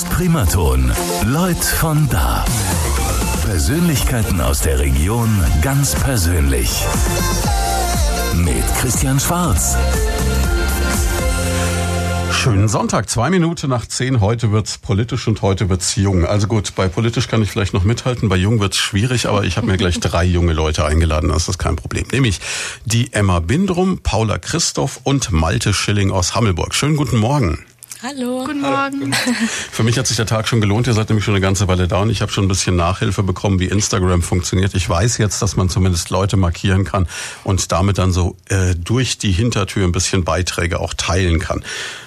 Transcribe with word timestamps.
ist 0.00 0.08
Primaton. 0.08 0.90
Leut 1.26 1.62
von 1.62 2.08
da. 2.08 2.44
Persönlichkeiten 3.44 4.40
aus 4.40 4.60
der 4.60 4.78
Region 4.78 5.28
ganz 5.60 5.94
persönlich. 5.94 6.70
Mit 8.34 8.64
Christian 8.78 9.20
Schwarz. 9.20 9.76
Schönen 12.32 12.68
Sonntag, 12.68 13.10
zwei 13.10 13.28
Minuten 13.28 13.68
nach 13.68 13.84
zehn. 13.84 14.22
Heute 14.22 14.52
wird's 14.52 14.78
politisch 14.78 15.28
und 15.28 15.42
heute 15.42 15.68
wird's 15.68 15.96
jung. 15.96 16.24
Also 16.24 16.46
gut, 16.46 16.74
bei 16.74 16.88
politisch 16.88 17.28
kann 17.28 17.42
ich 17.42 17.50
vielleicht 17.50 17.74
noch 17.74 17.84
mithalten, 17.84 18.30
bei 18.30 18.36
jung 18.36 18.58
wird's 18.58 18.78
schwierig, 18.78 19.26
aber 19.26 19.44
ich 19.44 19.58
habe 19.58 19.66
mir 19.66 19.76
gleich 19.76 20.00
drei 20.00 20.24
junge 20.24 20.54
Leute 20.54 20.86
eingeladen, 20.86 21.28
das 21.28 21.46
ist 21.48 21.58
kein 21.58 21.76
Problem. 21.76 22.06
Nämlich 22.10 22.40
die 22.86 23.12
Emma 23.12 23.40
Bindrum, 23.40 23.98
Paula 23.98 24.38
Christoph 24.38 25.00
und 25.02 25.30
Malte 25.30 25.74
Schilling 25.74 26.10
aus 26.10 26.34
Hammelburg. 26.34 26.74
Schönen 26.74 26.96
guten 26.96 27.18
Morgen. 27.18 27.66
Hallo. 28.02 28.44
Guten 28.46 28.62
Morgen. 28.62 29.12
Für 29.70 29.82
mich 29.82 29.98
hat 29.98 30.06
sich 30.06 30.16
der 30.16 30.24
Tag 30.24 30.48
schon 30.48 30.62
gelohnt. 30.62 30.86
Ihr 30.86 30.94
seid 30.94 31.10
nämlich 31.10 31.22
schon 31.22 31.34
eine 31.34 31.42
ganze 31.42 31.68
Weile 31.68 31.86
da 31.86 32.00
und 32.00 32.08
ich 32.08 32.22
habe 32.22 32.32
schon 32.32 32.46
ein 32.46 32.48
bisschen 32.48 32.74
Nachhilfe 32.74 33.22
bekommen, 33.22 33.60
wie 33.60 33.66
Instagram 33.66 34.22
funktioniert. 34.22 34.74
Ich 34.74 34.88
weiß 34.88 35.18
jetzt, 35.18 35.42
dass 35.42 35.54
man 35.56 35.68
zumindest 35.68 36.08
Leute 36.08 36.38
markieren 36.38 36.84
kann 36.84 37.06
und 37.44 37.72
damit 37.72 37.98
dann 37.98 38.10
so 38.10 38.38
äh, 38.48 38.74
durch 38.74 39.18
die 39.18 39.32
Hintertür 39.32 39.84
ein 39.84 39.92
bisschen 39.92 40.24
Beiträge 40.24 40.80
auch 40.80 40.94
teilen 40.94 41.40
kann. 41.40 41.62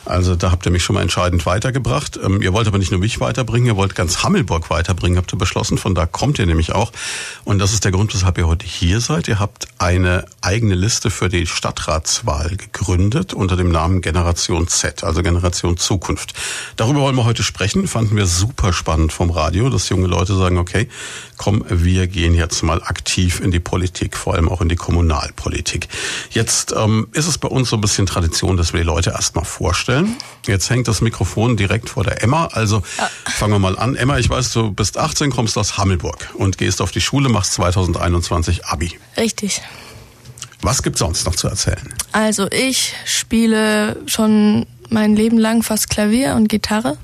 Also 0.06 0.36
da 0.36 0.52
habt 0.52 0.66
ihr 0.66 0.72
mich 0.72 0.84
schon 0.84 0.96
mal 0.96 1.02
entscheidend 1.02 1.46
weitergebracht. 1.46 2.20
Ähm, 2.22 2.42
ihr 2.42 2.52
wollt 2.52 2.68
aber 2.68 2.78
nicht 2.78 2.92
nur 2.92 3.00
mich 3.00 3.20
weiterbringen, 3.20 3.68
ihr 3.68 3.76
wollt 3.78 3.96
ganz 3.96 4.24
Hammelburg 4.24 4.70
weiterbringen, 4.70 5.18
habt 5.18 5.34
ihr 5.34 5.38
beschlossen. 5.38 5.78
Von 5.78 5.96
da 5.96 6.06
kommt 6.06 6.40
ihr 6.40 6.46
nämlich 6.46 6.74
auch. 6.74 6.92
Und 7.46 7.60
das 7.60 7.74
ist 7.74 7.86
der 7.86 7.92
Grund, 7.92 8.14
weshalb 8.14 8.38
ihr 8.38 8.48
heute 8.48 8.66
hier 8.66 9.00
seid. 9.00 9.28
Ihr 9.28 9.40
habt 9.40 9.68
eine 9.78 10.26
eigene 10.42 10.76
Liste 10.76 11.10
für 11.10 11.30
die 11.30 11.48
Stadtratswahl 11.48 12.58
gegründet 12.58 13.34
unter 13.34 13.56
dem 13.56 13.72
Namen 13.72 14.02
Generation 14.02 14.68
Z, 14.68 15.04
also 15.04 15.22
Generation 15.24 15.78
Zukunft. 15.78 16.34
Darüber 16.76 17.02
wollen 17.02 17.16
wir 17.16 17.26
heute 17.26 17.44
sprechen. 17.44 17.88
Fanden 17.88 18.18
wir 18.18 18.26
super 18.26 18.74
spannend 18.74 19.14
vom 19.14 19.30
Radio, 19.30 19.70
dass 19.70 19.88
junge 19.90 20.08
Leute 20.08 20.36
sagen, 20.36 20.58
okay, 20.58 20.90
komm, 21.38 21.64
wir 21.70 22.08
gehen 22.08 22.36
jetzt 22.36 22.62
mal 22.64 22.82
aktiv 22.84 23.40
in 23.40 23.52
die 23.52 23.60
Politik, 23.60 24.18
vor 24.18 24.34
allem 24.34 24.50
auch 24.50 24.62
in 24.62 24.70
die 24.70 24.76
Kommunalpolitik. 24.76 25.88
Jetzt 26.32 26.74
ähm, 26.76 27.08
ist 27.14 27.28
es 27.28 27.38
bei 27.38 27.48
uns 27.48 27.70
so 27.70 27.78
ein 27.78 27.82
bisschen 27.82 28.06
Tradition, 28.06 28.58
dass 28.58 28.74
wir 28.74 28.82
die 28.82 28.86
Leute 28.86 29.12
erstmal 29.12 29.46
vorstellen. 29.46 29.93
Jetzt 30.46 30.70
hängt 30.70 30.88
das 30.88 31.02
Mikrofon 31.02 31.56
direkt 31.56 31.90
vor 31.90 32.04
der 32.04 32.22
Emma. 32.22 32.48
Also 32.48 32.84
ja. 32.98 33.10
fangen 33.26 33.54
wir 33.54 33.60
mal 33.60 33.78
an. 33.78 33.96
Emma, 33.96 34.18
ich 34.18 34.30
weiß, 34.30 34.52
du 34.52 34.72
bist 34.72 34.98
18, 34.98 35.32
kommst 35.32 35.58
aus 35.58 35.78
Hammelburg 35.78 36.30
und 36.34 36.58
gehst 36.58 36.82
auf 36.82 36.92
die 36.92 37.02
Schule, 37.02 37.30
machst 37.30 37.54
2021 37.54 38.66
Abi. 38.66 39.00
Richtig. 39.18 39.62
Was 40.62 40.84
gibt's 40.84 41.00
sonst 41.00 41.26
noch 41.26 41.36
zu 41.36 41.48
erzählen? 41.48 41.94
Also 42.12 42.48
ich 42.52 42.94
spiele 43.06 43.98
schon 44.06 44.66
mein 44.90 45.16
Leben 45.16 45.38
lang 45.38 45.64
fast 45.64 45.90
Klavier 45.90 46.36
und 46.36 46.48
Gitarre. 46.48 46.98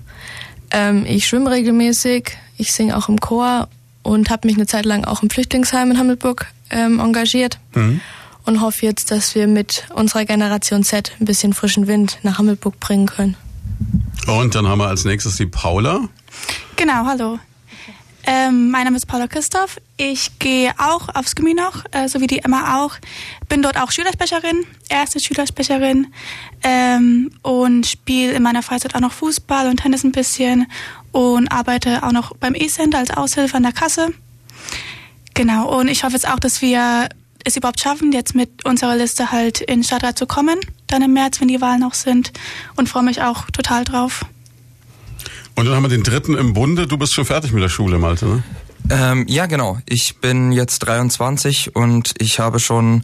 Ähm, 0.72 1.06
ich 1.06 1.28
schwimme 1.28 1.52
regelmäßig, 1.52 2.38
ich 2.58 2.72
singe 2.74 2.96
auch 2.96 3.10
im 3.10 3.20
Chor 3.20 3.68
und 4.04 4.30
habe 4.30 4.48
mich 4.48 4.56
eine 4.56 4.68
Zeit 4.68 4.86
lang 4.86 5.04
auch 5.06 5.24
im 5.24 5.30
Flüchtlingsheim 5.30 5.92
in 5.92 5.98
Hammelburg 5.98 6.48
ähm, 6.70 7.00
engagiert 7.00 7.60
mhm. 7.74 8.02
Und 8.50 8.62
hoffe 8.62 8.86
jetzt, 8.86 9.12
dass 9.12 9.36
wir 9.36 9.48
mit 9.48 9.86
unserer 9.94 10.26
Generation 10.26 10.84
Z 10.84 11.14
ein 11.20 11.26
bisschen 11.26 11.54
frischen 11.54 11.86
Wind 11.88 12.18
nach 12.24 12.40
Hammelburg 12.40 12.80
bringen 12.80 13.06
können. 13.06 13.38
Und 14.28 14.56
dann 14.56 14.68
haben 14.68 14.80
wir 14.80 14.88
als 14.88 15.06
nächstes 15.06 15.38
die 15.38 15.46
Paula. 15.46 16.10
Genau, 16.76 17.06
hallo. 17.06 17.40
Ähm, 18.26 18.72
mein 18.72 18.86
Name 18.86 18.98
ist 18.98 19.06
Paula 19.06 19.28
Christoph. 19.28 19.80
Ich 19.98 20.40
gehe 20.40 20.72
auch 20.80 21.10
aufs 21.14 21.36
Gimmi 21.36 21.54
noch, 21.54 21.86
äh, 21.92 22.08
so 22.08 22.22
wie 22.22 22.28
die 22.28 22.40
Emma 22.40 22.84
auch. 22.84 22.96
Bin 23.48 23.62
dort 23.62 23.80
auch 23.80 23.92
Schülersprecherin, 23.92 24.66
erste 24.90 25.20
Schülersprecherin 25.20 26.08
ähm, 26.64 27.32
und 27.44 27.86
spiele 27.86 28.34
in 28.34 28.42
meiner 28.42 28.64
Freizeit 28.64 28.96
auch 28.96 29.00
noch 29.00 29.14
Fußball 29.14 29.68
und 29.68 29.78
Tennis 29.78 30.04
ein 30.04 30.12
bisschen 30.12 30.66
und 31.12 31.50
arbeite 31.50 32.02
auch 32.04 32.12
noch 32.12 32.36
beim 32.36 32.56
E-Center 32.56 32.98
als 32.98 33.12
Aushilfe 33.12 33.58
an 33.58 33.64
der 33.64 33.74
Kasse. 33.74 34.12
Genau, 35.36 35.80
und 35.80 35.88
ich 35.88 36.04
hoffe 36.04 36.14
jetzt 36.14 36.28
auch, 36.28 36.40
dass 36.40 36.62
wir 36.62 37.10
es 37.46 37.58
überhaupt 37.58 37.80
schaffen, 37.80 38.12
jetzt 38.12 38.36
mit 38.36 38.66
unserer 38.66 38.96
Liste 38.96 39.32
halt 39.32 39.62
in 39.62 39.84
Stadtrat 39.84 40.18
zu 40.18 40.26
kommen, 40.26 40.60
dann 40.88 41.02
im 41.02 41.14
März, 41.14 41.40
wenn 41.42 41.48
die 41.48 41.62
Wahlen 41.62 41.84
auch 41.84 41.94
sind 41.94 42.32
und 42.76 42.90
freue 42.90 43.04
mich 43.04 43.22
auch 43.22 43.50
total 43.52 43.84
drauf. 43.84 44.26
Und 45.56 45.66
dann 45.66 45.76
haben 45.76 45.84
wir 45.84 45.90
den 45.90 46.04
dritten 46.04 46.38
im 46.38 46.54
Bunde. 46.54 46.88
Du 46.88 46.98
bist 46.98 47.14
schon 47.14 47.26
fertig 47.26 47.52
mit 47.52 47.62
der 47.62 47.70
Schule, 47.70 48.00
Malte, 48.00 48.26
ne? 48.26 48.44
Ähm, 48.90 49.26
ja, 49.28 49.46
genau. 49.46 49.78
Ich 49.86 50.18
bin 50.20 50.52
jetzt 50.52 50.80
23 50.80 51.76
und 51.76 52.14
ich 52.18 52.40
habe 52.40 52.60
schon 52.60 53.04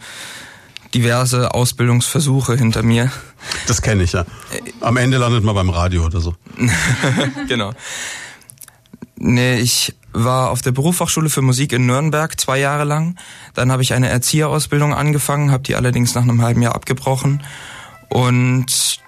diverse 0.94 1.53
Ausbildungsversuche 1.53 2.56
hinter 2.56 2.81
mir. 2.81 3.12
Das 3.67 3.81
kenne 3.81 4.03
ich 4.03 4.13
ja. 4.13 4.25
Am 4.79 4.97
Ende 4.97 5.17
landet 5.17 5.44
man 5.44 5.53
beim 5.53 5.69
Radio 5.69 6.06
oder 6.06 6.22
so. 6.22 6.35
genau. 7.47 7.73
Nee, 9.17 9.59
ich 9.59 9.94
war 10.15 10.49
auf 10.49 10.61
der 10.61 10.71
Berufsfachschule 10.71 11.29
für 11.29 11.41
Musik 11.41 11.73
in 11.73 11.85
Nürnberg 11.85 12.39
zwei 12.39 12.57
Jahre 12.57 12.85
lang. 12.85 13.17
Dann 13.53 13.71
habe 13.71 13.83
ich 13.83 13.93
eine 13.93 14.09
Erzieherausbildung 14.09 14.93
angefangen, 14.93 15.51
habe 15.51 15.63
die 15.63 15.75
allerdings 15.75 16.15
nach 16.15 16.23
einem 16.23 16.41
halben 16.41 16.61
Jahr 16.61 16.75
abgebrochen. 16.75 17.43
Und 18.09 18.99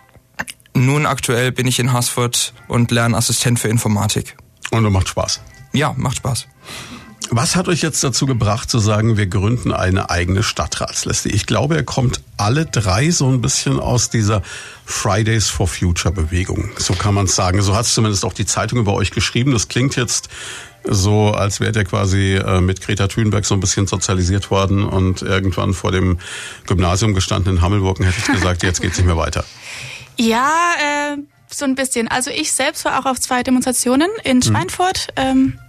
nun 0.73 1.05
aktuell 1.05 1.51
bin 1.51 1.65
ich 1.65 1.79
in 1.79 1.93
Haßfurt 1.93 2.53
und 2.67 2.91
lerne 2.91 3.17
Assistent 3.17 3.59
für 3.59 3.69
Informatik. 3.69 4.37
Und 4.71 4.83
du 4.83 4.89
macht 4.89 5.07
Spaß. 5.07 5.41
Ja, 5.73 5.93
macht 5.97 6.17
Spaß. 6.17 6.47
Was 7.29 7.57
hat 7.57 7.67
euch 7.67 7.81
jetzt 7.81 8.01
dazu 8.03 8.25
gebracht 8.25 8.69
zu 8.69 8.79
sagen, 8.79 9.17
wir 9.17 9.27
gründen 9.27 9.73
eine 9.73 10.09
eigene 10.09 10.43
Stadtratsliste? 10.43 11.27
Ich 11.29 11.45
glaube, 11.45 11.75
er 11.75 11.83
kommt 11.83 12.21
alle 12.37 12.65
drei 12.65 13.11
so 13.11 13.29
ein 13.29 13.41
bisschen 13.41 13.81
aus 13.81 14.09
dieser 14.09 14.41
Fridays 14.85 15.49
for 15.49 15.67
Future 15.67 16.13
Bewegung. 16.13 16.69
So 16.77 16.93
kann 16.93 17.13
man 17.13 17.25
es 17.25 17.35
sagen. 17.35 17.61
So 17.61 17.75
hat 17.75 17.85
es 17.85 17.93
zumindest 17.93 18.23
auch 18.23 18.33
die 18.33 18.45
Zeitung 18.45 18.79
über 18.79 18.93
euch 18.93 19.11
geschrieben. 19.11 19.51
Das 19.51 19.67
klingt 19.67 19.97
jetzt 19.97 20.29
so, 20.89 21.31
als 21.31 21.59
wärt 21.59 21.75
ihr 21.75 21.85
quasi 21.85 22.35
äh, 22.35 22.61
mit 22.61 22.81
Greta 22.81 23.07
Thunberg 23.07 23.45
so 23.45 23.53
ein 23.53 23.59
bisschen 23.59 23.87
sozialisiert 23.87 24.51
worden 24.51 24.83
und 24.83 25.21
irgendwann 25.21 25.73
vor 25.73 25.91
dem 25.91 26.19
Gymnasium 26.65 27.13
gestanden 27.13 27.57
in 27.57 27.61
Hammelburg 27.61 27.99
hätte 27.99 28.15
ich 28.17 28.25
gesagt, 28.25 28.63
jetzt 28.63 28.81
geht's 28.81 28.97
nicht 28.97 29.07
mehr 29.07 29.17
weiter. 29.17 29.43
Ja, 30.19 30.49
äh, 30.79 31.17
so 31.47 31.65
ein 31.65 31.75
bisschen. 31.75 32.07
Also 32.07 32.31
ich 32.31 32.51
selbst 32.51 32.85
war 32.85 32.99
auch 32.99 33.05
auf 33.05 33.19
zwei 33.19 33.43
Demonstrationen 33.43 34.09
in 34.23 34.37
mhm. 34.37 34.41
Schweinfurt. 34.41 35.09
Mhm. 35.15 35.23
Ähm, 35.23 35.59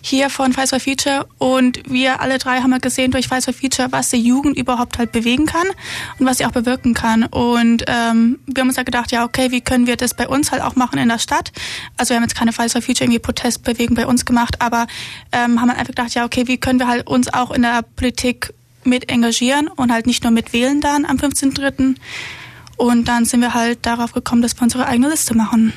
hier 0.00 0.30
von 0.30 0.52
Fights 0.52 0.70
for 0.70 0.80
Future 0.80 1.26
und 1.38 1.80
wir 1.86 2.20
alle 2.20 2.38
drei 2.38 2.60
haben 2.60 2.78
gesehen 2.80 3.10
durch 3.10 3.28
Fights 3.28 3.44
for 3.44 3.54
Future, 3.54 3.88
was 3.90 4.10
die 4.10 4.18
Jugend 4.18 4.56
überhaupt 4.56 4.98
halt 4.98 5.12
bewegen 5.12 5.46
kann 5.46 5.66
und 6.18 6.26
was 6.26 6.38
sie 6.38 6.46
auch 6.46 6.52
bewirken 6.52 6.94
kann. 6.94 7.24
Und 7.24 7.84
ähm, 7.86 8.38
wir 8.46 8.60
haben 8.60 8.68
uns 8.68 8.76
halt 8.76 8.86
gedacht, 8.86 9.12
ja 9.12 9.24
okay, 9.24 9.50
wie 9.50 9.60
können 9.60 9.86
wir 9.86 9.96
das 9.96 10.14
bei 10.14 10.28
uns 10.28 10.52
halt 10.52 10.62
auch 10.62 10.76
machen 10.76 10.98
in 10.98 11.08
der 11.08 11.18
Stadt? 11.18 11.52
Also 11.96 12.10
wir 12.10 12.16
haben 12.16 12.24
jetzt 12.24 12.36
keine 12.36 12.52
Fights 12.52 12.72
for 12.72 12.82
Future 12.82 13.04
irgendwie 13.04 13.20
Protestbewegung 13.20 13.96
bei 13.96 14.06
uns 14.06 14.24
gemacht, 14.24 14.56
aber 14.60 14.86
ähm, 15.32 15.60
haben 15.60 15.68
halt 15.68 15.78
einfach 15.78 15.94
gedacht, 15.94 16.14
ja 16.14 16.24
okay, 16.24 16.48
wie 16.48 16.58
können 16.58 16.78
wir 16.78 16.88
halt 16.88 17.06
uns 17.06 17.32
auch 17.32 17.50
in 17.50 17.62
der 17.62 17.82
Politik 17.82 18.52
mit 18.84 19.10
engagieren 19.10 19.68
und 19.68 19.92
halt 19.92 20.06
nicht 20.06 20.24
nur 20.24 20.32
mit 20.32 20.52
wählen 20.52 20.80
dann 20.80 21.04
am 21.04 21.16
15.3. 21.16 21.94
Und 22.76 23.06
dann 23.06 23.24
sind 23.24 23.40
wir 23.40 23.54
halt 23.54 23.86
darauf 23.86 24.12
gekommen, 24.12 24.42
dass 24.42 24.56
wir 24.56 24.62
unsere 24.62 24.86
eigene 24.86 25.08
Liste 25.08 25.36
machen. 25.36 25.72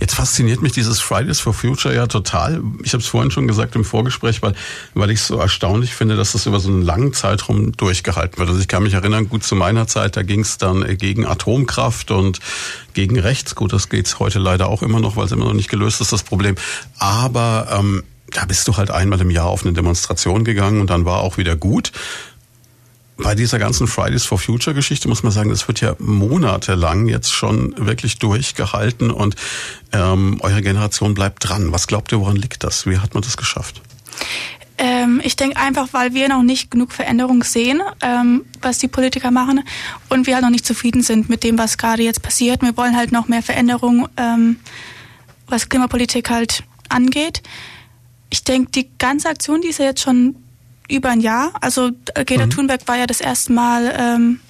Jetzt 0.00 0.14
fasziniert 0.14 0.62
mich 0.62 0.72
dieses 0.72 1.00
Fridays 1.00 1.40
for 1.40 1.54
Future 1.54 1.94
ja 1.94 2.06
total. 2.06 2.62
Ich 2.82 2.92
habe 2.92 3.02
es 3.02 3.06
vorhin 3.06 3.30
schon 3.30 3.46
gesagt 3.46 3.74
im 3.76 3.84
Vorgespräch, 3.84 4.42
weil, 4.42 4.54
weil 4.94 5.10
ich 5.10 5.20
es 5.20 5.26
so 5.26 5.38
erstaunlich 5.38 5.94
finde, 5.94 6.16
dass 6.16 6.32
das 6.32 6.46
über 6.46 6.60
so 6.60 6.68
einen 6.68 6.82
langen 6.82 7.12
Zeitraum 7.12 7.72
durchgehalten 7.72 8.38
wird. 8.38 8.48
Also 8.48 8.60
ich 8.60 8.68
kann 8.68 8.82
mich 8.82 8.94
erinnern, 8.94 9.28
gut 9.28 9.44
zu 9.44 9.54
meiner 9.56 9.86
Zeit, 9.86 10.16
da 10.16 10.22
ging 10.22 10.40
es 10.40 10.58
dann 10.58 10.96
gegen 10.98 11.26
Atomkraft 11.26 12.10
und 12.10 12.40
gegen 12.94 13.18
Rechts. 13.18 13.54
Gut, 13.54 13.72
das 13.72 13.88
geht's 13.88 14.18
heute 14.18 14.38
leider 14.38 14.68
auch 14.68 14.82
immer 14.82 15.00
noch, 15.00 15.16
weil 15.16 15.26
es 15.26 15.32
immer 15.32 15.46
noch 15.46 15.54
nicht 15.54 15.70
gelöst 15.70 16.00
ist, 16.00 16.12
das 16.12 16.22
Problem. 16.22 16.56
Aber 16.98 17.68
ähm, 17.72 18.02
da 18.30 18.44
bist 18.46 18.66
du 18.68 18.76
halt 18.76 18.90
einmal 18.90 19.20
im 19.20 19.30
Jahr 19.30 19.46
auf 19.46 19.64
eine 19.64 19.72
Demonstration 19.72 20.44
gegangen 20.44 20.80
und 20.80 20.90
dann 20.90 21.04
war 21.04 21.20
auch 21.20 21.36
wieder 21.36 21.56
gut 21.56 21.92
bei 23.22 23.34
dieser 23.34 23.58
ganzen 23.58 23.86
Fridays 23.86 24.24
for 24.24 24.38
Future 24.38 24.74
Geschichte 24.74 25.08
muss 25.08 25.22
man 25.22 25.32
sagen, 25.32 25.50
das 25.50 25.68
wird 25.68 25.80
ja 25.80 25.94
monatelang 25.98 27.06
jetzt 27.06 27.32
schon 27.32 27.74
wirklich 27.76 28.18
durchgehalten 28.18 29.10
und 29.10 29.36
ähm, 29.92 30.38
eure 30.40 30.62
Generation 30.62 31.14
bleibt 31.14 31.48
dran. 31.48 31.72
Was 31.72 31.86
glaubt 31.86 32.12
ihr, 32.12 32.20
woran 32.20 32.36
liegt 32.36 32.64
das? 32.64 32.86
Wie 32.86 32.98
hat 32.98 33.14
man 33.14 33.22
das 33.22 33.36
geschafft? 33.36 33.80
Ähm, 34.78 35.20
ich 35.22 35.36
denke 35.36 35.56
einfach, 35.56 35.88
weil 35.92 36.14
wir 36.14 36.28
noch 36.28 36.42
nicht 36.42 36.70
genug 36.70 36.92
Veränderung 36.92 37.44
sehen, 37.44 37.80
ähm, 38.00 38.44
was 38.60 38.78
die 38.78 38.88
Politiker 38.88 39.30
machen 39.30 39.62
und 40.08 40.26
wir 40.26 40.34
halt 40.34 40.44
noch 40.44 40.50
nicht 40.50 40.66
zufrieden 40.66 41.02
sind 41.02 41.28
mit 41.28 41.44
dem, 41.44 41.58
was 41.58 41.78
gerade 41.78 42.02
jetzt 42.02 42.22
passiert. 42.22 42.62
Wir 42.62 42.76
wollen 42.76 42.96
halt 42.96 43.12
noch 43.12 43.28
mehr 43.28 43.42
Veränderung, 43.42 44.08
ähm, 44.16 44.56
was 45.46 45.68
Klimapolitik 45.68 46.30
halt 46.30 46.64
angeht. 46.88 47.42
Ich 48.30 48.44
denke, 48.44 48.70
die 48.72 48.88
ganze 48.98 49.28
Aktion, 49.28 49.60
die 49.60 49.68
ist 49.68 49.78
ja 49.78 49.84
jetzt 49.84 50.00
schon 50.00 50.36
über 50.92 51.10
ein 51.10 51.20
Jahr. 51.20 51.52
Also 51.60 51.90
äh, 52.14 52.24
Greta 52.24 52.46
mhm. 52.46 52.50
Thunberg 52.50 52.86
war 52.86 52.96
ja 52.96 53.06
das 53.06 53.20
erste 53.20 53.52
Mal, 53.52 53.92
ähm, 53.96 54.40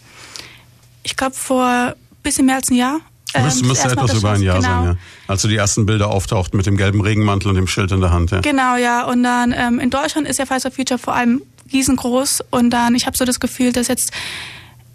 ich 1.03 1.17
glaube 1.17 1.35
vor 1.35 1.67
ein 1.67 1.95
bisschen 2.23 2.47
mehr 2.47 2.57
als 2.57 2.71
ein 2.71 2.77
Jahr. 2.77 3.01
Ähm, 3.35 3.45
müsste, 3.45 3.65
müsste 3.65 3.89
etwas 3.91 4.15
über 4.15 4.33
ein 4.33 4.43
Jahr 4.43 4.57
genau. 4.57 4.69
sein, 4.69 4.85
ja. 4.85 4.97
Als 5.27 5.43
so 5.43 5.49
die 5.49 5.57
ersten 5.57 5.87
Bilder 5.87 6.09
auftauchten 6.09 6.57
mit 6.57 6.67
dem 6.67 6.77
gelben 6.77 7.01
Regenmantel 7.01 7.49
und 7.49 7.55
dem 7.55 7.67
Schild 7.67 7.91
in 7.93 8.01
der 8.01 8.11
Hand, 8.11 8.31
ja. 8.31 8.41
Genau, 8.41 8.77
ja. 8.77 9.05
Und 9.05 9.23
dann 9.23 9.55
ähm, 9.57 9.81
in 9.81 9.91
Deutschland 9.91 10.29
ist 10.29 10.39
ja 10.39 10.47
Fridays 10.47 10.65
for 10.65 10.73
Future 10.73 10.99
vor 10.99 11.15
allem 11.15 11.43
riesengroß. 11.73 12.45
Und 12.51 12.71
dann, 12.71 12.95
ich 12.95 13.07
habe 13.07 13.17
so 13.17 13.25
das 13.25 13.41
Gefühl, 13.41 13.73
dass 13.73 13.89
jetzt 13.89 14.13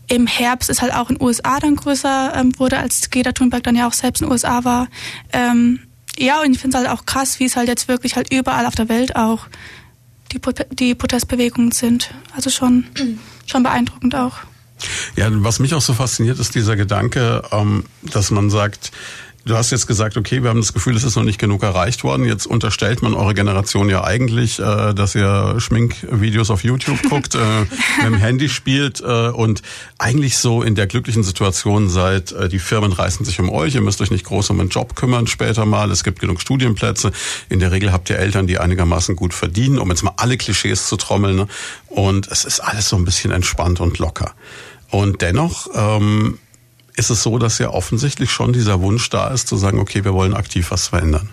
im 0.08 0.28
Herbst 0.28 0.70
es 0.70 0.82
halt 0.82 0.94
auch 0.94 1.10
in 1.10 1.18
den 1.18 1.26
USA 1.26 1.60
dann 1.60 1.76
größer 1.76 2.34
ähm, 2.36 2.58
wurde, 2.60 2.78
als 2.78 3.10
Greta 3.10 3.32
Thunberg 3.32 3.64
dann 3.64 3.76
ja 3.76 3.88
auch 3.88 3.94
selbst 3.94 4.22
in 4.22 4.28
den 4.28 4.32
USA 4.32 4.64
war. 4.64 4.88
Ähm, 5.34 5.80
ja, 6.18 6.42
und 6.42 6.52
ich 6.52 6.60
finde 6.60 6.78
es 6.78 6.84
halt 6.84 6.98
auch 6.98 7.06
krass, 7.06 7.40
wie 7.40 7.46
es 7.46 7.56
halt 7.56 7.68
jetzt 7.68 7.88
wirklich 7.88 8.16
halt 8.16 8.32
überall 8.32 8.66
auf 8.66 8.76
der 8.76 8.90
Welt 8.90 9.16
auch 9.16 9.48
die, 10.32 10.40
die 10.76 10.96
Protestbewegungen 10.96 11.72
sind. 11.72 12.14
Also 12.36 12.50
schon, 12.50 12.86
schon 13.46 13.64
beeindruckend 13.64 14.16
auch. 14.16 14.38
Ja, 15.16 15.28
was 15.32 15.60
mich 15.60 15.74
auch 15.74 15.82
so 15.82 15.94
fasziniert, 15.94 16.40
ist 16.40 16.54
dieser 16.54 16.76
Gedanke, 16.76 17.42
ähm, 17.52 17.86
dass 18.04 18.30
man 18.30 18.50
sagt, 18.50 18.92
Du 19.48 19.56
hast 19.56 19.72
jetzt 19.72 19.88
gesagt, 19.88 20.18
okay, 20.18 20.44
wir 20.44 20.50
haben 20.50 20.60
das 20.60 20.74
Gefühl, 20.74 20.98
es 20.98 21.06
ist 21.06 21.16
noch 21.16 21.24
nicht 21.24 21.40
genug 21.40 21.64
erreicht 21.64 22.04
worden. 22.04 22.26
Jetzt 22.26 22.46
unterstellt 22.46 23.02
man 23.02 23.14
eure 23.14 23.34
Generation 23.34 23.90
ja 23.90 24.04
eigentlich, 24.04 24.60
äh, 24.60 24.94
dass 24.94 25.16
ihr 25.16 25.56
Schminkvideos 25.60 26.50
auf 26.50 26.66
YouTube 26.66 27.02
guckt, 27.10 27.34
äh, 27.34 27.62
mit 27.62 28.06
dem 28.06 28.16
Handy 28.16 28.50
spielt 28.50 29.00
äh, 29.00 29.30
und 29.30 29.62
eigentlich 30.00 30.38
so 30.38 30.64
in 30.64 30.76
der 30.76 30.86
glücklichen 30.86 31.24
Situation 31.24 31.88
seid, 31.88 32.34
äh, 32.34 32.50
die 32.50 32.60
Firmen 32.60 32.92
reißen 32.92 33.26
sich 33.26 33.40
um 33.40 33.50
euch, 33.50 33.76
ihr 33.76 33.82
müsst 33.82 34.02
euch 34.02 34.12
nicht 34.12 34.26
groß 34.26 34.50
um 34.50 34.60
einen 34.60 34.68
Job 34.68 34.98
kümmern 34.98 35.28
später 35.28 35.66
mal, 35.66 35.92
es 35.92 36.04
gibt 36.04 36.20
genug 36.20 36.42
Studienplätze. 36.42 37.14
In 37.48 37.62
der 37.62 37.72
Regel 37.72 37.94
habt 37.94 38.10
ihr 38.10 38.20
Eltern, 38.20 38.48
die 38.48 38.60
einigermaßen 38.60 39.16
gut 39.16 39.34
verdienen, 39.34 39.80
um 39.80 39.90
jetzt 39.90 40.04
mal 40.04 40.14
alle 40.18 40.36
Klischees 40.36 40.88
zu 40.88 40.98
trommeln. 40.98 41.38
Ne? 41.38 41.48
Und 41.88 42.28
es 42.28 42.44
ist 42.44 42.60
alles 42.60 42.90
so 42.90 42.98
ein 42.98 43.06
bisschen 43.06 43.32
entspannt 43.32 43.80
und 43.80 43.98
locker. 43.98 44.34
Und 44.90 45.22
dennoch 45.22 45.68
ähm, 45.74 46.38
ist 46.98 47.10
es 47.12 47.24
so, 47.24 47.38
dass 47.38 47.60
ja 47.60 47.70
offensichtlich 47.70 48.32
schon 48.32 48.52
dieser 48.52 48.82
Wunsch 48.82 49.10
da 49.10 49.30
ist, 49.30 49.48
zu 49.48 49.56
sagen, 49.56 49.80
okay, 49.80 50.04
wir 50.04 50.14
wollen 50.14 50.34
aktiv 50.34 50.72
was 50.72 50.88
verändern. 50.88 51.30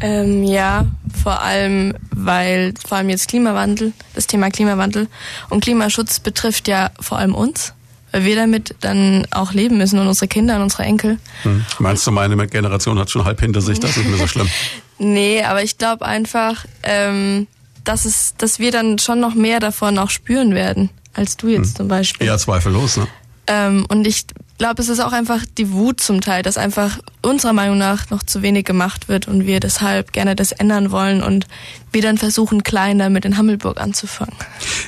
Ähm, 0.00 0.44
ja, 0.44 0.86
vor 1.22 1.40
allem, 1.40 1.94
weil 2.10 2.74
vor 2.86 2.98
allem 2.98 3.08
jetzt 3.08 3.28
Klimawandel, 3.28 3.92
das 4.14 4.26
Thema 4.26 4.50
Klimawandel 4.50 5.08
und 5.48 5.62
Klimaschutz 5.62 6.20
betrifft 6.20 6.68
ja 6.68 6.90
vor 7.00 7.18
allem 7.18 7.34
uns, 7.34 7.72
weil 8.12 8.24
wir 8.24 8.36
damit 8.36 8.76
dann 8.80 9.26
auch 9.30 9.52
leben 9.52 9.78
müssen 9.78 9.98
und 9.98 10.06
unsere 10.06 10.28
Kinder 10.28 10.56
und 10.56 10.62
unsere 10.62 10.84
Enkel. 10.84 11.18
Hm. 11.42 11.64
Meinst 11.78 12.06
du, 12.06 12.10
meine 12.10 12.46
Generation 12.46 12.98
hat 12.98 13.10
schon 13.10 13.24
halb 13.24 13.40
hinter 13.40 13.60
sich, 13.60 13.80
das 13.80 13.92
ist 13.92 13.98
nicht 13.98 14.08
mehr 14.08 14.18
so 14.18 14.26
schlimm? 14.26 14.48
nee, 14.98 15.42
aber 15.42 15.62
ich 15.62 15.78
glaube 15.78 16.04
einfach, 16.04 16.64
ähm, 16.82 17.46
dass, 17.84 18.04
es, 18.04 18.34
dass 18.38 18.58
wir 18.58 18.70
dann 18.70 18.98
schon 18.98 19.20
noch 19.20 19.34
mehr 19.34 19.58
davon 19.58 19.98
auch 19.98 20.10
spüren 20.10 20.54
werden, 20.54 20.90
als 21.12 21.36
du 21.36 21.48
jetzt 21.48 21.70
hm. 21.70 21.76
zum 21.76 21.88
Beispiel. 21.88 22.26
Ja, 22.26 22.38
zweifellos, 22.38 22.98
ne? 22.98 23.08
Ähm, 23.48 23.86
und 23.88 24.06
ich 24.06 24.26
glaube, 24.58 24.82
es 24.82 24.88
ist 24.88 25.00
auch 25.00 25.12
einfach 25.12 25.44
die 25.56 25.72
Wut 25.72 26.00
zum 26.00 26.20
Teil, 26.20 26.42
dass 26.42 26.58
einfach 26.58 26.98
unserer 27.22 27.52
Meinung 27.52 27.78
nach 27.78 28.10
noch 28.10 28.22
zu 28.22 28.42
wenig 28.42 28.66
gemacht 28.66 29.08
wird 29.08 29.28
und 29.28 29.46
wir 29.46 29.60
deshalb 29.60 30.12
gerne 30.12 30.36
das 30.36 30.52
ändern 30.52 30.90
wollen 30.90 31.22
und 31.22 31.46
wir 31.92 32.02
dann 32.02 32.18
versuchen, 32.18 32.64
klein 32.64 32.98
damit 32.98 33.24
in 33.24 33.38
Hammelburg 33.38 33.80
anzufangen. 33.80 34.34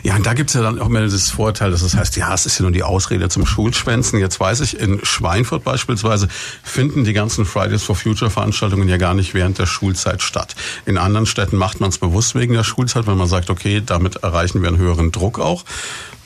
Ja, 0.02 0.16
und 0.16 0.26
da 0.26 0.34
gibt's 0.34 0.54
ja 0.54 0.62
dann 0.62 0.80
auch 0.80 0.88
mehr 0.88 1.02
das 1.02 1.30
Vorteil, 1.30 1.70
dass 1.70 1.82
es 1.82 1.92
das 1.92 2.00
heißt, 2.00 2.16
ja, 2.16 2.34
es 2.34 2.46
ist 2.46 2.58
ja 2.58 2.62
nur 2.62 2.72
die 2.72 2.82
Ausrede 2.82 3.28
zum 3.28 3.46
Schulschwänzen. 3.46 4.18
Jetzt 4.18 4.40
weiß 4.40 4.60
ich, 4.60 4.78
in 4.78 5.00
Schweinfurt 5.04 5.64
beispielsweise 5.64 6.28
finden 6.62 7.04
die 7.04 7.12
ganzen 7.12 7.46
Fridays 7.46 7.82
for 7.82 7.94
Future 7.94 8.30
Veranstaltungen 8.30 8.88
ja 8.88 8.96
gar 8.96 9.14
nicht 9.14 9.34
während 9.34 9.58
der 9.58 9.66
Schulzeit 9.66 10.20
statt. 10.20 10.56
In 10.84 10.98
anderen 10.98 11.26
Städten 11.26 11.56
macht 11.56 11.80
man 11.80 11.90
es 11.90 11.98
bewusst 11.98 12.34
wegen 12.34 12.54
der 12.54 12.64
Schulzeit, 12.64 13.06
weil 13.06 13.14
man 13.14 13.28
sagt, 13.28 13.50
okay, 13.50 13.82
damit 13.84 14.16
erreichen 14.16 14.60
wir 14.60 14.68
einen 14.68 14.78
höheren 14.78 15.12
Druck 15.12 15.38
auch. 15.38 15.64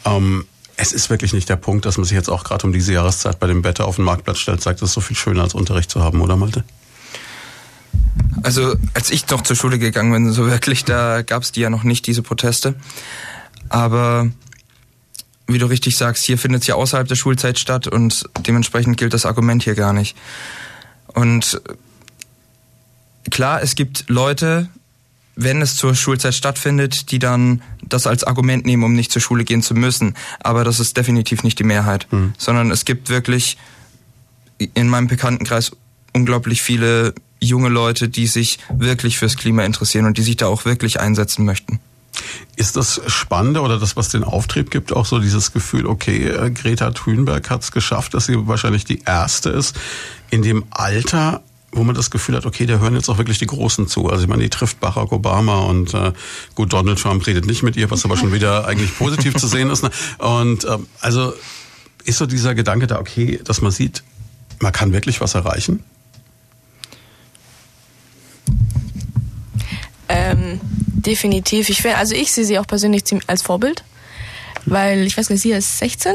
Ähm, 0.07 0.47
es 0.77 0.93
ist 0.93 1.11
wirklich 1.11 1.33
nicht 1.33 1.49
der 1.49 1.57
Punkt, 1.57 1.85
dass 1.87 1.97
man 1.97 2.05
sich 2.05 2.15
jetzt 2.15 2.29
auch 2.29 2.45
gerade 2.45 2.67
um 2.67 2.73
diese 2.73 2.93
Jahreszeit 2.93 3.39
bei 3.39 3.47
dem 3.47 3.65
Wetter 3.65 3.87
auf 3.87 3.97
den 3.97 4.05
Marktplatz 4.05 4.39
stellt, 4.39 4.61
sagt, 4.61 4.83
es 4.83 4.91
ist 4.91 4.95
so 4.95 5.01
viel 5.01 5.17
schöner 5.17 5.43
als 5.43 5.55
Unterricht 5.55 5.91
zu 5.91 6.03
haben, 6.03 6.21
oder 6.21 6.37
Malte? 6.37 6.65
Also 8.43 8.75
als 8.95 9.11
ich 9.11 9.29
noch 9.29 9.43
zur 9.43 9.57
Schule 9.57 9.79
gegangen 9.79 10.13
bin, 10.13 10.33
so 10.33 10.47
wirklich, 10.47 10.85
da 10.85 11.23
gab 11.23 11.43
es 11.43 11.53
die 11.53 11.61
ja 11.61 11.71
noch 11.71 11.85
nicht, 11.85 12.07
diese 12.07 12.23
Proteste. 12.23 12.75
Aber 13.69 14.29
wie 15.47 15.59
du 15.59 15.67
richtig 15.67 15.97
sagst, 15.97 16.25
hier 16.25 16.39
findet 16.39 16.63
es 16.63 16.67
ja 16.67 16.75
außerhalb 16.75 17.07
der 17.07 17.17
Schulzeit 17.17 17.59
statt 17.59 17.87
und 17.87 18.25
dementsprechend 18.47 18.97
gilt 18.97 19.15
das 19.15 19.27
Argument 19.27 19.63
hier 19.63 19.75
gar 19.75 19.93
nicht. 19.93 20.17
Und 21.09 21.61
klar, 23.31 23.63
es 23.63 23.75
gibt 23.75 24.05
Leute, 24.09 24.69
wenn 25.37 25.63
es 25.63 25.77
zur 25.77 25.95
Schulzeit 25.95 26.35
stattfindet, 26.35 27.11
die 27.11 27.19
dann 27.19 27.63
das 27.83 28.07
als 28.07 28.25
Argument 28.25 28.65
nehmen, 28.65 28.85
um 28.85 28.95
nicht 28.95 29.13
zur 29.13 29.23
Schule 29.23 29.45
gehen 29.45 29.63
zu 29.63 29.75
müssen. 29.75 30.15
Aber 30.41 30.65
das 30.65 30.81
ist 30.81 30.97
definitiv 30.97 31.43
nicht 31.43 31.59
die 31.59 31.65
Mehrheit, 31.65 32.07
mhm. 32.11 32.35
sondern 32.39 32.71
es 32.71 32.85
gibt 32.85 33.09
wirklich 33.09 33.57
in 34.75 34.89
meinem 34.89 35.09
Bekanntenkreis 35.09 35.73
unglaublich 36.13 36.63
viele 36.63 37.15
junge 37.41 37.69
Leute, 37.69 38.09
die 38.09 38.27
sich 38.27 38.59
wirklich 38.73 39.19
fürs 39.19 39.37
Klima 39.37 39.65
interessieren 39.65 40.07
und 40.07 40.17
die 40.17 40.23
sich 40.23 40.37
da 40.37 40.47
auch 40.47 40.65
wirklich 40.65 41.01
einsetzen 41.01 41.45
möchten. 41.45 41.81
Ist 42.57 42.77
das 42.77 43.01
Spannende 43.09 43.61
oder 43.61 43.79
das, 43.79 43.97
was 43.97 44.09
den 44.09 44.23
Auftrieb 44.23 44.71
gibt, 44.71 44.93
auch 44.93 45.05
so 45.05 45.19
dieses 45.19 45.53
Gefühl, 45.53 45.87
okay, 45.87 46.29
äh, 46.29 46.51
Greta 46.51 46.93
Thunberg 46.93 47.51
hat 47.51 47.63
es 47.63 47.73
geschafft, 47.73 48.15
dass 48.15 48.27
sie 48.27 48.47
wahrscheinlich 48.47 48.85
die 48.85 49.03
erste 49.05 49.51
ist, 49.51 49.77
in 50.31 50.43
dem 50.43 50.65
Alter 50.71 51.43
wo 51.75 51.83
man 51.85 51.95
das 51.95 52.11
Gefühl 52.11 52.37
hat, 52.37 52.47
okay, 52.47 52.67
da 52.67 52.79
hören 52.79 52.95
jetzt 52.95 53.09
auch 53.09 53.19
wirklich 53.19 53.39
die 53.39 53.47
Großen 53.47 53.89
zu. 53.89 54.09
Also 54.09 54.23
ich 54.23 54.29
meine, 54.29 54.43
die 54.43 54.49
trifft 54.49 54.81
Barack 54.81 55.13
Obama 55.13 55.61
und 55.61 55.93
äh, 55.93 56.13
gut, 56.55 56.73
Donald 56.73 56.99
Trump 56.99 57.27
redet 57.27 57.47
nicht 57.47 57.63
mit 57.63 57.77
ihr, 57.77 57.91
was 57.91 58.05
aber 58.05 58.17
schon 58.17 58.33
wieder 58.33 58.65
eigentlich 58.67 58.97
positiv 58.97 59.35
zu 59.35 59.47
sehen 59.47 59.71
ist. 59.71 59.83
Ne? 59.83 59.91
Und 60.19 60.65
ähm, 60.65 60.87
also 61.01 61.35
ist 62.05 62.19
so 62.19 62.27
dieser 62.27 62.55
Gedanke 62.55 62.87
da, 62.87 63.01
okay, 63.01 63.41
dass 63.45 63.61
man 63.61 63.73
sieht, 63.73 64.05
man 64.61 64.73
kann 64.73 64.93
wirklich 64.93 65.21
was 65.21 65.35
erreichen? 65.35 65.83
Ähm, 70.09 70.61
definitiv. 70.63 71.69
Ich 71.71 71.83
finde, 71.83 71.97
also 71.97 72.15
ich 72.15 72.31
sehe 72.31 72.45
sie 72.45 72.59
auch 72.59 72.67
persönlich 72.67 73.03
als 73.27 73.43
Vorbild, 73.43 73.85
weil 74.65 75.07
ich 75.07 75.17
weiß 75.17 75.31
nicht, 75.31 75.41
sie 75.41 75.53
ist 75.53 75.79
16 75.79 76.15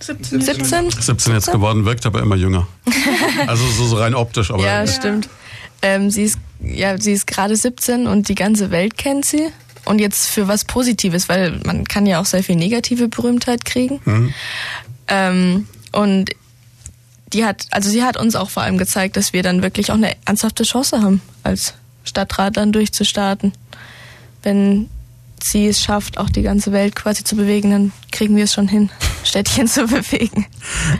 17. 0.00 0.40
17, 0.40 0.90
17 0.90 1.32
jetzt 1.32 1.50
geworden, 1.50 1.84
wirkt 1.84 2.06
aber 2.06 2.20
immer 2.20 2.36
jünger. 2.36 2.66
also 3.46 3.66
so, 3.66 3.86
so 3.86 3.96
rein 3.96 4.14
optisch. 4.14 4.50
Aber 4.50 4.62
ja, 4.62 4.84
ja. 4.84 4.86
stimmt. 4.86 5.28
Ähm, 5.82 6.10
sie 6.10 6.24
ist, 6.24 6.38
ja, 6.60 6.98
sie 7.00 7.12
ist 7.12 7.26
gerade 7.26 7.56
17 7.56 8.06
und 8.06 8.28
die 8.28 8.34
ganze 8.34 8.70
Welt 8.70 8.96
kennt 8.96 9.24
sie. 9.24 9.48
Und 9.84 9.98
jetzt 9.98 10.28
für 10.28 10.48
was 10.48 10.64
Positives, 10.64 11.28
weil 11.28 11.60
man 11.64 11.84
kann 11.84 12.06
ja 12.06 12.20
auch 12.20 12.24
sehr 12.24 12.42
viel 12.42 12.56
negative 12.56 13.08
Berühmtheit 13.08 13.64
kriegen. 13.66 14.00
Mhm. 14.04 14.34
Ähm, 15.08 15.68
und 15.92 16.30
die 17.34 17.44
hat, 17.44 17.66
also 17.70 17.90
sie 17.90 18.02
hat 18.02 18.16
uns 18.16 18.36
auch 18.36 18.48
vor 18.48 18.62
allem 18.62 18.78
gezeigt, 18.78 19.16
dass 19.16 19.32
wir 19.32 19.42
dann 19.42 19.62
wirklich 19.62 19.90
auch 19.90 19.96
eine 19.96 20.16
ernsthafte 20.24 20.62
Chance 20.62 21.02
haben, 21.02 21.20
als 21.42 21.74
Stadtrat 22.04 22.56
dann 22.56 22.72
durchzustarten. 22.72 23.52
Wenn 24.42 24.88
sie 25.42 25.66
es 25.66 25.80
schafft, 25.82 26.16
auch 26.16 26.30
die 26.30 26.42
ganze 26.42 26.72
Welt 26.72 26.96
quasi 26.96 27.24
zu 27.24 27.36
bewegen, 27.36 27.70
dann 27.70 27.92
kriegen 28.12 28.36
wir 28.36 28.44
es 28.44 28.54
schon 28.54 28.68
hin, 28.68 28.90
Städtchen 29.24 29.66
zu 29.68 29.86
bewegen. 29.86 30.46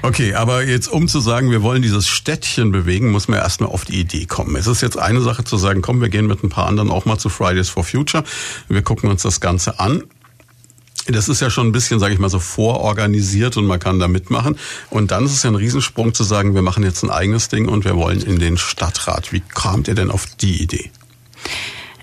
Okay, 0.02 0.34
aber 0.34 0.64
jetzt 0.64 0.88
um 0.88 1.08
zu 1.08 1.20
sagen, 1.20 1.50
wir 1.50 1.62
wollen 1.62 1.82
dieses 1.82 2.06
Städtchen 2.08 2.72
bewegen, 2.72 3.10
muss 3.10 3.28
man 3.28 3.38
erstmal 3.38 3.70
auf 3.70 3.84
die 3.84 4.00
Idee 4.00 4.26
kommen. 4.26 4.56
Es 4.56 4.66
ist 4.66 4.80
jetzt 4.80 4.98
eine 4.98 5.20
Sache 5.20 5.44
zu 5.44 5.56
sagen, 5.56 5.82
komm, 5.82 6.00
wir 6.00 6.08
gehen 6.08 6.26
mit 6.26 6.42
ein 6.42 6.48
paar 6.48 6.66
anderen 6.66 6.90
auch 6.90 7.04
mal 7.04 7.18
zu 7.18 7.28
Fridays 7.28 7.68
for 7.68 7.84
Future. 7.84 8.24
Wir 8.68 8.82
gucken 8.82 9.10
uns 9.10 9.22
das 9.22 9.40
Ganze 9.40 9.78
an. 9.78 10.02
Das 11.06 11.28
ist 11.28 11.40
ja 11.40 11.50
schon 11.50 11.68
ein 11.68 11.72
bisschen, 11.72 12.00
sage 12.00 12.14
ich 12.14 12.18
mal, 12.18 12.30
so 12.30 12.38
vororganisiert 12.38 13.58
und 13.58 13.66
man 13.66 13.78
kann 13.78 13.98
da 13.98 14.08
mitmachen. 14.08 14.56
Und 14.88 15.10
dann 15.10 15.26
ist 15.26 15.32
es 15.32 15.42
ja 15.42 15.50
ein 15.50 15.54
Riesensprung 15.54 16.14
zu 16.14 16.24
sagen, 16.24 16.54
wir 16.54 16.62
machen 16.62 16.82
jetzt 16.82 17.02
ein 17.02 17.10
eigenes 17.10 17.48
Ding 17.48 17.68
und 17.68 17.84
wir 17.84 17.96
wollen 17.96 18.22
in 18.22 18.38
den 18.38 18.56
Stadtrat. 18.56 19.32
Wie 19.32 19.40
kamt 19.40 19.88
ihr 19.88 19.94
denn 19.94 20.10
auf 20.10 20.26
die 20.26 20.62
Idee? 20.62 20.90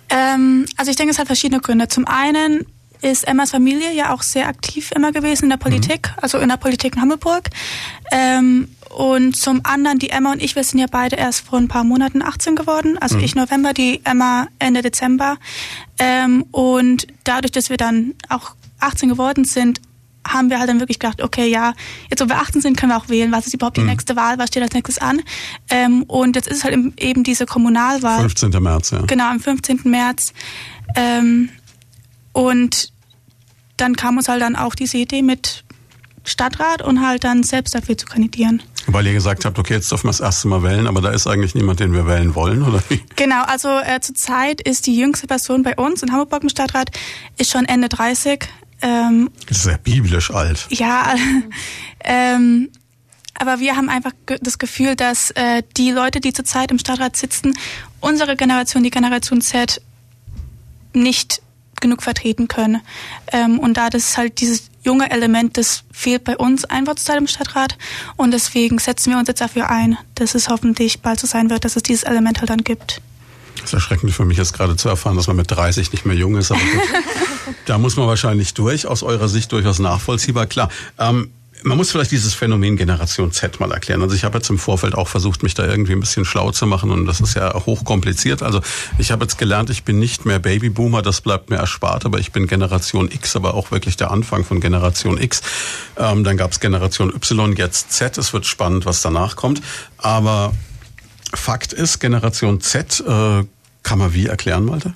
Ähm, 0.10 0.66
also 0.78 0.92
ich 0.92 0.98
denke, 0.98 1.12
es 1.12 1.20
hat 1.20 1.28
verschiedene 1.28 1.62
Gründe. 1.62 1.88
Zum 1.88 2.06
einen 2.06 2.66
ist 3.02 3.28
Emmas 3.28 3.52
Familie 3.52 3.94
ja 3.94 4.14
auch 4.14 4.22
sehr 4.22 4.48
aktiv 4.48 4.92
immer 4.96 5.12
gewesen 5.12 5.46
in 5.46 5.50
der 5.50 5.58
Politik, 5.58 6.10
mhm. 6.10 6.20
also 6.22 6.38
in 6.38 6.50
der 6.50 6.58
Politik 6.58 6.96
in 6.96 7.02
Hammelburg. 7.02 7.50
Ähm, 8.12 8.68
und 8.90 9.38
zum 9.38 9.62
anderen, 9.64 10.00
die 10.00 10.10
Emma 10.10 10.34
und 10.34 10.42
ich, 10.42 10.56
wir 10.56 10.64
sind 10.64 10.80
ja 10.80 10.88
beide 10.90 11.16
erst 11.16 11.48
vor 11.48 11.60
ein 11.60 11.68
paar 11.68 11.84
Monaten 11.84 12.22
18 12.22 12.56
geworden. 12.56 12.98
Also 13.00 13.18
mhm. 13.18 13.24
ich 13.24 13.36
November, 13.36 13.74
die 13.74 14.02
Emma 14.04 14.48
Ende 14.60 14.82
Dezember. 14.82 15.38
Ähm, 15.98 16.46
und 16.52 17.08
dadurch, 17.24 17.52
dass 17.52 17.70
wir 17.70 17.78
dann 17.78 18.14
auch 18.30 18.56
18 18.80 19.10
geworden 19.10 19.46
sind, 19.46 19.80
haben 20.28 20.50
wir 20.50 20.60
halt 20.60 20.70
dann 20.70 20.80
wirklich 20.80 21.00
gedacht, 21.00 21.22
okay, 21.22 21.48
ja, 21.50 21.74
jetzt 22.10 22.22
wo 22.22 22.28
wir 22.28 22.38
18 22.38 22.62
sind, 22.62 22.78
können 22.78 22.92
wir 22.92 22.98
auch 22.98 23.10
wählen. 23.10 23.32
Was 23.32 23.48
ist 23.48 23.54
überhaupt 23.54 23.78
die 23.78 23.82
mhm. 23.82 23.88
nächste 23.88 24.16
Wahl? 24.16 24.38
Was 24.38 24.50
steht 24.50 24.62
als 24.62 24.74
nächstes 24.74 25.00
an? 25.00 25.22
Ähm, 25.70 26.04
und 26.04 26.36
jetzt 26.36 26.48
ist 26.48 26.58
es 26.58 26.64
halt 26.64 26.78
eben 27.00 27.24
diese 27.24 27.46
Kommunalwahl. 27.46 28.20
15. 28.20 28.52
März, 28.62 28.92
ja. 28.92 29.02
Genau, 29.02 29.30
am 29.30 29.40
15. 29.40 29.82
März. 29.86 30.34
Ähm, 30.96 31.50
und 32.34 32.92
dann 33.78 33.96
kam 33.96 34.18
uns 34.18 34.28
halt 34.28 34.42
dann 34.42 34.56
auch 34.56 34.76
diese 34.76 34.98
Idee 34.98 35.22
mit 35.22 35.64
Stadtrat 36.24 36.82
und 36.82 37.06
halt 37.06 37.24
dann 37.24 37.44
selbst 37.44 37.74
dafür 37.74 37.98
zu 37.98 38.06
kandidieren. 38.06 38.62
Weil 38.88 39.08
ihr 39.08 39.14
gesagt 39.14 39.46
habt, 39.46 39.58
okay, 39.58 39.74
jetzt 39.76 39.92
dürfen 39.92 40.06
wir 40.06 40.12
das 40.12 40.20
erste 40.20 40.48
Mal 40.48 40.64
wählen, 40.64 40.88
aber 40.88 41.02
da 41.02 41.10
ist 41.10 41.28
eigentlich 41.28 41.56
niemand, 41.56 41.80
den 41.80 41.94
wir 41.94 42.06
wählen 42.08 42.36
wollen, 42.36 42.64
oder 42.64 42.82
wie? 42.90 43.02
Genau, 43.16 43.44
also 43.44 43.70
äh, 43.70 44.00
zurzeit 44.02 44.62
ist 44.62 44.88
die 44.88 44.96
jüngste 44.96 45.28
Person 45.28 45.64
bei 45.64 45.76
uns 45.76 46.04
in 46.04 46.12
Hamburg 46.12 46.44
im 46.44 46.50
Stadtrat, 46.50 46.92
ist 47.38 47.52
schon 47.52 47.66
Ende 47.66 47.90
30, 47.90 48.48
ähm, 48.82 49.30
das 49.48 49.60
ist 49.60 49.68
ja 49.68 49.78
biblisch 49.78 50.32
alt. 50.32 50.68
Ja, 50.70 51.14
ähm, 52.04 52.70
aber 53.36 53.60
wir 53.60 53.76
haben 53.76 53.90
einfach 53.90 54.12
das 54.42 54.58
Gefühl, 54.58 54.96
dass 54.96 55.32
äh, 55.32 55.64
die 55.78 55.92
Leute, 55.92 56.20
die 56.20 56.34
zurzeit 56.34 56.72
im 56.72 56.80
Stadtrat 56.80 57.16
sitzen, 57.16 57.54
unsere 58.00 58.36
Generation, 58.36 58.84
die 58.84 58.90
Generation 58.90 59.42
Z, 59.42 59.82
nicht 60.94 61.42
genug 61.82 62.04
vertreten 62.04 62.48
können. 62.48 62.82
Ähm, 63.32 63.60
und 63.60 63.76
da 63.76 63.90
das 63.90 64.18
halt 64.18 64.40
dieses 64.40 64.70
junge 64.84 65.12
Element, 65.12 65.58
das 65.58 65.84
fehlt 65.92 66.24
bei 66.24 66.38
uns 66.38 66.66
einfach 66.66 66.96
zurzeit 66.96 67.18
im 67.18 67.28
Stadtrat. 67.28 67.78
Und 68.18 68.32
deswegen 68.32 68.80
setzen 68.80 69.12
wir 69.12 69.20
uns 69.20 69.28
jetzt 69.28 69.42
dafür 69.42 69.70
ein, 69.70 69.98
dass 70.16 70.36
es 70.36 70.50
hoffentlich 70.50 71.02
bald 71.02 71.20
so 71.20 71.28
sein 71.28 71.50
wird, 71.50 71.66
dass 71.66 71.76
es 71.76 71.84
dieses 71.84 72.04
Element 72.04 72.40
halt 72.40 72.50
dann 72.50 72.64
gibt. 72.64 73.02
Das 73.56 73.66
ist 73.66 73.74
erschreckend 73.74 74.12
für 74.14 74.26
mich 74.26 74.38
jetzt 74.38 74.54
gerade 74.54 74.76
zu 74.76 74.90
erfahren, 74.90 75.18
dass 75.18 75.28
man 75.28 75.36
mit 75.36 75.52
30 75.52 75.92
nicht 75.92 76.06
mehr 76.06 76.16
jung 76.16 76.36
ist. 76.36 76.52
Aber 76.52 76.60
gut, 76.60 76.82
da 77.66 77.78
muss 77.78 77.96
man 77.96 78.08
wahrscheinlich 78.08 78.54
durch, 78.54 78.88
aus 78.88 79.04
eurer 79.04 79.28
Sicht 79.28 79.52
durchaus 79.52 79.80
nachvollziehbar. 79.80 80.48
Klar, 80.48 80.70
ähm, 80.98 81.32
man 81.64 81.78
muss 81.78 81.92
vielleicht 81.92 82.12
dieses 82.12 82.34
Phänomen 82.34 82.76
Generation 82.78 83.32
Z 83.32 83.60
mal 83.60 83.72
erklären. 83.72 84.02
Also 84.02 84.16
ich 84.16 84.24
habe 84.24 84.38
jetzt 84.38 84.50
im 84.50 84.58
Vorfeld 84.58 84.96
auch 84.96 85.08
versucht, 85.08 85.44
mich 85.44 85.54
da 85.54 85.66
irgendwie 85.66 85.94
ein 85.94 86.00
bisschen 86.00 86.26
schlau 86.26 86.52
zu 86.52 86.66
machen 86.66 86.92
und 86.92 87.06
das 87.06 87.22
ist 87.22 87.36
ja 87.36 87.54
hochkompliziert. 87.54 88.42
Also 88.42 88.62
ich 88.98 89.12
habe 89.12 89.24
jetzt 89.26 89.38
gelernt, 89.38 89.70
ich 89.70 89.84
bin 89.84 90.00
nicht 90.00 90.26
mehr 90.26 90.40
Babyboomer, 90.40 91.02
das 91.02 91.22
bleibt 91.22 91.50
mir 91.50 91.58
erspart, 91.58 92.06
aber 92.06 92.20
ich 92.20 92.32
bin 92.32 92.48
Generation 92.48 93.12
X, 93.12 93.36
aber 93.36 93.54
auch 93.54 93.72
wirklich 93.72 93.98
der 93.98 94.12
Anfang 94.12 94.44
von 94.44 94.60
Generation 94.60 95.20
X. 95.20 95.42
Ähm, 95.98 96.24
dann 96.24 96.38
gab 96.38 96.52
es 96.52 96.60
Generation 96.60 97.14
Y, 97.14 97.56
jetzt 97.56 97.92
Z. 97.92 98.18
Es 98.18 98.34
wird 98.34 98.46
spannend, 98.46 98.86
was 98.86 99.02
danach 99.02 99.36
kommt. 99.36 99.62
Aber 99.98 100.54
Fakt 101.34 101.74
ist, 101.74 102.00
Generation 102.00 102.62
Z, 102.62 103.02
äh, 103.02 103.44
kann 103.84 104.00
man 104.00 104.14
wie 104.14 104.28
erklären, 104.28 104.66
Malte? 104.66 104.94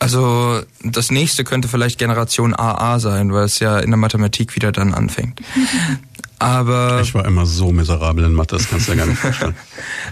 Also 0.00 0.62
das 0.82 1.10
nächste 1.10 1.44
könnte 1.44 1.68
vielleicht 1.68 1.98
Generation 1.98 2.54
AA 2.56 2.98
sein, 2.98 3.32
weil 3.32 3.44
es 3.44 3.60
ja 3.60 3.78
in 3.78 3.90
der 3.90 3.98
Mathematik 3.98 4.56
wieder 4.56 4.72
dann 4.72 4.94
anfängt. 4.94 5.40
Aber 6.38 7.02
ich 7.02 7.14
war 7.14 7.26
immer 7.26 7.44
so 7.44 7.70
miserabel 7.70 8.24
in 8.24 8.32
Mathe, 8.32 8.56
das 8.56 8.68
kannst 8.68 8.88
du 8.88 8.92
ja 8.92 8.98
gar 8.98 9.06
nicht 9.06 9.20
vorstellen. 9.20 9.54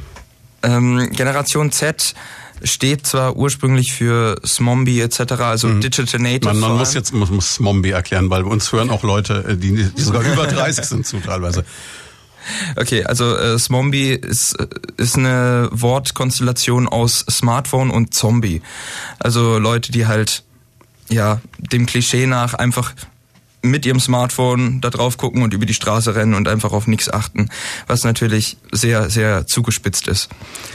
ähm, 0.62 1.10
Generation 1.12 1.72
Z 1.72 2.14
steht 2.62 3.06
zwar 3.06 3.36
ursprünglich 3.36 3.94
für 3.94 4.38
Smombie 4.44 5.00
etc., 5.00 5.20
also 5.40 5.68
mhm. 5.68 5.80
Digital 5.80 6.20
Native. 6.20 6.52
Man, 6.52 6.58
man 6.58 6.76
muss 6.76 6.92
jetzt 6.92 7.14
muss, 7.14 7.30
muss 7.30 7.54
Smombie 7.54 7.90
erklären, 7.90 8.28
weil 8.28 8.42
uns 8.42 8.70
hören 8.72 8.90
auch 8.90 9.04
Leute, 9.04 9.56
die, 9.56 9.90
die 9.90 10.02
sogar 10.02 10.22
über 10.22 10.46
30 10.46 10.84
sind 10.84 11.06
zu 11.06 11.18
teilweise. 11.20 11.64
Okay, 12.76 13.04
also 13.04 13.36
äh, 13.36 13.58
Smombie 13.58 14.10
ist, 14.10 14.54
äh, 14.54 14.66
ist 14.96 15.16
eine 15.16 15.68
Wortkonstellation 15.72 16.88
aus 16.88 17.24
Smartphone 17.30 17.90
und 17.90 18.14
Zombie. 18.14 18.62
Also 19.18 19.58
Leute, 19.58 19.92
die 19.92 20.06
halt 20.06 20.44
ja 21.08 21.40
dem 21.58 21.86
Klischee 21.86 22.26
nach 22.26 22.54
einfach 22.54 22.94
mit 23.62 23.84
ihrem 23.86 24.00
Smartphone 24.00 24.80
da 24.80 24.90
drauf 24.90 25.16
gucken 25.16 25.42
und 25.42 25.52
über 25.52 25.66
die 25.66 25.74
Straße 25.74 26.14
rennen 26.14 26.34
und 26.34 26.48
einfach 26.48 26.72
auf 26.72 26.86
nichts 26.86 27.12
achten, 27.12 27.48
was 27.86 28.04
natürlich 28.04 28.56
sehr, 28.70 29.10
sehr 29.10 29.46
zugespitzt 29.46 30.06
ist. 30.06 30.28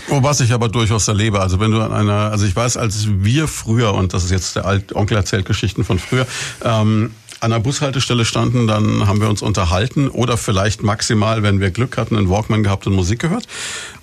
Oh, 0.09 0.21
was 0.21 0.41
ich 0.41 0.51
aber 0.51 0.69
durchaus 0.69 1.07
erlebe, 1.07 1.39
also 1.39 1.59
wenn 1.59 1.71
du 1.71 1.81
an 1.81 1.93
einer, 1.93 2.31
also 2.31 2.45
ich 2.45 2.55
weiß, 2.55 2.77
als 2.77 3.07
wir 3.07 3.47
früher, 3.47 3.93
und 3.93 4.13
das 4.13 4.25
ist 4.25 4.31
jetzt 4.31 4.55
der 4.55 4.65
Alt 4.65 4.95
Onkel 4.95 5.17
erzählt 5.17 5.45
Geschichten 5.45 5.83
von 5.83 5.97
früher, 5.97 6.27
ähm, 6.63 7.11
an 7.43 7.51
der 7.51 7.59
Bushaltestelle 7.59 8.23
standen, 8.23 8.67
dann 8.67 9.05
haben 9.05 9.19
wir 9.19 9.29
uns 9.29 9.41
unterhalten 9.41 10.07
oder 10.07 10.37
vielleicht 10.37 10.81
maximal, 10.81 11.43
wenn 11.43 11.59
wir 11.59 11.71
Glück 11.71 11.97
hatten, 11.97 12.15
einen 12.15 12.29
Walkman 12.29 12.63
gehabt 12.63 12.87
und 12.87 12.93
Musik 12.93 13.19
gehört. 13.19 13.47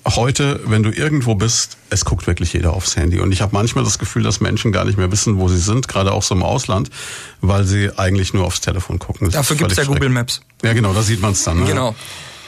Heute, 0.05 0.59
wenn 0.65 0.83
du 0.83 0.91
irgendwo 0.91 1.33
bist, 1.33 1.77
es 1.89 2.05
guckt 2.05 2.27
wirklich 2.27 2.53
jeder 2.53 2.73
aufs 2.73 2.95
Handy. 2.95 3.19
Und 3.19 3.31
ich 3.31 3.41
habe 3.41 3.53
manchmal 3.53 3.83
das 3.83 3.97
Gefühl, 3.97 4.21
dass 4.21 4.41
Menschen 4.41 4.71
gar 4.71 4.85
nicht 4.85 4.97
mehr 4.97 5.11
wissen, 5.11 5.39
wo 5.39 5.47
sie 5.47 5.57
sind, 5.57 5.87
gerade 5.87 6.11
auch 6.11 6.21
so 6.21 6.35
im 6.35 6.43
Ausland, 6.43 6.91
weil 7.41 7.63
sie 7.63 7.89
eigentlich 7.97 8.31
nur 8.33 8.45
aufs 8.45 8.61
Telefon 8.61 8.99
gucken. 8.99 9.25
Das 9.25 9.33
Dafür 9.33 9.55
gibt's 9.55 9.75
ja 9.75 9.85
Google 9.85 10.09
Maps. 10.09 10.41
Ja, 10.63 10.73
genau, 10.73 10.93
da 10.93 11.01
sieht 11.01 11.21
man 11.21 11.31
es 11.31 11.43
dann. 11.43 11.61
Ne? 11.61 11.65
Genau. 11.65 11.95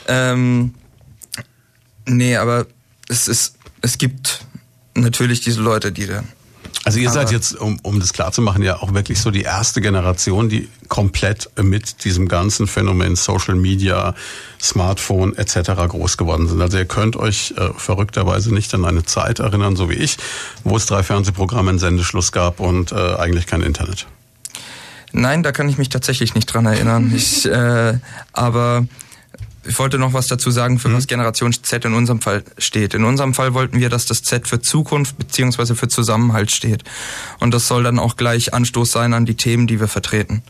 Ähm, 0.07 0.75
nee, 2.05 2.35
aber 2.35 2.67
es 3.09 3.27
ist, 3.27 3.55
es 3.81 3.97
gibt 3.97 4.45
natürlich 4.93 5.41
diese 5.41 5.61
Leute, 5.61 5.91
die 5.91 6.05
da 6.05 6.23
also 6.85 6.99
ihr 6.99 7.09
seid 7.09 7.31
jetzt, 7.31 7.55
um, 7.55 7.79
um 7.81 7.99
das 7.99 8.11
klar 8.11 8.31
zu 8.31 8.41
machen, 8.41 8.61
ja 8.61 8.77
auch 8.77 8.93
wirklich 8.93 9.21
so 9.21 9.31
die 9.31 9.43
erste 9.43 9.79
Generation, 9.79 10.49
die 10.49 10.69
komplett 10.89 11.49
mit 11.61 12.03
diesem 12.03 12.27
ganzen 12.27 12.67
Phänomen 12.67 13.15
Social 13.15 13.55
Media, 13.55 14.13
Smartphone 14.61 15.35
etc. 15.37 15.71
groß 15.87 16.17
geworden 16.17 16.47
sind. 16.47 16.61
Also 16.61 16.77
ihr 16.77 16.85
könnt 16.85 17.15
euch 17.15 17.53
äh, 17.57 17.69
verrückterweise 17.77 18.53
nicht 18.53 18.73
an 18.73 18.85
eine 18.85 19.03
Zeit 19.03 19.39
erinnern, 19.39 19.75
so 19.75 19.89
wie 19.89 19.95
ich, 19.95 20.17
wo 20.63 20.75
es 20.75 20.85
drei 20.85 21.03
Fernsehprogramme 21.03 21.71
in 21.71 21.79
Sendeschluss 21.79 22.31
gab 22.31 22.59
und 22.59 22.91
äh, 22.91 23.15
eigentlich 23.15 23.47
kein 23.47 23.61
Internet. 23.61 24.05
Nein, 25.13 25.43
da 25.43 25.51
kann 25.51 25.69
ich 25.69 25.77
mich 25.77 25.89
tatsächlich 25.89 26.35
nicht 26.35 26.47
dran 26.47 26.65
erinnern. 26.65 27.13
Ich, 27.15 27.45
äh, 27.45 27.97
aber 28.33 28.87
ich 29.65 29.79
wollte 29.79 29.97
noch 29.97 30.13
was 30.13 30.27
dazu 30.27 30.51
sagen, 30.51 30.79
für 30.79 30.89
mhm. 30.89 30.95
was 30.95 31.07
Generation 31.07 31.53
Z 31.53 31.85
in 31.85 31.93
unserem 31.93 32.21
Fall 32.21 32.43
steht. 32.57 32.93
In 32.93 33.03
unserem 33.03 33.33
Fall 33.33 33.53
wollten 33.53 33.79
wir, 33.79 33.89
dass 33.89 34.05
das 34.05 34.23
Z 34.23 34.47
für 34.47 34.61
Zukunft 34.61 35.17
beziehungsweise 35.17 35.75
für 35.75 35.87
Zusammenhalt 35.87 36.51
steht. 36.51 36.83
Und 37.39 37.53
das 37.53 37.67
soll 37.67 37.83
dann 37.83 37.99
auch 37.99 38.15
gleich 38.15 38.53
Anstoß 38.53 38.91
sein 38.91 39.13
an 39.13 39.25
die 39.25 39.35
Themen, 39.35 39.67
die 39.67 39.79
wir 39.79 39.87
vertreten. 39.87 40.43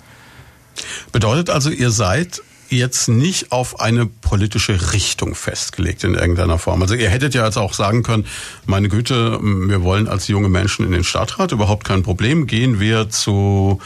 Bedeutet 1.12 1.50
also, 1.50 1.70
ihr 1.70 1.91
seid 1.91 2.41
jetzt 2.70 3.08
nicht 3.08 3.51
auf 3.51 3.79
eine 3.79 4.05
politische 4.08 4.93
Richtung 4.93 5.36
festgelegt 5.36 6.03
in 6.03 6.15
irgendeiner 6.15 6.58
Form. 6.58 6.82
Also 6.82 6.96
ihr 6.96 7.10
hättet 7.10 7.36
ja 7.36 7.46
jetzt 7.46 7.58
auch 7.58 7.74
sagen 7.74 8.03
können, 8.03 8.25
meine 8.65 8.89
Güte, 8.89 9.39
wir 9.41 9.84
wollen 9.84 10.08
als 10.08 10.27
junge 10.27 10.50
Menschen 10.50 10.86
in 10.86 10.91
den 10.91 11.03
Stadtrat, 11.03 11.51
überhaupt 11.51 11.86
kein 11.86 12.03
Problem, 12.03 12.48
gehen 12.48 12.79
wir 12.79 13.10
zu 13.10 13.79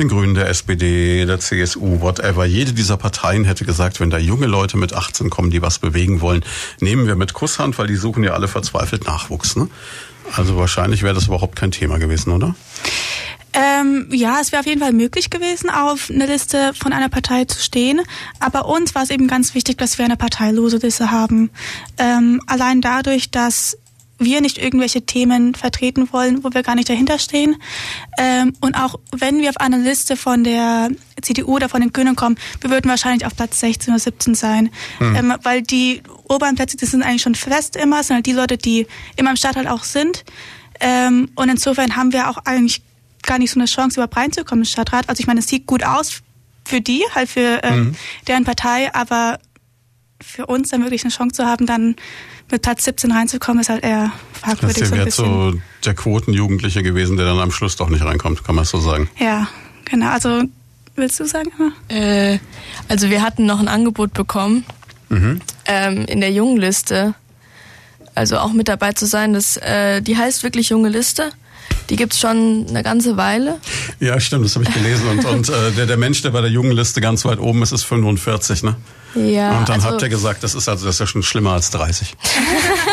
den 0.00 0.08
Grünen, 0.08 0.34
der 0.34 0.48
SPD, 0.48 1.26
der 1.26 1.38
CSU, 1.38 2.00
whatever. 2.00 2.44
Jede 2.44 2.72
dieser 2.72 2.96
Parteien 2.96 3.44
hätte 3.44 3.64
gesagt, 3.64 4.00
wenn 4.00 4.10
da 4.10 4.18
junge 4.18 4.46
Leute 4.46 4.76
mit 4.76 4.94
18 4.94 5.30
kommen, 5.30 5.50
die 5.50 5.62
was 5.62 5.78
bewegen 5.78 6.20
wollen, 6.20 6.42
nehmen 6.80 7.06
wir 7.06 7.16
mit 7.16 7.34
Kusshand, 7.34 7.78
weil 7.78 7.86
die 7.86 7.96
suchen 7.96 8.24
ja 8.24 8.32
alle 8.32 8.48
verzweifelt 8.48 9.06
Nachwuchs. 9.06 9.56
Ne? 9.56 9.68
Also 10.34 10.56
wahrscheinlich 10.56 11.02
wäre 11.02 11.14
das 11.14 11.26
überhaupt 11.26 11.54
kein 11.54 11.70
Thema 11.70 11.98
gewesen, 11.98 12.32
oder? 12.32 12.54
Ähm, 13.52 14.08
ja, 14.10 14.38
es 14.40 14.52
wäre 14.52 14.60
auf 14.60 14.66
jeden 14.66 14.80
Fall 14.80 14.92
möglich 14.92 15.28
gewesen, 15.28 15.70
auf 15.70 16.08
einer 16.08 16.26
Liste 16.26 16.72
von 16.72 16.92
einer 16.92 17.08
Partei 17.08 17.44
zu 17.44 17.60
stehen. 17.60 18.00
Aber 18.38 18.66
uns 18.66 18.94
war 18.94 19.02
es 19.02 19.10
eben 19.10 19.28
ganz 19.28 19.54
wichtig, 19.54 19.76
dass 19.76 19.98
wir 19.98 20.04
eine 20.04 20.16
parteilose 20.16 20.78
Liste 20.78 21.10
haben. 21.10 21.50
Ähm, 21.98 22.40
allein 22.46 22.80
dadurch, 22.80 23.30
dass 23.30 23.76
wir 24.20 24.40
nicht 24.40 24.58
irgendwelche 24.58 25.02
Themen 25.02 25.54
vertreten 25.54 26.12
wollen, 26.12 26.44
wo 26.44 26.52
wir 26.52 26.62
gar 26.62 26.74
nicht 26.74 26.88
dahinter 26.88 27.18
stehen. 27.18 27.56
Ähm, 28.18 28.52
und 28.60 28.74
auch 28.74 29.00
wenn 29.16 29.38
wir 29.38 29.50
auf 29.50 29.56
einer 29.56 29.78
Liste 29.78 30.16
von 30.16 30.44
der 30.44 30.90
CDU 31.22 31.56
oder 31.56 31.68
von 31.68 31.80
den 31.80 31.92
Grünen 31.92 32.16
kommen, 32.16 32.36
wir 32.60 32.70
würden 32.70 32.88
wahrscheinlich 32.88 33.26
auf 33.26 33.34
Platz 33.34 33.60
16 33.60 33.92
oder 33.92 34.00
17 34.00 34.34
sein. 34.34 34.70
Mhm. 35.00 35.16
Ähm, 35.16 35.34
weil 35.42 35.62
die 35.62 36.02
oberen 36.28 36.54
Plätze, 36.54 36.76
das 36.76 36.90
sind 36.90 37.02
eigentlich 37.02 37.22
schon 37.22 37.34
fest 37.34 37.76
immer, 37.76 38.02
sind 38.02 38.16
halt 38.16 38.26
die 38.26 38.32
Leute, 38.32 38.58
die 38.58 38.86
immer 39.16 39.30
im 39.30 39.36
Stadtteil 39.36 39.66
auch 39.66 39.84
sind. 39.84 40.24
Ähm, 40.80 41.30
und 41.34 41.48
insofern 41.48 41.96
haben 41.96 42.12
wir 42.12 42.30
auch 42.30 42.38
eigentlich 42.44 42.82
gar 43.22 43.38
nicht 43.38 43.50
so 43.50 43.58
eine 43.58 43.66
Chance, 43.66 43.96
überhaupt 43.96 44.16
reinzukommen 44.16 44.64
im 44.64 44.68
Stadtrat. 44.68 45.08
Also 45.08 45.20
ich 45.20 45.26
meine, 45.26 45.40
es 45.40 45.46
sieht 45.46 45.66
gut 45.66 45.84
aus 45.84 46.22
für 46.64 46.80
die, 46.80 47.02
halt 47.14 47.28
für 47.28 47.60
ähm, 47.62 47.78
mhm. 47.78 47.96
deren 48.26 48.44
Partei, 48.44 48.94
aber 48.94 49.38
für 50.22 50.46
uns 50.46 50.68
dann 50.68 50.82
wirklich 50.82 51.04
eine 51.04 51.12
Chance 51.12 51.36
zu 51.36 51.46
haben, 51.46 51.66
dann 51.66 51.96
mit 52.52 52.62
Platz 52.62 52.84
17 52.84 53.12
reinzukommen, 53.12 53.60
ist 53.60 53.68
halt 53.68 53.84
eher 53.84 54.12
fragwürdig. 54.32 54.80
Das 54.80 54.90
wäre 54.92 55.10
so, 55.10 55.52
so 55.52 55.58
der 55.84 55.94
Quotenjugendliche 55.94 56.82
gewesen, 56.82 57.16
der 57.16 57.26
dann 57.26 57.38
am 57.38 57.50
Schluss 57.50 57.76
doch 57.76 57.88
nicht 57.88 58.04
reinkommt, 58.04 58.44
kann 58.44 58.54
man 58.54 58.64
so 58.64 58.78
sagen. 58.78 59.08
Ja, 59.18 59.48
genau. 59.84 60.10
Also 60.10 60.42
willst 60.96 61.20
du 61.20 61.26
sagen? 61.26 61.50
Äh, 61.88 62.38
also 62.88 63.10
wir 63.10 63.22
hatten 63.22 63.46
noch 63.46 63.60
ein 63.60 63.68
Angebot 63.68 64.12
bekommen 64.14 64.64
mhm. 65.08 65.40
ähm, 65.66 66.04
in 66.06 66.20
der 66.20 66.30
jungen 66.30 66.58
Liste, 66.58 67.14
also 68.14 68.38
auch 68.38 68.52
mit 68.52 68.68
dabei 68.68 68.92
zu 68.92 69.06
sein. 69.06 69.32
Das, 69.34 69.56
äh, 69.56 70.00
die 70.00 70.16
heißt 70.16 70.42
wirklich 70.42 70.70
junge 70.70 70.88
Liste. 70.88 71.30
Die 71.88 71.96
gibt 71.96 72.12
es 72.12 72.20
schon 72.20 72.66
eine 72.68 72.82
ganze 72.82 73.16
Weile. 73.16 73.58
Ja, 73.98 74.20
stimmt, 74.20 74.44
das 74.44 74.54
habe 74.54 74.64
ich 74.64 74.72
gelesen. 74.72 75.08
Und, 75.08 75.24
und 75.24 75.48
äh, 75.48 75.72
der, 75.72 75.86
der 75.86 75.96
Mensch, 75.96 76.22
der 76.22 76.30
bei 76.30 76.40
der 76.40 76.50
jungen 76.50 76.72
Liste 76.72 77.00
ganz 77.00 77.24
weit 77.24 77.40
oben 77.40 77.62
ist, 77.62 77.72
ist 77.72 77.84
45, 77.84 78.62
ne? 78.62 78.76
Ja. 79.14 79.58
Und 79.58 79.68
dann 79.68 79.76
also, 79.76 79.90
habt 79.90 80.02
ihr 80.02 80.08
gesagt, 80.08 80.44
das 80.44 80.54
ist 80.54 80.68
also 80.68 80.86
das 80.86 80.96
ist 80.96 81.00
ja 81.00 81.06
schon 81.06 81.22
schlimmer 81.22 81.52
als 81.52 81.70
30. 81.70 82.16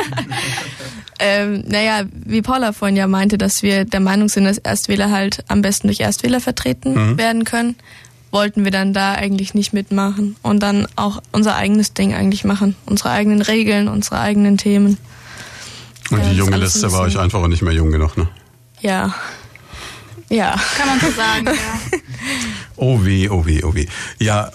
ähm, 1.20 1.64
naja, 1.68 2.04
wie 2.12 2.42
Paula 2.42 2.74
vorhin 2.74 2.98
ja 2.98 3.08
meinte, 3.08 3.38
dass 3.38 3.62
wir 3.62 3.86
der 3.86 4.00
Meinung 4.00 4.30
sind, 4.30 4.46
dass 4.46 4.58
Erstwähler 4.58 5.12
halt 5.12 5.44
am 5.48 5.62
besten 5.62 5.88
durch 5.88 6.00
Erstwähler 6.00 6.42
vertreten 6.42 7.12
mhm. 7.12 7.18
werden 7.18 7.44
können, 7.44 7.76
wollten 8.32 8.64
wir 8.64 8.72
dann 8.72 8.94
da 8.94 9.14
eigentlich 9.14 9.54
nicht 9.54 9.74
mitmachen 9.74 10.36
und 10.42 10.62
dann 10.62 10.88
auch 10.96 11.22
unser 11.32 11.56
eigenes 11.56 11.94
Ding 11.94 12.14
eigentlich 12.14 12.44
machen. 12.44 12.76
Unsere 12.86 13.12
eigenen 13.12 13.42
Regeln, 13.42 13.88
unsere 13.88 14.20
eigenen 14.20 14.58
Themen. 14.58 14.98
Und 16.10 16.20
ja, 16.20 16.30
die 16.30 16.38
junge 16.38 16.58
Liste 16.58 16.92
war 16.92 17.02
euch 17.02 17.18
einfach 17.18 17.40
auch 17.40 17.48
nicht 17.48 17.62
mehr 17.62 17.74
jung 17.74 17.92
genug, 17.92 18.18
ne? 18.18 18.28
Ja. 18.82 19.14
Ja. 20.30 20.56
Kann 20.78 20.88
man 20.88 21.00
so 21.00 21.12
sagen, 21.12 21.46
ja. 21.48 21.54
Oh 22.76 23.04
weh, 23.04 23.28
oh 23.30 23.46
weh, 23.46 23.64
oh 23.64 23.74
weh. 23.74 23.88
Ja, 24.20 24.52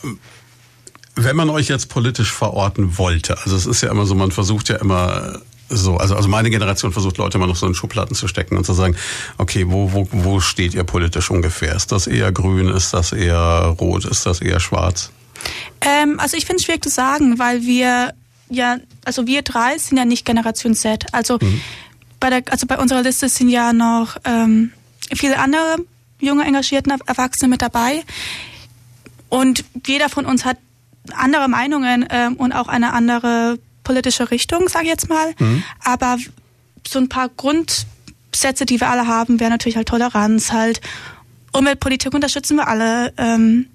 wenn 1.15 1.37
man 1.37 1.51
euch 1.51 1.69
jetzt 1.69 1.89
politisch 1.89 2.33
verorten 2.33 2.99
wollte, 2.99 3.39
also 3.39 3.57
es 3.57 3.67
ist 3.67 3.83
ja 3.83 3.91
immer 3.91 4.07
so, 4.07 4.15
man 4.15 4.31
versucht 4.31 4.69
ja 4.69 4.77
immer 4.77 5.41
so, 5.69 5.97
also, 5.97 6.17
also 6.17 6.29
meine 6.29 6.51
Generation 6.51 6.93
versucht 6.93 7.17
Leute 7.17 7.39
immer 7.39 7.47
noch 7.47 7.57
so 7.57 7.67
in 7.67 7.75
Schubladen 7.75 8.15
zu 8.15 8.29
stecken 8.29 8.57
und 8.57 8.65
zu 8.65 8.75
sagen, 8.75 8.95
okay, 9.39 9.65
wo, 9.69 9.93
wo, 9.93 10.07
wo 10.11 10.41
steht 10.41 10.75
ihr 10.75 10.85
politisch 10.85 11.31
ungefähr? 11.31 11.75
Ist 11.75 11.93
das 11.93 12.07
eher 12.07 12.31
grün, 12.31 12.69
ist 12.69 12.93
das 12.93 13.13
eher 13.13 13.75
rot, 13.81 14.05
ist 14.05 14.27
das 14.27 14.43
eher 14.43 14.61
schwarz? 14.61 15.11
Ähm, 15.81 16.21
also 16.21 16.37
ich 16.37 16.45
finde 16.45 16.59
es 16.59 16.65
schwierig 16.65 16.83
zu 16.83 16.91
sagen, 16.91 17.39
weil 17.39 17.63
wir 17.63 18.13
ja, 18.51 18.77
also 19.07 19.27
wir 19.27 19.41
drei 19.41 19.79
sind 19.79 19.97
ja 19.97 20.05
nicht 20.05 20.27
Generation 20.27 20.75
Z. 20.75 21.07
Also 21.13 21.39
mhm 21.41 21.63
bei 22.23 22.31
der, 22.31 22.43
also 22.53 22.67
bei 22.69 22.79
unserer 22.79 23.03
Liste 23.03 23.29
sind 23.29 23.49
ja 23.49 23.73
noch 23.73 24.17
ähm, 24.25 24.73
viele 25.13 25.39
andere 25.39 25.79
junge, 26.21 26.45
engagierte 26.45 26.97
Erwachsene 27.05 27.49
mit 27.49 27.61
dabei. 27.61 28.05
Und 29.29 29.65
jeder 29.85 30.09
von 30.09 30.25
uns 30.25 30.45
hat 30.45 30.57
andere 31.15 31.49
Meinungen 31.49 32.07
ähm, 32.11 32.37
und 32.37 32.53
auch 32.53 32.69
eine 32.69 32.93
andere 32.93 33.59
politische 33.85 34.31
Richtung, 34.31 34.69
sage 34.69 34.85
ich 34.85 34.91
jetzt 34.91 35.09
mal. 35.09 35.35
Mhm. 35.39 35.63
Aber 35.83 36.17
so 36.87 36.99
ein 36.99 37.09
paar 37.09 37.29
Grundsätze, 37.29 38.67
die 38.67 38.81
wir 38.81 38.89
alle 38.89 39.07
haben, 39.07 39.41
wären 39.41 39.51
natürlich 39.51 39.77
halt 39.77 39.89
Toleranz, 39.89 40.53
halt 40.53 40.81
Umweltpolitik 41.53 42.15
unterstützen 42.15 42.57
wir 42.57 42.69
alle. 42.69 43.13
Ähm, 43.19 43.67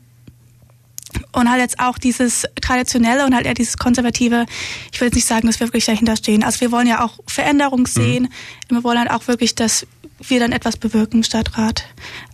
und 1.32 1.50
halt 1.50 1.62
jetzt 1.62 1.80
auch 1.80 1.98
dieses 1.98 2.46
Traditionelle 2.62 3.26
und 3.26 3.34
halt 3.34 3.46
eher 3.46 3.54
dieses 3.54 3.78
Konservative. 3.78 4.46
Ich 4.92 5.00
will 5.00 5.08
jetzt 5.08 5.16
nicht 5.16 5.28
sagen, 5.28 5.48
dass 5.48 5.60
wir 5.60 5.68
wirklich 5.68 5.86
dahinter 5.86 6.16
stehen. 6.16 6.44
Also 6.44 6.62
wir 6.62 6.72
wollen 6.72 6.88
ja 6.88 7.04
auch 7.04 7.20
Veränderung 7.28 7.82
mhm. 7.82 7.86
sehen. 7.86 8.24
Mhm. 8.70 8.76
Wir 8.76 8.84
wollen 8.84 9.00
halt 9.00 9.12
auch 9.12 9.28
wirklich, 9.28 9.56
dass 9.56 9.88
wir 10.20 10.40
dann 10.40 10.52
etwas 10.52 10.78
bewirken 10.78 11.18
im 11.18 11.24
Stadtrat. 11.24 11.86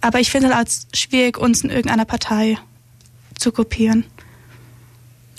Aber 0.01 0.19
ich 0.19 0.31
finde 0.31 0.47
es 0.47 0.53
halt 0.53 0.65
als 0.65 0.88
schwierig, 0.93 1.38
uns 1.38 1.63
in 1.63 1.69
irgendeiner 1.69 2.05
Partei 2.05 2.57
zu 3.38 3.51
kopieren. 3.51 4.05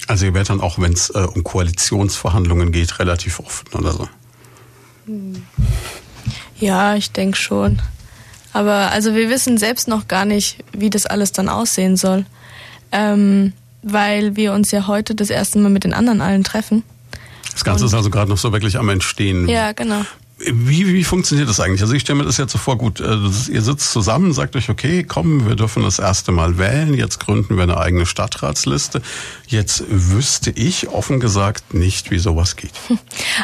Also 0.07 0.27
ihr 0.27 0.35
werdet 0.35 0.51
dann 0.51 0.61
auch, 0.61 0.79
wenn 0.79 0.93
es 0.93 1.11
äh, 1.11 1.27
um 1.35 1.45
Koalitionsverhandlungen 1.45 2.73
geht, 2.73 2.99
relativ 2.99 3.41
offen 3.41 3.69
oder 3.73 3.93
so. 3.93 4.09
Ja, 6.59 6.95
ich 6.95 7.11
denke 7.11 7.37
schon. 7.37 7.81
Aber 8.53 8.93
also 8.93 9.15
wir 9.15 9.29
wissen 9.31 9.59
selbst 9.59 9.89
noch 9.89 10.09
gar 10.09 10.25
nicht, 10.25 10.59
wie 10.73 10.91
das 10.91 11.07
alles 11.07 11.33
dann 11.33 11.49
aussehen 11.49 11.97
soll. 11.97 12.25
Ähm, 12.93 13.53
weil 13.83 14.37
wir 14.37 14.53
uns 14.53 14.71
ja 14.71 14.87
heute 14.87 15.15
das 15.15 15.31
erste 15.31 15.59
Mal 15.59 15.71
mit 15.71 15.85
den 15.85 15.93
anderen 15.93 16.21
allen 16.21 16.45
treffen. 16.45 16.83
Das 17.53 17.65
Ganze 17.65 17.85
Und 17.85 17.89
ist 17.89 17.95
also 17.95 18.11
gerade 18.11 18.31
noch 18.31 18.39
so 18.39 18.53
wirklich 18.53 18.79
am 18.79 18.89
Entstehen. 18.89 19.49
Ja, 19.49 19.73
genau. 19.73 20.03
Wie, 20.53 20.93
wie 20.93 21.05
funktioniert 21.05 21.49
das 21.49 21.61
eigentlich? 21.61 21.83
Also 21.83 21.95
ich 21.95 22.03
stelle 22.03 22.19
mir 22.19 22.25
das 22.25 22.37
jetzt 22.37 22.53
so 22.53 22.59
vor, 22.59 22.77
gut, 22.79 23.01
äh, 23.01 23.17
ihr 23.51 23.63
sitzt 23.63 23.91
zusammen, 23.91 24.33
sagt 24.33 24.57
euch, 24.57 24.69
okay, 24.69 25.05
komm, 25.05 25.47
wir 25.47 25.57
dürfen 25.57 25.83
das 25.83 25.99
erste 25.99 26.33
Mal 26.33 26.59
wählen, 26.59 26.95
jetzt 26.95 27.21
gründen 27.21 27.57
wir 27.57 27.63
eine 27.63 27.79
eigene 27.79 28.07
Stadtratsliste. 28.07 29.03
Jetzt 29.47 29.85
wüsste 29.89 30.51
ich 30.51 30.89
offen 30.89 31.21
gesagt 31.21 31.75
nicht, 31.75 32.11
wie 32.11 32.19
sowas 32.19 32.57
geht. 32.57 32.73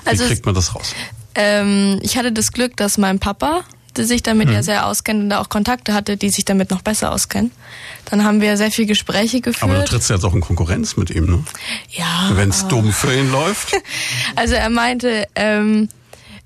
Also 0.04 0.24
wie 0.24 0.28
kriegt 0.28 0.46
man 0.46 0.54
das 0.54 0.74
raus? 0.74 0.94
Ähm, 1.34 1.98
ich 2.02 2.16
hatte 2.16 2.32
das 2.32 2.52
Glück, 2.52 2.76
dass 2.76 2.98
mein 2.98 3.18
Papa, 3.18 3.62
der 3.96 4.04
sich 4.04 4.22
damit 4.22 4.48
hm. 4.48 4.54
ja 4.54 4.62
sehr 4.62 4.86
auskennt 4.86 5.20
und 5.20 5.30
da 5.30 5.40
auch 5.40 5.48
Kontakte 5.48 5.94
hatte, 5.94 6.16
die 6.16 6.30
sich 6.30 6.44
damit 6.44 6.70
noch 6.70 6.82
besser 6.82 7.12
auskennen. 7.12 7.50
Dann 8.06 8.24
haben 8.24 8.40
wir 8.40 8.56
sehr 8.56 8.70
viele 8.70 8.88
Gespräche 8.88 9.40
geführt. 9.40 9.62
Aber 9.62 9.80
du 9.80 9.84
trittst 9.84 10.10
ja 10.10 10.16
jetzt 10.16 10.24
auch 10.24 10.34
in 10.34 10.40
Konkurrenz 10.40 10.96
mit 10.96 11.10
ihm, 11.10 11.26
ne? 11.26 11.44
Ja. 11.90 12.30
Wenn 12.32 12.50
es 12.50 12.66
dumm 12.68 12.92
für 12.92 13.14
ihn 13.14 13.30
läuft. 13.30 13.72
Also 14.36 14.54
er 14.54 14.70
meinte, 14.70 15.26
ähm, 15.34 15.88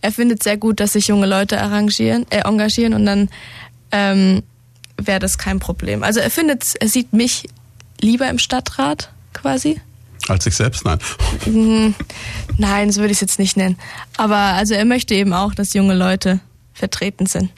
er 0.04 0.12
findet 0.12 0.42
sehr 0.42 0.58
gut, 0.58 0.80
dass 0.80 0.92
sich 0.92 1.08
junge 1.08 1.26
Leute 1.26 1.58
arrangieren, 1.58 2.26
äh, 2.28 2.40
engagieren 2.40 2.92
und 2.92 3.06
dann 3.06 3.30
ähm, 3.90 4.42
wäre 4.98 5.18
das 5.18 5.38
kein 5.38 5.60
Problem. 5.60 6.02
Also 6.02 6.20
er 6.20 6.30
findet, 6.30 6.74
er 6.78 6.88
sieht 6.88 7.14
mich 7.14 7.48
lieber 8.02 8.28
im 8.28 8.38
Stadtrat 8.38 9.10
quasi. 9.32 9.80
Als 10.28 10.46
ich 10.46 10.54
selbst, 10.56 10.84
nein. 10.84 10.98
Hm, 11.44 11.94
nein, 12.58 12.92
so 12.92 13.00
würde 13.00 13.12
ich 13.12 13.16
es 13.16 13.22
jetzt 13.22 13.38
nicht 13.38 13.56
nennen. 13.56 13.78
Aber 14.18 14.36
also 14.36 14.74
er 14.74 14.84
möchte 14.84 15.14
eben 15.14 15.32
auch, 15.32 15.54
dass 15.54 15.72
junge 15.72 15.94
Leute 15.94 16.40
vertreten 16.74 17.24
sind. 17.24 17.48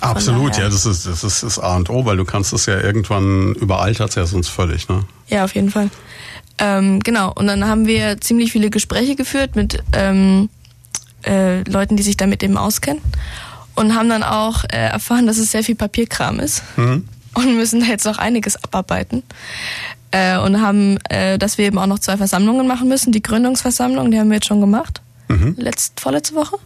Absolut, 0.00 0.58
ja, 0.58 0.68
das 0.68 0.86
ist, 0.86 1.06
das 1.06 1.22
ist 1.22 1.44
das 1.44 1.58
A 1.60 1.76
und 1.76 1.88
O, 1.88 2.04
weil 2.04 2.16
du 2.16 2.24
kannst 2.24 2.52
es 2.52 2.66
ja 2.66 2.80
irgendwann 2.80 3.54
überaltert 3.54 4.16
ja 4.16 4.26
sonst 4.26 4.48
völlig, 4.48 4.88
ne? 4.88 5.04
Ja, 5.28 5.44
auf 5.44 5.54
jeden 5.54 5.70
Fall. 5.70 5.88
Ähm, 6.58 7.00
genau, 7.00 7.32
und 7.32 7.46
dann 7.46 7.66
haben 7.66 7.86
wir 7.86 8.20
ziemlich 8.20 8.50
viele 8.50 8.70
Gespräche 8.70 9.14
geführt 9.14 9.56
mit 9.56 9.82
ähm, 9.92 10.48
äh, 11.26 11.62
Leuten, 11.62 11.96
die 11.96 12.02
sich 12.02 12.16
damit 12.16 12.42
eben 12.42 12.56
auskennen 12.56 13.02
und 13.74 13.94
haben 13.94 14.08
dann 14.08 14.22
auch 14.22 14.64
äh, 14.64 14.88
erfahren, 14.88 15.26
dass 15.26 15.38
es 15.38 15.52
sehr 15.52 15.62
viel 15.62 15.74
Papierkram 15.74 16.40
ist 16.40 16.62
mhm. 16.76 17.06
und 17.34 17.56
müssen 17.56 17.80
da 17.80 17.86
jetzt 17.86 18.04
noch 18.04 18.18
einiges 18.18 18.62
abarbeiten. 18.62 19.22
Äh, 20.12 20.38
und 20.38 20.60
haben, 20.60 20.98
äh, 21.08 21.36
dass 21.36 21.58
wir 21.58 21.66
eben 21.66 21.78
auch 21.78 21.86
noch 21.86 21.98
zwei 21.98 22.16
Versammlungen 22.16 22.66
machen 22.66 22.88
müssen. 22.88 23.12
Die 23.12 23.22
Gründungsversammlung, 23.22 24.10
die 24.10 24.18
haben 24.18 24.28
wir 24.28 24.36
jetzt 24.36 24.46
schon 24.46 24.60
gemacht. 24.60 25.02
Mhm. 25.28 25.54
Letzt, 25.58 26.00
vorletzte 26.00 26.34
Woche. 26.34 26.56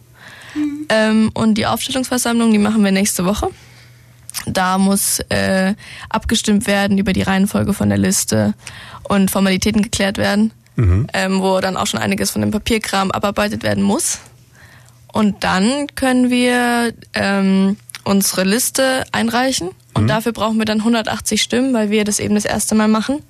Mhm. 0.54 0.86
Ähm, 0.88 1.30
und 1.34 1.54
die 1.54 1.66
Aufstellungsversammlung, 1.66 2.52
die 2.52 2.58
machen 2.58 2.84
wir 2.84 2.92
nächste 2.92 3.24
Woche. 3.24 3.48
Da 4.46 4.78
muss 4.78 5.20
äh, 5.30 5.74
abgestimmt 6.08 6.66
werden 6.66 6.98
über 6.98 7.12
die 7.12 7.22
Reihenfolge 7.22 7.72
von 7.72 7.88
der 7.88 7.98
Liste 7.98 8.54
und 9.04 9.30
Formalitäten 9.30 9.82
geklärt 9.82 10.18
werden, 10.18 10.52
mhm. 10.76 11.06
ähm, 11.12 11.40
wo 11.40 11.60
dann 11.60 11.76
auch 11.76 11.86
schon 11.86 12.00
einiges 12.00 12.30
von 12.30 12.42
dem 12.42 12.50
Papierkram 12.50 13.10
abarbeitet 13.10 13.62
werden 13.62 13.82
muss. 13.82 14.20
Und 15.12 15.44
dann 15.44 15.86
können 15.94 16.30
wir 16.30 16.92
ähm, 17.14 17.76
unsere 18.04 18.44
Liste 18.44 19.04
einreichen. 19.12 19.70
Und 19.94 20.04
mhm. 20.04 20.08
dafür 20.08 20.32
brauchen 20.32 20.58
wir 20.58 20.64
dann 20.64 20.78
180 20.78 21.42
Stimmen, 21.42 21.74
weil 21.74 21.90
wir 21.90 22.04
das 22.04 22.20
eben 22.20 22.34
das 22.34 22.44
erste 22.44 22.74
Mal 22.74 22.88
machen, 22.88 23.22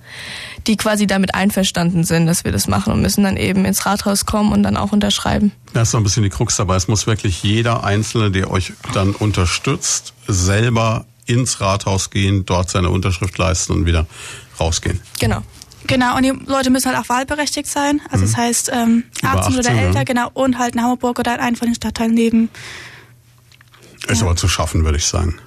die 0.67 0.77
quasi 0.77 1.07
damit 1.07 1.35
einverstanden 1.35 2.05
sind, 2.05 2.27
dass 2.27 2.45
wir 2.45 2.53
das 2.53 2.69
machen 2.69 2.93
und 2.93 3.01
müssen 3.01 3.25
dann 3.25 3.37
eben 3.37 3.65
ins 3.65 3.87
Rathaus 3.87 4.27
kommen 4.27 4.53
und 4.53 4.63
dann 4.63 4.77
auch 4.77 4.93
unterschreiben. 4.93 5.53
Das 5.73 5.89
ist 5.89 5.93
so 5.93 5.99
ein 5.99 6.03
bisschen 6.03 6.23
die 6.23 6.29
Krux 6.29 6.57
dabei. 6.57 6.77
Es 6.77 6.87
muss 6.87 7.07
wirklich 7.07 7.43
jeder 7.43 7.83
Einzelne, 7.83 8.31
der 8.31 8.51
euch 8.51 8.73
dann 8.93 9.13
unterstützt, 9.13 10.13
selber 10.27 11.07
ins 11.25 11.61
Rathaus 11.61 12.11
gehen, 12.11 12.45
dort 12.45 12.71
seine 12.71 12.91
Unterschrift 12.91 13.39
leisten 13.39 13.73
und 13.73 13.87
wieder 13.87 14.07
rausgehen. 14.59 15.01
Genau. 15.19 15.43
Genau, 15.91 16.17
und 16.17 16.23
die 16.23 16.33
Leute 16.47 16.71
müssen 16.71 16.91
halt 16.91 16.99
auch 16.99 17.09
wahlberechtigt 17.09 17.69
sein. 17.69 18.01
Also 18.11 18.25
mhm. 18.25 18.29
das 18.29 18.37
heißt, 18.37 18.71
ähm, 18.73 19.05
18, 19.23 19.29
18 19.29 19.59
oder 19.59 19.71
älter, 19.71 19.99
ja. 19.99 20.05
genau, 20.05 20.31
und 20.33 20.59
halt 20.59 20.75
in 20.75 20.83
Hamburg 20.83 21.19
oder 21.19 21.35
in 21.35 21.41
einem 21.41 21.57
von 21.57 21.69
den 21.69 21.75
Stadtteilen 21.75 22.15
leben. 22.15 22.49
Ist 24.07 24.21
ja. 24.21 24.27
aber 24.27 24.37
zu 24.37 24.49
schaffen, 24.49 24.85
würde 24.85 24.99
ich 24.99 25.07
sagen. 25.07 25.39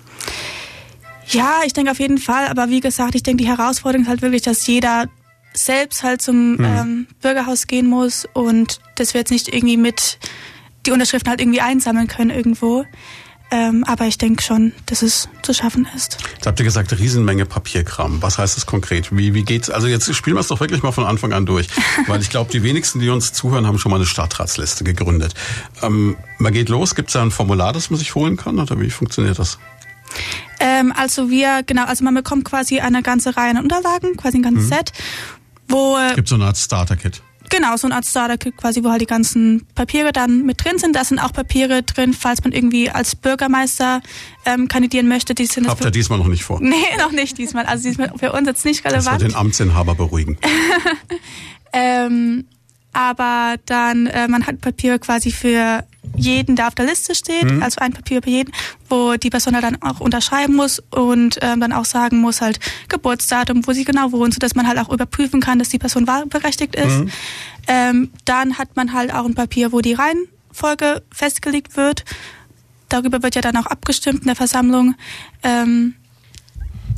Ja, 1.28 1.62
ich 1.66 1.74
denke 1.74 1.92
auf 1.92 2.00
jeden 2.00 2.18
Fall, 2.18 2.48
aber 2.48 2.70
wie 2.70 2.82
gesagt, 2.82 3.16
ich 3.16 3.24
denke, 3.24 3.44
die 3.44 3.50
Herausforderung 3.50 4.04
ist 4.04 4.10
halt 4.10 4.22
wirklich, 4.22 4.42
dass 4.42 4.68
jeder 4.68 5.06
selbst 5.54 6.04
halt 6.04 6.22
zum 6.22 6.54
mhm. 6.58 6.66
ähm, 6.66 7.08
Bürgerhaus 7.22 7.68
gehen 7.68 7.88
muss 7.88 8.28
und 8.34 8.80
dass 8.96 9.14
wir 9.14 9.22
jetzt 9.22 9.32
nicht 9.32 9.48
irgendwie 9.54 9.78
mit 9.78 10.20
die 10.86 10.92
Unterschriften 10.92 11.30
halt 11.30 11.40
irgendwie 11.40 11.62
einsammeln 11.62 12.08
können 12.08 12.30
irgendwo. 12.30 12.86
Ähm, 13.54 13.84
aber 13.84 14.08
ich 14.08 14.18
denke 14.18 14.42
schon, 14.42 14.72
dass 14.88 15.04
es 15.04 15.30
zu 15.44 15.54
schaffen 15.54 15.88
ist. 15.96 16.18
Jetzt 16.34 16.48
habt 16.48 16.60
ihr 16.60 16.64
gesagt, 16.64 16.92
Riesenmenge 16.98 17.46
Papierkram. 17.46 18.20
Was 18.24 18.40
heißt 18.40 18.58
das 18.58 18.66
konkret? 18.66 19.16
Wie, 19.16 19.36
wie 19.36 19.44
geht's? 19.44 19.70
Also 19.70 19.88
jetzt 19.88 20.12
spielen 20.16 20.38
wir 20.38 20.40
es 20.40 20.48
doch 20.48 20.60
wirklich 20.60 20.82
mal 20.82 20.92
von 20.92 21.06
Anfang 21.06 21.34
an 21.34 21.46
durch. 21.46 21.68
Weil 22.08 22.20
ich 22.22 22.32
glaube, 22.32 22.52
die 22.52 22.64
wenigsten, 22.64 23.00
die 23.00 23.10
uns 23.10 23.32
zuhören, 23.32 23.68
haben 23.68 23.78
schon 23.78 23.92
mal 23.92 23.98
eine 23.98 24.08
Stadtratsliste 24.08 24.84
gegründet. 24.84 25.36
Ähm, 25.84 26.18
man 26.40 26.52
geht 26.52 26.70
los, 26.70 26.96
gibt 26.96 27.10
es 27.10 27.14
da 27.14 27.22
ein 27.22 27.30
Formular, 27.30 27.74
das 27.74 27.92
man 27.92 28.00
sich 28.00 28.16
holen 28.16 28.38
kann? 28.38 28.58
Oder 28.58 28.80
wie 28.80 28.90
funktioniert 28.90 29.38
das? 29.38 29.60
Ähm, 30.60 30.92
also 30.98 31.30
wir, 31.30 31.62
genau, 31.64 31.86
also 31.86 32.04
man 32.04 32.16
bekommt 32.16 32.46
quasi 32.46 32.80
eine 32.80 33.04
ganze 33.04 33.38
Reihe 33.38 33.52
an 33.52 33.58
Unterlagen, 33.58 34.18
quasi 34.18 34.40
ein 34.40 34.44
ganzes 34.44 34.66
mhm. 34.66 34.70
Set. 34.70 34.94
Wo, 35.68 35.96
es 35.98 36.16
gibt 36.16 36.28
so 36.28 36.36
eine 36.36 36.46
Art 36.46 36.58
Starter-Kit. 36.58 37.22
Genau, 37.54 37.78
so 37.78 37.86
eine 37.86 37.96
Art 37.96 38.06
Starter 38.08 38.38
quasi, 38.38 38.84
wo 38.84 38.90
halt 38.90 39.02
die 39.02 39.06
ganzen 39.06 39.68
Papiere 39.76 40.12
dann 40.12 40.44
mit 40.44 40.66
drin 40.66 40.80
sind. 40.80 40.96
Da 40.96 41.06
sind 41.06 41.20
auch 41.20 41.32
Papiere 41.32 41.84
drin, 41.84 42.16
falls 42.16 42.44
man 42.44 42.52
irgendwie 42.52 42.90
als 42.90 43.16
Bürgermeister 43.16 44.02
ähm, 44.44 44.68
kandidieren 44.68 45.08
möchte. 45.08 45.36
Die 45.36 45.46
sind 45.46 45.68
Habt 45.68 45.86
ihr 45.86 45.92
diesmal 45.92 46.18
noch 46.18 46.28
nicht 46.28 46.44
vor? 46.44 46.60
Nee, 46.60 46.76
noch 46.98 47.12
nicht 47.12 47.38
diesmal. 47.38 47.68
Also 47.68 47.88
diesmal 47.88 48.12
für 48.18 48.32
uns 48.32 48.48
jetzt 48.48 48.66
nicht 48.66 48.84
relevant. 48.84 49.06
Das 49.06 49.22
wird 49.22 49.32
den 49.34 49.36
Amtsinhaber 49.36 49.94
beruhigen. 49.94 50.40
ähm, 51.74 52.46
aber 52.92 53.58
dann, 53.68 54.08
äh, 54.08 54.28
man 54.28 54.48
hat 54.48 54.60
Papiere 54.60 54.98
quasi 54.98 55.32
für 55.32 55.84
jeden, 56.16 56.56
der 56.56 56.68
auf 56.68 56.76
der 56.76 56.86
Liste 56.86 57.16
steht, 57.16 57.50
mhm. 57.50 57.64
also 57.64 57.80
ein 57.80 57.94
Papier 57.94 58.22
für 58.22 58.30
jeden, 58.30 58.54
wo 58.90 59.16
die 59.16 59.30
Person 59.30 59.54
dann 59.54 59.82
auch 59.82 60.00
unterschreiben 60.00 60.56
muss 60.56 60.82
und 60.92 61.40
ähm, 61.42 61.60
dann 61.60 61.72
auch 61.72 61.86
sagen 61.86 62.18
muss, 62.18 62.42
halt 62.42 62.60
Geburtsdatum, 62.90 63.66
wo 63.66 63.74
sie 63.74 63.84
genau 63.84 64.12
wohnt, 64.12 64.34
sodass 64.34 64.56
man 64.56 64.68
halt 64.68 64.80
auch 64.80 64.90
überprüfen 64.90 65.42
kann, 65.42 65.60
dass 65.60 65.70
die 65.70 65.80
Person 65.80 66.08
wahlberechtigt 66.08 66.76
ist. 66.76 67.00
Mhm. 67.00 67.10
Ähm, 67.68 68.12
dann 68.26 68.58
hat 68.58 68.76
man 68.76 68.94
halt 68.94 69.14
auch 69.14 69.26
ein 69.26 69.36
Papier, 69.36 69.72
wo 69.72 69.82
die 69.82 69.94
Reihenfolge 69.94 71.04
festgelegt 71.12 71.78
wird. 71.78 72.04
Darüber 72.90 73.24
wird 73.24 73.36
ja 73.36 73.42
dann 73.42 73.58
auch 73.58 73.66
abgestimmt 73.66 74.22
in 74.22 74.28
der 74.28 74.36
Versammlung. 74.36 74.96
Ähm, 75.42 75.96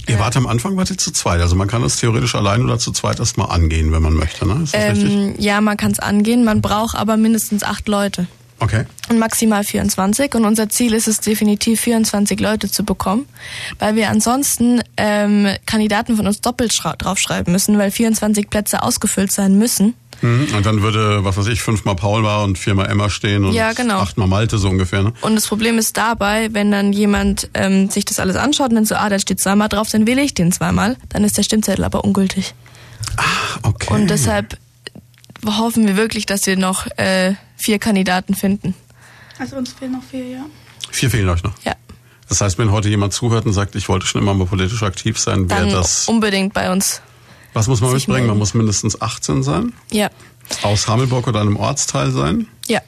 Ihr 0.07 0.19
wart 0.19 0.37
am 0.37 0.45
Anfang 0.45 0.77
wart 0.77 0.91
ihr 0.91 0.97
zu 0.99 1.11
zweit, 1.11 1.41
also 1.41 1.55
man 1.55 1.67
kann 1.67 1.81
das 1.81 1.95
theoretisch 1.95 2.35
allein 2.35 2.63
oder 2.63 2.77
zu 2.77 2.91
zweit 2.91 3.19
erstmal 3.19 3.49
angehen, 3.49 3.91
wenn 3.91 4.03
man 4.03 4.13
möchte, 4.13 4.45
ne? 4.45 4.61
Ist 4.63 4.75
das 4.75 4.99
ähm, 4.99 5.03
richtig? 5.03 5.43
Ja, 5.43 5.61
man 5.61 5.77
kann 5.77 5.91
es 5.91 5.99
angehen, 5.99 6.43
man 6.43 6.61
braucht 6.61 6.95
aber 6.95 7.17
mindestens 7.17 7.63
acht 7.63 7.87
Leute. 7.87 8.27
Okay. 8.59 8.85
Und 9.09 9.19
maximal 9.19 9.63
24. 9.63 10.33
Und 10.35 10.45
unser 10.45 10.69
Ziel 10.69 10.93
ist 10.93 11.07
es 11.07 11.19
definitiv, 11.19 11.81
24 11.81 12.39
Leute 12.39 12.71
zu 12.71 12.83
bekommen, 12.83 13.27
weil 13.79 13.95
wir 13.95 14.09
ansonsten 14.09 14.81
ähm, 14.97 15.47
Kandidaten 15.65 16.15
von 16.15 16.25
uns 16.25 16.41
doppelt 16.41 16.73
draufschreiben 16.99 17.51
müssen, 17.51 17.77
weil 17.77 17.91
24 17.91 18.49
Plätze 18.49 18.81
ausgefüllt 18.81 19.31
sein 19.31 19.57
müssen. 19.57 19.93
Mhm. 20.21 20.47
Und 20.55 20.65
dann 20.65 20.81
würde, 20.81 21.25
was 21.25 21.35
weiß 21.35 21.47
ich, 21.47 21.61
fünfmal 21.61 21.95
Paul 21.95 22.23
war 22.23 22.43
und 22.43 22.57
viermal 22.57 22.89
Emma 22.89 23.09
stehen 23.09 23.43
und 23.43 23.53
ja, 23.53 23.73
genau. 23.73 23.99
achtmal 23.99 24.27
Malte 24.27 24.57
so 24.57 24.69
ungefähr. 24.69 25.03
Ne? 25.03 25.13
Und 25.21 25.35
das 25.35 25.47
Problem 25.47 25.77
ist 25.77 25.97
dabei, 25.97 26.49
wenn 26.53 26.71
dann 26.71 26.93
jemand 26.93 27.49
ähm, 27.53 27.89
sich 27.89 28.05
das 28.05 28.19
alles 28.19 28.37
anschaut 28.37 28.69
und 28.69 28.75
dann 28.75 28.85
so, 28.85 28.95
ah, 28.95 29.09
da 29.09 29.19
steht 29.19 29.41
zweimal 29.41 29.67
drauf, 29.67 29.89
dann 29.91 30.07
wähle 30.07 30.21
ich 30.21 30.33
den 30.33 30.53
zweimal, 30.53 30.95
dann 31.09 31.23
ist 31.23 31.37
der 31.37 31.43
Stimmzettel 31.43 31.83
aber 31.83 32.05
ungültig. 32.05 32.53
Ah, 33.17 33.23
okay. 33.63 33.93
Und 33.93 34.09
deshalb 34.09 34.57
hoffen 35.45 35.87
wir 35.87 35.97
wirklich, 35.97 36.25
dass 36.25 36.45
wir 36.45 36.57
noch 36.57 36.87
äh, 36.97 37.35
vier 37.55 37.79
Kandidaten 37.79 38.35
finden. 38.35 38.75
Also 39.39 39.57
uns 39.57 39.73
fehlen 39.73 39.93
noch 39.93 40.03
vier, 40.03 40.27
ja. 40.27 40.45
Vier 40.91 41.09
fehlen 41.09 41.29
euch 41.29 41.43
noch? 41.43 41.53
Ja. 41.63 41.75
Das 42.27 42.41
heißt, 42.41 42.57
wenn 42.57 42.71
heute 42.71 42.89
jemand 42.89 43.13
zuhört 43.13 43.45
und 43.45 43.53
sagt, 43.53 43.75
ich 43.75 43.87
wollte 43.87 44.05
schon 44.07 44.21
immer 44.21 44.33
mal 44.33 44.47
politisch 44.47 44.81
aktiv 44.83 45.19
sein, 45.19 45.49
wäre 45.49 45.69
das. 45.69 46.07
Unbedingt 46.07 46.53
bei 46.53 46.71
uns. 46.71 47.01
Was 47.53 47.67
muss 47.67 47.81
man 47.81 47.93
mitbringen? 47.93 48.27
Man 48.27 48.37
muss 48.37 48.53
mindestens 48.53 49.01
18 49.01 49.43
sein? 49.43 49.73
Ja. 49.91 50.09
Aus 50.63 50.87
Hammelburg 50.87 51.27
oder 51.27 51.41
einem 51.41 51.57
Ortsteil 51.57 52.11
sein? 52.11 52.47
Ja. 52.67 52.81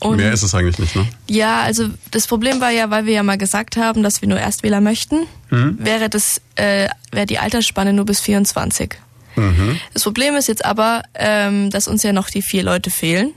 Und 0.00 0.16
Mehr 0.16 0.32
ist 0.32 0.42
es 0.42 0.54
eigentlich 0.54 0.78
nicht, 0.78 0.94
ne? 0.94 1.08
Ja, 1.28 1.62
also 1.62 1.88
das 2.12 2.28
Problem 2.28 2.60
war 2.60 2.70
ja, 2.70 2.90
weil 2.90 3.04
wir 3.06 3.14
ja 3.14 3.22
mal 3.24 3.36
gesagt 3.36 3.76
haben, 3.76 4.04
dass 4.04 4.22
wir 4.22 4.28
nur 4.28 4.38
Erstwähler 4.38 4.80
möchten, 4.80 5.26
mhm. 5.50 5.76
wäre 5.80 6.08
das 6.08 6.40
äh, 6.54 6.88
wäre 7.10 7.26
die 7.26 7.38
Altersspanne 7.38 7.92
nur 7.92 8.04
bis 8.04 8.20
24. 8.20 8.94
Mhm. 9.40 9.80
Das 9.94 10.02
Problem 10.02 10.36
ist 10.36 10.48
jetzt 10.48 10.64
aber, 10.64 11.02
ähm, 11.14 11.70
dass 11.70 11.88
uns 11.88 12.02
ja 12.02 12.12
noch 12.12 12.30
die 12.30 12.42
vier 12.42 12.62
Leute 12.62 12.90
fehlen 12.90 13.32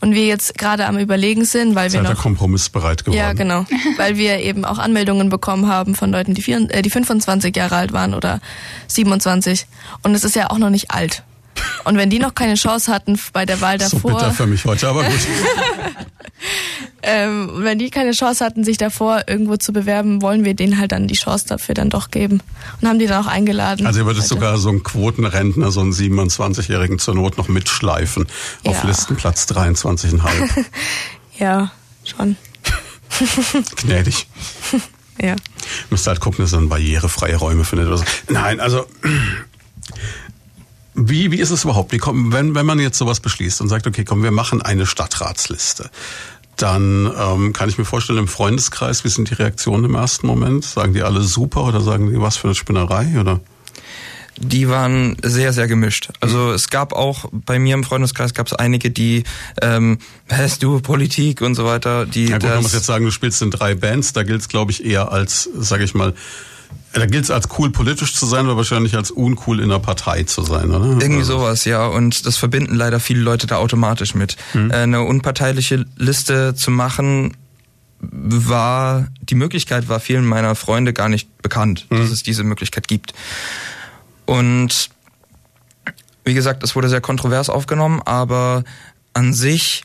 und 0.00 0.14
wir 0.14 0.26
jetzt 0.26 0.56
gerade 0.56 0.86
am 0.86 0.98
überlegen 0.98 1.44
sind, 1.44 1.74
weil 1.74 1.90
Seid 1.90 2.02
wir 2.02 2.10
noch 2.10 2.22
kompromissbereit 2.22 3.04
geworden. 3.04 3.18
Ja, 3.18 3.32
genau, 3.32 3.66
weil 3.96 4.16
wir 4.16 4.38
eben 4.38 4.64
auch 4.64 4.78
Anmeldungen 4.78 5.28
bekommen 5.28 5.68
haben 5.68 5.94
von 5.94 6.10
Leuten, 6.10 6.34
die, 6.34 6.42
vier, 6.42 6.66
äh, 6.70 6.82
die 6.82 6.90
25 6.90 7.54
Jahre 7.54 7.76
alt 7.76 7.92
waren 7.92 8.14
oder 8.14 8.40
27 8.88 9.66
und 10.02 10.14
es 10.14 10.24
ist 10.24 10.36
ja 10.36 10.50
auch 10.50 10.58
noch 10.58 10.70
nicht 10.70 10.90
alt. 10.90 11.22
Und 11.84 11.96
wenn 11.96 12.10
die 12.10 12.18
noch 12.18 12.34
keine 12.34 12.54
Chance 12.54 12.92
hatten 12.92 13.18
bei 13.32 13.44
der 13.44 13.60
Wahl 13.60 13.78
davor. 13.78 14.00
So 14.00 14.08
bitter 14.16 14.30
für 14.32 14.46
mich 14.46 14.64
heute, 14.64 14.88
aber 14.88 15.04
gut. 15.04 15.12
ähm, 17.02 17.50
wenn 17.56 17.78
die 17.78 17.90
keine 17.90 18.12
Chance 18.12 18.44
hatten, 18.44 18.64
sich 18.64 18.76
davor 18.76 19.22
irgendwo 19.26 19.56
zu 19.56 19.72
bewerben, 19.72 20.22
wollen 20.22 20.44
wir 20.44 20.54
denen 20.54 20.78
halt 20.78 20.92
dann 20.92 21.06
die 21.06 21.14
Chance 21.14 21.46
dafür 21.48 21.74
dann 21.74 21.90
doch 21.90 22.10
geben. 22.10 22.40
Und 22.80 22.88
haben 22.88 22.98
die 22.98 23.06
dann 23.06 23.24
auch 23.24 23.28
eingeladen. 23.28 23.86
Also 23.86 24.00
ihr 24.00 24.06
würdet 24.06 24.24
sogar 24.24 24.58
so 24.58 24.68
einen 24.68 24.82
Quotenrentner, 24.82 25.70
so 25.70 25.80
einen 25.80 25.92
27-Jährigen 25.92 26.98
zur 26.98 27.14
Not 27.14 27.38
noch 27.38 27.48
mitschleifen 27.48 28.26
ja. 28.64 28.70
auf 28.70 28.84
Listenplatz 28.84 29.46
23,5. 29.46 30.64
ja, 31.38 31.72
schon. 32.04 32.36
Gnädig. 33.76 34.26
ja. 35.20 35.36
Müsst 35.90 36.06
halt 36.06 36.20
gucken, 36.20 36.44
dass 36.44 36.52
ihr 36.52 36.56
dann 36.56 36.68
barrierefreie 36.68 37.36
Räume 37.36 37.64
findet 37.64 37.88
oder 37.88 37.98
so. 37.98 38.04
Nein, 38.28 38.60
also 38.60 38.86
wie, 41.08 41.30
wie 41.32 41.40
ist 41.40 41.50
es 41.50 41.64
überhaupt? 41.64 41.92
Wie 41.92 41.98
kommt, 41.98 42.32
wenn, 42.32 42.54
wenn 42.54 42.66
man 42.66 42.78
jetzt 42.78 42.98
sowas 42.98 43.20
beschließt 43.20 43.60
und 43.60 43.68
sagt, 43.68 43.86
okay, 43.86 44.04
komm, 44.04 44.22
wir 44.22 44.30
machen 44.30 44.60
eine 44.60 44.86
Stadtratsliste, 44.86 45.90
dann 46.56 47.10
ähm, 47.18 47.52
kann 47.52 47.68
ich 47.68 47.78
mir 47.78 47.84
vorstellen, 47.84 48.18
im 48.18 48.28
Freundeskreis, 48.28 49.04
wie 49.04 49.08
sind 49.08 49.30
die 49.30 49.34
Reaktionen 49.34 49.84
im 49.84 49.94
ersten 49.94 50.26
Moment? 50.26 50.64
Sagen 50.64 50.92
die 50.92 51.02
alle 51.02 51.22
super 51.22 51.64
oder 51.64 51.80
sagen 51.80 52.10
die 52.10 52.20
was 52.20 52.36
für 52.36 52.48
eine 52.48 52.54
Spinnerei 52.54 53.18
oder? 53.18 53.40
Die 54.42 54.68
waren 54.68 55.16
sehr, 55.22 55.52
sehr 55.52 55.68
gemischt. 55.68 56.10
Also 56.20 56.52
es 56.52 56.70
gab 56.70 56.94
auch 56.94 57.26
bei 57.30 57.58
mir 57.58 57.74
im 57.74 57.84
Freundeskreis 57.84 58.32
gab 58.32 58.46
es 58.46 58.54
einige, 58.54 58.90
die 58.90 59.24
ähm, 59.60 59.98
hast 60.28 60.62
du 60.62 60.80
Politik 60.80 61.40
und 61.42 61.54
so 61.54 61.64
weiter. 61.64 62.06
Die 62.06 62.26
ja, 62.26 62.38
gut, 62.38 62.48
man 62.48 62.62
muss 62.62 62.72
jetzt 62.72 62.86
sagen, 62.86 63.04
du 63.04 63.10
spielst 63.10 63.42
in 63.42 63.50
drei 63.50 63.74
Bands, 63.74 64.12
da 64.12 64.22
gilt 64.22 64.40
es, 64.40 64.48
glaube 64.48 64.72
ich, 64.72 64.84
eher 64.84 65.12
als, 65.12 65.48
sage 65.54 65.84
ich 65.84 65.94
mal, 65.94 66.14
da 66.92 67.06
gilt 67.06 67.24
es 67.24 67.30
als 67.30 67.48
cool 67.58 67.70
politisch 67.70 68.14
zu 68.14 68.26
sein, 68.26 68.46
aber 68.46 68.56
wahrscheinlich 68.56 68.96
als 68.96 69.10
uncool 69.10 69.60
in 69.60 69.68
der 69.68 69.78
Partei 69.78 70.24
zu 70.24 70.42
sein, 70.42 70.70
oder? 70.70 70.86
Irgendwie 70.86 71.18
also 71.18 71.38
sowas, 71.38 71.64
ja. 71.64 71.86
Und 71.86 72.26
das 72.26 72.36
verbinden 72.36 72.74
leider 72.74 72.98
viele 72.98 73.20
Leute 73.20 73.46
da 73.46 73.56
automatisch 73.56 74.14
mit. 74.14 74.36
Hm. 74.52 74.70
Eine 74.72 75.02
unparteiliche 75.02 75.86
Liste 75.96 76.54
zu 76.54 76.70
machen, 76.70 77.36
war, 78.00 79.08
die 79.20 79.34
Möglichkeit 79.34 79.88
war 79.88 80.00
vielen 80.00 80.24
meiner 80.24 80.54
Freunde 80.54 80.92
gar 80.92 81.08
nicht 81.08 81.42
bekannt, 81.42 81.86
hm. 81.90 81.98
dass 81.98 82.10
es 82.10 82.22
diese 82.22 82.44
Möglichkeit 82.44 82.88
gibt. 82.88 83.12
Und 84.26 84.90
wie 86.24 86.34
gesagt, 86.34 86.62
es 86.62 86.74
wurde 86.74 86.88
sehr 86.88 87.00
kontrovers 87.00 87.50
aufgenommen, 87.50 88.00
aber 88.04 88.64
an 89.12 89.32
sich 89.32 89.84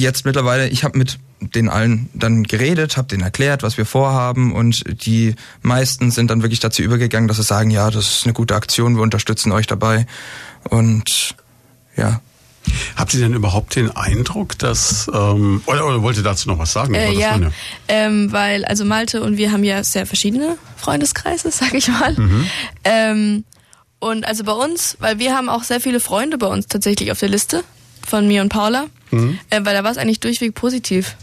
jetzt 0.00 0.24
mittlerweile, 0.24 0.68
ich 0.68 0.84
habe 0.84 0.98
mit 0.98 1.18
den 1.40 1.68
allen 1.68 2.08
dann 2.14 2.42
geredet, 2.42 2.96
habe 2.96 3.08
denen 3.08 3.22
erklärt, 3.22 3.62
was 3.62 3.76
wir 3.78 3.86
vorhaben 3.86 4.52
und 4.52 4.82
die 5.04 5.34
meisten 5.62 6.10
sind 6.10 6.30
dann 6.30 6.42
wirklich 6.42 6.60
dazu 6.60 6.82
übergegangen, 6.82 7.28
dass 7.28 7.36
sie 7.36 7.44
sagen, 7.44 7.70
ja, 7.70 7.90
das 7.90 8.10
ist 8.10 8.24
eine 8.24 8.32
gute 8.32 8.54
Aktion, 8.56 8.96
wir 8.96 9.02
unterstützen 9.02 9.52
euch 9.52 9.66
dabei 9.66 10.06
und 10.68 11.36
ja. 11.96 12.20
Habt 12.96 13.14
ihr 13.14 13.20
denn 13.20 13.32
überhaupt 13.32 13.76
den 13.76 13.90
Eindruck, 13.96 14.58
dass 14.58 15.10
ähm, 15.14 15.62
oder, 15.66 15.86
oder 15.86 16.02
wollt 16.02 16.16
ihr 16.18 16.22
dazu 16.22 16.48
noch 16.48 16.58
was 16.58 16.72
sagen? 16.72 16.94
Äh, 16.94 17.12
ja, 17.12 17.36
ja. 17.36 17.50
Ähm, 17.86 18.30
weil 18.30 18.64
also 18.66 18.84
Malte 18.84 19.22
und 19.22 19.38
wir 19.38 19.52
haben 19.52 19.64
ja 19.64 19.82
sehr 19.84 20.04
verschiedene 20.04 20.58
Freundeskreise, 20.76 21.50
sag 21.52 21.72
ich 21.72 21.88
mal. 21.88 22.14
Mhm. 22.14 22.46
Ähm, 22.84 23.44
und 24.00 24.26
also 24.26 24.44
bei 24.44 24.52
uns, 24.52 24.96
weil 25.00 25.18
wir 25.18 25.34
haben 25.34 25.48
auch 25.48 25.62
sehr 25.62 25.80
viele 25.80 26.00
Freunde 26.00 26.36
bei 26.36 26.46
uns 26.46 26.66
tatsächlich 26.66 27.10
auf 27.10 27.20
der 27.20 27.30
Liste 27.30 27.64
von 28.06 28.26
mir 28.26 28.42
und 28.42 28.48
Paula, 28.48 28.86
mhm. 29.10 29.38
äh, 29.50 29.60
weil 29.64 29.74
da 29.74 29.84
war 29.84 29.90
es 29.90 29.98
eigentlich 29.98 30.20
durchweg 30.20 30.54
positiv. 30.54 31.16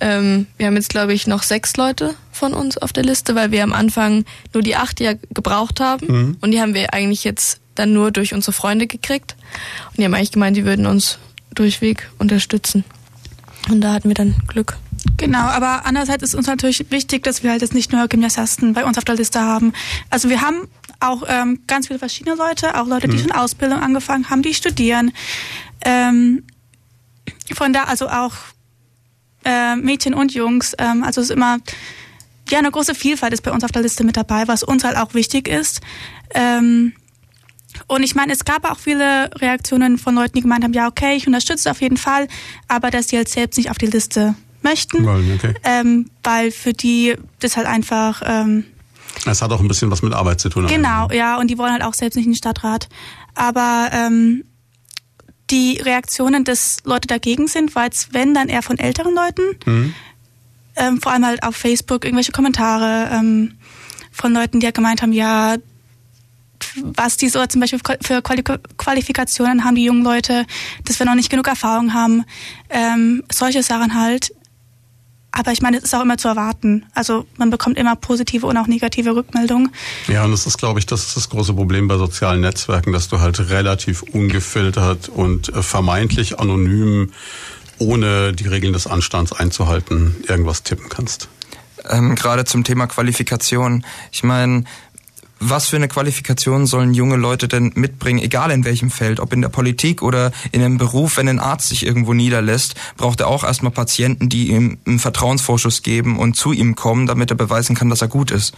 Ähm, 0.00 0.46
wir 0.56 0.66
haben 0.66 0.76
jetzt, 0.76 0.88
glaube 0.88 1.12
ich, 1.12 1.26
noch 1.26 1.42
sechs 1.42 1.76
Leute 1.76 2.14
von 2.32 2.54
uns 2.54 2.78
auf 2.78 2.92
der 2.92 3.04
Liste, 3.04 3.34
weil 3.34 3.50
wir 3.50 3.62
am 3.62 3.72
Anfang 3.72 4.24
nur 4.54 4.62
die 4.62 4.76
acht 4.76 4.98
ja 5.00 5.12
gebraucht 5.34 5.80
haben. 5.80 6.06
Mhm. 6.06 6.36
Und 6.40 6.50
die 6.52 6.60
haben 6.60 6.74
wir 6.74 6.94
eigentlich 6.94 7.24
jetzt 7.24 7.60
dann 7.74 7.92
nur 7.92 8.10
durch 8.10 8.32
unsere 8.32 8.52
Freunde 8.52 8.86
gekriegt. 8.86 9.36
Und 9.90 9.98
die 9.98 10.04
haben 10.04 10.14
eigentlich 10.14 10.32
gemeint, 10.32 10.56
die 10.56 10.64
würden 10.64 10.86
uns 10.86 11.18
durchweg 11.54 12.10
unterstützen. 12.18 12.84
Und 13.68 13.82
da 13.82 13.92
hatten 13.92 14.08
wir 14.08 14.14
dann 14.14 14.36
Glück. 14.46 14.78
Genau, 15.16 15.40
aber 15.40 15.86
andererseits 15.86 16.22
ist 16.22 16.34
uns 16.34 16.46
natürlich 16.46 16.90
wichtig, 16.90 17.22
dass 17.22 17.42
wir 17.42 17.50
halt 17.50 17.62
jetzt 17.62 17.74
nicht 17.74 17.92
nur 17.92 18.06
Gymnasiasten 18.08 18.72
bei 18.72 18.84
uns 18.84 18.98
auf 18.98 19.04
der 19.04 19.16
Liste 19.16 19.40
haben. 19.40 19.72
Also 20.08 20.28
wir 20.28 20.40
haben 20.40 20.68
auch 21.00 21.22
ähm, 21.26 21.60
ganz 21.66 21.86
viele 21.86 21.98
verschiedene 21.98 22.36
Leute, 22.36 22.78
auch 22.78 22.86
Leute, 22.86 23.08
die 23.08 23.16
mhm. 23.16 23.22
schon 23.22 23.32
Ausbildung 23.32 23.80
angefangen 23.80 24.28
haben, 24.30 24.42
die 24.42 24.54
studieren. 24.54 25.12
Ähm, 25.82 26.42
von 27.52 27.72
da 27.72 27.84
also 27.84 28.08
auch 28.08 28.34
äh, 29.44 29.76
Mädchen 29.76 30.14
und 30.14 30.34
Jungs. 30.34 30.74
Ähm, 30.78 31.02
also 31.02 31.20
es 31.20 31.30
ist 31.30 31.36
immer 31.36 31.58
ja 32.50 32.58
eine 32.58 32.70
große 32.70 32.94
Vielfalt 32.94 33.32
ist 33.32 33.42
bei 33.42 33.52
uns 33.52 33.64
auf 33.64 33.72
der 33.72 33.82
Liste 33.82 34.04
mit 34.04 34.16
dabei, 34.16 34.48
was 34.48 34.62
uns 34.62 34.84
halt 34.84 34.96
auch 34.96 35.14
wichtig 35.14 35.48
ist. 35.48 35.80
Ähm, 36.34 36.92
und 37.86 38.02
ich 38.02 38.14
meine, 38.14 38.32
es 38.32 38.44
gab 38.44 38.70
auch 38.70 38.78
viele 38.78 39.30
Reaktionen 39.36 39.98
von 39.98 40.14
Leuten, 40.14 40.34
die 40.34 40.42
gemeint 40.42 40.64
haben, 40.64 40.72
ja, 40.72 40.88
okay, 40.88 41.16
ich 41.16 41.26
unterstütze 41.26 41.70
auf 41.70 41.80
jeden 41.80 41.96
Fall, 41.96 42.28
aber 42.68 42.90
dass 42.90 43.08
sie 43.08 43.16
halt 43.16 43.28
selbst 43.28 43.56
nicht 43.56 43.70
auf 43.70 43.78
die 43.78 43.86
Liste 43.86 44.34
möchten, 44.62 45.08
okay. 45.08 45.54
ähm, 45.64 46.10
weil 46.22 46.50
für 46.50 46.72
die 46.72 47.16
das 47.38 47.56
halt 47.56 47.66
einfach... 47.66 48.22
Ähm, 48.24 48.64
es 49.26 49.42
hat 49.42 49.50
auch 49.50 49.60
ein 49.60 49.68
bisschen 49.68 49.90
was 49.90 50.02
mit 50.02 50.12
Arbeit 50.12 50.40
zu 50.40 50.48
tun. 50.48 50.66
Genau, 50.66 51.08
ja, 51.10 51.38
und 51.38 51.48
die 51.48 51.58
wollen 51.58 51.72
halt 51.72 51.82
auch 51.82 51.94
selbst 51.94 52.16
nicht 52.16 52.26
in 52.26 52.32
den 52.32 52.36
Stadtrat. 52.36 52.88
Aber 53.34 53.90
ähm, 53.92 54.44
die 55.50 55.78
Reaktionen, 55.78 56.44
dass 56.44 56.78
Leute 56.84 57.08
dagegen 57.08 57.48
sind, 57.48 57.74
war 57.74 57.84
jetzt, 57.84 58.14
wenn, 58.14 58.34
dann 58.34 58.48
eher 58.48 58.62
von 58.62 58.78
älteren 58.78 59.14
Leuten. 59.14 59.42
Mhm. 59.66 59.94
Ähm, 60.76 61.00
vor 61.00 61.12
allem 61.12 61.26
halt 61.26 61.42
auf 61.42 61.56
Facebook 61.56 62.04
irgendwelche 62.04 62.32
Kommentare 62.32 63.10
ähm, 63.12 63.56
von 64.12 64.32
Leuten, 64.32 64.60
die 64.60 64.66
ja 64.66 64.70
gemeint 64.70 65.02
haben, 65.02 65.12
ja, 65.12 65.56
was 66.82 67.16
die 67.16 67.28
so 67.28 67.44
zum 67.46 67.60
Beispiel 67.60 67.80
für 68.02 68.22
Qualifikationen 68.22 69.64
haben 69.64 69.74
die 69.74 69.84
jungen 69.84 70.04
Leute, 70.04 70.46
dass 70.84 70.98
wir 70.98 71.06
noch 71.06 71.14
nicht 71.14 71.30
genug 71.30 71.48
Erfahrung 71.48 71.94
haben. 71.94 72.24
Ähm, 72.68 73.24
solche 73.32 73.62
Sachen 73.62 73.94
halt. 73.94 74.32
Aber 75.32 75.52
ich 75.52 75.62
meine, 75.62 75.78
es 75.78 75.84
ist 75.84 75.94
auch 75.94 76.02
immer 76.02 76.18
zu 76.18 76.28
erwarten. 76.28 76.86
Also 76.94 77.26
man 77.36 77.50
bekommt 77.50 77.78
immer 77.78 77.96
positive 77.96 78.46
und 78.46 78.56
auch 78.56 78.66
negative 78.66 79.14
Rückmeldungen. 79.14 79.70
Ja, 80.08 80.24
und 80.24 80.32
das 80.32 80.46
ist, 80.46 80.58
glaube 80.58 80.78
ich, 80.78 80.86
das 80.86 81.06
ist 81.06 81.16
das 81.16 81.28
große 81.28 81.54
Problem 81.54 81.88
bei 81.88 81.96
sozialen 81.96 82.40
Netzwerken, 82.40 82.92
dass 82.92 83.08
du 83.08 83.20
halt 83.20 83.50
relativ 83.50 84.02
ungefiltert 84.02 85.08
und 85.08 85.48
äh, 85.50 85.62
vermeintlich 85.62 86.38
anonym, 86.38 87.12
ohne 87.78 88.32
die 88.32 88.46
Regeln 88.46 88.72
des 88.72 88.86
Anstands 88.86 89.32
einzuhalten, 89.32 90.16
irgendwas 90.26 90.62
tippen 90.62 90.88
kannst. 90.88 91.28
Ähm, 91.88 92.14
Gerade 92.14 92.44
zum 92.44 92.64
Thema 92.64 92.86
Qualifikation. 92.86 93.84
Ich 94.12 94.22
meine, 94.22 94.64
was 95.40 95.68
für 95.68 95.76
eine 95.76 95.88
Qualifikation 95.88 96.66
sollen 96.66 96.92
junge 96.92 97.16
Leute 97.16 97.48
denn 97.48 97.72
mitbringen, 97.74 98.20
egal 98.20 98.50
in 98.50 98.64
welchem 98.64 98.90
Feld, 98.90 99.20
ob 99.20 99.32
in 99.32 99.40
der 99.40 99.48
Politik 99.48 100.02
oder 100.02 100.32
in 100.52 100.62
einem 100.62 100.76
Beruf, 100.76 101.16
wenn 101.16 101.28
ein 101.28 101.40
Arzt 101.40 101.68
sich 101.68 101.84
irgendwo 101.84 102.12
niederlässt, 102.12 102.74
braucht 102.98 103.20
er 103.20 103.28
auch 103.28 103.42
erstmal 103.42 103.72
Patienten, 103.72 104.28
die 104.28 104.50
ihm 104.50 104.78
einen 104.86 104.98
Vertrauensvorschuss 104.98 105.82
geben 105.82 106.18
und 106.18 106.36
zu 106.36 106.52
ihm 106.52 106.76
kommen, 106.76 107.06
damit 107.06 107.30
er 107.30 107.36
beweisen 107.36 107.74
kann, 107.74 107.88
dass 107.88 108.02
er 108.02 108.08
gut 108.08 108.30
ist. 108.30 108.54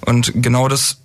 Und 0.00 0.32
genau 0.34 0.68
das 0.68 0.98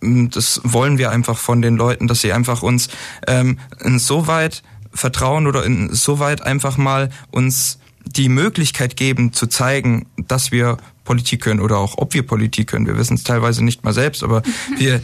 das 0.00 0.60
wollen 0.62 0.98
wir 0.98 1.10
einfach 1.10 1.38
von 1.38 1.60
den 1.60 1.76
Leuten, 1.76 2.06
dass 2.06 2.20
sie 2.20 2.32
einfach 2.32 2.62
uns 2.62 2.88
ähm, 3.26 3.58
insoweit 3.80 4.62
vertrauen 4.92 5.48
oder 5.48 5.64
insoweit 5.64 6.40
einfach 6.40 6.76
mal 6.76 7.10
uns 7.32 7.80
die 8.04 8.28
Möglichkeit 8.28 8.96
geben 8.96 9.32
zu 9.32 9.48
zeigen, 9.48 10.06
dass 10.16 10.52
wir 10.52 10.78
Politik 11.08 11.40
können 11.40 11.60
oder 11.60 11.78
auch 11.78 11.96
ob 11.96 12.12
wir 12.12 12.22
Politik 12.22 12.66
können. 12.66 12.86
Wir 12.86 12.98
wissen 12.98 13.14
es 13.14 13.24
teilweise 13.24 13.64
nicht 13.64 13.82
mal 13.82 13.94
selbst, 13.94 14.22
aber 14.22 14.42
wir 14.76 15.00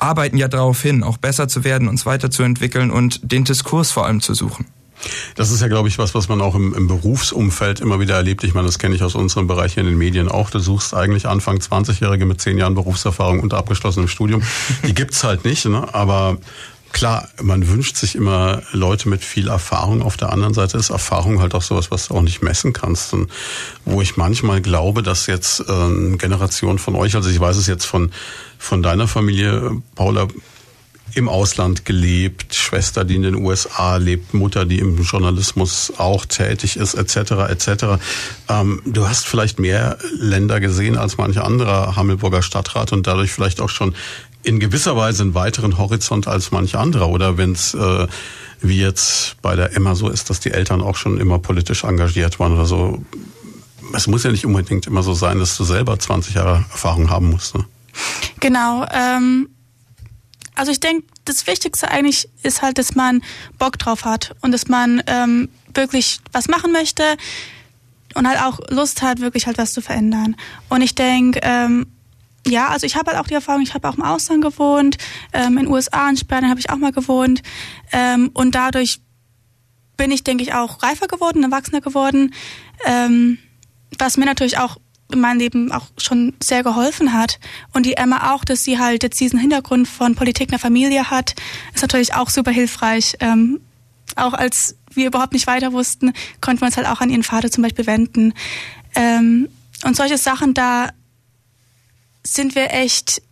arbeiten 0.00 0.36
ja 0.36 0.48
darauf 0.48 0.82
hin, 0.82 1.04
auch 1.04 1.18
besser 1.18 1.46
zu 1.46 1.62
werden, 1.62 1.86
uns 1.86 2.04
weiterzuentwickeln 2.04 2.90
und 2.90 3.20
den 3.22 3.44
Diskurs 3.44 3.92
vor 3.92 4.06
allem 4.06 4.20
zu 4.20 4.34
suchen. 4.34 4.66
Das 5.36 5.52
ist 5.52 5.60
ja, 5.60 5.68
glaube 5.68 5.86
ich, 5.86 5.98
was, 5.98 6.16
was 6.16 6.28
man 6.28 6.40
auch 6.40 6.56
im, 6.56 6.74
im 6.74 6.88
Berufsumfeld 6.88 7.78
immer 7.78 8.00
wieder 8.00 8.16
erlebt. 8.16 8.42
Ich 8.42 8.54
meine, 8.54 8.66
das 8.66 8.80
kenne 8.80 8.96
ich 8.96 9.04
aus 9.04 9.14
unserem 9.14 9.46
Bereich 9.46 9.74
hier 9.74 9.84
in 9.84 9.88
den 9.88 9.98
Medien 9.98 10.28
auch. 10.28 10.50
Du 10.50 10.58
suchst 10.58 10.94
eigentlich 10.94 11.28
Anfang 11.28 11.58
20-Jährige 11.58 12.26
mit 12.26 12.40
zehn 12.40 12.58
Jahren 12.58 12.74
Berufserfahrung 12.74 13.38
und 13.38 13.54
abgeschlossenem 13.54 14.08
Studium. 14.08 14.42
Die 14.84 14.94
gibt's 14.94 15.22
halt 15.22 15.44
nicht, 15.44 15.64
ne? 15.66 15.94
aber 15.94 16.38
klar, 16.98 17.28
man 17.40 17.68
wünscht 17.68 17.96
sich 17.96 18.16
immer 18.16 18.60
Leute 18.72 19.08
mit 19.08 19.24
viel 19.24 19.46
Erfahrung. 19.46 20.02
Auf 20.02 20.16
der 20.16 20.32
anderen 20.32 20.52
Seite 20.52 20.78
ist 20.78 20.90
Erfahrung 20.90 21.40
halt 21.40 21.54
auch 21.54 21.62
sowas, 21.62 21.92
was 21.92 22.08
du 22.08 22.14
auch 22.14 22.22
nicht 22.22 22.42
messen 22.42 22.72
kannst. 22.72 23.14
Und 23.14 23.30
wo 23.84 24.02
ich 24.02 24.16
manchmal 24.16 24.60
glaube, 24.60 25.04
dass 25.04 25.28
jetzt 25.28 25.60
äh, 25.60 26.16
Generation 26.16 26.80
von 26.80 26.96
euch, 26.96 27.14
also 27.14 27.30
ich 27.30 27.38
weiß 27.38 27.56
es 27.56 27.68
jetzt 27.68 27.84
von, 27.84 28.10
von 28.58 28.82
deiner 28.82 29.06
Familie, 29.06 29.80
Paula, 29.94 30.26
im 31.14 31.28
Ausland 31.28 31.84
gelebt, 31.84 32.54
Schwester, 32.54 33.04
die 33.04 33.14
in 33.14 33.22
den 33.22 33.34
USA 33.36 33.96
lebt, 33.96 34.34
Mutter, 34.34 34.64
die 34.64 34.78
im 34.78 35.00
Journalismus 35.02 35.92
auch 35.96 36.26
tätig 36.26 36.76
ist, 36.76 36.94
etc. 36.94 37.32
etc. 37.48 37.84
Ähm, 38.48 38.82
du 38.84 39.08
hast 39.08 39.26
vielleicht 39.26 39.58
mehr 39.58 39.98
Länder 40.18 40.60
gesehen 40.60 40.96
als 40.96 41.16
manche 41.16 41.44
anderer 41.44 41.96
Hammelburger 41.96 42.42
Stadtrat 42.42 42.92
und 42.92 43.06
dadurch 43.06 43.32
vielleicht 43.32 43.60
auch 43.60 43.70
schon 43.70 43.94
in 44.42 44.60
gewisser 44.60 44.96
Weise 44.96 45.22
einen 45.22 45.34
weiteren 45.34 45.78
Horizont 45.78 46.28
als 46.28 46.50
manche 46.50 46.78
anderer. 46.78 47.08
Oder 47.08 47.36
wenn 47.36 47.52
es 47.52 47.74
äh, 47.74 48.06
wie 48.60 48.80
jetzt 48.80 49.40
bei 49.42 49.56
der 49.56 49.74
Emma 49.76 49.94
so 49.94 50.08
ist, 50.08 50.30
dass 50.30 50.40
die 50.40 50.50
Eltern 50.50 50.80
auch 50.80 50.96
schon 50.96 51.18
immer 51.20 51.38
politisch 51.38 51.84
engagiert 51.84 52.40
waren 52.40 52.52
oder 52.52 52.66
so. 52.66 53.04
Es 53.94 54.06
muss 54.06 54.24
ja 54.24 54.30
nicht 54.30 54.44
unbedingt 54.44 54.86
immer 54.86 55.02
so 55.02 55.14
sein, 55.14 55.38
dass 55.38 55.56
du 55.56 55.64
selber 55.64 55.98
20 55.98 56.34
Jahre 56.34 56.64
Erfahrung 56.70 57.08
haben 57.10 57.30
musst. 57.30 57.54
Ne? 57.54 57.64
Genau. 58.40 58.86
Ähm, 58.90 59.48
also 60.54 60.72
ich 60.72 60.80
denke, 60.80 61.06
das 61.24 61.46
Wichtigste 61.46 61.90
eigentlich 61.90 62.28
ist 62.42 62.62
halt, 62.62 62.78
dass 62.78 62.94
man 62.94 63.22
Bock 63.58 63.78
drauf 63.78 64.04
hat 64.04 64.34
und 64.40 64.52
dass 64.52 64.68
man 64.68 65.02
ähm, 65.06 65.48
wirklich 65.72 66.20
was 66.32 66.48
machen 66.48 66.72
möchte 66.72 67.02
und 68.14 68.26
halt 68.26 68.40
auch 68.40 68.58
Lust 68.68 69.02
hat, 69.02 69.20
wirklich 69.20 69.46
halt 69.46 69.58
was 69.58 69.72
zu 69.72 69.80
verändern. 69.80 70.36
Und 70.68 70.82
ich 70.82 70.94
denke, 70.94 71.40
ähm, 71.42 71.86
ja, 72.46 72.68
also 72.68 72.86
ich 72.86 72.96
habe 72.96 73.10
halt 73.10 73.20
auch 73.20 73.26
die 73.26 73.34
Erfahrung, 73.34 73.62
ich 73.62 73.74
habe 73.74 73.88
auch 73.88 73.96
im 73.96 74.02
Ausland 74.02 74.42
gewohnt, 74.42 74.96
ähm, 75.32 75.58
in 75.58 75.64
den 75.64 75.68
USA, 75.68 76.08
in 76.08 76.16
Spanien 76.16 76.50
habe 76.50 76.60
ich 76.60 76.70
auch 76.70 76.76
mal 76.76 76.92
gewohnt 76.92 77.42
ähm, 77.92 78.30
und 78.32 78.54
dadurch 78.54 79.00
bin 79.96 80.10
ich, 80.10 80.24
denke 80.24 80.44
ich, 80.44 80.54
auch 80.54 80.82
reifer 80.82 81.08
geworden, 81.08 81.42
erwachsener 81.42 81.80
geworden, 81.80 82.32
ähm, 82.86 83.38
was 83.98 84.16
mir 84.16 84.24
natürlich 84.24 84.58
auch 84.58 84.78
in 85.12 85.20
meinem 85.20 85.38
Leben 85.38 85.72
auch 85.72 85.86
schon 85.96 86.34
sehr 86.42 86.62
geholfen 86.62 87.12
hat. 87.12 87.38
Und 87.72 87.86
die 87.86 87.96
Emma 87.96 88.34
auch, 88.34 88.44
dass 88.44 88.64
sie 88.64 88.78
halt 88.78 89.02
jetzt 89.02 89.18
diesen 89.20 89.38
Hintergrund 89.38 89.88
von 89.88 90.14
Politik 90.14 90.48
in 90.48 90.52
der 90.52 90.58
Familie 90.58 91.10
hat, 91.10 91.34
ist 91.74 91.82
natürlich 91.82 92.14
auch 92.14 92.28
super 92.30 92.50
hilfreich. 92.50 93.16
Ähm, 93.20 93.60
auch 94.16 94.34
als 94.34 94.76
wir 94.92 95.06
überhaupt 95.06 95.32
nicht 95.32 95.46
weiter 95.46 95.72
wussten, 95.72 96.12
konnten 96.40 96.60
wir 96.60 96.66
uns 96.66 96.76
halt 96.76 96.86
auch 96.86 97.00
an 97.00 97.10
ihren 97.10 97.22
Vater 97.22 97.50
zum 97.50 97.62
Beispiel 97.62 97.86
wenden. 97.86 98.34
Ähm, 98.94 99.48
und 99.84 99.96
solche 99.96 100.18
Sachen, 100.18 100.54
da 100.54 100.90
sind 102.28 102.54
wir 102.54 102.72
echt, 102.72 103.22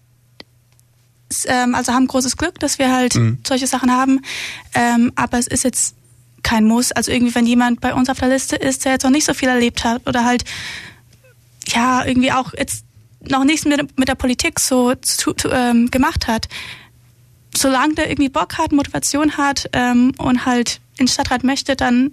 ähm, 1.46 1.74
also 1.74 1.92
haben 1.92 2.06
großes 2.06 2.36
Glück, 2.36 2.58
dass 2.58 2.78
wir 2.78 2.92
halt 2.92 3.14
mhm. 3.14 3.38
solche 3.46 3.66
Sachen 3.66 3.92
haben. 3.92 4.20
Ähm, 4.74 5.12
aber 5.16 5.38
es 5.38 5.46
ist 5.46 5.64
jetzt 5.64 5.94
kein 6.42 6.64
Muss. 6.64 6.92
Also 6.92 7.10
irgendwie, 7.10 7.34
wenn 7.34 7.46
jemand 7.46 7.80
bei 7.80 7.92
uns 7.94 8.08
auf 8.08 8.18
der 8.18 8.28
Liste 8.28 8.56
ist, 8.56 8.84
der 8.84 8.92
jetzt 8.92 9.02
noch 9.02 9.10
nicht 9.10 9.26
so 9.26 9.34
viel 9.34 9.48
erlebt 9.48 9.84
hat 9.84 10.06
oder 10.06 10.24
halt 10.24 10.44
ja 11.68 12.04
irgendwie 12.04 12.32
auch 12.32 12.54
jetzt 12.56 12.84
noch 13.28 13.44
nichts 13.44 13.64
mit, 13.64 13.98
mit 13.98 14.08
der 14.08 14.14
Politik 14.14 14.60
so 14.60 14.94
zu, 14.94 15.32
zu, 15.32 15.50
ähm, 15.50 15.90
gemacht 15.90 16.28
hat, 16.28 16.48
solange 17.56 17.94
der 17.94 18.08
irgendwie 18.08 18.28
Bock 18.28 18.58
hat, 18.58 18.72
Motivation 18.72 19.36
hat 19.36 19.68
ähm, 19.72 20.12
und 20.18 20.46
halt 20.46 20.80
in 20.98 21.08
Stadtrat 21.08 21.42
möchte, 21.42 21.74
dann 21.74 22.12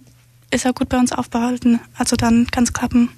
ist 0.50 0.66
er 0.66 0.74
gut 0.74 0.90
bei 0.90 0.98
uns 0.98 1.12
aufbehalten. 1.12 1.80
Also 1.96 2.16
dann 2.16 2.48
kann 2.48 2.64
es 2.64 2.74
klappen. 2.74 3.10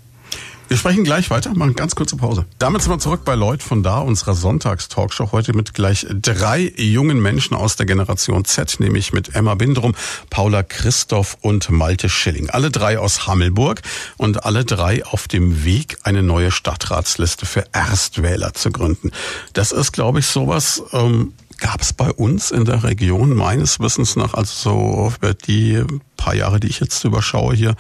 Wir 0.67 0.77
sprechen 0.77 1.03
gleich 1.03 1.29
weiter, 1.29 1.53
machen 1.53 1.75
ganz 1.75 1.93
kurze 1.93 2.15
Pause. 2.15 2.45
Damit 2.57 2.81
sind 2.81 2.91
wir 2.91 2.97
zurück 2.97 3.21
bei 3.23 3.35
Lloyd 3.35 3.61
von 3.61 3.83
da, 3.83 3.99
unserer 3.99 4.33
Sonntagstalkshow. 4.33 5.31
Heute 5.31 5.55
mit 5.55 5.75
gleich 5.75 6.07
drei 6.09 6.73
jungen 6.75 7.21
Menschen 7.21 7.55
aus 7.55 7.75
der 7.75 7.85
Generation 7.85 8.45
Z, 8.45 8.79
nämlich 8.79 9.13
mit 9.13 9.35
Emma 9.35 9.53
Bindrum, 9.53 9.93
Paula 10.31 10.63
Christoph 10.63 11.37
und 11.41 11.69
Malte 11.69 12.09
Schilling. 12.09 12.49
Alle 12.49 12.71
drei 12.71 12.97
aus 12.97 13.27
Hammelburg 13.27 13.83
und 14.17 14.43
alle 14.43 14.65
drei 14.65 15.05
auf 15.05 15.27
dem 15.27 15.65
Weg, 15.65 15.97
eine 16.01 16.23
neue 16.23 16.49
Stadtratsliste 16.49 17.45
für 17.45 17.65
Erstwähler 17.71 18.55
zu 18.55 18.71
gründen. 18.71 19.11
Das 19.53 19.71
ist, 19.71 19.91
glaube 19.91 20.19
ich, 20.19 20.25
sowas, 20.25 20.81
ähm, 20.93 21.33
gab 21.57 21.81
es 21.81 21.93
bei 21.93 22.11
uns 22.11 22.51
in 22.51 22.65
der 22.65 22.83
Region 22.83 23.35
meines 23.35 23.79
Wissens 23.79 24.15
nach, 24.15 24.33
also 24.33 24.53
so 24.53 25.13
die 25.47 25.83
paar 26.17 26.35
Jahre, 26.35 26.59
die 26.59 26.67
ich 26.67 26.79
jetzt 26.79 27.03
überschaue 27.03 27.55
hier, 27.55 27.75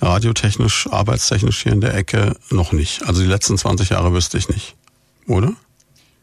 radiotechnisch, 0.00 0.88
arbeitstechnisch 0.90 1.62
hier 1.62 1.72
in 1.72 1.80
der 1.80 1.94
Ecke, 1.94 2.36
noch 2.50 2.72
nicht. 2.72 3.04
Also 3.06 3.22
die 3.22 3.28
letzten 3.28 3.56
20 3.56 3.90
Jahre 3.90 4.12
wüsste 4.12 4.38
ich 4.38 4.48
nicht. 4.48 4.76
Oder? 5.26 5.54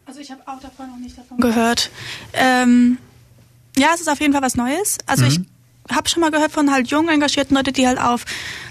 Also 0.06 0.20
ich 0.20 0.30
habe 0.30 0.42
auch 0.46 0.60
davon 0.60 0.90
noch 0.90 0.98
nicht 0.98 1.16
davon 1.16 1.38
gehört. 1.38 1.90
Ähm, 2.32 2.98
ja, 3.76 3.88
es 3.94 4.00
ist 4.00 4.08
auf 4.08 4.20
jeden 4.20 4.32
Fall 4.32 4.42
was 4.42 4.56
Neues. 4.56 4.98
Also 5.06 5.24
mhm. 5.24 5.46
ich 5.88 5.96
habe 5.96 6.08
schon 6.08 6.20
mal 6.20 6.30
gehört 6.30 6.52
von 6.52 6.70
halt 6.70 6.88
jungen 6.88 7.08
engagierten 7.08 7.54
Leuten, 7.54 7.72
die 7.72 7.86
halt 7.86 8.00
auf 8.00 8.24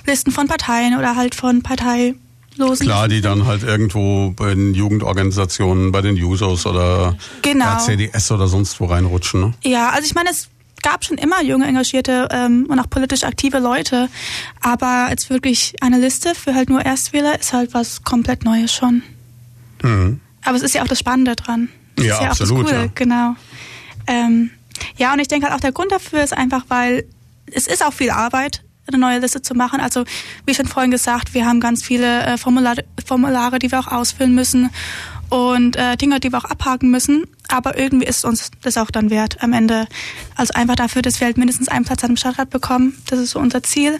Listen 0.06 0.32
von 0.32 0.48
Parteien 0.48 0.98
oder 0.98 1.16
halt 1.16 1.36
von 1.36 1.64
Partei 1.64 2.16
Losen. 2.58 2.86
Klar, 2.86 3.08
die 3.08 3.22
dann 3.22 3.46
halt 3.46 3.64
irgendwo 3.64 4.32
bei 4.32 4.54
den 4.54 4.74
Jugendorganisationen, 4.74 5.92
bei 5.92 6.02
den 6.02 6.16
Jusos 6.16 6.66
oder 6.66 7.18
genau. 7.42 7.78
CDS 7.78 8.32
oder 8.32 8.48
sonst 8.48 8.80
wo 8.80 8.86
reinrutschen. 8.86 9.42
Ne? 9.42 9.54
Ja, 9.64 9.90
also 9.90 10.06
ich 10.06 10.16
meine, 10.16 10.30
es 10.30 10.50
gab 10.82 11.04
schon 11.04 11.18
immer 11.18 11.42
junge, 11.42 11.66
engagierte 11.66 12.30
ähm, 12.32 12.66
und 12.70 12.80
auch 12.80 12.90
politisch 12.90 13.24
aktive 13.24 13.60
Leute, 13.60 14.10
aber 14.62 15.08
jetzt 15.10 15.30
wirklich 15.30 15.76
eine 15.82 16.00
Liste 16.00 16.36
für 16.36 16.54
halt 16.56 16.70
nur 16.70 16.86
Erstwähler 16.86 17.40
ist 17.40 17.54
halt 17.54 17.74
was 17.74 18.04
komplett 18.04 18.44
Neues 18.44 18.74
schon. 18.74 19.04
Mhm. 19.82 20.20
Aber 20.44 20.56
es 20.56 20.64
ist 20.64 20.76
ja 20.76 20.84
auch 20.84 20.88
das 20.88 21.00
Spannende 21.00 21.36
dran. 21.36 21.70
Das 21.96 22.06
ja, 22.06 22.14
ist 22.14 22.22
ja 22.22 22.30
absolut, 22.30 22.52
auch 22.52 22.62
das 22.64 22.72
Coole, 22.72 22.86
ja. 22.86 22.92
genau. 22.96 23.36
Ähm, 24.08 24.52
ja, 24.98 25.14
und 25.14 25.20
ich 25.20 25.28
denke 25.28 25.48
halt 25.48 25.56
auch 25.56 25.60
der 25.60 25.72
Grund 25.72 25.92
dafür 25.92 26.24
ist 26.24 26.36
einfach, 26.36 26.66
weil 26.70 27.06
es 27.52 27.68
ist 27.68 27.84
auch 27.84 27.94
viel 27.94 28.12
Arbeit, 28.12 28.64
eine 28.88 28.98
neue 28.98 29.20
Liste 29.20 29.42
zu 29.42 29.54
machen. 29.54 29.80
Also 29.80 30.04
wie 30.46 30.54
schon 30.54 30.68
vorhin 30.68 30.92
gesagt, 30.92 31.34
wir 31.34 31.46
haben 31.46 31.60
ganz 31.60 31.84
viele 31.84 32.24
äh, 32.24 32.38
Formulare, 32.38 32.84
Formulare, 33.06 33.60
die 33.60 33.72
wir 33.72 33.80
auch 33.80 33.88
ausfüllen 33.88 34.36
müssen 34.36 34.70
und 35.30 35.76
äh, 35.76 35.98
Dinge, 35.98 36.20
die 36.20 36.32
wir 36.32 36.38
auch 36.38 36.46
abhaken 36.46 36.90
müssen. 36.90 37.26
Aber 37.50 37.78
irgendwie 37.78 38.06
ist 38.06 38.26
uns 38.26 38.52
das 38.62 38.78
auch 38.78 38.92
dann 38.92 39.10
wert 39.10 39.42
am 39.42 39.54
Ende. 39.54 39.88
Also 40.36 40.54
einfach 40.54 40.76
dafür, 40.76 41.02
dass 41.02 41.20
wir 41.20 41.26
halt 41.26 41.38
mindestens 41.38 41.68
einen 41.68 41.86
Platz 41.86 42.04
an 42.04 42.12
dem 42.12 42.18
Stadtrat 42.18 42.50
bekommen. 42.50 42.98
Das 43.10 43.20
ist 43.20 43.32
so 43.32 43.40
unser 43.40 43.64
Ziel. 43.64 44.00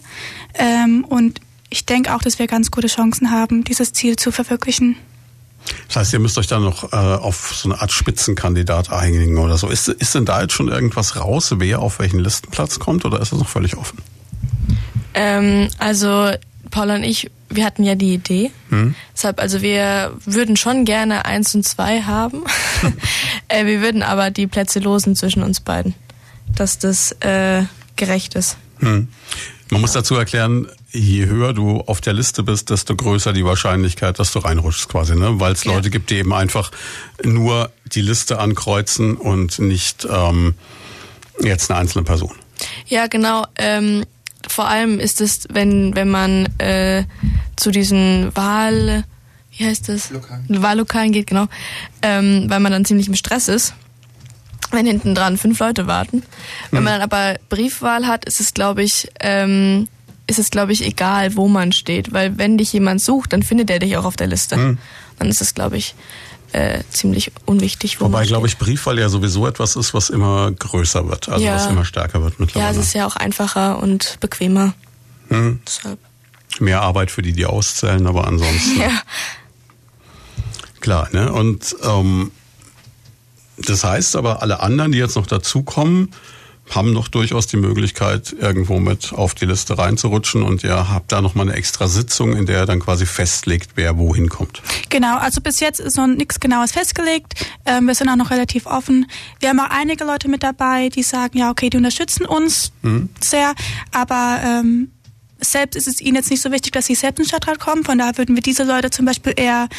Ähm, 0.54 1.04
und 1.06 1.42
ich 1.70 1.86
denke 1.86 2.16
auch, 2.16 2.22
dass 2.22 2.40
wir 2.40 2.48
ganz 2.48 2.72
gute 2.72 2.88
Chancen 2.88 3.32
haben, 3.32 3.64
dieses 3.64 3.94
Ziel 3.94 4.16
zu 4.16 4.32
verwirklichen. 4.32 4.98
Das 5.88 5.98
heißt, 5.98 6.14
ihr 6.14 6.20
müsst 6.20 6.38
euch 6.38 6.48
dann 6.48 6.64
noch 6.64 6.94
äh, 6.94 6.96
auf 6.96 7.54
so 7.54 7.70
eine 7.70 7.82
Art 7.82 7.92
Spitzenkandidat 7.92 8.92
einigen 8.92 9.38
oder 9.38 9.58
so. 9.58 9.68
Ist, 9.68 9.90
ist 9.90 10.16
denn 10.16 10.26
da 10.26 10.42
jetzt 10.42 10.54
schon 10.54 10.70
irgendwas 10.70 11.18
raus, 11.18 11.54
wer 11.58 11.80
auf 11.80 12.00
welchen 12.00 12.20
Listenplatz 12.20 12.80
kommt 12.80 13.04
oder 13.04 13.20
ist 13.20 13.34
das 13.34 13.40
noch 13.40 13.50
völlig 13.50 13.76
offen? 13.76 13.98
Ähm, 15.18 15.70
also 15.80 16.32
Paula 16.70 16.96
und 16.96 17.04
ich, 17.04 17.32
wir 17.50 17.66
hatten 17.66 17.84
ja 17.84 17.96
die 17.96 18.14
Idee. 18.14 18.52
Hm. 18.70 18.94
Deshalb, 19.16 19.42
also 19.42 19.62
wir 19.62 20.14
würden 20.26 20.56
schon 20.58 20.86
gerne 20.86 21.26
eins 21.26 21.56
und 21.56 21.64
zwei 21.68 22.02
haben. 22.04 22.44
äh, 23.48 23.66
wir 23.66 23.82
würden 23.82 24.04
aber 24.04 24.30
die 24.30 24.48
Plätze 24.48 24.80
losen 24.80 25.16
zwischen 25.16 25.42
uns 25.42 25.60
beiden, 25.60 25.96
dass 26.56 26.78
das 26.78 27.14
äh, 27.22 27.64
gerecht 27.96 28.36
ist. 28.36 28.58
Hm. 28.80 29.08
Man 29.70 29.82
muss 29.82 29.92
dazu 29.92 30.16
erklären, 30.16 30.68
je 30.92 31.26
höher 31.26 31.54
du 31.54 31.82
auf 31.82 32.00
der 32.00 32.14
Liste 32.14 32.44
bist, 32.44 32.70
desto 32.70 32.96
größer 32.96 33.34
die 33.34 33.44
Wahrscheinlichkeit, 33.44 34.18
dass 34.20 34.32
du 34.32 34.40
reinrutschst 34.40 34.88
quasi, 34.88 35.16
ne? 35.16 35.40
Weil 35.40 35.54
es 35.54 35.66
ja. 35.66 35.74
Leute 35.74 35.90
gibt, 35.90 36.10
die 36.10 36.18
eben 36.18 36.34
einfach 36.34 36.72
nur 37.24 37.72
die 37.86 38.02
Liste 38.02 38.40
ankreuzen 38.40 39.18
und 39.18 39.60
nicht 39.60 40.08
ähm, 40.10 40.54
jetzt 41.42 41.70
eine 41.70 41.82
einzelne 41.82 42.06
Person. 42.06 42.34
Ja, 42.88 43.08
genau. 43.08 43.46
Ähm, 43.58 44.06
vor 44.48 44.68
allem 44.68 45.00
ist 45.00 45.22
es, 45.22 45.48
wenn, 45.52 45.96
wenn 45.96 46.10
man 46.10 46.46
äh, 46.60 47.04
zu 47.56 47.72
diesen 47.72 48.36
Wahl, 48.36 49.04
wie 49.52 49.66
heißt 49.66 49.90
das? 49.90 50.10
Lokalen. 50.12 50.46
Wahllokalen 50.48 51.12
geht, 51.12 51.28
genau, 51.28 51.48
ähm, 52.02 52.46
weil 52.48 52.60
man 52.60 52.72
dann 52.72 52.86
ziemlich 52.86 53.08
im 53.08 53.16
Stress 53.16 53.48
ist, 53.48 53.74
wenn 54.72 54.86
hinten 54.86 55.16
dran 55.16 55.38
fünf 55.38 55.60
Leute 55.60 55.88
warten. 55.88 56.24
Wenn 56.72 56.80
mhm. 56.80 56.86
man 56.86 56.94
dann 56.94 57.02
aber 57.02 57.40
Briefwahl 57.50 58.08
hat, 58.08 58.26
ist 58.26 58.40
es, 58.40 58.54
glaube 58.54 58.84
ich, 58.84 59.10
ähm, 59.20 59.88
ist 60.28 60.40
es, 60.40 60.52
glaube 60.52 60.74
ich, 60.74 60.86
egal, 60.86 61.36
wo 61.36 61.48
man 61.48 61.72
steht, 61.72 62.12
weil 62.12 62.38
wenn 62.38 62.58
dich 62.58 62.74
jemand 62.74 63.02
sucht, 63.02 63.34
dann 63.34 63.44
findet 63.44 63.70
er 63.70 63.80
dich 63.80 63.96
auch 63.98 64.06
auf 64.06 64.18
der 64.18 64.28
Liste. 64.28 64.58
Mhm. 64.58 64.78
Dann 65.20 65.30
ist 65.30 65.42
es, 65.42 65.54
glaube 65.54 65.78
ich, 65.78 65.96
äh, 66.52 66.84
ziemlich 66.90 67.32
unwichtig. 67.46 68.00
Wo 68.00 68.06
Wobei, 68.06 68.26
glaube 68.26 68.48
ich, 68.48 68.58
Briefwahl 68.58 69.00
ja 69.00 69.10
sowieso 69.10 69.48
etwas 69.48 69.76
ist, 69.76 69.94
was 69.94 70.10
immer 70.10 70.52
größer 70.52 71.08
wird, 71.10 71.30
also 71.30 71.46
ja. 71.46 71.56
was 71.56 71.68
immer 71.68 71.86
stärker 71.86 72.24
wird 72.24 72.40
mittlerweile. 72.40 72.74
Ja, 72.74 72.80
es 72.80 72.88
ist 72.88 72.94
ja 72.94 73.06
auch 73.06 73.16
einfacher 73.16 73.82
und 73.82 74.18
bequemer. 74.20 74.74
Hm. 75.30 75.60
Deshalb. 75.66 76.00
Mehr 76.60 76.82
Arbeit 76.82 77.12
für 77.12 77.22
die, 77.22 77.34
die 77.34 77.46
auszählen, 77.46 78.08
aber 78.08 78.28
ansonsten. 78.28 78.80
ja. 78.82 79.02
Klar, 80.80 81.10
ne? 81.12 81.32
Und 81.32 81.76
ähm, 81.84 82.32
das 83.58 83.84
heißt 83.84 84.16
aber, 84.16 84.42
alle 84.42 84.62
anderen, 84.62 84.92
die 84.92 84.98
jetzt 84.98 85.16
noch 85.16 85.28
dazukommen, 85.28 86.14
haben 86.70 86.94
noch 86.94 87.08
durchaus 87.08 87.48
die 87.48 87.58
Möglichkeit, 87.58 88.36
irgendwo 88.40 88.80
mit 88.80 89.14
auf 89.14 89.36
die 89.36 89.46
Liste 89.46 89.78
reinzurutschen 89.78 90.44
und 90.44 90.64
ihr 90.64 90.90
habt 90.90 91.12
da 91.12 91.22
nochmal 91.22 91.48
eine 91.48 91.58
extra 91.58 91.88
Sitzung, 91.88 92.36
in 92.36 92.46
der 92.46 92.62
ihr 92.62 92.66
dann 92.66 92.80
quasi 92.80 93.06
festlegt, 93.06 93.72
wer 93.76 93.98
wohin 93.98 94.30
kommt. 94.30 94.62
Genau, 94.90 95.18
also 95.18 95.42
bis 95.42 95.60
jetzt 95.60 95.80
ist 95.80 95.98
noch 95.98 96.08
nichts 96.08 96.40
Genaues 96.40 96.72
festgelegt. 96.72 97.34
Ähm, 97.66 97.88
wir 97.88 97.96
sind 97.96 98.10
auch 98.10 98.16
noch 98.16 98.32
relativ 98.32 98.66
offen. 98.66 99.06
Wir 99.40 99.50
haben 99.50 99.60
auch 99.60 99.70
einige 99.70 100.04
Leute 100.04 100.28
mit 100.30 100.44
dabei, 100.44 100.90
die 100.90 101.04
sagen, 101.04 101.38
ja, 101.38 101.50
okay, 101.50 101.70
die 101.70 101.78
unterstützen 101.78 102.26
uns 102.26 102.72
mhm. 102.82 103.10
sehr, 103.22 103.54
aber 103.92 104.40
ähm, 104.44 104.92
selbst 105.40 105.76
ist 105.76 105.88
es 105.88 106.02
ihnen 106.02 106.16
jetzt 106.16 106.32
nicht 106.32 106.42
so 106.42 106.52
wichtig, 106.52 106.72
dass 106.72 106.88
sie 106.88 106.96
selbst 106.96 107.20
in 107.20 107.24
den 107.24 107.30
Stadtrat 107.30 107.60
kommen. 107.60 107.84
Von 107.84 107.98
daher 107.98 108.18
würden 108.18 108.36
wir 108.36 108.42
diese 108.42 108.64
Leute 108.64 108.90
zum 108.90 109.06
Beispiel 109.06 109.34
eher 109.36 109.70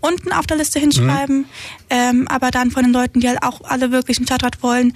unten 0.00 0.32
auf 0.32 0.46
der 0.46 0.56
Liste 0.56 0.78
hinschreiben. 0.78 1.38
Mhm. 1.38 1.44
Ähm, 1.90 2.28
aber 2.28 2.50
dann 2.50 2.70
von 2.70 2.84
den 2.84 2.92
Leuten, 2.92 3.20
die 3.20 3.28
halt 3.28 3.42
auch 3.42 3.62
alle 3.64 3.90
wirklich 3.90 4.18
einen 4.18 4.26
Stadtrat 4.26 4.62
wollen, 4.62 4.94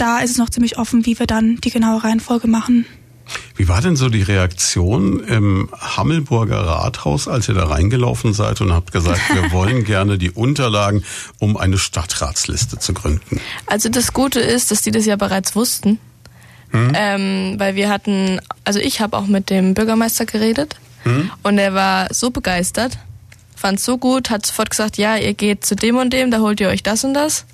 da 0.00 0.20
ist 0.20 0.30
es 0.30 0.38
noch 0.38 0.50
ziemlich 0.50 0.78
offen, 0.78 1.06
wie 1.06 1.18
wir 1.18 1.26
dann 1.26 1.56
die 1.56 1.70
genaue 1.70 2.02
Reihenfolge 2.02 2.48
machen. 2.48 2.86
Wie 3.54 3.68
war 3.68 3.80
denn 3.80 3.94
so 3.94 4.08
die 4.08 4.22
Reaktion 4.22 5.20
im 5.20 5.68
Hammelburger 5.78 6.60
Rathaus, 6.60 7.28
als 7.28 7.48
ihr 7.48 7.54
da 7.54 7.66
reingelaufen 7.66 8.32
seid 8.32 8.60
und 8.60 8.72
habt 8.72 8.92
gesagt, 8.92 9.20
wir 9.32 9.52
wollen 9.52 9.84
gerne 9.84 10.18
die 10.18 10.30
Unterlagen, 10.30 11.04
um 11.38 11.56
eine 11.56 11.78
Stadtratsliste 11.78 12.78
zu 12.78 12.92
gründen? 12.92 13.40
Also 13.66 13.88
das 13.88 14.12
Gute 14.12 14.40
ist, 14.40 14.70
dass 14.70 14.82
die 14.82 14.90
das 14.90 15.06
ja 15.06 15.16
bereits 15.16 15.54
wussten. 15.54 15.98
Hm? 16.70 16.92
Ähm, 16.94 17.54
weil 17.58 17.74
wir 17.74 17.88
hatten, 17.88 18.40
also 18.64 18.78
ich 18.78 19.00
habe 19.00 19.16
auch 19.16 19.26
mit 19.26 19.50
dem 19.50 19.74
Bürgermeister 19.74 20.24
geredet 20.24 20.76
hm? 21.02 21.30
und 21.42 21.58
er 21.58 21.74
war 21.74 22.12
so 22.14 22.30
begeistert, 22.30 22.96
fand 23.56 23.80
es 23.80 23.84
so 23.84 23.98
gut, 23.98 24.30
hat 24.30 24.46
sofort 24.46 24.70
gesagt, 24.70 24.96
ja, 24.96 25.16
ihr 25.16 25.34
geht 25.34 25.64
zu 25.64 25.74
dem 25.74 25.96
und 25.96 26.12
dem, 26.12 26.30
da 26.30 26.38
holt 26.38 26.60
ihr 26.60 26.68
euch 26.68 26.84
das 26.84 27.02
und 27.04 27.14
das. 27.14 27.44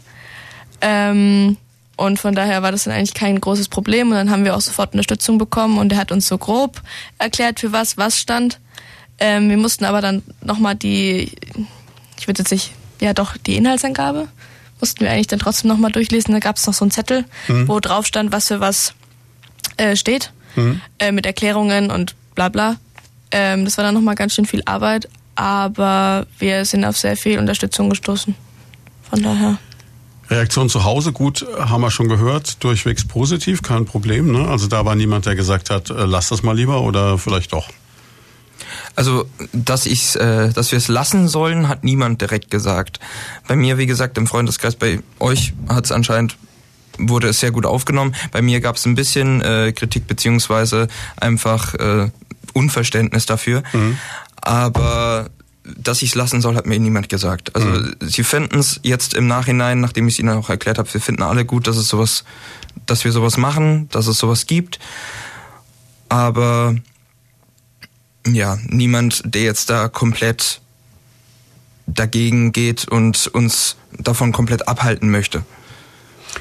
Ähm, 0.82 1.56
und 1.96 2.18
von 2.18 2.34
daher 2.34 2.62
war 2.62 2.72
das 2.72 2.84
dann 2.84 2.94
eigentlich 2.94 3.14
kein 3.14 3.40
großes 3.40 3.68
Problem. 3.68 4.10
Und 4.10 4.14
dann 4.14 4.30
haben 4.30 4.44
wir 4.44 4.54
auch 4.54 4.60
sofort 4.60 4.92
Unterstützung 4.92 5.38
bekommen 5.38 5.78
und 5.78 5.92
er 5.92 5.98
hat 5.98 6.12
uns 6.12 6.28
so 6.28 6.38
grob 6.38 6.82
erklärt, 7.18 7.60
für 7.60 7.72
was 7.72 7.96
was 7.96 8.18
stand. 8.18 8.60
Ähm, 9.18 9.48
wir 9.48 9.56
mussten 9.56 9.86
aber 9.86 10.02
dann 10.02 10.22
nochmal 10.42 10.74
die, 10.74 11.32
ich 12.18 12.28
würde 12.28 12.42
jetzt 12.42 12.50
nicht, 12.50 12.72
ja 13.00 13.14
doch, 13.14 13.36
die 13.38 13.56
Inhaltsangabe 13.56 14.28
mussten 14.78 15.00
wir 15.00 15.10
eigentlich 15.10 15.26
dann 15.26 15.38
trotzdem 15.38 15.68
nochmal 15.68 15.90
durchlesen. 15.90 16.34
Da 16.34 16.40
gab 16.40 16.56
es 16.56 16.66
noch 16.66 16.74
so 16.74 16.84
einen 16.84 16.90
Zettel, 16.90 17.24
mhm. 17.48 17.66
wo 17.66 17.80
drauf 17.80 18.06
stand, 18.06 18.30
was 18.30 18.48
für 18.48 18.60
was 18.60 18.92
äh, 19.78 19.96
steht, 19.96 20.32
mhm. 20.54 20.82
äh, 20.98 21.12
mit 21.12 21.24
Erklärungen 21.24 21.90
und 21.90 22.14
bla 22.34 22.50
bla. 22.50 22.76
Ähm, 23.30 23.64
das 23.64 23.78
war 23.78 23.84
dann 23.84 23.94
nochmal 23.94 24.16
ganz 24.16 24.34
schön 24.34 24.44
viel 24.44 24.62
Arbeit, 24.66 25.08
aber 25.34 26.26
wir 26.38 26.66
sind 26.66 26.84
auf 26.84 26.98
sehr 26.98 27.16
viel 27.16 27.38
Unterstützung 27.38 27.88
gestoßen. 27.88 28.34
Von 29.08 29.22
daher. 29.22 29.58
Reaktion 30.28 30.68
zu 30.68 30.84
Hause, 30.84 31.12
gut, 31.12 31.46
haben 31.58 31.82
wir 31.82 31.90
schon 31.90 32.08
gehört, 32.08 32.62
durchwegs 32.64 33.06
positiv, 33.06 33.62
kein 33.62 33.84
Problem. 33.84 34.32
Ne? 34.32 34.48
Also 34.48 34.66
da 34.66 34.84
war 34.84 34.94
niemand, 34.94 35.26
der 35.26 35.36
gesagt 35.36 35.70
hat, 35.70 35.90
äh, 35.90 36.04
lass 36.04 36.28
das 36.28 36.42
mal 36.42 36.56
lieber 36.56 36.82
oder 36.82 37.18
vielleicht 37.18 37.52
doch. 37.52 37.68
Also, 38.94 39.28
dass 39.52 39.86
ich, 39.86 40.16
äh, 40.16 40.50
dass 40.50 40.72
wir 40.72 40.78
es 40.78 40.88
lassen 40.88 41.28
sollen, 41.28 41.68
hat 41.68 41.84
niemand 41.84 42.20
direkt 42.20 42.50
gesagt. 42.50 42.98
Bei 43.46 43.54
mir, 43.54 43.78
wie 43.78 43.86
gesagt, 43.86 44.16
im 44.18 44.26
Freundeskreis, 44.26 44.74
bei 44.74 45.00
euch 45.18 45.52
hat 45.68 45.84
es 45.84 45.92
anscheinend 45.92 46.36
wurde 46.98 47.28
es 47.28 47.40
sehr 47.40 47.50
gut 47.50 47.66
aufgenommen. 47.66 48.14
Bei 48.32 48.40
mir 48.40 48.60
gab 48.60 48.76
es 48.76 48.86
ein 48.86 48.94
bisschen 48.94 49.42
äh, 49.42 49.72
Kritik 49.72 50.06
beziehungsweise 50.06 50.88
einfach 51.16 51.74
äh, 51.74 52.10
Unverständnis 52.54 53.26
dafür. 53.26 53.62
Mhm. 53.74 53.98
Aber 54.40 55.28
dass 55.76 56.02
ich 56.02 56.10
es 56.10 56.14
lassen 56.14 56.40
soll, 56.40 56.56
hat 56.56 56.66
mir 56.66 56.78
niemand 56.78 57.08
gesagt. 57.08 57.54
Also 57.54 57.68
mhm. 57.68 57.96
sie 58.00 58.24
finden 58.24 58.58
es 58.58 58.80
jetzt 58.82 59.14
im 59.14 59.26
Nachhinein, 59.26 59.80
nachdem 59.80 60.06
ich 60.08 60.14
es 60.14 60.20
ihnen 60.20 60.30
auch 60.30 60.48
erklärt 60.48 60.78
habe, 60.78 60.92
wir 60.92 61.00
finden 61.00 61.22
alle 61.22 61.44
gut, 61.44 61.66
dass 61.66 61.76
es 61.76 61.88
sowas, 61.88 62.24
dass 62.86 63.04
wir 63.04 63.12
sowas 63.12 63.36
machen, 63.36 63.88
dass 63.90 64.06
es 64.06 64.18
sowas 64.18 64.46
gibt. 64.46 64.78
Aber 66.08 66.76
ja, 68.26 68.58
niemand, 68.66 69.22
der 69.24 69.42
jetzt 69.42 69.70
da 69.70 69.88
komplett 69.88 70.60
dagegen 71.86 72.52
geht 72.52 72.88
und 72.88 73.28
uns 73.28 73.76
davon 73.98 74.32
komplett 74.32 74.68
abhalten 74.68 75.10
möchte. 75.10 75.44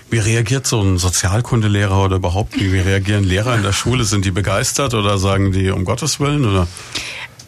Wie 0.10 0.18
reagiert 0.20 0.68
so 0.68 0.82
ein 0.82 0.98
Sozialkundelehrer 0.98 2.04
oder 2.04 2.18
überhaupt, 2.18 2.60
wie 2.60 2.80
reagieren 2.80 3.24
Lehrer 3.24 3.56
in 3.56 3.64
der 3.64 3.74
Schule? 3.74 4.04
Sind 4.04 4.26
die 4.26 4.32
begeistert 4.32 4.94
oder 4.94 5.18
sagen 5.18 5.52
die 5.52 5.70
um 5.70 5.86
Gottes 5.86 6.20
Willen 6.20 6.46
oder? 6.46 6.68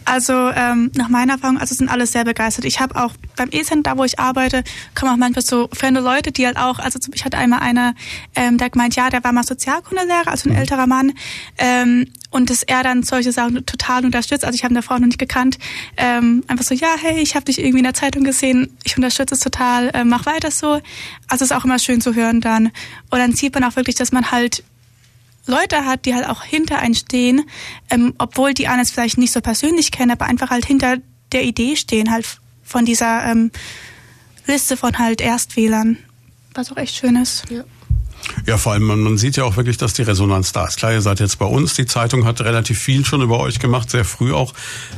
Also 0.07 0.51
ähm, 0.55 0.89
nach 0.95 1.09
meiner 1.09 1.33
Erfahrung, 1.33 1.57
also 1.57 1.75
sind 1.75 1.89
alle 1.89 2.07
sehr 2.07 2.23
begeistert. 2.23 2.63
Ich 2.63 2.79
habe 2.79 2.95
auch 2.95 3.11
beim 3.35 3.49
E-Center, 3.51 3.91
da 3.91 3.97
wo 3.97 4.05
ich 4.05 4.19
arbeite, 4.19 4.63
kommen 4.95 5.11
auch 5.11 5.17
manchmal 5.17 5.43
so 5.43 5.67
fremde 5.73 5.99
Leute, 5.99 6.31
die 6.31 6.45
halt 6.45 6.55
auch, 6.55 6.79
also 6.79 6.97
ich 7.13 7.25
hatte 7.25 7.37
einmal 7.37 7.59
einer, 7.59 7.93
ähm, 8.33 8.57
der 8.57 8.69
gemeint, 8.69 8.95
ja, 8.95 9.09
der 9.09 9.21
war 9.25 9.33
mal 9.33 9.43
Sozialkundelehrer, 9.43 10.29
also 10.29 10.47
ein 10.47 10.53
mhm. 10.53 10.59
älterer 10.59 10.87
Mann, 10.87 11.11
ähm, 11.57 12.07
und 12.29 12.49
dass 12.49 12.63
er 12.63 12.83
dann 12.83 13.03
solche 13.03 13.33
Sachen 13.33 13.65
total 13.65 14.05
unterstützt. 14.05 14.45
Also 14.45 14.55
ich 14.55 14.63
habe 14.63 14.73
der 14.73 14.83
Frau 14.83 14.97
noch 14.97 15.07
nicht 15.07 15.19
gekannt. 15.19 15.57
Ähm, 15.97 16.43
einfach 16.47 16.63
so, 16.63 16.73
ja, 16.73 16.95
hey, 16.97 17.19
ich 17.19 17.35
habe 17.35 17.43
dich 17.43 17.59
irgendwie 17.59 17.79
in 17.79 17.83
der 17.83 17.93
Zeitung 17.93 18.23
gesehen, 18.23 18.77
ich 18.85 18.95
unterstütze 18.95 19.35
es 19.35 19.41
total, 19.41 19.89
äh, 19.89 20.05
mach 20.05 20.25
weiter 20.25 20.51
so. 20.51 20.79
Also 21.27 21.43
ist 21.43 21.51
auch 21.51 21.65
immer 21.65 21.79
schön 21.79 21.99
zu 21.99 22.15
hören 22.15 22.39
dann. 22.39 22.67
Und 23.09 23.19
dann 23.19 23.33
sieht 23.33 23.53
man 23.55 23.65
auch 23.65 23.75
wirklich, 23.75 23.95
dass 23.95 24.13
man 24.13 24.31
halt 24.31 24.63
Leute 25.47 25.86
hat, 25.86 26.05
die 26.05 26.13
halt 26.13 26.27
auch 26.27 26.43
hinter 26.43 26.79
einen 26.79 26.95
stehen, 26.95 27.43
ähm, 27.89 28.13
obwohl 28.17 28.53
die 28.53 28.67
einen 28.67 28.81
es 28.81 28.91
vielleicht 28.91 29.17
nicht 29.17 29.33
so 29.33 29.41
persönlich 29.41 29.91
kennen, 29.91 30.12
aber 30.12 30.25
einfach 30.25 30.49
halt 30.49 30.65
hinter 30.65 30.97
der 31.31 31.43
Idee 31.43 31.75
stehen, 31.75 32.12
halt 32.12 32.39
von 32.63 32.86
dieser 32.86 33.25
ähm, 33.25 33.51
Liste 34.45 34.77
von 34.77 34.97
halt 34.97 35.21
Erstwählern, 35.21 35.97
was 36.53 36.71
auch 36.71 36.77
echt 36.77 36.95
schön 36.95 37.15
ist. 37.15 37.43
Ja. 37.49 37.63
Ja, 38.45 38.57
vor 38.57 38.73
allem, 38.73 38.83
man, 38.83 38.99
man 38.99 39.17
sieht 39.17 39.38
ja 39.38 39.43
auch 39.43 39.57
wirklich, 39.57 39.77
dass 39.77 39.93
die 39.93 40.01
Resonanz 40.01 40.51
da 40.51 40.67
ist. 40.67 40.77
Klar, 40.77 40.91
ihr 40.91 41.01
seid 41.01 41.19
jetzt 41.19 41.38
bei 41.39 41.45
uns. 41.45 41.75
Die 41.75 41.86
Zeitung 41.86 42.25
hat 42.25 42.41
relativ 42.41 42.79
viel 42.79 43.05
schon 43.05 43.21
über 43.21 43.39
euch 43.39 43.60
gemacht, 43.60 43.89
sehr 43.89 44.05
früh 44.05 44.33
auch. 44.33 44.53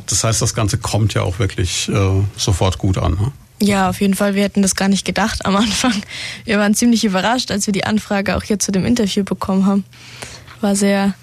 Das 0.07 0.23
heißt, 0.23 0.41
das 0.41 0.53
Ganze 0.55 0.77
kommt 0.77 1.13
ja 1.13 1.21
auch 1.21 1.37
wirklich 1.37 1.89
äh, 1.89 2.23
sofort 2.37 2.77
gut 2.77 2.97
an. 2.97 3.13
Ne? 3.13 3.31
Ja, 3.61 3.89
auf 3.89 4.01
jeden 4.01 4.13
Fall. 4.13 4.35
Wir 4.35 4.43
hätten 4.43 4.61
das 4.61 4.75
gar 4.75 4.87
nicht 4.87 5.05
gedacht 5.05 5.45
am 5.45 5.55
Anfang. 5.57 5.93
Wir 6.45 6.57
waren 6.59 6.73
ziemlich 6.73 7.03
überrascht, 7.03 7.51
als 7.51 7.67
wir 7.67 7.73
die 7.73 7.83
Anfrage 7.83 8.35
auch 8.35 8.43
hier 8.43 8.57
zu 8.57 8.71
dem 8.71 8.85
Interview 8.85 9.23
bekommen 9.23 9.65
haben 9.65 9.83
war 10.61 10.75
sehr. 10.75 11.13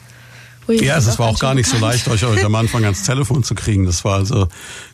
Ui, 0.68 0.84
ja, 0.84 0.96
es 0.96 1.16
war 1.20 1.28
auch 1.28 1.38
gar 1.38 1.54
nicht 1.54 1.68
so 1.68 1.78
leicht, 1.78 2.08
euch, 2.08 2.24
euch 2.24 2.44
am 2.44 2.56
Anfang 2.56 2.82
ans 2.82 3.04
Telefon 3.04 3.44
zu 3.44 3.54
kriegen. 3.54 3.86
Das 3.86 4.04
war 4.04 4.16
also 4.16 4.48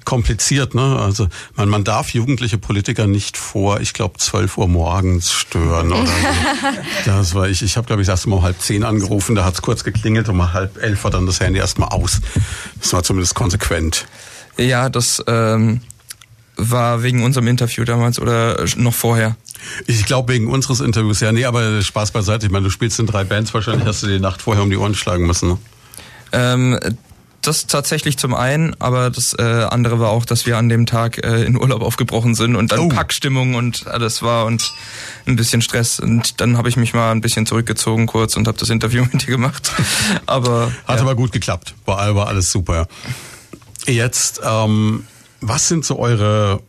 kompliziert. 0.05 0.75
Ne? 0.75 0.99
Also 1.01 1.29
man, 1.57 1.71
man 1.71 1.83
darf 1.83 2.11
jugendliche 2.11 2.59
Politiker 2.59 3.07
nicht 3.07 3.39
vor, 3.39 3.81
ich 3.81 3.95
glaube, 3.95 4.19
12 4.19 4.59
Uhr 4.59 4.69
morgens 4.69 5.33
stören. 5.33 5.93
Oder 5.93 6.07
so. 6.07 6.13
Das 7.07 7.35
war 7.35 7.49
ich. 7.49 7.63
Ich 7.63 7.79
habe, 7.79 7.87
glaube 7.87 8.03
ich, 8.03 8.09
erst 8.09 8.27
mal 8.27 8.37
um 8.37 8.43
halb 8.43 8.61
zehn 8.61 8.85
angerufen. 8.85 9.35
Da 9.35 9.47
hat 9.47 9.55
es 9.55 9.63
kurz 9.63 9.83
geklingelt 9.83 10.29
und 10.29 10.35
um 10.35 10.53
halb 10.53 10.77
elf 10.83 11.05
war 11.05 11.11
dann 11.11 11.25
das 11.25 11.41
Handy 11.41 11.59
erstmal 11.59 11.89
aus. 11.89 12.21
Das 12.79 12.93
war 12.93 13.03
zumindest 13.03 13.35
konsequent. 13.35 14.07
Ja, 14.59 14.91
das 14.91 15.25
ähm, 15.27 15.81
war 16.57 17.03
wegen 17.03 17.23
unserem 17.25 17.47
Interview 17.49 17.85
damals 17.85 18.19
oder 18.19 18.65
noch 18.77 18.95
vorher. 18.95 19.37
Ich 19.87 20.05
glaube 20.05 20.33
wegen 20.33 20.49
unseres 20.49 20.81
Interviews, 20.81 21.21
ja. 21.21 21.33
Nee, 21.33 21.45
aber 21.45 21.83
Spaß 21.83 22.11
beiseite. 22.11 22.47
Ich 22.47 22.53
meine, 22.53 22.65
du 22.65 22.71
spielst 22.71 22.99
in 22.99 23.07
drei 23.07 23.25
Bands, 23.25 23.55
wahrscheinlich 23.55 23.87
hast 23.87 24.03
du 24.03 24.07
die 24.07 24.19
Nacht 24.19 24.43
vorher 24.43 24.63
um 24.63 24.71
die 24.71 24.77
Ohren 24.77 24.95
schlagen 24.95 25.27
müssen. 25.27 25.51
Ne? 25.51 25.59
Ähm, 26.33 26.79
das 27.43 27.67
tatsächlich 27.67 28.19
zum 28.19 28.35
einen, 28.35 28.81
aber 28.81 29.11
das 29.11 29.35
äh, 29.35 29.43
andere 29.43 29.99
war 29.99 30.11
auch, 30.11 30.25
dass 30.25 30.47
wir 30.47 30.57
an 30.59 30.69
dem 30.69 30.87
Tag 30.87 31.25
äh, 31.25 31.43
in 31.43 31.61
Urlaub 31.61 31.83
aufgebrochen 31.83 32.35
sind 32.37 32.55
und 32.55 32.71
dann 32.71 32.79
oh. 32.79 32.89
Packstimmung 32.89 33.57
und 33.57 33.89
alles 33.89 34.23
war 34.23 34.47
und 34.47 34.73
ein 35.27 35.35
bisschen 35.37 35.61
Stress. 35.61 35.99
Und 35.99 36.41
dann 36.41 36.57
habe 36.57 36.69
ich 36.69 36.77
mich 36.77 36.95
mal 36.95 37.11
ein 37.11 37.21
bisschen 37.21 37.45
zurückgezogen 37.45 38.07
kurz 38.07 38.37
und 38.37 38.47
habe 38.47 38.59
das 38.59 38.71
Interview 38.71 39.05
mit 39.13 39.27
dir 39.27 39.33
gemacht. 39.33 39.73
aber 40.27 40.73
hat 40.87 40.97
ja. 40.97 41.03
aber 41.03 41.17
gut 41.17 41.33
geklappt. 41.33 41.75
War, 41.85 42.15
war 42.15 42.29
alles 42.29 42.53
super. 42.53 42.87
Jetzt, 43.87 44.41
ähm, 44.45 45.05
was 45.41 45.67
sind 45.67 45.85
so 45.85 45.99
eure 45.99 46.63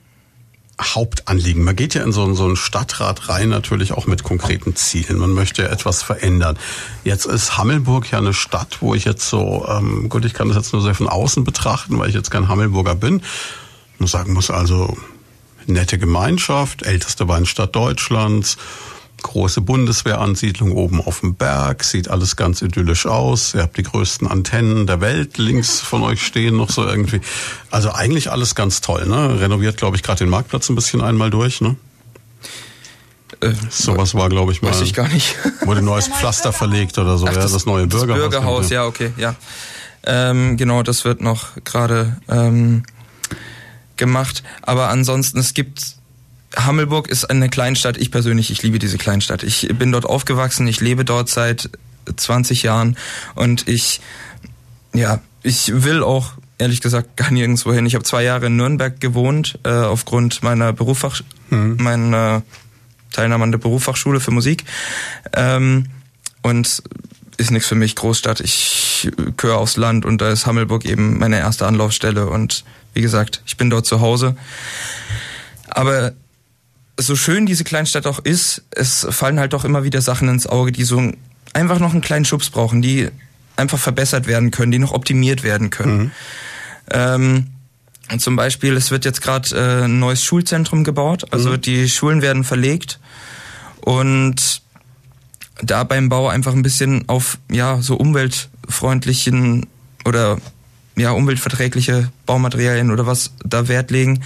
Hauptanliegen. 0.84 1.64
Man 1.64 1.76
geht 1.76 1.94
ja 1.94 2.04
in 2.04 2.12
so, 2.12 2.24
einen, 2.24 2.36
so 2.36 2.46
einen 2.46 2.56
Stadtrat 2.56 3.30
rein, 3.30 3.50
natürlich 3.50 3.94
auch 3.94 4.06
mit 4.06 4.24
konkreten 4.24 4.76
Zielen. 4.76 5.18
Man 5.18 5.32
möchte 5.32 5.64
ja 5.64 5.70
etwas 5.70 6.04
verändern. 6.04 6.58
Jetzt 7.04 7.26
ist 7.26 7.58
Hammelburg 7.58 8.12
ja 8.12 8.20
eine 8.20 8.34
Stadt, 8.34 8.78
wo 8.82 8.94
ich 8.94 9.06
jetzt 9.06 9.28
so, 9.30 9.66
ähm, 9.68 10.10
gut, 10.10 10.26
ich 10.26 10.34
kann 10.34 10.48
das 10.48 10.58
jetzt 10.58 10.74
nur 10.74 10.82
sehr 10.82 10.96
von 10.96 11.08
außen 11.10 11.44
betrachten, 11.44 11.98
weil 12.00 12.10
ich 12.10 12.16
jetzt 12.16 12.32
kein 12.32 12.48
Hammelburger 12.48 12.96
bin. 12.96 13.22
Muss 14.00 14.12
sagen 14.12 14.34
muss 14.34 14.50
also, 14.50 14.98
nette 15.66 15.98
Gemeinschaft, 15.98 16.84
älteste 16.84 17.28
Weinstadt 17.28 17.76
Deutschlands, 17.76 18.58
große 19.24 19.62
Bundeswehransiedlung 19.62 20.72
oben 20.74 21.02
auf 21.02 21.22
dem 21.22 21.36
Berg, 21.36 21.84
sieht 21.84 22.10
alles 22.10 22.36
ganz 22.36 22.62
idyllisch 22.62 23.08
aus. 23.08 23.56
Ihr 23.56 23.62
habt 23.64 23.78
die 23.78 23.84
größten 23.84 24.28
Antennen 24.28 24.86
der 24.86 25.02
Welt 25.02 25.40
links 25.40 25.80
von 25.80 26.04
euch 26.04 26.24
stehen 26.24 26.58
noch 26.58 26.70
so 26.70 26.86
irgendwie. 26.86 27.22
Also 27.72 27.92
eigentlich 27.92 28.30
alles 28.32 28.54
ganz 28.54 28.82
toll, 28.82 29.08
ne? 29.08 29.40
Renoviert, 29.40 29.78
glaube 29.78 29.96
ich, 29.96 30.04
gerade 30.04 30.20
den 30.20 30.30
Marktplatz 30.30 30.70
ein 30.70 30.76
bisschen 30.76 31.02
einmal 31.02 31.32
durch, 31.32 31.62
ne? 31.62 31.76
Äh, 33.42 33.54
Sowas 33.70 34.14
war, 34.14 34.30
glaube 34.30 34.52
ich, 34.52 34.62
mal. 34.62 34.70
Weiß 34.70 34.82
ich 34.82 34.94
gar 34.94 35.08
nicht. 35.08 35.36
Wurde 35.66 35.80
ein 35.80 35.86
neues 35.86 36.08
Pflaster 36.08 36.54
verlegt 36.54 36.98
oder 36.98 37.18
so, 37.18 37.26
Ach, 37.26 37.34
das, 37.34 37.46
ja, 37.46 37.50
das 37.52 37.66
neue 37.66 37.88
Bürgerhaus. 37.88 38.22
Das 38.22 38.30
Bürgerhaus, 38.30 38.70
ja, 38.70 38.86
okay, 38.86 39.12
ja. 39.18 39.36
Ähm, 40.06 40.58
genau, 40.58 40.84
das 40.84 41.06
wird 41.06 41.22
noch 41.22 41.48
gerade 41.64 42.18
ähm, 42.28 42.84
gemacht. 43.96 44.44
Aber 44.62 44.90
ansonsten, 44.90 45.40
es 45.40 45.54
gibt 45.54 45.96
Hammelburg 46.56 47.08
ist 47.08 47.26
eine 47.26 47.50
Kleinstadt. 47.50 47.98
Ich 47.98 48.12
persönlich, 48.12 48.52
ich 48.52 48.62
liebe 48.62 48.80
diese 48.80 48.98
Kleinstadt. 48.98 49.44
Ich 49.44 49.68
bin 49.78 49.92
dort 49.92 50.06
aufgewachsen. 50.06 50.68
Ich 50.68 50.82
lebe 50.82 51.06
dort 51.06 51.30
seit 51.30 51.70
20 52.16 52.64
Jahren 52.64 52.98
und 53.36 53.68
ich, 53.68 54.02
ja, 54.94 55.22
ich 55.42 55.84
will 55.84 56.04
auch 56.04 56.34
ehrlich 56.58 56.82
gesagt 56.82 57.18
gar 57.18 57.32
nirgendwo 57.32 57.74
hin. 57.74 57.86
Ich 57.86 57.96
habe 57.96 58.04
zwei 58.04 58.24
Jahre 58.24 58.48
in 58.48 58.56
Nürnberg 58.56 59.00
gewohnt 59.00 59.60
äh, 59.64 59.70
aufgrund 59.70 60.44
meiner 60.44 60.74
Berufsfach, 60.74 61.22
mhm. 61.50 61.78
meiner 61.80 62.44
Teilnahme 63.12 63.44
an 63.44 63.52
der 63.52 63.60
Berufsfachschule 63.60 64.20
für 64.20 64.32
Musik 64.32 64.64
ähm, 65.34 65.88
und 66.42 66.84
ist 67.38 67.52
nichts 67.52 67.68
für 67.68 67.76
mich 67.76 67.96
Großstadt. 67.96 68.40
Ich 68.40 69.12
gehöre 69.38 69.58
aufs 69.58 69.78
Land 69.78 70.06
und 70.06 70.22
da 70.22 70.30
ist 70.30 70.46
Hammelburg 70.46 70.86
eben 70.86 71.18
meine 71.18 71.40
erste 71.40 71.66
Anlaufstelle 71.66 72.28
und 72.28 72.64
wie 72.94 73.02
gesagt, 73.02 73.42
ich 73.46 73.58
bin 73.58 73.70
dort 73.70 73.86
zu 73.86 74.02
Hause. 74.02 74.36
Aber 75.68 76.14
so 76.98 77.16
schön 77.16 77.46
diese 77.46 77.64
Kleinstadt 77.64 78.06
auch 78.06 78.20
ist, 78.20 78.64
es 78.72 79.08
fallen 79.10 79.40
halt 79.40 79.54
doch 79.54 79.66
immer 79.66 79.84
wieder 79.84 80.02
Sachen 80.02 80.28
ins 80.30 80.48
Auge, 80.48 80.72
die 80.72 80.84
so 80.84 81.12
einfach 81.54 81.80
noch 81.80 81.92
einen 81.92 82.02
kleinen 82.02 82.26
Schubs 82.26 82.50
brauchen, 82.50 82.82
die 82.82 83.10
einfach 83.56 83.80
verbessert 83.80 84.28
werden 84.28 84.52
können, 84.52 84.72
die 84.72 84.80
noch 84.80 84.92
optimiert 84.92 85.44
werden 85.44 85.70
können. 85.70 85.98
Mhm. 85.98 86.12
Ähm, 86.92 87.48
und 88.12 88.20
zum 88.20 88.36
Beispiel, 88.36 88.76
es 88.76 88.92
wird 88.92 89.06
jetzt 89.06 89.22
gerade 89.22 89.56
äh, 89.56 89.86
ein 89.86 90.00
neues 90.00 90.24
Schulzentrum 90.24 90.84
gebaut, 90.84 91.26
also 91.32 91.52
mhm. 91.52 91.62
die 91.62 91.90
Schulen 91.90 92.22
werden 92.22 92.44
verlegt 92.44 93.00
und 93.82 94.62
da 95.62 95.84
beim 95.84 96.10
Bau 96.10 96.28
einfach 96.28 96.54
ein 96.54 96.64
bisschen 96.64 97.08
auf 97.08 97.38
ja 97.50 97.82
so 97.82 97.96
umweltfreundlichen 97.96 99.68
oder 100.06 100.38
ja 100.96 101.12
umweltverträgliche 101.12 102.12
Baumaterialien 102.26 102.92
oder 102.92 103.06
was 103.06 103.32
da 103.44 103.68
Wert 103.68 103.92
legen. 103.92 104.24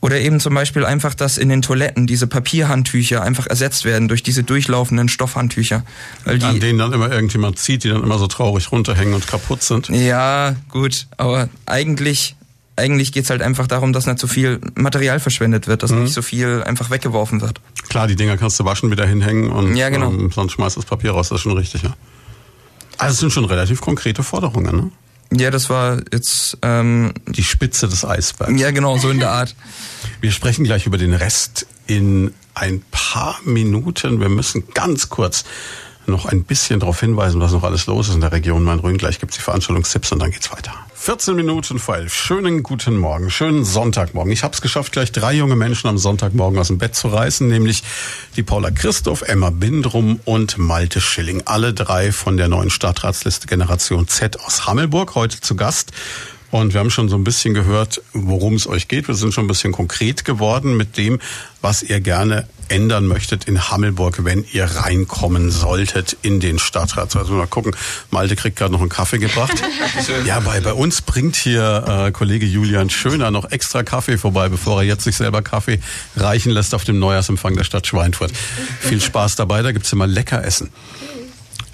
Oder 0.00 0.20
eben 0.20 0.38
zum 0.38 0.54
Beispiel 0.54 0.84
einfach, 0.84 1.14
dass 1.14 1.38
in 1.38 1.48
den 1.48 1.60
Toiletten 1.60 2.06
diese 2.06 2.28
Papierhandtücher 2.28 3.22
einfach 3.22 3.48
ersetzt 3.48 3.84
werden 3.84 4.06
durch 4.06 4.22
diese 4.22 4.44
durchlaufenden 4.44 5.08
Stoffhandtücher. 5.08 5.84
Weil 6.24 6.38
die, 6.38 6.46
An 6.46 6.60
denen 6.60 6.78
dann 6.78 6.92
immer 6.92 7.10
irgendjemand 7.10 7.58
zieht, 7.58 7.82
die 7.82 7.88
dann 7.88 8.04
immer 8.04 8.18
so 8.18 8.28
traurig 8.28 8.70
runterhängen 8.70 9.14
und 9.14 9.26
kaputt 9.26 9.62
sind. 9.62 9.88
Ja, 9.88 10.54
gut, 10.70 11.08
aber 11.16 11.48
eigentlich 11.66 12.36
eigentlich 12.78 13.12
geht's 13.12 13.28
halt 13.28 13.42
einfach 13.42 13.66
darum, 13.66 13.92
dass 13.92 14.06
nicht 14.06 14.20
so 14.20 14.28
viel 14.28 14.60
Material 14.76 15.18
verschwendet 15.20 15.66
wird, 15.66 15.82
dass 15.82 15.90
mhm. 15.90 16.04
nicht 16.04 16.14
so 16.14 16.22
viel 16.22 16.62
einfach 16.64 16.90
weggeworfen 16.90 17.40
wird. 17.40 17.60
Klar, 17.88 18.06
die 18.06 18.16
Dinger 18.16 18.36
kannst 18.36 18.58
du 18.60 18.64
waschen, 18.64 18.90
wieder 18.90 19.06
hinhängen 19.06 19.50
und 19.50 19.74
ja, 19.74 19.88
genau. 19.88 20.10
ähm, 20.10 20.30
sonst 20.32 20.52
schmeißt 20.52 20.76
das 20.76 20.84
Papier 20.84 21.10
raus, 21.10 21.28
das 21.28 21.36
ist 21.36 21.42
schon 21.42 21.56
richtig, 21.56 21.82
ja. 21.82 21.96
Also 22.96 23.14
es 23.14 23.18
sind 23.20 23.32
schon 23.32 23.44
relativ 23.44 23.80
konkrete 23.80 24.22
Forderungen, 24.22 24.76
ne? 24.76 24.90
Ja, 25.32 25.50
das 25.50 25.68
war 25.68 26.00
jetzt 26.12 26.56
ähm, 26.62 27.12
die 27.26 27.44
Spitze 27.44 27.86
des 27.86 28.04
Eisbergs. 28.04 28.58
Ja, 28.58 28.70
genau, 28.70 28.96
so 28.96 29.10
in 29.10 29.18
der 29.18 29.30
Art. 29.30 29.54
Wir 30.20 30.32
sprechen 30.32 30.64
gleich 30.64 30.86
über 30.86 30.96
den 30.96 31.12
Rest 31.12 31.66
in 31.86 32.32
ein 32.54 32.82
paar 32.90 33.38
Minuten. 33.44 34.20
Wir 34.20 34.28
müssen 34.28 34.64
ganz 34.74 35.08
kurz 35.08 35.44
noch 36.06 36.26
ein 36.26 36.44
bisschen 36.44 36.80
darauf 36.80 37.00
hinweisen, 37.00 37.40
was 37.40 37.52
noch 37.52 37.62
alles 37.62 37.86
los 37.86 38.08
ist 38.08 38.14
in 38.14 38.20
der 38.20 38.32
Region 38.32 38.64
Main-Rhön. 38.64 38.96
Gleich 38.96 39.20
gibt's 39.20 39.36
die 39.36 39.42
Veranstaltungstipps 39.42 40.12
und 40.12 40.20
dann 40.20 40.30
geht's 40.30 40.50
weiter. 40.50 40.74
14 41.00 41.36
Minuten 41.36 41.78
vor 41.78 41.96
elf. 41.96 42.12
Schönen 42.12 42.62
guten 42.64 42.96
Morgen, 42.96 43.30
schönen 43.30 43.64
Sonntagmorgen. 43.64 44.32
Ich 44.32 44.42
habe 44.42 44.52
es 44.52 44.60
geschafft, 44.60 44.92
gleich 44.92 45.12
drei 45.12 45.32
junge 45.32 45.54
Menschen 45.54 45.86
am 45.86 45.96
Sonntagmorgen 45.96 46.58
aus 46.58 46.66
dem 46.66 46.78
Bett 46.78 46.96
zu 46.96 47.08
reißen, 47.08 47.46
nämlich 47.46 47.84
die 48.36 48.42
Paula 48.42 48.70
Christoph, 48.72 49.22
Emma 49.22 49.50
Bindrum 49.50 50.20
und 50.24 50.58
Malte 50.58 51.00
Schilling. 51.00 51.42
Alle 51.46 51.72
drei 51.72 52.10
von 52.10 52.36
der 52.36 52.48
neuen 52.48 52.68
Stadtratsliste 52.68 53.46
Generation 53.46 54.08
Z 54.08 54.40
aus 54.40 54.66
Hammelburg, 54.66 55.14
heute 55.14 55.40
zu 55.40 55.54
Gast. 55.54 55.92
Und 56.50 56.72
wir 56.72 56.80
haben 56.80 56.90
schon 56.90 57.08
so 57.08 57.16
ein 57.16 57.24
bisschen 57.24 57.52
gehört, 57.52 58.00
worum 58.12 58.54
es 58.54 58.66
euch 58.66 58.88
geht. 58.88 59.06
Wir 59.06 59.14
sind 59.14 59.34
schon 59.34 59.44
ein 59.44 59.48
bisschen 59.48 59.72
konkret 59.72 60.24
geworden 60.24 60.76
mit 60.76 60.96
dem, 60.96 61.18
was 61.60 61.82
ihr 61.82 62.00
gerne 62.00 62.48
ändern 62.68 63.06
möchtet 63.06 63.44
in 63.44 63.70
Hammelburg, 63.70 64.24
wenn 64.24 64.44
ihr 64.52 64.64
reinkommen 64.64 65.50
solltet 65.50 66.16
in 66.22 66.40
den 66.40 66.58
Stadtrat. 66.58 67.16
Also 67.16 67.34
mal 67.34 67.46
gucken, 67.46 67.74
Malte 68.10 68.36
kriegt 68.36 68.56
gerade 68.56 68.72
noch 68.72 68.80
einen 68.80 68.88
Kaffee 68.88 69.18
gebracht. 69.18 69.62
ja, 70.26 70.40
bei, 70.40 70.60
bei 70.60 70.72
uns 70.72 71.02
bringt 71.02 71.36
hier 71.36 71.84
äh, 72.06 72.12
Kollege 72.12 72.46
Julian 72.46 72.90
Schöner 72.90 73.30
noch 73.30 73.50
extra 73.50 73.82
Kaffee 73.82 74.18
vorbei, 74.18 74.48
bevor 74.48 74.80
er 74.80 74.86
jetzt 74.86 75.04
sich 75.04 75.16
selber 75.16 75.42
Kaffee 75.42 75.80
reichen 76.16 76.52
lässt 76.52 76.74
auf 76.74 76.84
dem 76.84 76.98
Neujahrsempfang 76.98 77.56
der 77.56 77.64
Stadt 77.64 77.86
Schweinfurt. 77.86 78.32
Viel 78.80 79.00
Spaß 79.00 79.36
dabei, 79.36 79.62
da 79.62 79.72
gibt's 79.72 79.92
immer 79.92 80.06
lecker 80.06 80.44
Essen. 80.44 80.70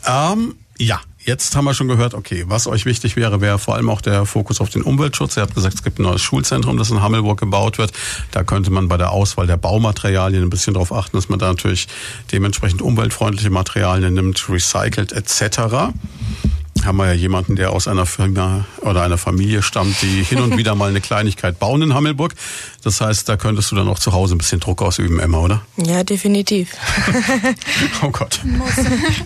Ähm, 0.06 0.54
ja, 0.78 1.00
Jetzt 1.24 1.56
haben 1.56 1.64
wir 1.64 1.72
schon 1.72 1.88
gehört, 1.88 2.12
okay, 2.12 2.44
was 2.48 2.66
euch 2.66 2.84
wichtig 2.84 3.16
wäre, 3.16 3.40
wäre 3.40 3.58
vor 3.58 3.74
allem 3.74 3.88
auch 3.88 4.02
der 4.02 4.26
Fokus 4.26 4.60
auf 4.60 4.68
den 4.68 4.82
Umweltschutz. 4.82 5.36
Ihr 5.36 5.42
habt 5.42 5.54
gesagt, 5.54 5.74
es 5.74 5.82
gibt 5.82 5.98
ein 5.98 6.02
neues 6.02 6.20
Schulzentrum, 6.20 6.76
das 6.76 6.90
in 6.90 7.00
Hammelburg 7.00 7.40
gebaut 7.40 7.78
wird. 7.78 7.92
Da 8.30 8.44
könnte 8.44 8.70
man 8.70 8.88
bei 8.88 8.98
der 8.98 9.10
Auswahl 9.10 9.46
der 9.46 9.56
Baumaterialien 9.56 10.42
ein 10.42 10.50
bisschen 10.50 10.74
darauf 10.74 10.92
achten, 10.92 11.16
dass 11.16 11.30
man 11.30 11.38
da 11.38 11.48
natürlich 11.48 11.88
dementsprechend 12.30 12.82
umweltfreundliche 12.82 13.48
Materialien 13.48 14.12
nimmt, 14.12 14.48
recycelt 14.50 15.12
etc 15.12 15.92
haben 16.84 16.98
wir 16.98 17.06
ja 17.06 17.12
jemanden, 17.12 17.56
der 17.56 17.70
aus 17.72 17.88
einer 17.88 18.06
Firma 18.06 18.66
oder 18.82 19.02
einer 19.02 19.18
Familie 19.18 19.62
stammt, 19.62 20.00
die 20.02 20.22
hin 20.22 20.40
und 20.40 20.56
wieder 20.58 20.74
mal 20.74 20.90
eine 20.90 21.00
Kleinigkeit 21.00 21.58
bauen 21.58 21.82
in 21.82 21.94
Hammelburg. 21.94 22.34
Das 22.82 23.00
heißt, 23.00 23.28
da 23.28 23.36
könntest 23.36 23.70
du 23.70 23.76
dann 23.76 23.88
auch 23.88 23.98
zu 23.98 24.12
Hause 24.12 24.34
ein 24.34 24.38
bisschen 24.38 24.60
Druck 24.60 24.82
ausüben, 24.82 25.18
Emma, 25.18 25.38
oder? 25.38 25.62
Ja, 25.76 26.04
definitiv. 26.04 26.72
oh 28.02 28.10
Gott. 28.10 28.40
Muss. 28.44 28.74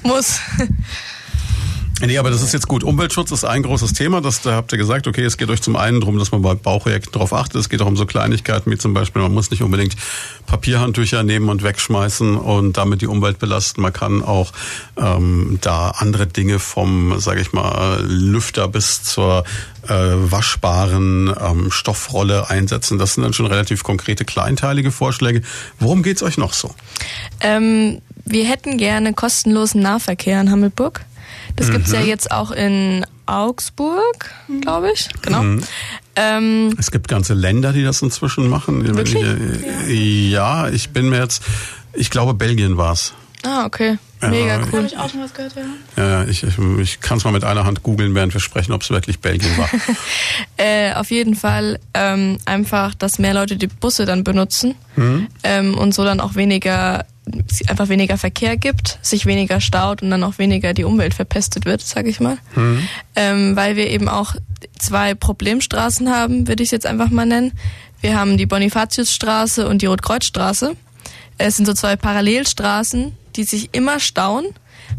Muss. 0.03 0.41
Nee, 2.01 2.19
aber 2.19 2.31
das 2.31 2.43
ist 2.43 2.53
jetzt 2.53 2.69
gut. 2.69 2.85
Umweltschutz 2.85 3.33
ist 3.33 3.45
ein 3.45 3.63
großes 3.63 3.93
Thema. 3.93 4.21
Das, 4.21 4.41
da 4.41 4.53
habt 4.53 4.71
ihr 4.73 4.79
gesagt, 4.79 5.07
okay, 5.09 5.25
es 5.25 5.37
geht 5.37 5.51
euch 5.51 5.61
zum 5.61 5.75
einen 5.75 6.01
darum, 6.01 6.19
dass 6.19 6.31
man 6.31 6.43
bei 6.43 6.55
Bauprojekten 6.55 7.13
darauf 7.13 7.33
achtet. 7.33 7.57
Es 7.57 7.69
geht 7.69 7.83
auch 7.83 7.87
um 7.87 7.97
so 7.97 8.07
Kleinigkeiten 8.07 8.71
wie 8.71 8.79
zum 8.79 8.95
Beispiel, 8.95 9.21
man 9.21 9.33
muss 9.33 9.51
nicht 9.51 9.63
unbedingt 9.63 9.97
Papierhandtücher 10.47 11.25
nehmen 11.25 11.49
und 11.49 11.63
wegschmeißen 11.63 12.37
und 12.37 12.77
damit 12.77 13.03
die 13.03 13.09
Umwelt 13.09 13.41
belasten. 13.41 13.83
Man 13.83 13.93
kann 13.93 14.23
auch 14.23 14.53
ähm, 14.97 15.59
da 15.61 15.91
andere 15.91 16.27
Dinge 16.29 16.61
vom, 16.61 17.19
sage 17.19 17.41
ich 17.41 17.53
mal, 17.53 18.01
Lüfter 18.07 18.69
bis 18.69 19.03
zur 19.03 19.45
äh, 19.89 19.89
waschbaren 19.91 21.35
ähm, 21.41 21.71
Stoffrolle 21.71 22.49
einsetzen. 22.49 22.99
Das 22.99 23.15
sind 23.15 23.25
dann 23.25 23.33
schon 23.33 23.47
relativ 23.47 23.83
konkrete 23.83 24.25
kleinteilige 24.25 24.93
Vorschläge. 24.93 25.43
Worum 25.81 26.03
geht's 26.03 26.23
euch 26.23 26.39
noch 26.39 26.53
so? 26.53 26.75
Ähm, 27.41 28.01
wir 28.25 28.45
hätten 28.45 28.79
gerne 28.79 29.15
kostenlosen 29.15 29.83
Nahverkehr 29.83 30.41
in 30.41 30.51
Hammelburg. 30.51 31.05
Das 31.57 31.69
mhm. 31.69 31.73
gibt's 31.73 31.93
ja 31.93 32.01
mhm. 32.01 32.07
jetzt 32.07 32.31
auch 32.31 32.51
in 32.51 33.05
Augsburg, 33.27 34.31
glaube 34.61 34.93
ich. 34.93 35.09
Genau. 35.23 35.43
Mhm. 35.43 35.63
Ähm, 36.17 36.75
es 36.79 36.91
gibt 36.91 37.09
ganze 37.09 37.35
Länder, 37.35 37.73
die 37.73 37.85
das 37.85 38.03
inzwischen 38.03 38.49
machen. 38.49 38.87
Wirklich? 38.97 39.23
Ja. 39.23 40.65
ja, 40.65 40.69
ich 40.69 40.91
bin 40.91 41.11
mir 41.11 41.19
jetzt, 41.19 41.43
ich 41.93 42.11
glaube 42.11 42.35
Belgien 42.35 42.77
war's. 42.77 43.15
Ah, 43.45 43.65
okay. 43.67 43.99
Mega 44.21 44.47
ja, 44.47 44.59
cool. 44.59 44.79
Habe 44.79 44.87
ich 44.87 44.99
auch 44.99 45.09
schon 45.09 45.21
was 45.21 45.33
gehört, 45.33 45.55
ja. 45.55 46.03
Ja, 46.03 46.25
ich, 46.25 46.43
ich, 46.43 46.59
ich 46.81 47.01
kann 47.01 47.19
es 47.19 47.25
mal 47.25 47.31
mit 47.31 47.45
einer 47.45 47.65
Hand 47.65 47.85
googeln, 47.85 48.15
während 48.15 48.35
wir 48.35 48.41
sprechen, 48.41 48.73
ob 48.73 48.83
es 48.83 48.91
wirklich 48.91 49.21
Belgien 49.21 49.57
war. 49.57 49.69
äh, 50.57 50.93
auf 50.95 51.11
jeden 51.13 51.37
Fall 51.37 51.79
ähm, 51.95 52.39
einfach, 52.45 52.95
dass 52.95 53.21
mehr 53.21 53.35
Leute 53.35 53.57
die 53.57 53.69
Busse 53.69 54.07
dann 54.07 54.25
benutzen 54.25 54.75
mhm. 54.97 55.29
ähm, 55.45 55.79
und 55.79 55.95
so 55.95 56.05
dann 56.05 56.19
auch 56.19 56.35
weniger 56.35 57.07
einfach 57.69 57.89
weniger 57.89 58.19
Verkehr 58.19 58.57
gibt, 58.57 58.99
sich 59.03 59.27
weniger 59.27 59.61
staut 59.61 60.03
und 60.03 60.11
dann 60.11 60.25
auch 60.25 60.39
weniger 60.39 60.75
die 60.75 60.85
Umwelt 60.85 61.15
verpestet 61.15 61.65
wird, 61.65 61.81
sage 61.81 62.09
ich 62.09 62.21
mal. 62.21 62.39
Mhm. 62.55 62.89
Ähm, 63.17 63.57
weil 63.57 63.77
wir 63.77 63.89
eben 63.89 64.09
auch 64.09 64.35
zwei 64.79 65.15
Problemstraßen 65.15 66.11
haben, 66.11 66.49
würde 66.49 66.63
ich 66.63 66.69
es 66.69 66.73
jetzt 66.73 66.87
einfach 66.87 67.11
mal 67.11 67.27
nennen. 67.27 67.53
Wir 68.01 68.19
haben 68.19 68.37
die 68.37 68.47
Bonifatiusstraße 68.47 69.69
und 69.69 69.83
die 69.83 69.87
Rotkreuzstraße. 69.87 70.77
Es 71.39 71.57
sind 71.57 71.67
so 71.67 71.75
zwei 71.75 71.97
Parallelstraßen, 71.97 73.13
die 73.37 73.45
sich 73.45 73.71
immer 73.73 74.01
stauen, 74.01 74.47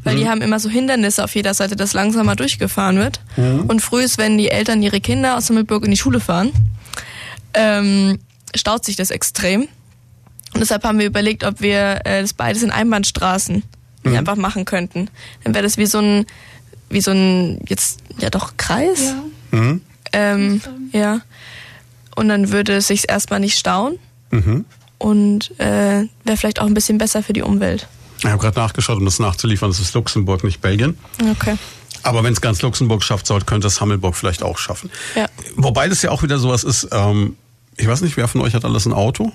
weil 0.04 0.16
mhm. 0.16 0.20
die 0.20 0.30
haben 0.30 0.42
immer 0.42 0.60
so 0.60 0.70
Hindernisse 0.70 1.24
auf 1.24 1.36
jeder 1.36 1.54
Seite, 1.54 1.76
dass 1.76 1.94
langsamer 1.94 2.36
durchgefahren 2.36 2.98
wird. 2.98 3.22
Mhm. 3.38 3.66
Und 3.68 3.82
früh 3.82 4.04
ist, 4.04 4.18
wenn 4.18 4.38
die 4.38 4.50
Eltern 4.50 4.82
ihre 4.82 5.02
Kinder 5.02 5.38
aus 5.38 5.48
Himmelburg 5.48 5.86
in 5.86 5.92
die 5.92 5.98
Schule 5.98 6.20
fahren, 6.20 6.52
ähm, 7.54 8.20
staut 8.56 8.86
sich 8.86 8.96
das 8.96 9.12
extrem. 9.12 9.68
Und 10.54 10.62
deshalb 10.62 10.84
haben 10.84 11.00
wir 11.00 11.06
überlegt, 11.06 11.44
ob 11.44 11.62
wir 11.62 12.02
äh, 12.06 12.22
das 12.22 12.34
beides 12.34 12.64
in 12.64 12.72
Einbahnstraßen 12.72 13.64
mhm. 14.04 14.16
einfach 14.16 14.36
machen 14.36 14.66
könnten. 14.66 15.10
Dann 15.44 15.54
wäre 15.54 15.64
das 15.64 15.78
wie 15.78 15.86
so 15.86 16.00
ein, 16.00 16.26
wie 16.90 17.02
so 17.02 17.12
ein, 17.12 17.62
jetzt, 17.68 18.00
ja 18.20 18.30
doch, 18.30 18.54
Kreis. 18.58 19.14
Ja. 19.52 19.60
Mhm. 19.60 19.82
Ähm, 20.12 20.62
ja. 20.92 21.22
Und 22.16 22.30
dann 22.30 22.52
würde 22.52 22.78
es 22.78 22.88
sich 22.88 23.10
erstmal 23.10 23.40
nicht 23.40 23.58
stauen. 23.58 24.00
Mhm. 24.32 24.66
Und 24.98 25.58
äh, 25.60 26.08
wäre 26.24 26.38
vielleicht 26.38 26.60
auch 26.60 26.66
ein 26.66 26.74
bisschen 26.74 26.98
besser 26.98 27.24
für 27.24 27.34
die 27.34 27.42
Umwelt. 27.42 27.88
Ich 28.20 28.26
habe 28.26 28.38
gerade 28.38 28.60
nachgeschaut, 28.60 28.98
um 28.98 29.06
das 29.06 29.20
nachzuliefern. 29.20 29.70
Das 29.70 29.80
ist 29.80 29.94
Luxemburg, 29.94 30.44
nicht 30.44 30.60
Belgien. 30.60 30.98
Okay. 31.32 31.56
Aber 32.04 32.24
wenn 32.24 32.34
es 32.34 32.42
ganz 32.42 32.62
Luxemburg 32.62 33.04
schafft, 33.04 33.28
sollte, 33.28 33.46
könnte 33.46 33.68
es 33.68 33.80
Hammelburg 33.80 34.16
vielleicht 34.16 34.44
auch 34.44 34.58
schaffen. 34.58 34.90
Ja. 35.16 35.28
Wobei 35.56 35.88
das 35.88 36.02
ja 36.02 36.12
auch 36.12 36.24
wieder 36.24 36.38
sowas 36.38 36.64
ist, 36.64 36.90
ähm, 36.92 37.38
ich 37.78 37.88
weiß 37.88 38.02
nicht, 38.02 38.18
wer 38.18 38.28
von 38.28 38.42
euch 38.42 38.54
hat 38.54 38.66
alles 38.66 38.86
ein 38.86 38.94
Auto? 38.94 39.32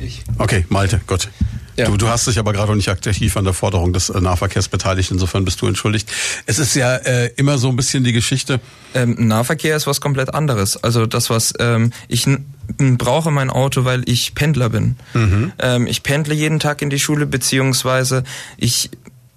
Ich. 0.00 0.22
Okay, 0.38 0.64
Malte, 0.68 1.00
gut. 1.06 1.28
Ja. 1.76 1.86
Du, 1.86 1.96
du 1.96 2.08
hast 2.08 2.26
dich 2.26 2.38
aber 2.38 2.52
gerade 2.52 2.72
auch 2.72 2.76
nicht 2.76 2.88
aktiv 2.88 3.36
an 3.36 3.44
der 3.44 3.54
Forderung 3.54 3.92
des 3.92 4.10
äh, 4.10 4.20
Nahverkehrs 4.20 4.68
beteiligt, 4.68 5.10
insofern 5.10 5.44
bist 5.44 5.62
du 5.62 5.66
entschuldigt. 5.66 6.10
Es 6.46 6.58
ist 6.58 6.74
ja 6.74 6.96
äh, 6.96 7.30
immer 7.36 7.58
so 7.58 7.68
ein 7.68 7.76
bisschen 7.76 8.04
die 8.04 8.12
Geschichte. 8.12 8.60
Ähm, 8.94 9.16
Nahverkehr 9.28 9.76
ist 9.76 9.86
was 9.86 10.00
komplett 10.00 10.34
anderes. 10.34 10.82
Also 10.82 11.06
das, 11.06 11.30
was 11.30 11.54
ähm, 11.58 11.92
ich 12.08 12.26
brauche 12.76 13.30
mein 13.30 13.50
Auto, 13.50 13.84
weil 13.84 14.02
ich 14.08 14.34
Pendler 14.34 14.68
bin. 14.68 14.96
Mhm. 15.14 15.52
Ähm, 15.58 15.86
ich 15.86 16.02
pendle 16.02 16.34
jeden 16.34 16.60
Tag 16.60 16.82
in 16.82 16.90
die 16.90 16.98
Schule, 16.98 17.26
beziehungsweise 17.26 18.24
ich 18.56 18.90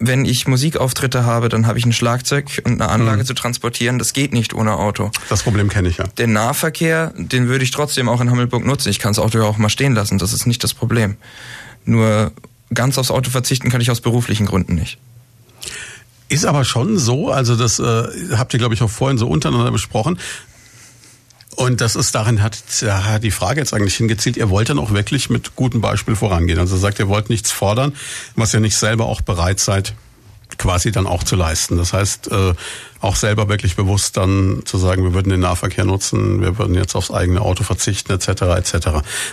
wenn 0.08 0.26
ich 0.26 0.48
Musikauftritte 0.48 1.26
habe, 1.26 1.50
dann 1.50 1.66
habe 1.66 1.80
ich 1.80 1.86
ein 1.86 1.94
Schlagzeug 1.94 2.62
und 2.66 2.82
eine 2.82 2.90
Anlage 2.90 3.22
mhm. 3.22 3.26
zu 3.26 3.34
transportieren. 3.34 4.00
Das 4.00 4.14
geht 4.14 4.34
nicht 4.34 4.54
ohne 4.54 4.78
Auto. 4.78 5.12
Das 5.30 5.44
Problem 5.44 5.70
kenne 5.70 5.90
ich 5.90 5.98
ja. 5.98 6.06
Den 6.18 6.34
Nahverkehr, 6.34 7.14
den 7.16 7.48
würde 7.48 7.64
ich 7.64 7.72
trotzdem 7.72 8.10
auch 8.10 8.20
in 8.20 8.30
Hammelburg 8.30 8.66
nutzen. 8.66 8.90
Ich 8.90 9.00
kann 9.00 9.14
das 9.14 9.20
Auto 9.20 9.40
ja 9.40 9.46
auch 9.46 9.58
mal 9.58 9.70
stehen 9.70 9.94
lassen. 9.94 10.18
Das 10.18 10.34
ist 10.34 10.46
nicht 10.46 10.64
das 10.64 10.74
Problem. 10.74 11.16
Nur 11.86 12.32
ganz 12.74 12.98
aufs 12.98 13.12
Auto 13.12 13.30
verzichten 13.30 13.70
kann 13.70 13.82
ich 13.82 13.92
aus 13.92 14.02
beruflichen 14.02 14.46
Gründen 14.46 14.76
nicht. 14.76 14.98
Ist 16.30 16.46
aber 16.46 16.66
schon 16.66 16.98
so, 16.98 17.32
also 17.32 17.56
das 17.56 17.80
äh, 17.80 18.04
habt 18.36 18.54
ihr, 18.54 18.60
glaube 18.60 18.74
ich, 18.74 18.82
auch 18.82 18.90
vorhin 18.90 19.18
so 19.18 19.28
untereinander 19.28 19.72
besprochen. 19.72 20.18
Und 21.56 21.82
das 21.82 21.96
ist 21.96 22.16
darin 22.16 22.42
hat, 22.42 22.58
hat 22.82 23.24
die 23.24 23.32
Frage 23.32 23.60
jetzt 23.60 23.74
eigentlich 23.74 23.96
hingezielt, 23.96 24.38
ihr 24.38 24.50
wollt 24.50 24.70
dann 24.70 24.80
auch 24.80 24.92
wirklich 24.92 25.30
mit 25.30 25.56
gutem 25.56 25.82
Beispiel 25.82 26.16
vorangehen. 26.16 26.60
Also 26.60 26.78
sagt, 26.78 27.00
ihr 27.00 27.08
wollt 27.08 27.30
nichts 27.30 27.52
fordern, 27.52 27.94
was 28.36 28.54
ihr 28.54 28.60
nicht 28.60 28.76
selber 28.76 29.06
auch 29.06 29.22
bereit 29.22 29.60
seid, 29.60 29.94
quasi 30.58 30.92
dann 30.92 31.08
auch 31.08 31.24
zu 31.24 31.36
leisten. 31.36 31.78
Das 31.78 31.94
heißt, 31.94 32.32
äh, 32.32 32.54
auch 33.04 33.16
selber 33.18 33.50
wirklich 33.50 33.76
bewusst 33.76 34.16
dann 34.16 34.62
zu 34.66 34.78
sagen, 34.78 35.04
wir 35.04 35.14
würden 35.14 35.30
den 35.30 35.42
Nahverkehr 35.42 35.84
nutzen, 35.84 36.42
wir 36.42 36.58
würden 36.58 36.74
jetzt 36.74 36.96
aufs 36.96 37.12
eigene 37.12 37.42
Auto 37.42 37.64
verzichten, 37.64 38.14
etc. 38.14 38.28
etc. 38.28 38.88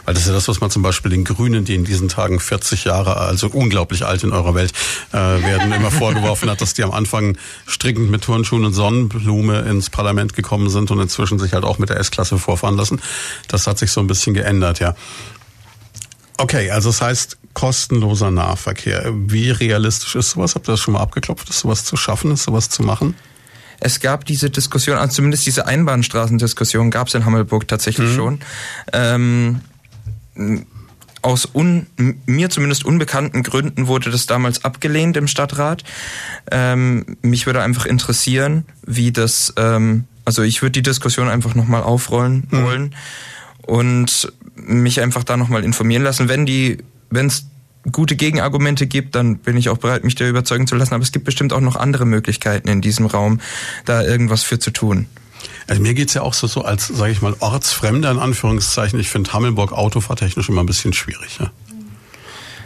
Weil 0.04 0.14
das 0.14 0.24
ist 0.24 0.26
ja 0.26 0.34
das, 0.34 0.48
was 0.48 0.60
man 0.60 0.70
zum 0.70 0.82
Beispiel 0.82 1.10
den 1.12 1.24
Grünen, 1.24 1.64
die 1.64 1.76
in 1.76 1.84
diesen 1.84 2.08
Tagen 2.08 2.40
40 2.40 2.84
Jahre, 2.84 3.16
also 3.16 3.46
unglaublich 3.46 4.04
alt 4.04 4.24
in 4.24 4.32
eurer 4.32 4.54
Welt, 4.54 4.72
äh, 5.12 5.16
werden 5.16 5.72
immer 5.72 5.90
vorgeworfen 5.90 6.50
hat, 6.50 6.60
dass 6.60 6.74
die 6.74 6.82
am 6.82 6.90
Anfang 6.90 7.38
strickend 7.66 8.10
mit 8.10 8.22
Turnschuhen 8.22 8.64
und 8.64 8.72
Sonnenblume 8.72 9.60
ins 9.60 9.88
Parlament 9.88 10.34
gekommen 10.34 10.68
sind 10.68 10.90
und 10.90 10.98
inzwischen 10.98 11.38
sich 11.38 11.52
halt 11.52 11.64
auch 11.64 11.78
mit 11.78 11.90
der 11.90 11.98
S-Klasse 11.98 12.38
vorfahren 12.38 12.76
lassen. 12.76 13.00
Das 13.46 13.66
hat 13.68 13.78
sich 13.78 13.92
so 13.92 14.00
ein 14.00 14.08
bisschen 14.08 14.34
geändert, 14.34 14.80
ja. 14.80 14.96
Okay, 16.38 16.70
also 16.70 16.88
das 16.88 17.02
heißt 17.02 17.36
kostenloser 17.54 18.30
Nahverkehr. 18.30 19.12
Wie 19.14 19.50
realistisch 19.50 20.14
ist 20.14 20.30
sowas? 20.30 20.54
Habt 20.54 20.68
ihr 20.68 20.72
das 20.72 20.80
schon 20.80 20.94
mal 20.94 21.00
abgeklopft? 21.00 21.50
Ist 21.50 21.60
sowas 21.60 21.84
zu 21.84 21.96
schaffen? 21.96 22.32
Ist 22.32 22.44
sowas 22.44 22.70
zu 22.70 22.82
machen? 22.82 23.14
Es 23.80 24.00
gab 24.00 24.26
diese 24.26 24.50
Diskussion, 24.50 24.98
also 24.98 25.14
zumindest 25.14 25.46
diese 25.46 25.66
Einbahnstraßendiskussion 25.66 26.90
gab 26.90 27.08
es 27.08 27.14
in 27.14 27.24
Hammelburg 27.24 27.66
tatsächlich 27.66 28.10
mhm. 28.10 28.14
schon. 28.14 28.40
Ähm, 28.92 29.60
aus 31.22 31.48
un, 31.52 31.86
mir 32.26 32.50
zumindest 32.50 32.84
unbekannten 32.84 33.42
Gründen 33.42 33.86
wurde 33.86 34.10
das 34.10 34.26
damals 34.26 34.64
abgelehnt 34.64 35.16
im 35.16 35.26
Stadtrat. 35.26 35.84
Ähm, 36.50 37.16
mich 37.22 37.46
würde 37.46 37.62
einfach 37.62 37.86
interessieren, 37.86 38.64
wie 38.86 39.12
das, 39.12 39.52
ähm, 39.56 40.04
also 40.24 40.42
ich 40.42 40.62
würde 40.62 40.72
die 40.72 40.82
Diskussion 40.82 41.28
einfach 41.28 41.54
nochmal 41.54 41.82
aufrollen 41.82 42.48
mhm. 42.50 42.62
wollen 42.62 42.94
und 43.66 44.32
mich 44.54 45.00
einfach 45.00 45.24
da 45.24 45.36
nochmal 45.36 45.64
informieren 45.64 46.02
lassen. 46.02 46.28
Wenn 46.28 46.46
die, 46.46 46.78
wenn 47.10 47.26
es 47.26 47.46
gute 47.92 48.16
Gegenargumente 48.16 48.86
gibt, 48.86 49.14
dann 49.14 49.38
bin 49.38 49.56
ich 49.56 49.68
auch 49.68 49.78
bereit, 49.78 50.04
mich 50.04 50.14
da 50.14 50.26
überzeugen 50.26 50.66
zu 50.66 50.74
lassen. 50.76 50.94
Aber 50.94 51.02
es 51.02 51.12
gibt 51.12 51.24
bestimmt 51.24 51.52
auch 51.52 51.60
noch 51.60 51.76
andere 51.76 52.04
Möglichkeiten 52.04 52.68
in 52.68 52.80
diesem 52.80 53.06
Raum, 53.06 53.40
da 53.84 54.02
irgendwas 54.02 54.42
für 54.42 54.58
zu 54.58 54.70
tun. 54.70 55.06
Also 55.66 55.80
mir 55.80 55.94
geht's 55.94 56.14
ja 56.14 56.22
auch 56.22 56.34
so, 56.34 56.46
so 56.46 56.62
als, 56.62 56.88
sage 56.88 57.12
ich 57.12 57.22
mal, 57.22 57.34
Ortsfremder 57.38 58.10
in 58.10 58.18
Anführungszeichen. 58.18 58.98
Ich 59.00 59.08
finde 59.08 59.32
Hammelburg 59.32 59.72
autofahrtechnisch 59.72 60.48
immer 60.48 60.62
ein 60.62 60.66
bisschen 60.66 60.92
schwierig. 60.92 61.38
Ja? 61.40 61.50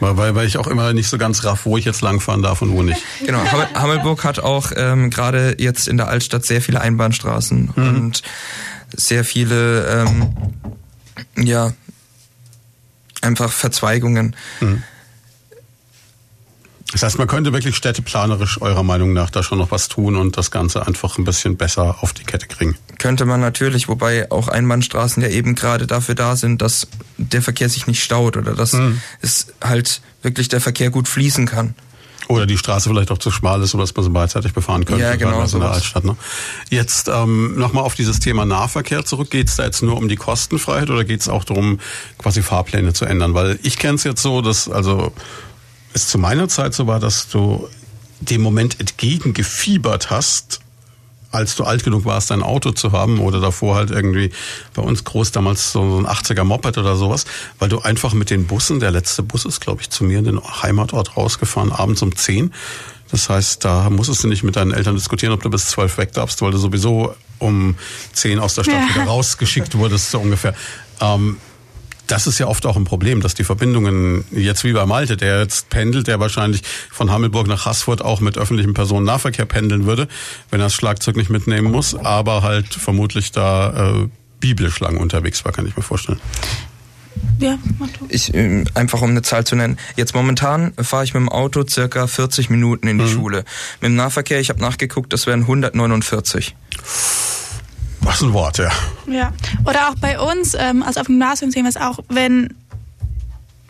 Weil, 0.01 0.35
weil 0.35 0.47
ich 0.47 0.59
auch 0.59 0.67
immer 0.67 0.93
nicht 0.93 1.09
so 1.09 1.19
ganz 1.19 1.45
raff, 1.45 1.65
wo 1.65 1.77
ich 1.77 1.85
jetzt 1.85 2.03
langfahren 2.03 2.43
darf 2.43 2.63
und 2.63 2.73
wo 2.73 2.83
nicht. 2.83 3.01
Genau, 3.27 3.45
Hammelburg 3.75 4.25
hat 4.25 4.41
auch 4.41 4.73
ähm, 4.77 5.11
gerade 5.11 5.57
jetzt 5.59 5.87
in 5.87 5.97
der 5.97 6.09
Altstadt 6.09 6.45
sehr 6.45 6.61
viele 6.61 6.81
Einbahnstraßen 6.81 7.73
mhm. 7.75 7.89
und 7.89 8.23
sehr 8.97 9.25
viele 9.25 9.87
ähm, 9.87 10.35
ja, 11.37 11.73
einfach 13.25 13.51
Verzweigungen. 13.51 14.37
Mhm. 14.61 14.83
Das 16.95 17.03
heißt, 17.03 17.19
man 17.19 17.27
könnte 17.27 17.53
wirklich 17.53 17.75
städteplanerisch 17.75 18.63
eurer 18.63 18.85
Meinung 18.85 19.13
nach 19.13 19.29
da 19.29 19.43
schon 19.43 19.59
noch 19.59 19.73
was 19.73 19.89
tun 19.89 20.15
und 20.15 20.37
das 20.37 20.53
Ganze 20.53 20.87
einfach 20.87 21.19
ein 21.19 21.25
bisschen 21.25 21.57
besser 21.57 21.97
auf 22.03 22.13
die 22.13 22.23
Kette 22.23 22.47
kriegen. 22.47 22.77
Könnte 22.99 23.25
man 23.25 23.41
natürlich, 23.41 23.89
wobei 23.89 24.31
auch 24.31 24.47
Einbahnstraßen 24.47 25.21
ja 25.21 25.29
eben 25.29 25.57
gerade 25.57 25.89
dafür 25.89 26.15
da 26.15 26.37
sind, 26.37 26.63
dass 26.63 26.87
der 27.17 27.43
Verkehr 27.43 27.69
sich 27.69 27.89
nicht 27.89 28.05
staut 28.05 28.37
oder 28.37 28.55
dass 28.55 28.75
mhm. 28.75 29.01
es 29.21 29.49
halt 29.61 30.03
wirklich 30.23 30.49
der 30.49 30.61
Verkehr 30.61 30.91
gut 30.91 31.09
fließen 31.09 31.47
kann. 31.47 31.75
Oder 32.29 32.47
die 32.47 32.57
Straße 32.57 32.89
vielleicht 32.89 33.11
auch 33.11 33.19
zu 33.19 33.31
schmal 33.31 33.63
ist, 33.63 33.71
sodass 33.71 33.95
man 33.95 34.05
sie 34.05 34.11
beidseitig 34.11 34.55
befahren 34.55 34.85
könnte. 34.85 35.03
Ja, 35.03 35.17
genau. 35.17 35.43
In 35.43 35.61
der 35.61 35.71
Altstadt, 35.71 36.05
ne? 36.05 36.17
Jetzt 36.71 37.09
ähm, 37.09 37.59
nochmal 37.59 37.85
auf 37.85 37.95
dieses 37.95 38.21
Thema 38.21 38.45
Nahverkehr 38.47 39.05
zurück. 39.05 39.31
Geht 39.31 39.49
es 39.49 39.57
da 39.57 39.65
jetzt 39.65 39.83
nur 39.83 39.97
um 39.97 40.09
die 40.09 40.17
Kostenfreiheit 40.17 40.91
oder 40.91 41.05
geht 41.05 41.21
es 41.21 41.29
auch 41.29 41.45
darum, 41.45 41.81
quasi 42.19 42.43
Fahrpläne 42.43 42.93
zu 42.95 43.05
ändern? 43.05 43.35
Weil 43.35 43.59
ich 43.63 43.79
kenne 43.79 43.97
es 43.97 44.05
jetzt 44.05 44.23
so, 44.23 44.41
dass 44.41 44.69
also 44.69 45.13
es 45.93 46.09
zu 46.09 46.19
meiner 46.19 46.49
Zeit 46.49 46.75
so 46.75 46.87
war, 46.87 46.99
dass 46.99 47.29
du 47.29 47.69
dem 48.21 48.41
Moment 48.41 48.81
entgegengefiebert 48.81 50.11
hast, 50.11 50.61
als 51.35 51.57
du 51.57 51.65
alt 51.65 51.85
genug 51.85 52.05
warst, 52.05 52.33
ein 52.33 52.43
Auto 52.43 52.71
zu 52.71 52.93
haben 52.93 53.19
oder 53.21 53.41
davor 53.41 53.75
halt 53.75 53.91
irgendwie 53.91 54.31
bei 54.73 54.83
uns 54.83 55.05
groß 55.05 55.33
damals 55.33 55.73
so 55.73 55.81
ein 55.81 56.07
80er 56.07 56.45
Moped 56.45 56.79
oder 56.79 56.97
sowas, 56.97 57.25
weil 57.59 57.69
du 57.69 57.81
einfach 57.81 58.15
mit 58.15 58.31
den 58.31 58.47
Bussen, 58.47 58.81
der 58.81 58.91
letzte 58.91 59.23
Bus 59.23 59.45
ist, 59.45 59.61
glaube 59.61 59.83
ich, 59.83 59.91
zu 59.91 60.05
mir 60.05 60.19
in 60.21 60.25
den 60.25 60.41
Heimatort 60.41 61.17
rausgefahren, 61.17 61.73
abends 61.73 62.03
um 62.03 62.15
10. 62.15 62.53
Das 63.11 63.29
heißt, 63.29 63.65
da 63.65 63.91
musstest 63.91 64.25
du 64.25 64.29
nicht 64.29 64.43
mit 64.43 64.57
deinen 64.57 64.73
Eltern 64.73 64.95
diskutieren, 64.95 65.33
ob 65.33 65.43
du 65.43 65.51
bis 65.51 65.67
zwölf 65.67 65.99
weg 65.99 66.13
darfst, 66.13 66.41
weil 66.43 66.53
du 66.53 66.59
sowieso 66.59 67.15
um 67.39 67.77
10 68.13 68.39
aus 68.39 68.55
der 68.55 68.65
Stadt 68.65 68.89
ja. 68.89 68.95
wieder 68.95 69.05
rausgeschickt 69.05 69.77
wurdest, 69.77 70.11
so 70.11 70.21
ungefähr. 70.21 70.55
Ähm, 71.01 71.37
das 72.07 72.27
ist 72.27 72.39
ja 72.39 72.47
oft 72.47 72.67
auch 72.67 72.77
ein 72.77 72.85
Problem, 72.85 73.21
dass 73.21 73.35
die 73.35 73.45
Verbindungen 73.45 74.25
jetzt 74.31 74.65
wie 74.65 74.73
bei 74.73 74.87
Malte, 74.87 75.17
der 75.17 75.41
jetzt 75.41 75.71
pendelt, 75.71 76.07
der 76.07 76.21
wahrscheinlich 76.21 76.63
von 76.91 77.11
Hammelburg 77.11 77.47
nach 77.47 77.67
Haßfurt 77.67 78.03
auch 78.03 78.21
mit 78.21 78.37
öffentlichem 78.39 78.75
Personennahverkehr 78.75 79.47
pendeln 79.47 79.87
würde, 79.87 80.09
wenn 80.51 80.61
er 80.61 80.67
das 80.67 80.75
Schlagzeug 80.75 81.17
nicht 81.17 81.31
mitnehmen 81.31 81.71
muss, 81.71 81.95
aber 81.95 82.43
halt 82.43 82.75
vermutlich 82.75 83.33
da 83.33 84.03
äh, 84.03 84.09
biblisch 84.41 84.81
lang 84.81 84.99
unterwegs 84.99 85.45
war, 85.45 85.53
kann 85.53 85.67
ich 85.67 85.77
mir 85.77 85.83
vorstellen. 85.83 86.21
Ja. 87.39 87.59
Ich, 88.09 88.35
äh, 88.35 88.65
einfach 88.75 89.03
um 89.03 89.11
eine 89.11 89.23
Zahl 89.23 89.45
zu 89.45 89.57
nennen. 89.57 89.79
Jetzt 89.97 90.15
momentan 90.15 90.73
fahre 90.81 91.05
ich 91.05 91.15
mit 91.15 91.21
dem 91.21 91.29
Auto 91.29 91.65
circa 91.67 92.07
40 92.07 92.51
Minuten 92.51 92.87
in 92.89 92.99
die 92.99 93.05
mhm. 93.05 93.09
Schule. 93.09 93.45
Mit 93.81 93.91
dem 93.91 93.97
Nahverkehr, 93.97 94.41
ich 94.41 94.51
habe 94.51 94.61
nachgeguckt, 94.61 95.13
das 95.13 95.27
wären 95.27 95.43
149. 95.43 96.55
Was 98.05 98.21
ein 98.21 98.33
Wort, 98.35 98.59
ja. 98.59 98.71
Ja. 99.07 99.33
Oder 99.65 99.89
auch 99.89 99.95
bei 99.97 100.21
uns, 100.21 100.55
ähm, 100.55 100.83
also 100.83 101.01
auf 101.01 101.07
dem 101.07 101.15
Gymnasium 101.19 101.51
sehen 101.51 101.65
wir 101.65 101.71
es 101.71 101.77
auch, 101.77 102.01
wenn 102.09 102.55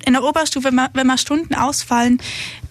in 0.07 0.13
der 0.13 0.25
Oberstufe, 0.25 0.67
wenn 0.67 0.75
mal, 0.75 0.89
wenn 0.93 1.07
mal 1.07 1.19
Stunden 1.19 1.55
ausfallen, 1.55 2.21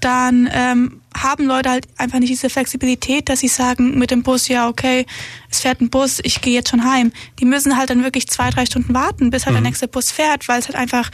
dann 0.02 0.50
ähm, 0.52 1.02
haben 1.16 1.46
Leute 1.46 1.70
halt 1.70 1.88
einfach 1.98 2.20
nicht 2.20 2.30
diese 2.30 2.50
Flexibilität, 2.50 3.30
dass 3.30 3.40
sie 3.40 3.48
sagen 3.48 3.98
mit 3.98 4.12
dem 4.12 4.24
Bus, 4.24 4.48
ja, 4.50 4.68
okay, 4.68 5.06
es 5.50 5.62
fährt 5.62 5.82
ein 5.82 5.90
Bus, 5.90 6.20
ich 6.24 6.42
gehe 6.42 6.54
jetzt 6.54 6.70
schon 6.70 6.84
heim. 6.84 7.12
Die 7.40 7.46
müssen 7.46 7.78
halt 7.78 7.90
dann 7.90 8.04
wirklich 8.04 8.28
zwei, 8.28 8.50
drei 8.50 8.66
Stunden 8.66 8.94
warten, 8.94 9.30
bis 9.30 9.46
halt 9.46 9.54
mhm. 9.54 9.62
der 9.62 9.70
nächste 9.70 9.88
Bus 9.88 10.12
fährt, 10.12 10.48
weil 10.48 10.60
es 10.60 10.68
halt 10.68 10.76
einfach, 10.76 11.10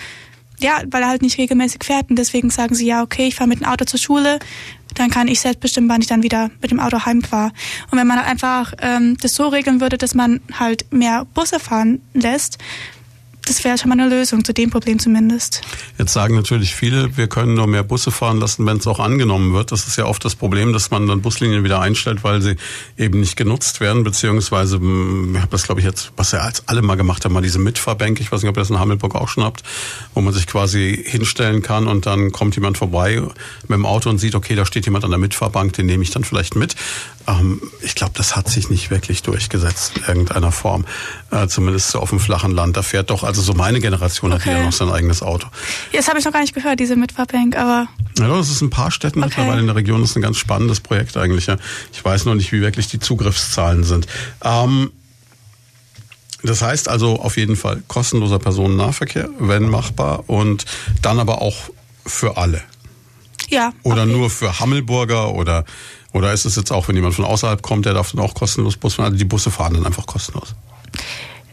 ja, 0.59 0.81
weil 0.89 1.03
er 1.03 1.09
halt 1.09 1.21
nicht 1.21 1.37
regelmäßig 1.37 1.83
fährt. 1.83 2.09
Und 2.09 2.17
deswegen 2.17 2.49
sagen 2.49 2.75
sie, 2.75 2.87
ja, 2.87 3.03
okay, 3.03 3.27
ich 3.27 3.35
fahre 3.35 3.47
mit 3.47 3.59
dem 3.59 3.67
Auto 3.67 3.85
zur 3.85 3.99
Schule, 3.99 4.39
dann 4.99 5.09
kann 5.09 5.27
ich 5.27 5.39
selbst 5.39 5.61
bestimmen, 5.61 5.89
wann 5.89 6.01
ich 6.01 6.07
dann 6.07 6.23
wieder 6.23 6.49
mit 6.61 6.71
dem 6.71 6.79
Auto 6.79 7.05
heimfahre. 7.05 7.51
Und 7.89 7.97
wenn 7.97 8.07
man 8.07 8.17
halt 8.17 8.27
einfach 8.27 8.73
ähm, 8.81 9.17
das 9.21 9.33
so 9.33 9.47
regeln 9.47 9.81
würde, 9.81 9.97
dass 9.97 10.13
man 10.13 10.41
halt 10.57 10.91
mehr 10.91 11.25
Busse 11.33 11.59
fahren 11.59 12.01
lässt, 12.13 12.57
das 13.49 13.63
wäre 13.63 13.77
schon 13.77 13.89
mal 13.89 13.99
eine 13.99 14.07
Lösung, 14.07 14.45
zu 14.45 14.53
dem 14.53 14.69
Problem 14.69 14.99
zumindest. 14.99 15.61
Jetzt 15.97 16.13
sagen 16.13 16.35
natürlich 16.35 16.75
viele, 16.75 17.17
wir 17.17 17.27
können 17.27 17.55
nur 17.55 17.65
mehr 17.65 17.83
Busse 17.83 18.11
fahren 18.11 18.39
lassen, 18.39 18.65
wenn 18.67 18.77
es 18.77 18.85
auch 18.85 18.99
angenommen 18.99 19.53
wird. 19.53 19.71
Das 19.71 19.87
ist 19.87 19.97
ja 19.97 20.05
oft 20.05 20.23
das 20.23 20.35
Problem, 20.35 20.71
dass 20.71 20.91
man 20.91 21.07
dann 21.07 21.21
Buslinien 21.21 21.63
wieder 21.63 21.81
einstellt, 21.81 22.23
weil 22.23 22.41
sie 22.41 22.57
eben 22.97 23.19
nicht 23.19 23.35
genutzt 23.35 23.81
werden, 23.81 24.03
beziehungsweise, 24.03 24.77
hm, 24.77 25.33
ich 25.33 25.41
habe 25.41 25.51
das 25.51 25.63
glaube 25.63 25.81
ich 25.81 25.85
jetzt, 25.85 26.11
was 26.15 26.31
ja 26.31 26.39
als 26.39 26.67
alle 26.67 26.83
mal 26.83 26.95
gemacht 26.95 27.25
haben, 27.25 27.33
mal 27.33 27.41
diese 27.41 27.59
Mitfahrbänke, 27.59 28.21
ich 28.21 28.31
weiß 28.31 28.43
nicht, 28.43 28.49
ob 28.49 28.57
ihr 28.57 28.61
das 28.61 28.69
in 28.69 28.79
Hammelburg 28.79 29.15
auch 29.15 29.27
schon 29.27 29.43
habt, 29.43 29.63
wo 30.13 30.21
man 30.21 30.33
sich 30.33 30.45
quasi 30.45 31.03
hinstellen 31.03 31.63
kann 31.63 31.87
und 31.87 32.05
dann 32.05 32.31
kommt 32.31 32.55
jemand 32.55 32.77
vorbei 32.77 33.19
mit 33.63 33.71
dem 33.71 33.85
Auto 33.87 34.11
und 34.11 34.19
sieht, 34.19 34.35
okay, 34.35 34.53
da 34.53 34.65
steht 34.65 34.85
jemand 34.85 35.05
an 35.05 35.09
der 35.09 35.19
Mitfahrbank, 35.19 35.73
den 35.73 35.87
nehme 35.87 36.03
ich 36.03 36.11
dann 36.11 36.23
vielleicht 36.23 36.55
mit. 36.55 36.75
Ähm, 37.29 37.61
ich 37.81 37.95
glaube, 37.95 38.13
das 38.15 38.35
hat 38.35 38.49
sich 38.49 38.69
nicht 38.69 38.89
wirklich 38.89 39.21
durchgesetzt 39.21 39.93
in 39.97 40.03
irgendeiner 40.03 40.51
Form, 40.51 40.85
äh, 41.31 41.47
zumindest 41.47 41.91
so 41.91 41.99
auf 41.99 42.09
dem 42.09 42.19
flachen 42.19 42.51
Land. 42.51 42.77
Da 42.77 42.81
fährt 42.81 43.09
doch, 43.09 43.23
also 43.23 43.41
so 43.41 43.53
meine 43.53 43.79
Generation 43.79 44.33
okay. 44.33 44.49
hat 44.49 44.57
ja 44.57 44.63
noch 44.63 44.73
sein 44.73 44.89
eigenes 44.89 45.21
Auto. 45.21 45.47
Ja, 45.91 45.99
das 45.99 46.07
habe 46.07 46.19
ich 46.19 46.25
noch 46.25 46.33
gar 46.33 46.41
nicht 46.41 46.53
gehört, 46.53 46.79
diese 46.79 46.95
Mitfahrbank, 46.95 47.55
aber... 47.55 47.87
Ja, 48.17 48.27
das 48.27 48.49
ist 48.49 48.61
ein 48.61 48.69
paar 48.69 48.91
Städten 48.91 49.19
okay. 49.19 49.29
mittlerweile 49.29 49.61
in 49.61 49.67
der 49.67 49.75
Region. 49.75 50.01
Das 50.01 50.11
ist 50.11 50.15
ein 50.15 50.21
ganz 50.21 50.37
spannendes 50.37 50.79
Projekt 50.79 51.15
eigentlich. 51.17 51.45
Ja. 51.45 51.57
Ich 51.93 52.03
weiß 52.03 52.25
noch 52.25 52.35
nicht, 52.35 52.51
wie 52.51 52.61
wirklich 52.61 52.87
die 52.87 52.99
Zugriffszahlen 52.99 53.83
sind. 53.83 54.07
Ähm, 54.43 54.91
das 56.41 56.61
heißt 56.61 56.87
also 56.87 57.19
auf 57.19 57.37
jeden 57.37 57.55
Fall 57.55 57.83
kostenloser 57.87 58.39
Personennahverkehr, 58.39 59.29
wenn 59.39 59.69
machbar, 59.69 60.23
und 60.27 60.65
dann 61.01 61.19
aber 61.19 61.41
auch 61.41 61.69
für 62.05 62.37
alle. 62.37 62.61
Ja. 63.49 63.73
Oder 63.83 64.03
okay. 64.03 64.11
nur 64.11 64.29
für 64.29 64.59
Hammelburger 64.59 65.33
oder, 65.33 65.65
oder 66.13 66.33
ist 66.33 66.45
es 66.45 66.55
jetzt 66.55 66.71
auch, 66.71 66.87
wenn 66.87 66.95
jemand 66.95 67.15
von 67.15 67.25
außerhalb 67.25 67.61
kommt, 67.61 67.85
der 67.85 67.93
darf 67.93 68.11
dann 68.11 68.21
auch 68.21 68.33
kostenlos 68.33 68.77
Bus 68.77 68.95
fahren? 68.95 69.05
Also 69.05 69.17
die 69.17 69.25
Busse 69.25 69.51
fahren 69.51 69.75
dann 69.75 69.85
einfach 69.85 70.05
kostenlos. 70.05 70.55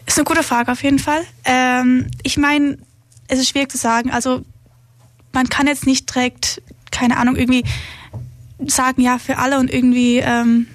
Ist 0.05 0.17
eine 0.17 0.25
gute 0.25 0.43
Frage 0.43 0.71
auf 0.71 0.83
jeden 0.83 0.99
Fall. 0.99 1.21
Ähm, 1.45 2.07
ich 2.23 2.37
meine, 2.37 2.77
es 3.27 3.39
ist 3.39 3.49
schwierig 3.49 3.71
zu 3.71 3.77
sagen. 3.77 4.11
Also 4.11 4.41
man 5.33 5.49
kann 5.49 5.67
jetzt 5.67 5.85
nicht 5.85 6.13
direkt, 6.13 6.61
keine 6.91 7.17
Ahnung, 7.17 7.35
irgendwie 7.35 7.63
sagen, 8.65 9.01
ja, 9.01 9.19
für 9.19 9.37
alle 9.37 9.59
und 9.59 9.71
irgendwie, 9.71 10.17
ähm, 10.17 10.67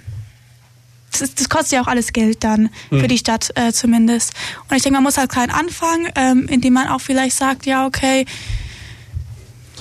das, 1.10 1.34
das 1.34 1.48
kostet 1.48 1.72
ja 1.72 1.82
auch 1.82 1.88
alles 1.88 2.12
Geld 2.12 2.44
dann, 2.44 2.70
für 2.88 3.08
die 3.08 3.18
Stadt 3.18 3.50
äh, 3.56 3.72
zumindest. 3.72 4.32
Und 4.68 4.76
ich 4.76 4.82
denke, 4.82 4.94
man 4.94 5.02
muss 5.02 5.18
halt 5.18 5.30
klein 5.30 5.50
anfangen, 5.50 6.08
ähm, 6.14 6.46
indem 6.48 6.74
man 6.74 6.88
auch 6.88 7.00
vielleicht 7.00 7.36
sagt, 7.36 7.66
ja, 7.66 7.86
okay, 7.86 8.24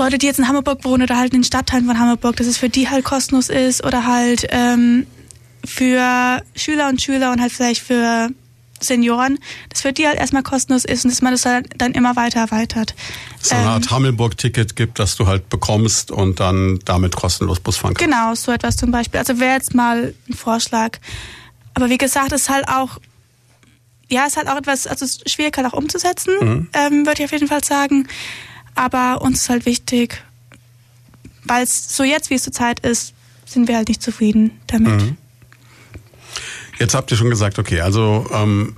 Leute, 0.01 0.17
die 0.17 0.25
jetzt 0.25 0.39
in 0.39 0.47
Hamburg 0.47 0.83
wohnen 0.83 1.03
oder 1.03 1.17
halt 1.17 1.31
in 1.33 1.41
den 1.41 1.43
Stadtteilen 1.43 1.85
von 1.85 1.99
Hamburg, 1.99 2.35
dass 2.37 2.47
es 2.47 2.57
für 2.57 2.69
die 2.69 2.89
halt 2.89 3.05
kostenlos 3.05 3.49
ist 3.49 3.83
oder 3.85 4.07
halt 4.07 4.47
ähm, 4.49 5.05
für 5.63 6.41
Schüler 6.55 6.89
und 6.89 6.99
Schüler 6.99 7.31
und 7.31 7.39
halt 7.39 7.51
vielleicht 7.51 7.83
für 7.83 8.29
Senioren, 8.79 9.37
dass 9.69 9.81
für 9.81 9.93
die 9.93 10.07
halt 10.07 10.17
erstmal 10.17 10.41
kostenlos 10.41 10.85
ist 10.85 11.05
und 11.05 11.11
dass 11.11 11.21
man 11.21 11.33
das 11.33 11.43
dann 11.43 11.91
immer 11.91 12.15
weiter 12.15 12.39
erweitert. 12.39 12.95
So 13.39 13.53
eine 13.53 13.63
Ähm, 13.63 13.69
Art 13.69 13.91
Hammelburg-Ticket 13.91 14.75
gibt, 14.75 14.97
das 14.97 15.15
du 15.17 15.27
halt 15.27 15.49
bekommst 15.49 16.09
und 16.09 16.39
dann 16.39 16.79
damit 16.85 17.15
kostenlos 17.15 17.59
Bus 17.59 17.77
fahren 17.77 17.93
kannst. 17.93 18.11
Genau, 18.11 18.33
so 18.33 18.51
etwas 18.51 18.77
zum 18.77 18.89
Beispiel. 18.89 19.19
Also 19.19 19.39
wäre 19.39 19.53
jetzt 19.53 19.75
mal 19.75 20.15
ein 20.27 20.33
Vorschlag. 20.33 20.97
Aber 21.75 21.89
wie 21.89 21.99
gesagt, 21.99 22.31
ist 22.31 22.49
halt 22.49 22.67
auch, 22.67 22.97
ja, 24.09 24.25
ist 24.25 24.35
halt 24.35 24.47
auch 24.47 24.57
etwas, 24.57 24.87
also 24.87 25.05
es 25.05 25.17
ist 25.17 25.29
schwierig 25.29 25.55
halt 25.57 25.67
auch 25.67 25.77
umzusetzen, 25.77 26.67
ähm, 26.73 27.05
würde 27.05 27.21
ich 27.21 27.25
auf 27.25 27.31
jeden 27.31 27.47
Fall 27.47 27.63
sagen. 27.63 28.07
Aber 28.75 29.21
uns 29.21 29.41
ist 29.41 29.49
halt 29.49 29.65
wichtig, 29.65 30.23
weil 31.45 31.63
es 31.63 31.95
so 31.95 32.03
jetzt, 32.03 32.29
wie 32.29 32.35
es 32.35 32.43
zurzeit 32.43 32.79
ist, 32.81 33.13
sind 33.45 33.67
wir 33.67 33.75
halt 33.77 33.89
nicht 33.89 34.01
zufrieden 34.01 34.51
damit. 34.67 35.15
Jetzt 36.79 36.95
habt 36.95 37.11
ihr 37.11 37.17
schon 37.17 37.29
gesagt, 37.29 37.59
okay, 37.59 37.81
also 37.81 38.25
ähm, 38.33 38.75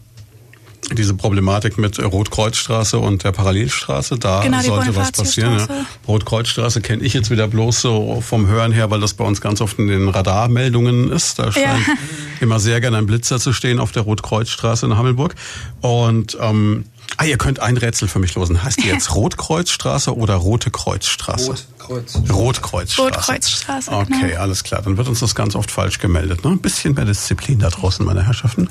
diese 0.91 1.14
Problematik 1.14 1.78
mit 1.78 1.98
Rotkreuzstraße 2.00 3.00
und 3.00 3.24
der 3.24 3.32
Parallelstraße, 3.32 4.18
da 4.20 4.41
Genau, 4.41 4.60
sollte 4.62 4.96
was 4.96 5.12
passieren. 5.14 5.58
Ja. 5.60 5.86
Rotkreuzstraße 6.08 6.82
kenne 6.82 7.04
ich 7.04 7.14
jetzt 7.14 7.30
wieder 7.30 7.48
bloß 7.48 7.80
so 7.82 8.20
vom 8.22 8.48
Hören 8.48 8.72
her, 8.74 8.91
weil 8.91 9.00
das 9.00 9.14
bei 9.14 9.24
uns 9.24 9.39
ganz 9.39 9.62
oft 9.62 9.80
in 9.80 9.88
den 9.88 10.10
Radarmeldungen 10.10 11.12
ist. 11.12 11.39
Da 11.39 11.52
scheint 11.52 11.66
Ja. 11.88 11.94
immer 12.41 12.60
sehr 12.60 12.82
gerne 12.82 12.98
ein 12.98 13.06
Blitzer 13.06 13.39
zu 13.39 13.54
stehen 13.54 13.80
auf 13.80 13.91
der 13.94 14.04
Rotkreuzstraße 14.04 14.86
in 14.86 14.98
Hammelburg. 14.98 15.36
Und 15.80 16.38
ähm, 16.41 16.86
ah, 17.18 17.26
ihr 17.26 17.38
könnt 17.38 17.59
ein 17.59 17.78
Rätsel 17.78 18.07
für 18.07 18.20
mich 18.20 18.36
losen. 18.36 18.64
Heißt 18.64 18.84
die 18.84 18.88
jetzt 18.88 19.14
Rotkreuzstraße 19.16 20.16
oder 20.16 20.36
Rote 20.36 20.72
Kreuzstraße? 20.72 21.55
Kreuz. 21.80 22.16
Rotkreuzstraße. 22.32 23.01
Rotkreuzstraße, 23.01 23.91
Okay, 23.91 24.30
genau. 24.30 24.41
alles 24.41 24.64
klar. 24.64 24.82
Dann 24.82 24.97
wird 24.97 25.07
uns 25.07 25.20
das 25.20 25.36
ganz 25.36 25.55
oft 25.55 25.72
falsch 25.72 25.99
gemeldet. 25.99 26.43
Ne? 26.43 26.51
Ein 26.51 26.59
bisschen 26.59 26.93
mehr 26.93 27.05
Disziplin 27.05 27.59
da 27.59 27.70
draußen, 27.70 28.05
meine 28.05 28.26
Herrschaften. 28.26 28.70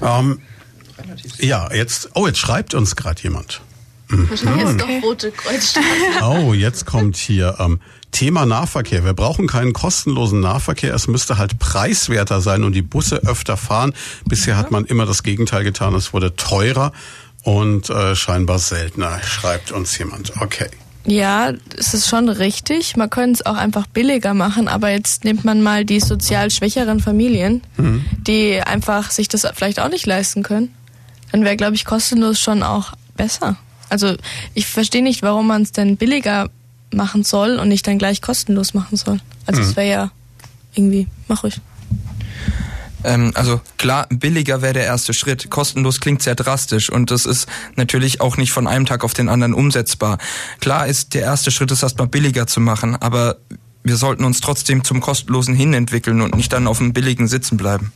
Ähm, 0.00 0.40
ja, 1.38 1.72
jetzt. 1.72 2.10
Oh, 2.14 2.26
jetzt 2.26 2.38
schreibt 2.38 2.74
uns 2.74 2.96
gerade 2.96 3.22
jemand. 3.22 3.60
Wahrscheinlich 4.08 4.68
ist 4.68 4.80
doch 4.80 5.02
Rote 5.02 5.30
Kreuzstraße. 5.32 5.86
Oh, 6.22 6.52
jetzt 6.54 6.86
kommt 6.86 7.16
hier 7.16 7.56
ähm, 7.58 7.80
Thema 8.12 8.46
Nahverkehr. 8.46 9.04
Wir 9.04 9.14
brauchen 9.14 9.46
keinen 9.48 9.72
kostenlosen 9.72 10.40
Nahverkehr. 10.40 10.94
Es 10.94 11.08
müsste 11.08 11.38
halt 11.38 11.58
preiswerter 11.58 12.40
sein 12.40 12.62
und 12.64 12.72
die 12.74 12.82
Busse 12.82 13.16
öfter 13.26 13.56
fahren. 13.56 13.92
Bisher 14.26 14.56
hat 14.56 14.70
man 14.70 14.84
immer 14.84 15.06
das 15.06 15.22
Gegenteil 15.22 15.64
getan. 15.64 15.94
Es 15.94 16.12
wurde 16.12 16.36
teurer 16.36 16.92
und 17.44 17.90
äh, 17.90 18.16
scheinbar 18.16 18.58
seltener, 18.58 19.22
schreibt 19.22 19.70
uns 19.70 19.96
jemand. 19.98 20.32
Okay. 20.40 20.68
Ja, 21.06 21.52
es 21.76 21.92
ist 21.92 22.08
schon 22.08 22.30
richtig. 22.30 22.96
Man 22.96 23.10
könnte 23.10 23.40
es 23.40 23.46
auch 23.46 23.56
einfach 23.56 23.86
billiger 23.86 24.32
machen, 24.32 24.68
aber 24.68 24.90
jetzt 24.90 25.24
nimmt 25.24 25.44
man 25.44 25.62
mal 25.62 25.84
die 25.84 26.00
sozial 26.00 26.50
schwächeren 26.50 26.98
Familien, 26.98 27.62
die 28.26 28.60
einfach 28.62 29.10
sich 29.10 29.28
das 29.28 29.46
vielleicht 29.54 29.80
auch 29.80 29.90
nicht 29.90 30.06
leisten 30.06 30.42
können. 30.42 30.74
Dann 31.30 31.44
wäre, 31.44 31.56
glaube 31.56 31.74
ich, 31.74 31.84
kostenlos 31.84 32.40
schon 32.40 32.62
auch 32.62 32.94
besser. 33.16 33.56
Also 33.90 34.14
ich 34.54 34.66
verstehe 34.66 35.02
nicht, 35.02 35.22
warum 35.22 35.46
man 35.46 35.62
es 35.62 35.72
denn 35.72 35.98
billiger 35.98 36.48
machen 36.90 37.22
soll 37.22 37.58
und 37.58 37.68
nicht 37.68 37.86
dann 37.86 37.98
gleich 37.98 38.22
kostenlos 38.22 38.72
machen 38.72 38.96
soll. 38.96 39.18
Also 39.44 39.60
es 39.60 39.76
wäre 39.76 39.88
ja 39.88 40.10
irgendwie, 40.74 41.06
mach 41.28 41.42
ruhig. 41.44 41.60
Ähm, 43.04 43.32
also 43.34 43.60
klar, 43.78 44.06
billiger 44.10 44.62
wäre 44.62 44.72
der 44.72 44.84
erste 44.84 45.14
Schritt. 45.14 45.50
Kostenlos 45.50 46.00
klingt 46.00 46.22
sehr 46.22 46.34
drastisch 46.34 46.90
und 46.90 47.10
das 47.10 47.26
ist 47.26 47.48
natürlich 47.76 48.20
auch 48.20 48.36
nicht 48.36 48.52
von 48.52 48.66
einem 48.66 48.86
Tag 48.86 49.04
auf 49.04 49.14
den 49.14 49.28
anderen 49.28 49.54
umsetzbar. 49.54 50.18
Klar 50.60 50.86
ist 50.86 51.14
der 51.14 51.22
erste 51.22 51.50
Schritt, 51.50 51.70
es 51.70 51.82
erstmal 51.82 52.08
billiger 52.08 52.46
zu 52.46 52.60
machen, 52.60 52.96
aber 52.96 53.36
wir 53.82 53.96
sollten 53.96 54.24
uns 54.24 54.40
trotzdem 54.40 54.82
zum 54.82 55.00
kostenlosen 55.00 55.54
hin 55.54 55.74
entwickeln 55.74 56.22
und 56.22 56.34
nicht 56.36 56.52
dann 56.52 56.66
auf 56.66 56.78
dem 56.78 56.92
billigen 56.92 57.28
sitzen 57.28 57.56
bleiben. 57.56 57.92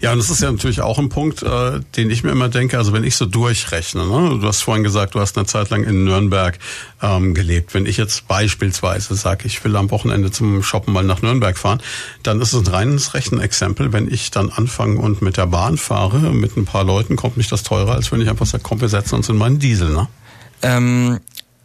Ja, 0.00 0.12
und 0.12 0.18
das 0.18 0.30
ist 0.30 0.40
ja 0.40 0.50
natürlich 0.50 0.80
auch 0.80 0.98
ein 0.98 1.08
Punkt, 1.08 1.42
äh, 1.42 1.80
den 1.96 2.10
ich 2.10 2.22
mir 2.22 2.30
immer 2.30 2.48
denke, 2.48 2.78
also 2.78 2.92
wenn 2.92 3.02
ich 3.02 3.16
so 3.16 3.26
durchrechne, 3.26 4.06
ne? 4.06 4.38
du 4.38 4.46
hast 4.46 4.62
vorhin 4.62 4.84
gesagt, 4.84 5.16
du 5.16 5.20
hast 5.20 5.36
eine 5.36 5.46
Zeit 5.46 5.70
lang 5.70 5.82
in 5.82 6.04
Nürnberg 6.04 6.56
ähm, 7.02 7.34
gelebt. 7.34 7.74
Wenn 7.74 7.84
ich 7.84 7.96
jetzt 7.96 8.28
beispielsweise 8.28 9.16
sage, 9.16 9.46
ich 9.46 9.62
will 9.64 9.74
am 9.74 9.90
Wochenende 9.90 10.30
zum 10.30 10.62
Shoppen 10.62 10.94
mal 10.94 11.02
nach 11.02 11.22
Nürnberg 11.22 11.58
fahren, 11.58 11.80
dann 12.22 12.40
ist 12.40 12.52
es 12.52 12.60
ein 12.60 12.72
reines 12.72 13.14
Rechenexempel. 13.14 13.92
Wenn 13.92 14.12
ich 14.12 14.30
dann 14.30 14.50
anfange 14.50 15.00
und 15.00 15.20
mit 15.20 15.36
der 15.36 15.46
Bahn 15.46 15.76
fahre, 15.76 16.18
mit 16.32 16.56
ein 16.56 16.64
paar 16.64 16.84
Leuten, 16.84 17.16
kommt 17.16 17.36
mich 17.36 17.48
das 17.48 17.64
teurer, 17.64 17.94
als 17.94 18.12
wenn 18.12 18.20
ich 18.20 18.28
einfach 18.28 18.46
sage, 18.46 18.62
komm, 18.62 18.80
wir 18.80 18.88
setzen 18.88 19.16
uns 19.16 19.28
in 19.28 19.36
meinen 19.36 19.58
Diesel. 19.58 19.90
Ne? 19.90 20.06
Ähm, 20.62 21.18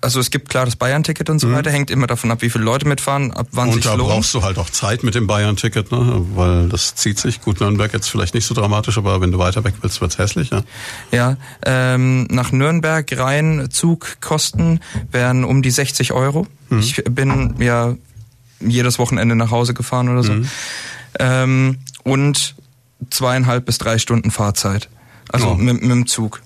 also 0.03 0.19
es 0.19 0.29
gibt 0.31 0.49
klar 0.49 0.65
das 0.65 0.75
Bayern-Ticket 0.75 1.29
und 1.29 1.39
so 1.39 1.51
weiter, 1.51 1.71
hängt 1.71 1.89
immer 1.89 2.05
davon 2.07 2.29
ab, 2.31 2.41
wie 2.41 2.49
viele 2.49 2.63
Leute 2.63 2.87
mitfahren, 2.87 3.31
ab 3.31 3.47
wann 3.51 3.69
Und 3.69 3.75
sich 3.75 3.83
da 3.85 3.95
lohnt. 3.95 4.09
brauchst 4.09 4.33
du 4.33 4.43
halt 4.43 4.57
auch 4.57 4.69
Zeit 4.69 5.03
mit 5.03 5.15
dem 5.15 5.25
Bayern-Ticket, 5.27 5.91
ne? 5.91 6.25
weil 6.35 6.69
das 6.69 6.95
zieht 6.95 7.17
sich. 7.19 7.41
Gut, 7.41 7.59
Nürnberg 7.61 7.91
jetzt 7.93 8.09
vielleicht 8.09 8.33
nicht 8.35 8.45
so 8.45 8.53
dramatisch, 8.53 8.97
aber 8.97 9.21
wenn 9.21 9.31
du 9.31 9.39
weiter 9.39 9.63
weg 9.63 9.73
willst, 9.81 10.01
wird's 10.01 10.17
hässlich. 10.17 10.49
Ja? 10.51 10.63
Ja, 11.11 11.37
ähm, 11.65 12.25
nach 12.29 12.51
Nürnberg 12.51 13.05
rein 13.17 13.67
Zugkosten 13.71 14.79
wären 15.11 15.43
um 15.43 15.61
die 15.61 15.71
60 15.71 16.11
Euro. 16.13 16.45
Ich 16.69 17.03
bin 17.09 17.55
ja 17.59 17.95
jedes 18.59 18.99
Wochenende 18.99 19.35
nach 19.35 19.51
Hause 19.51 19.73
gefahren 19.73 20.09
oder 20.09 20.23
so. 20.23 20.33
Ähm, 21.19 21.79
und 22.03 22.55
zweieinhalb 23.09 23.65
bis 23.65 23.77
drei 23.77 23.97
Stunden 23.97 24.31
Fahrzeit. 24.31 24.89
Also 25.29 25.47
Ja. 25.47 25.53
mit, 25.55 25.81
mit 25.81 25.91
dem 25.91 26.07
Zug. 26.07 26.41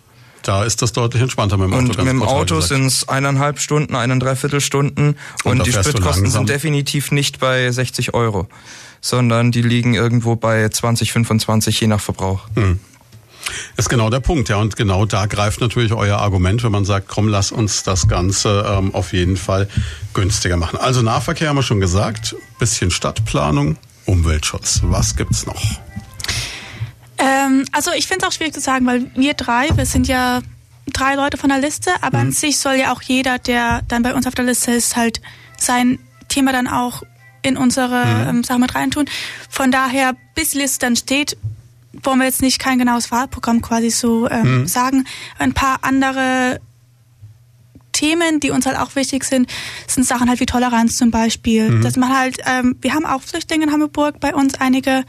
Da 0.48 0.64
ist 0.64 0.82
das 0.82 0.94
deutlich 0.94 1.22
entspannter 1.22 1.58
mit 1.58 1.68
dem 1.68 1.74
Auto. 1.74 1.80
Und 1.80 1.98
mit 1.98 2.08
dem 2.08 2.24
Auto 2.24 2.62
sind 2.62 2.86
es 2.86 3.10
eineinhalb 3.10 3.60
Stunden, 3.60 3.96
eineindreiviertel 3.96 4.62
Stunden. 4.62 5.18
Und 5.44 5.60
Und, 5.60 5.68
die 5.68 5.74
Spritkosten 5.74 6.30
sind 6.30 6.48
definitiv 6.48 7.12
nicht 7.12 7.40
bei 7.40 7.70
60 7.70 8.14
Euro, 8.14 8.48
sondern 9.02 9.52
die 9.52 9.62
liegen 9.62 9.94
irgendwo 9.94 10.38
bei 10.38 10.70
20, 10.70 11.12
25, 11.12 11.82
je 11.82 11.88
nach 11.88 12.00
Verbrauch. 12.00 12.48
Ist 13.76 13.90
genau 13.90 14.10
der 14.10 14.22
Punkt, 14.22 14.48
ja. 14.48 14.56
Und 14.56 14.78
genau 14.78 15.06
da 15.06 15.26
greift 15.26 15.60
natürlich 15.60 15.92
euer 15.92 16.18
Argument, 16.18 16.64
wenn 16.64 16.72
man 16.72 16.86
sagt, 16.86 17.10
komm, 17.10 17.28
lass 17.28 17.52
uns 17.52 17.84
das 17.84 18.08
Ganze 18.08 18.66
ähm, 18.70 18.96
auf 18.96 19.12
jeden 19.12 19.36
Fall 19.36 19.68
günstiger 20.14 20.56
machen. 20.56 20.78
Also 20.80 21.02
Nahverkehr 21.02 21.50
haben 21.50 21.58
wir 21.58 21.64
schon 21.64 21.82
gesagt, 21.82 22.38
bisschen 22.58 22.90
Stadtplanung, 22.90 23.76
Umweltschutz. 24.06 24.80
Was 24.84 25.18
gibt's 25.18 25.46
noch? 25.46 25.62
Ähm, 27.18 27.66
also 27.72 27.92
ich 27.92 28.08
finde 28.08 28.26
es 28.26 28.30
auch 28.30 28.36
schwierig 28.36 28.54
zu 28.54 28.60
sagen, 28.60 28.86
weil 28.86 29.10
wir 29.16 29.34
drei, 29.34 29.70
wir 29.76 29.86
sind 29.86 30.08
ja 30.08 30.42
drei 30.94 31.16
Leute 31.16 31.38
von 31.38 31.50
der 31.50 31.60
Liste, 31.60 31.92
aber 32.02 32.20
an 32.20 32.32
sich 32.32 32.60
soll 32.60 32.76
ja 32.76 32.94
auch 32.94 33.02
jeder, 33.02 33.40
der 33.40 33.82
dann 33.88 34.04
bei 34.04 34.14
uns 34.14 34.28
auf 34.28 34.36
der 34.36 34.46
Liste 34.46 34.72
ist, 34.72 34.96
halt 34.96 35.22
sein 35.58 36.00
Thema 36.30 36.52
dann 36.52 36.68
auch 36.68 37.04
in 37.42 37.58
unsere 37.58 38.04
ähm, 38.28 38.44
Sachen 38.44 38.62
mit 38.62 38.76
reintun. 38.76 39.06
Von 39.50 39.72
daher, 39.72 40.16
bis 40.36 40.52
die 40.52 40.60
Liste 40.60 40.80
dann 40.80 40.96
steht, 40.96 41.38
wollen 42.04 42.20
wir 42.20 42.26
jetzt 42.26 42.42
nicht 42.42 42.60
kein 42.60 42.78
genaues 42.80 43.12
Wahlprogramm 43.12 43.62
quasi 43.62 43.90
so 43.90 44.30
ähm, 44.30 44.68
sagen. 44.68 45.06
Ein 45.40 45.54
paar 45.54 45.80
andere 45.82 46.60
Themen, 47.98 48.40
die 48.40 48.52
uns 48.52 48.68
halt 48.68 48.78
auch 48.78 48.96
wichtig 48.96 49.24
sind, 49.24 49.50
sind 49.88 50.06
Sachen 50.06 50.30
halt 50.30 50.40
wie 50.40 50.46
Toleranz 50.46 50.98
zum 50.98 51.10
Beispiel. 51.10 51.82
Dass 51.82 51.96
man 51.98 52.16
halt, 52.16 52.38
ähm, 52.46 52.76
wir 52.82 52.94
haben 52.94 53.06
auch 53.06 53.24
Flüchtlinge 53.24 53.66
in 53.66 53.72
Hamburg 53.72 54.20
bei 54.20 54.36
uns 54.36 54.54
einige 54.56 55.04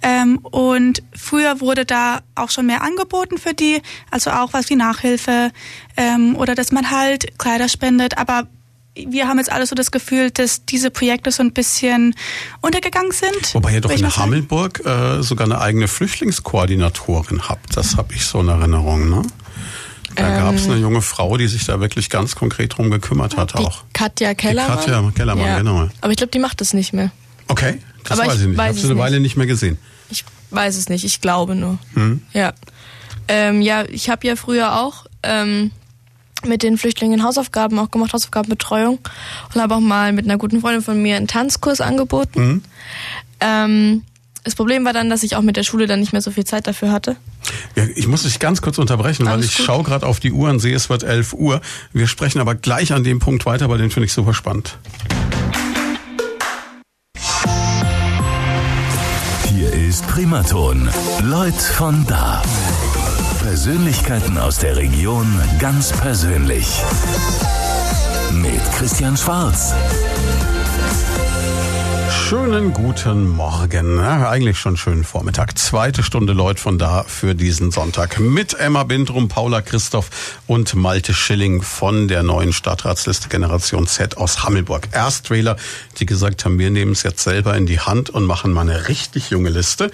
ähm, 0.00 0.38
und 0.38 1.02
früher 1.14 1.60
wurde 1.60 1.84
da 1.84 2.20
auch 2.34 2.50
schon 2.50 2.66
mehr 2.66 2.82
angeboten 2.82 3.36
für 3.36 3.52
die, 3.52 3.82
also 4.10 4.30
auch 4.30 4.54
was 4.54 4.70
wie 4.70 4.76
Nachhilfe 4.76 5.50
ähm, 5.96 6.34
oder 6.36 6.54
dass 6.54 6.72
man 6.72 6.90
halt 6.90 7.38
Kleider 7.38 7.68
spendet, 7.68 8.16
aber 8.16 8.46
wir 8.94 9.28
haben 9.28 9.38
jetzt 9.38 9.52
alle 9.52 9.66
so 9.66 9.74
das 9.74 9.90
Gefühl, 9.90 10.30
dass 10.30 10.64
diese 10.64 10.90
Projekte 10.90 11.30
so 11.30 11.42
ein 11.42 11.52
bisschen 11.52 12.14
untergegangen 12.60 13.12
sind. 13.12 13.54
Wobei 13.54 13.74
ihr 13.74 13.80
doch 13.80 13.90
in. 13.90 14.16
Hammelburg 14.16 14.84
äh, 14.84 15.22
sogar 15.22 15.46
eine 15.46 15.60
eigene 15.60 15.88
Flüchtlingskoordinatorin 15.88 17.48
habt. 17.48 17.76
Das 17.76 17.96
habe 17.96 18.14
ich 18.14 18.24
so 18.24 18.40
in 18.40 18.48
Erinnerung, 18.48 19.08
ne? 19.08 19.22
Da 20.16 20.28
Ähm. 20.28 20.36
gab's 20.44 20.64
eine 20.66 20.76
junge 20.76 21.02
Frau, 21.02 21.36
die 21.36 21.46
sich 21.46 21.64
da 21.66 21.80
wirklich 21.80 22.10
ganz 22.10 22.34
konkret 22.34 22.76
drum 22.76 22.90
gekümmert 22.90 23.36
hat 23.36 23.52
Die 23.54 23.58
auch. 23.58 23.84
Katja 23.92 24.34
Kellermann. 24.34 24.76
Katja 24.78 25.10
Kellermann, 25.14 25.46
ja. 25.46 25.58
genau. 25.58 25.88
Aber 26.00 26.10
ich 26.10 26.16
glaube, 26.16 26.30
die 26.32 26.38
macht 26.40 26.60
das 26.60 26.72
nicht 26.74 26.92
mehr. 26.92 27.10
Okay, 27.48 27.78
das 28.04 28.18
Aber 28.18 28.28
weiß 28.28 28.36
ich 28.36 28.40
ich 28.42 28.48
nicht. 28.48 28.58
weiß 28.58 28.64
Ich 28.64 28.68
habe 28.68 28.74
es 28.76 28.80
sie 28.82 28.86
eine 28.86 28.94
nicht. 28.94 29.02
Weile 29.04 29.20
nicht 29.20 29.36
mehr 29.36 29.46
gesehen. 29.46 29.78
Ich 30.10 30.24
weiß 30.50 30.76
es 30.76 30.88
nicht, 30.88 31.04
ich 31.04 31.20
glaube 31.20 31.54
nur. 31.54 31.78
Hm? 31.94 32.22
Ja. 32.32 32.52
Ähm, 33.28 33.62
ja, 33.62 33.84
ich 33.84 34.10
habe 34.10 34.26
ja 34.26 34.34
früher 34.34 34.80
auch 34.80 35.06
ähm, 35.22 35.70
mit 36.44 36.62
den 36.64 36.78
Flüchtlingen 36.78 37.22
Hausaufgaben 37.22 37.78
auch 37.78 37.90
gemacht, 37.90 38.12
Hausaufgabenbetreuung 38.12 38.98
und 39.54 39.60
habe 39.60 39.76
auch 39.76 39.80
mal 39.80 40.12
mit 40.12 40.24
einer 40.24 40.38
guten 40.38 40.60
Freundin 40.60 40.82
von 40.82 41.00
mir 41.00 41.16
einen 41.16 41.28
Tanzkurs 41.28 41.80
angeboten. 41.80 42.40
Mhm. 42.40 42.62
Ähm, 43.40 44.02
das 44.44 44.54
Problem 44.54 44.84
war 44.84 44.92
dann, 44.92 45.10
dass 45.10 45.22
ich 45.22 45.36
auch 45.36 45.42
mit 45.42 45.56
der 45.56 45.62
Schule 45.62 45.86
dann 45.86 46.00
nicht 46.00 46.12
mehr 46.12 46.22
so 46.22 46.30
viel 46.30 46.44
Zeit 46.44 46.66
dafür 46.66 46.92
hatte. 46.92 47.16
Ja, 47.76 47.84
ich 47.94 48.06
muss 48.06 48.22
dich 48.22 48.38
ganz 48.38 48.62
kurz 48.62 48.78
unterbrechen, 48.78 49.26
Alles 49.26 49.38
weil 49.38 49.44
ich 49.44 49.64
schaue 49.64 49.84
gerade 49.84 50.06
auf 50.06 50.20
die 50.20 50.32
Uhr 50.32 50.48
und 50.48 50.60
sehe, 50.60 50.74
es 50.74 50.88
wird 50.88 51.02
11 51.02 51.34
Uhr. 51.34 51.60
Wir 51.92 52.06
sprechen 52.06 52.40
aber 52.40 52.54
gleich 52.54 52.92
an 52.92 53.04
dem 53.04 53.18
Punkt 53.18 53.46
weiter, 53.46 53.68
weil 53.68 53.78
den 53.78 53.90
finde 53.90 54.06
ich 54.06 54.12
super 54.12 54.34
spannend. 54.34 54.78
Hier 59.48 59.72
ist 59.72 60.06
Primaton. 60.08 60.88
Leut 61.22 61.54
von 61.54 62.06
da. 62.06 62.42
Persönlichkeiten 63.42 64.38
aus 64.38 64.58
der 64.58 64.76
Region 64.76 65.26
ganz 65.58 65.92
persönlich. 65.92 66.66
Mit 68.32 68.60
Christian 68.78 69.16
Schwarz. 69.16 69.74
Schönen 72.30 72.72
guten 72.72 73.28
Morgen. 73.28 73.96
Ja, 73.96 74.30
eigentlich 74.30 74.56
schon 74.56 74.76
schönen 74.76 75.02
Vormittag. 75.02 75.58
Zweite 75.58 76.04
Stunde 76.04 76.32
Leut 76.32 76.60
von 76.60 76.78
da 76.78 77.02
für 77.02 77.34
diesen 77.34 77.72
Sonntag. 77.72 78.20
Mit 78.20 78.54
Emma 78.54 78.84
Bindrum, 78.84 79.26
Paula 79.26 79.62
Christoph 79.62 80.38
und 80.46 80.76
Malte 80.76 81.12
Schilling 81.12 81.60
von 81.60 82.06
der 82.06 82.22
neuen 82.22 82.52
Stadtratsliste 82.52 83.28
Generation 83.28 83.88
Z 83.88 84.16
aus 84.16 84.44
Hammelburg. 84.44 84.90
Erstwähler, 84.92 85.56
die 85.98 86.06
gesagt 86.06 86.44
haben, 86.44 86.60
wir 86.60 86.70
nehmen 86.70 86.92
es 86.92 87.02
jetzt 87.02 87.24
selber 87.24 87.56
in 87.56 87.66
die 87.66 87.80
Hand 87.80 88.10
und 88.10 88.26
machen 88.26 88.52
mal 88.52 88.60
eine 88.60 88.86
richtig 88.86 89.30
junge 89.30 89.50
Liste. 89.50 89.90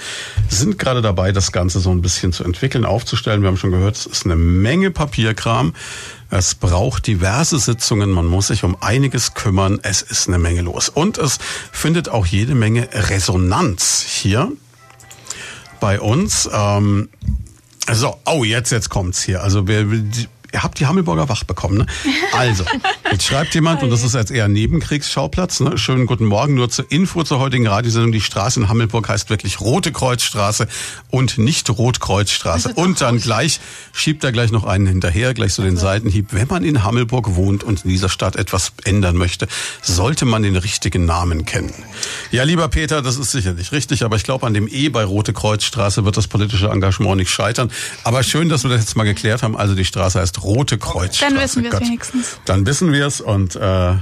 Sind 0.50 0.78
gerade 0.78 1.00
dabei, 1.00 1.32
das 1.32 1.52
Ganze 1.52 1.80
so 1.80 1.90
ein 1.90 2.02
bisschen 2.02 2.34
zu 2.34 2.44
entwickeln, 2.44 2.84
aufzustellen. 2.84 3.40
Wir 3.40 3.48
haben 3.48 3.56
schon 3.56 3.70
gehört, 3.70 3.96
es 3.96 4.04
ist 4.04 4.26
eine 4.26 4.36
Menge 4.36 4.90
Papierkram. 4.90 5.72
Es 6.30 6.54
braucht 6.54 7.06
diverse 7.06 7.58
Sitzungen, 7.58 8.10
man 8.10 8.26
muss 8.26 8.48
sich 8.48 8.64
um 8.64 8.76
einiges 8.80 9.34
kümmern, 9.34 9.78
es 9.82 10.02
ist 10.02 10.28
eine 10.28 10.38
Menge 10.38 10.62
los. 10.62 10.88
Und 10.88 11.18
es 11.18 11.38
findet 11.72 12.08
auch 12.08 12.26
jede 12.26 12.54
Menge 12.54 12.88
Resonanz 12.92 14.02
hier 14.02 14.50
bei 15.80 16.00
uns. 16.00 16.48
Ähm, 16.52 17.08
so, 17.92 18.18
oh, 18.24 18.42
jetzt, 18.42 18.72
jetzt 18.72 18.88
kommt's 18.90 19.22
hier. 19.22 19.42
Also 19.42 19.68
wir, 19.68 19.86
ihr 20.52 20.62
habt 20.62 20.80
die 20.80 20.86
Hammelburger 20.86 21.28
wach 21.28 21.44
bekommen, 21.44 21.78
ne? 21.78 21.86
Also, 22.32 22.64
jetzt 23.12 23.24
schreibt 23.24 23.54
jemand, 23.54 23.82
und 23.82 23.90
das 23.90 24.02
ist 24.02 24.14
jetzt 24.14 24.30
eher 24.30 24.48
Nebenkriegsschauplatz, 24.48 25.60
ne? 25.60 25.78
Schönen 25.78 26.06
guten 26.06 26.24
Morgen, 26.24 26.54
nur 26.54 26.68
zur 26.68 26.90
Info 26.90 27.22
zur 27.22 27.38
heutigen 27.38 27.66
Radiosendung. 27.66 28.12
Die 28.12 28.20
Straße 28.20 28.60
in 28.60 28.68
Hammelburg 28.68 29.08
heißt 29.08 29.30
wirklich 29.30 29.60
Rote 29.60 29.92
Kreuzstraße 29.92 30.66
und 31.10 31.38
nicht 31.38 31.70
Rotkreuzstraße. 31.70 32.72
Und 32.76 33.00
dann 33.00 33.20
gleich 33.20 33.60
schiebt 33.92 34.22
er 34.24 34.32
gleich 34.32 34.50
noch 34.50 34.64
einen 34.64 34.86
hinterher, 34.86 35.32
gleich 35.34 35.54
so 35.54 35.62
den. 35.62 35.76
Seitenhieb. 35.76 36.28
Wenn 36.32 36.48
man 36.48 36.64
in 36.64 36.82
Hammelburg 36.84 37.36
wohnt 37.36 37.62
und 37.62 37.84
in 37.84 37.90
dieser 37.90 38.08
Stadt 38.08 38.36
etwas 38.36 38.72
ändern 38.84 39.16
möchte, 39.16 39.46
sollte 39.82 40.24
man 40.24 40.42
den 40.42 40.56
richtigen 40.56 41.04
Namen 41.04 41.44
kennen. 41.44 41.72
Ja, 42.30 42.42
lieber 42.42 42.68
Peter, 42.68 43.02
das 43.02 43.18
ist 43.18 43.30
sicherlich 43.30 43.72
richtig, 43.72 44.02
aber 44.02 44.16
ich 44.16 44.24
glaube, 44.24 44.46
an 44.46 44.54
dem 44.54 44.68
E 44.68 44.88
bei 44.88 45.04
Rote 45.04 45.32
Kreuzstraße 45.32 46.04
wird 46.04 46.16
das 46.16 46.26
politische 46.26 46.68
Engagement 46.68 47.18
nicht 47.18 47.30
scheitern. 47.30 47.70
Aber 48.04 48.22
schön, 48.22 48.48
dass 48.48 48.64
wir 48.64 48.70
das 48.70 48.80
jetzt 48.80 48.96
mal 48.96 49.04
geklärt 49.04 49.42
haben. 49.42 49.56
Also 49.56 49.74
die 49.74 49.84
Straße 49.84 50.18
heißt 50.18 50.42
Rote 50.42 50.78
Kreuzstraße. 50.78 51.34
Dann 51.34 51.42
wissen 51.42 51.62
wir 51.62 51.72
es 51.72 51.80
wenigstens. 51.80 52.38
Dann 52.44 52.66
wissen 52.66 52.92
wir 52.92 52.95
es 53.00 53.20
und 53.20 53.56
äh, 53.56 53.94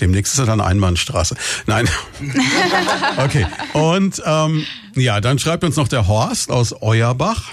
demnächst 0.00 0.34
ist 0.34 0.40
es 0.40 0.46
dann 0.46 0.60
Einbahnstraße. 0.60 1.36
Nein. 1.66 1.88
okay. 3.18 3.46
Und 3.72 4.22
ähm, 4.24 4.64
ja, 4.94 5.20
dann 5.20 5.38
schreibt 5.38 5.64
uns 5.64 5.76
noch 5.76 5.88
der 5.88 6.06
Horst 6.06 6.50
aus 6.50 6.74
Euerbach. 6.82 7.52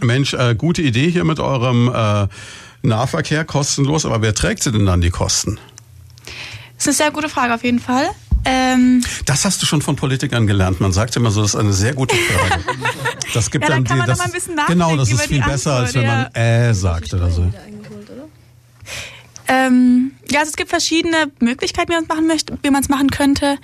Mensch, 0.00 0.34
äh, 0.34 0.54
gute 0.54 0.82
Idee 0.82 1.10
hier 1.10 1.24
mit 1.24 1.40
eurem 1.40 1.92
äh, 1.92 2.28
Nahverkehr 2.82 3.44
kostenlos, 3.44 4.06
aber 4.06 4.22
wer 4.22 4.34
trägt 4.34 4.62
sie 4.62 4.72
denn 4.72 4.86
dann 4.86 5.00
die 5.00 5.10
Kosten? 5.10 5.58
Das 6.76 6.86
ist 6.86 6.88
eine 6.88 6.94
sehr 6.94 7.10
gute 7.10 7.28
Frage 7.28 7.54
auf 7.54 7.64
jeden 7.64 7.80
Fall. 7.80 8.08
Ähm 8.44 9.02
das 9.26 9.44
hast 9.44 9.60
du 9.60 9.66
schon 9.66 9.82
von 9.82 9.96
Politikern 9.96 10.46
gelernt. 10.46 10.80
Man 10.80 10.92
sagt 10.92 11.16
immer 11.16 11.30
so, 11.30 11.42
das 11.42 11.54
ist 11.54 11.60
eine 11.60 11.72
sehr 11.72 11.94
gute 11.94 12.14
Frage. 12.14 12.64
Das 13.34 13.50
gibt 13.50 13.64
ja, 13.64 13.74
dann, 13.74 13.84
dann 13.84 14.00
die, 14.00 14.06
das, 14.06 14.20
genau, 14.68 14.96
das 14.96 15.10
ist 15.10 15.22
viel 15.22 15.42
besser, 15.42 15.72
Antwort, 15.72 15.86
als 15.86 15.94
wenn 15.94 16.06
man 16.06 16.34
äh 16.34 16.72
sagt 16.72 17.12
oder 17.12 17.30
so. 17.30 17.52
Ähm, 19.48 20.12
ja, 20.30 20.40
also 20.40 20.50
es 20.50 20.56
gibt 20.56 20.70
verschiedene 20.70 21.30
Möglichkeiten, 21.40 21.90
wie 21.90 21.94
man 21.94 22.04
es 22.04 22.08
machen 22.08 22.26
möchte, 22.26 22.58
wie 22.62 22.70
man 22.70 22.82
es 22.82 22.88
machen 22.88 23.10
könnte. 23.10 23.58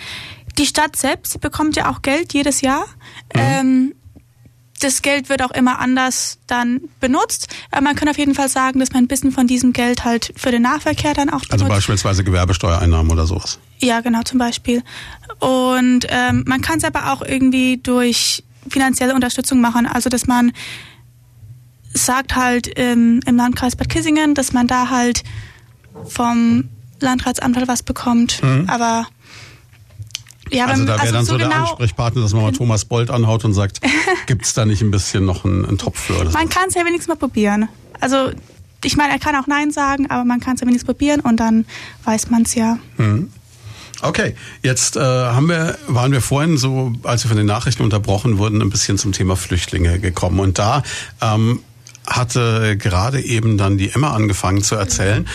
Die 0.58 0.66
Stadt 0.66 0.96
selbst 0.96 1.40
bekommt 1.40 1.76
ja 1.76 1.90
auch 1.90 2.02
Geld 2.02 2.32
jedes 2.32 2.60
Jahr. 2.62 2.86
Mhm. 3.34 3.40
Ähm, 3.40 3.94
das 4.80 5.02
Geld 5.02 5.28
wird 5.28 5.42
auch 5.42 5.50
immer 5.50 5.78
anders 5.78 6.38
dann 6.46 6.80
benutzt. 7.00 7.48
Aber 7.70 7.82
man 7.82 7.96
kann 7.96 8.08
auf 8.08 8.18
jeden 8.18 8.34
Fall 8.34 8.48
sagen, 8.48 8.80
dass 8.80 8.92
man 8.92 9.04
ein 9.04 9.08
bisschen 9.08 9.32
von 9.32 9.46
diesem 9.46 9.72
Geld 9.72 10.04
halt 10.04 10.32
für 10.36 10.50
den 10.50 10.62
Nahverkehr 10.62 11.14
dann 11.14 11.28
auch 11.28 11.40
benutzt. 11.40 11.52
Also 11.52 11.66
beispielsweise 11.66 12.24
Gewerbesteuereinnahmen 12.24 13.10
oder 13.10 13.26
sowas. 13.26 13.58
Ja, 13.78 14.00
genau, 14.00 14.22
zum 14.22 14.38
Beispiel. 14.38 14.82
Und 15.38 16.06
ähm, 16.08 16.44
man 16.46 16.60
kann 16.60 16.78
es 16.78 16.84
aber 16.84 17.12
auch 17.12 17.22
irgendwie 17.22 17.78
durch 17.78 18.44
finanzielle 18.68 19.14
Unterstützung 19.14 19.60
machen. 19.60 19.86
Also 19.86 20.10
dass 20.10 20.26
man 20.26 20.52
sagt 21.92 22.34
halt 22.34 22.70
ähm, 22.76 23.20
im 23.26 23.36
Landkreis 23.36 23.76
Bad 23.76 23.88
Kissingen, 23.88 24.34
dass 24.34 24.52
man 24.52 24.66
da 24.66 24.90
halt 24.90 25.22
vom 26.04 26.68
Landratsamt 27.00 27.56
halt 27.56 27.68
was 27.68 27.82
bekommt. 27.82 28.42
Mhm. 28.42 28.68
Aber 28.68 29.06
ja, 30.50 30.66
also 30.66 30.84
da 30.84 30.94
wäre 30.94 31.00
also 31.00 31.12
dann 31.12 31.24
so, 31.24 31.32
so 31.32 31.38
der 31.38 31.48
genau 31.48 31.62
Ansprechpartner, 31.62 32.22
dass 32.22 32.32
man 32.32 32.42
mal 32.42 32.52
Thomas 32.56 32.84
Bolt 32.84 33.10
anhaut 33.10 33.44
und 33.44 33.54
sagt, 33.54 33.80
gibt 34.26 34.44
es 34.44 34.54
da 34.54 34.64
nicht 34.64 34.82
ein 34.82 34.90
bisschen 34.90 35.24
noch 35.24 35.44
einen, 35.44 35.64
einen 35.64 35.78
Topf 35.78 35.98
für? 35.98 36.24
Man 36.30 36.48
kann 36.48 36.68
es 36.68 36.74
ja 36.74 36.84
wenigstens 36.84 37.08
mal 37.08 37.16
probieren. 37.16 37.68
Also 38.00 38.30
ich 38.84 38.96
meine, 38.96 39.12
er 39.12 39.18
kann 39.18 39.34
auch 39.36 39.46
Nein 39.46 39.70
sagen, 39.70 40.10
aber 40.10 40.24
man 40.24 40.40
kann 40.40 40.54
es 40.54 40.60
ja 40.60 40.66
wenigstens 40.66 40.86
probieren 40.86 41.20
und 41.20 41.38
dann 41.38 41.64
weiß 42.04 42.30
man 42.30 42.42
es 42.42 42.54
ja. 42.54 42.78
Mhm. 42.98 43.30
Okay, 44.02 44.34
jetzt 44.62 44.96
äh, 44.96 45.00
haben 45.00 45.48
wir, 45.48 45.78
waren 45.86 46.12
wir 46.12 46.20
vorhin 46.20 46.58
so, 46.58 46.92
als 47.04 47.24
wir 47.24 47.28
von 47.28 47.38
den 47.38 47.46
Nachrichten 47.46 47.82
unterbrochen 47.82 48.36
wurden, 48.36 48.60
ein 48.60 48.68
bisschen 48.68 48.98
zum 48.98 49.12
Thema 49.12 49.34
Flüchtlinge 49.34 49.98
gekommen. 49.98 50.40
Und 50.40 50.58
da 50.58 50.82
ähm, 51.22 51.60
hatte 52.06 52.76
gerade 52.76 53.20
eben 53.20 53.58
dann 53.58 53.78
die 53.78 53.90
Emma 53.90 54.12
angefangen 54.12 54.62
zu 54.62 54.74
erzählen. 54.74 55.26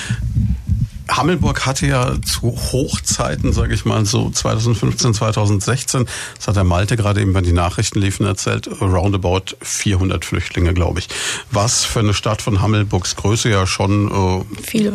Hammelburg 1.10 1.66
hatte 1.66 1.88
ja 1.88 2.22
zu 2.22 2.56
Hochzeiten, 2.72 3.54
sage 3.54 3.74
ich 3.74 3.86
mal, 3.86 4.06
so 4.06 4.30
2015, 4.30 5.14
2016, 5.14 6.06
das 6.38 6.48
hat 6.48 6.56
der 6.56 6.64
Malte 6.64 6.98
gerade 6.98 7.22
eben, 7.22 7.34
wenn 7.34 7.44
die 7.44 7.52
Nachrichten 7.52 8.00
liefen, 8.00 8.26
erzählt, 8.26 8.70
roundabout 8.82 9.56
400 9.62 10.24
Flüchtlinge, 10.24 10.74
glaube 10.74 11.00
ich. 11.00 11.10
Was 11.52 11.86
für 11.86 12.00
eine 12.00 12.14
Stadt 12.14 12.42
von 12.42 12.62
Hammelburgs 12.62 13.16
Größe 13.16 13.50
ja 13.50 13.66
schon 13.68 14.46
äh, 14.72 14.90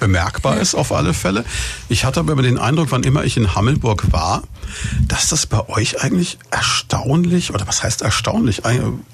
bemerkbar 0.00 0.56
ja. 0.56 0.60
ist 0.60 0.74
auf 0.74 0.92
alle 0.92 1.14
Fälle. 1.14 1.44
Ich 1.88 2.04
hatte 2.04 2.20
aber 2.20 2.32
immer 2.32 2.42
den 2.42 2.58
Eindruck, 2.58 2.88
wann 2.90 3.02
immer 3.02 3.24
ich 3.24 3.36
in 3.36 3.54
Hammelburg 3.54 4.12
war, 4.12 4.42
dass 5.06 5.28
das 5.28 5.46
bei 5.46 5.68
euch 5.68 6.02
eigentlich 6.02 6.38
erstaunlich, 6.50 7.52
oder 7.52 7.66
was 7.66 7.82
heißt 7.82 8.02
erstaunlich, 8.02 8.62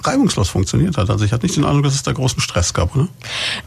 reibungslos 0.02 0.48
funktioniert 0.48 0.96
hat. 0.96 1.10
Also 1.10 1.24
ich 1.24 1.32
hatte 1.32 1.46
nicht 1.46 1.56
den 1.56 1.64
Eindruck, 1.64 1.84
dass 1.84 1.94
es 1.94 2.02
da 2.02 2.12
großen 2.12 2.40
Stress 2.40 2.74
gab, 2.74 2.94
oder? 2.94 3.08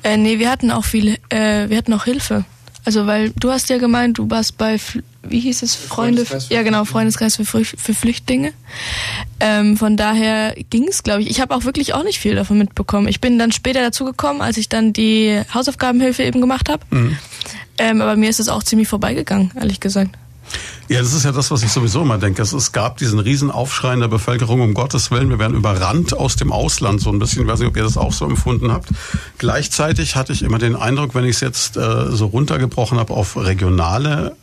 Äh, 0.03 0.17
nee, 0.17 0.39
wir 0.39 0.49
hatten 0.49 0.71
auch 0.71 0.85
viel, 0.85 1.17
äh, 1.29 1.69
wir 1.69 1.77
hatten 1.77 1.93
auch 1.93 2.05
Hilfe. 2.05 2.45
Also 2.87 3.05
weil 3.05 3.31
du 3.31 3.51
hast 3.51 3.69
ja 3.69 3.79
gemeint, 3.79 4.17
du 4.17 4.29
warst 4.29 4.57
bei, 4.57 4.79
wie 5.21 5.41
hieß 5.41 5.61
es, 5.61 5.75
Freunde, 5.75 6.25
ja 6.47 6.63
genau, 6.63 6.85
Freundeskreis 6.85 7.35
für, 7.35 7.43
für 7.43 7.93
Flüchtlinge. 7.93 8.53
Ähm, 9.41 9.75
von 9.75 9.97
daher 9.97 10.55
ging 10.69 10.87
es, 10.87 11.03
glaube 11.03 11.21
ich. 11.21 11.29
Ich 11.29 11.41
habe 11.41 11.53
auch 11.53 11.65
wirklich 11.65 11.93
auch 11.93 12.05
nicht 12.05 12.17
viel 12.17 12.35
davon 12.35 12.57
mitbekommen. 12.57 13.09
Ich 13.09 13.19
bin 13.19 13.37
dann 13.37 13.51
später 13.51 13.81
dazugekommen, 13.81 14.41
als 14.41 14.55
ich 14.55 14.69
dann 14.69 14.93
die 14.93 15.37
Hausaufgabenhilfe 15.53 16.23
eben 16.23 16.39
gemacht 16.39 16.69
habe. 16.69 16.85
Mhm. 16.91 17.17
Ähm, 17.77 17.99
aber 17.99 18.15
mir 18.15 18.29
ist 18.29 18.39
es 18.39 18.47
auch 18.47 18.63
ziemlich 18.63 18.87
vorbeigegangen, 18.87 19.51
ehrlich 19.59 19.81
gesagt. 19.81 20.11
Ja, 20.87 20.99
das 20.99 21.13
ist 21.13 21.25
ja 21.25 21.33
das, 21.33 21.51
was 21.51 21.63
ich 21.63 21.71
sowieso 21.71 22.01
immer 22.01 22.17
denke. 22.17 22.41
Es, 22.41 22.71
gab 22.71 22.97
diesen 22.97 23.19
Riesenaufschrei 23.19 23.93
in 23.93 23.99
der 23.99 24.07
Bevölkerung, 24.07 24.61
um 24.61 24.73
Gottes 24.73 25.11
Willen, 25.11 25.29
wir 25.29 25.39
werden 25.39 25.55
überrannt 25.55 26.13
aus 26.13 26.37
dem 26.37 26.51
Ausland, 26.51 27.01
so 27.01 27.09
ein 27.09 27.19
bisschen. 27.19 27.43
Ich 27.43 27.47
weiß 27.47 27.59
nicht, 27.59 27.67
ob 27.67 27.75
ihr 27.75 27.83
das 27.83 27.97
auch 27.97 28.13
so 28.13 28.25
empfunden 28.25 28.71
habt. 28.71 28.89
Gleichzeitig 29.37 30.15
hatte 30.15 30.31
ich 30.31 30.43
immer 30.43 30.59
den 30.59 30.75
Eindruck, 30.75 31.13
wenn 31.13 31.25
ich 31.25 31.35
es 31.35 31.41
jetzt 31.41 31.77
äh, 31.77 32.11
so 32.11 32.27
runtergebrochen 32.27 32.97
habe 32.99 33.13
auf 33.13 33.35
regionale 33.35 34.35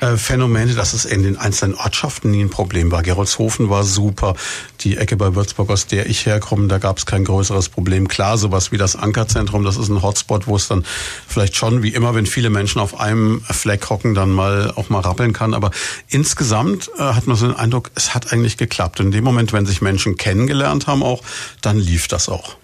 äh, 0.00 0.16
Phänomene, 0.16 0.74
dass 0.74 0.92
es 0.92 1.04
in 1.04 1.22
den 1.22 1.36
einzelnen 1.36 1.74
Ortschaften 1.74 2.30
nie 2.30 2.42
ein 2.42 2.50
Problem 2.50 2.90
war. 2.90 3.02
Gerolzhofen 3.02 3.70
war 3.70 3.84
super. 3.84 4.34
Die 4.80 4.96
Ecke 4.96 5.16
bei 5.16 5.34
Würzburg, 5.34 5.70
aus 5.70 5.86
der 5.86 6.06
ich 6.06 6.26
herkomme, 6.26 6.68
da 6.68 6.78
gab 6.78 6.98
es 6.98 7.06
kein 7.06 7.24
größeres 7.24 7.68
Problem. 7.68 8.08
Klar, 8.08 8.38
sowas 8.38 8.72
wie 8.72 8.76
das 8.76 8.96
Ankerzentrum, 8.96 9.64
das 9.64 9.76
ist 9.76 9.88
ein 9.88 10.02
Hotspot, 10.02 10.46
wo 10.46 10.56
es 10.56 10.68
dann 10.68 10.84
vielleicht 11.28 11.56
schon, 11.56 11.82
wie 11.82 11.90
immer, 11.90 12.14
wenn 12.14 12.26
viele 12.26 12.50
Menschen 12.50 12.80
auf 12.80 12.98
einem 12.98 13.42
Fleck 13.42 13.88
hocken, 13.90 14.14
dann 14.14 14.30
mal 14.30 14.72
auch 14.74 14.88
mal 14.88 15.00
rappeln 15.00 15.32
kann. 15.32 15.54
Aber 15.54 15.70
insgesamt 16.08 16.90
äh, 16.98 17.02
hat 17.02 17.26
man 17.26 17.36
so 17.36 17.46
den 17.46 17.56
Eindruck, 17.56 17.90
es 17.94 18.14
hat 18.14 18.32
eigentlich 18.32 18.56
geklappt. 18.56 19.00
In 19.00 19.10
dem 19.10 19.24
Moment, 19.24 19.52
wenn 19.52 19.66
sich 19.66 19.80
Menschen 19.80 20.16
kennengelernt 20.16 20.86
haben 20.86 21.02
auch, 21.02 21.22
dann 21.60 21.78
lief 21.78 22.08
das 22.08 22.28
auch. 22.28 22.56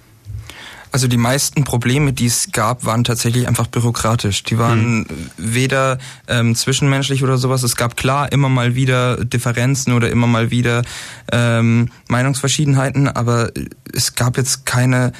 Also 0.92 1.06
die 1.06 1.16
meisten 1.16 1.64
Probleme, 1.64 2.12
die 2.12 2.26
es 2.26 2.50
gab, 2.52 2.84
waren 2.84 3.04
tatsächlich 3.04 3.46
einfach 3.46 3.68
bürokratisch. 3.68 4.42
Die 4.42 4.58
waren 4.58 4.98
mhm. 4.98 5.06
weder 5.36 5.98
ähm, 6.26 6.54
zwischenmenschlich 6.54 7.22
oder 7.22 7.38
sowas. 7.38 7.62
Es 7.62 7.76
gab 7.76 7.96
klar 7.96 8.32
immer 8.32 8.48
mal 8.48 8.74
wieder 8.74 9.24
Differenzen 9.24 9.92
oder 9.92 10.10
immer 10.10 10.26
mal 10.26 10.50
wieder 10.50 10.82
ähm, 11.30 11.90
Meinungsverschiedenheiten, 12.08 13.08
aber 13.08 13.52
es 13.94 14.16
gab 14.16 14.36
jetzt 14.36 14.66
keine 14.66 15.12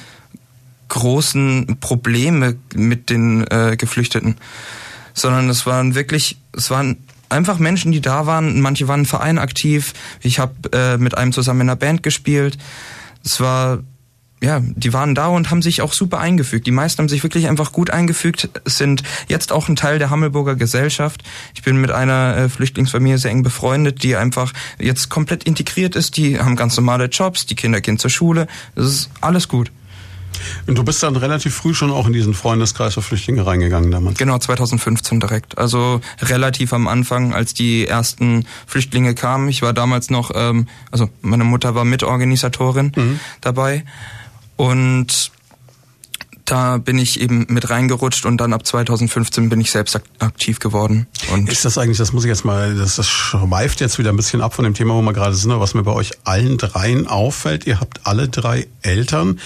großen 0.89 1.77
Probleme 1.79 2.57
mit 2.75 3.09
den 3.09 3.47
äh, 3.49 3.77
Geflüchteten, 3.77 4.35
sondern 5.13 5.49
es 5.49 5.65
waren 5.65 5.95
wirklich, 5.95 6.37
es 6.51 6.69
waren 6.69 6.97
einfach 7.29 7.59
Menschen, 7.59 7.93
die 7.93 8.01
da 8.01 8.25
waren. 8.25 8.59
Manche 8.59 8.89
waren 8.89 9.01
im 9.01 9.05
Verein 9.05 9.39
aktiv. 9.39 9.93
Ich 10.21 10.37
habe 10.39 10.53
äh, 10.73 10.97
mit 10.97 11.17
einem 11.17 11.31
zusammen 11.31 11.61
in 11.61 11.69
einer 11.69 11.77
Band 11.77 12.03
gespielt. 12.03 12.57
Es 13.23 13.39
war 13.39 13.79
ja, 14.43 14.59
die 14.61 14.91
waren 14.91 15.13
da 15.13 15.27
und 15.27 15.51
haben 15.51 15.61
sich 15.61 15.81
auch 15.81 15.93
super 15.93 16.19
eingefügt. 16.19 16.65
Die 16.65 16.71
meisten 16.71 16.99
haben 16.99 17.09
sich 17.09 17.21
wirklich 17.21 17.47
einfach 17.47 17.71
gut 17.71 17.91
eingefügt, 17.91 18.49
sind 18.65 19.03
jetzt 19.27 19.51
auch 19.51 19.69
ein 19.69 19.75
Teil 19.75 19.99
der 19.99 20.09
Hammelburger 20.09 20.55
Gesellschaft. 20.55 21.23
Ich 21.53 21.61
bin 21.61 21.79
mit 21.79 21.91
einer 21.91 22.35
äh, 22.35 22.49
Flüchtlingsfamilie 22.49 23.19
sehr 23.19 23.31
eng 23.31 23.43
befreundet, 23.43 24.01
die 24.01 24.15
einfach 24.15 24.51
jetzt 24.79 25.09
komplett 25.09 25.43
integriert 25.43 25.95
ist. 25.95 26.17
Die 26.17 26.39
haben 26.39 26.55
ganz 26.55 26.75
normale 26.75 27.05
Jobs, 27.05 27.45
die 27.45 27.55
Kinder 27.55 27.81
gehen 27.81 27.99
zur 27.99 28.09
Schule. 28.09 28.47
Das 28.73 28.87
ist 28.87 29.09
alles 29.21 29.47
gut. 29.47 29.71
Und 30.65 30.77
du 30.77 30.83
bist 30.83 31.03
dann 31.03 31.15
relativ 31.15 31.53
früh 31.53 31.73
schon 31.73 31.91
auch 31.91 32.07
in 32.07 32.13
diesen 32.13 32.33
Freundeskreis 32.33 32.93
für 32.93 33.01
Flüchtlinge 33.01 33.45
reingegangen 33.45 33.91
damals? 33.91 34.17
Genau, 34.17 34.37
2015 34.39 35.19
direkt. 35.19 35.57
Also 35.57 36.01
relativ 36.19 36.73
am 36.73 36.87
Anfang, 36.87 37.33
als 37.33 37.53
die 37.53 37.87
ersten 37.87 38.45
Flüchtlinge 38.65 39.13
kamen. 39.13 39.49
Ich 39.49 39.61
war 39.61 39.73
damals 39.73 40.09
noch, 40.09 40.31
ähm, 40.33 40.67
also 40.89 41.09
meine 41.21 41.43
Mutter 41.43 41.75
war 41.75 41.85
Mitorganisatorin 41.85 42.91
mhm. 42.95 43.19
dabei. 43.41 43.83
Und 44.55 45.31
da 46.51 46.77
bin 46.77 46.97
ich 46.97 47.21
eben 47.21 47.45
mit 47.47 47.69
reingerutscht 47.69 48.25
und 48.25 48.37
dann 48.37 48.51
ab 48.51 48.65
2015 48.65 49.47
bin 49.47 49.61
ich 49.61 49.71
selbst 49.71 49.97
aktiv 50.19 50.59
geworden. 50.59 51.07
Und 51.31 51.49
ist 51.49 51.63
das 51.63 51.77
eigentlich, 51.77 51.97
das 51.97 52.11
muss 52.11 52.25
ich 52.25 52.29
jetzt 52.29 52.43
mal, 52.43 52.75
das, 52.75 52.97
das 52.97 53.07
schweift 53.07 53.79
jetzt 53.79 53.99
wieder 53.99 54.09
ein 54.09 54.17
bisschen 54.17 54.41
ab 54.41 54.53
von 54.53 54.65
dem 54.65 54.73
Thema, 54.73 54.93
wo 54.95 55.01
wir 55.01 55.13
gerade 55.13 55.33
sind, 55.33 55.57
was 55.57 55.73
mir 55.75 55.83
bei 55.83 55.93
euch 55.93 56.11
allen 56.25 56.57
dreien 56.57 57.07
auffällt. 57.07 57.65
Ihr 57.67 57.79
habt 57.79 58.05
alle 58.05 58.27
drei 58.27 58.67
Eltern, 58.81 59.39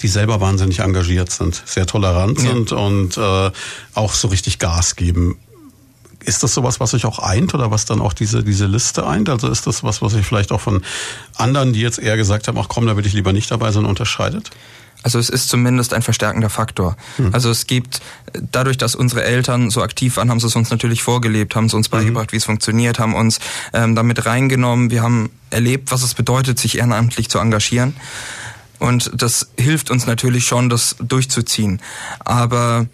die 0.00 0.08
selber 0.08 0.40
wahnsinnig 0.40 0.80
engagiert 0.80 1.30
sind, 1.30 1.62
sehr 1.64 1.86
tolerant 1.86 2.42
ja. 2.42 2.50
sind 2.50 2.72
und 2.72 3.16
äh, 3.16 3.50
auch 3.94 4.14
so 4.14 4.26
richtig 4.26 4.58
Gas 4.58 4.96
geben. 4.96 5.36
Ist 6.24 6.42
das 6.42 6.52
sowas, 6.52 6.80
was 6.80 6.94
euch 6.94 7.04
auch 7.04 7.20
eint 7.20 7.54
oder 7.54 7.70
was 7.70 7.84
dann 7.84 8.00
auch 8.00 8.12
diese, 8.12 8.42
diese 8.42 8.66
Liste 8.66 9.06
eint? 9.06 9.28
Also 9.28 9.48
ist 9.48 9.66
das 9.66 9.84
was, 9.84 10.02
was 10.02 10.12
sich 10.12 10.26
vielleicht 10.26 10.52
auch 10.52 10.60
von 10.60 10.82
anderen, 11.36 11.72
die 11.72 11.80
jetzt 11.80 11.98
eher 11.98 12.16
gesagt 12.16 12.48
haben, 12.48 12.58
ach 12.58 12.68
komm, 12.68 12.86
da 12.86 12.96
will 12.96 13.06
ich 13.06 13.12
lieber 13.12 13.32
nicht 13.32 13.50
dabei 13.50 13.70
sein, 13.70 13.84
unterscheidet? 13.84 14.50
Also 15.04 15.18
es 15.18 15.28
ist 15.28 15.48
zumindest 15.48 15.94
ein 15.94 16.02
verstärkender 16.02 16.50
Faktor. 16.50 16.96
Hm. 17.16 17.32
Also 17.32 17.50
es 17.50 17.66
gibt, 17.66 18.00
dadurch, 18.50 18.78
dass 18.78 18.96
unsere 18.96 19.22
Eltern 19.22 19.70
so 19.70 19.80
aktiv 19.82 20.16
waren, 20.16 20.28
haben 20.28 20.40
sie 20.40 20.48
es 20.48 20.56
uns 20.56 20.70
natürlich 20.70 21.02
vorgelebt, 21.02 21.54
haben 21.54 21.68
sie 21.68 21.76
uns 21.76 21.88
mhm. 21.88 21.96
beigebracht, 21.96 22.30
mhm. 22.30 22.32
wie 22.32 22.36
es 22.36 22.44
funktioniert, 22.44 22.98
haben 22.98 23.14
uns 23.14 23.38
ähm, 23.72 23.94
damit 23.94 24.26
reingenommen. 24.26 24.90
Wir 24.90 25.02
haben 25.02 25.30
erlebt, 25.50 25.92
was 25.92 26.02
es 26.02 26.14
bedeutet, 26.14 26.58
sich 26.58 26.78
ehrenamtlich 26.78 27.28
zu 27.28 27.38
engagieren. 27.38 27.94
Und 28.80 29.10
das 29.14 29.50
hilft 29.56 29.90
uns 29.90 30.06
natürlich 30.06 30.46
schon, 30.46 30.68
das 30.68 30.96
durchzuziehen. 31.00 31.80
Aber 32.20 32.86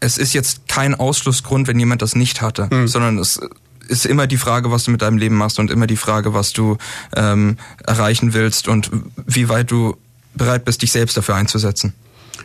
es 0.00 0.18
ist 0.18 0.32
jetzt 0.32 0.68
kein 0.68 0.94
Ausschlussgrund, 0.94 1.68
wenn 1.68 1.78
jemand 1.78 2.02
das 2.02 2.14
nicht 2.14 2.42
hatte, 2.42 2.68
mhm. 2.70 2.88
sondern 2.88 3.18
es 3.18 3.40
ist 3.88 4.06
immer 4.06 4.26
die 4.26 4.36
Frage, 4.36 4.70
was 4.70 4.84
du 4.84 4.90
mit 4.90 5.02
deinem 5.02 5.18
Leben 5.18 5.36
machst 5.36 5.58
und 5.58 5.70
immer 5.70 5.86
die 5.86 5.96
Frage, 5.96 6.34
was 6.34 6.52
du 6.52 6.76
ähm, 7.14 7.56
erreichen 7.86 8.34
willst 8.34 8.68
und 8.68 8.90
wie 9.26 9.48
weit 9.48 9.70
du 9.70 9.96
bereit 10.34 10.64
bist, 10.64 10.82
dich 10.82 10.92
selbst 10.92 11.16
dafür 11.16 11.36
einzusetzen. 11.36 11.94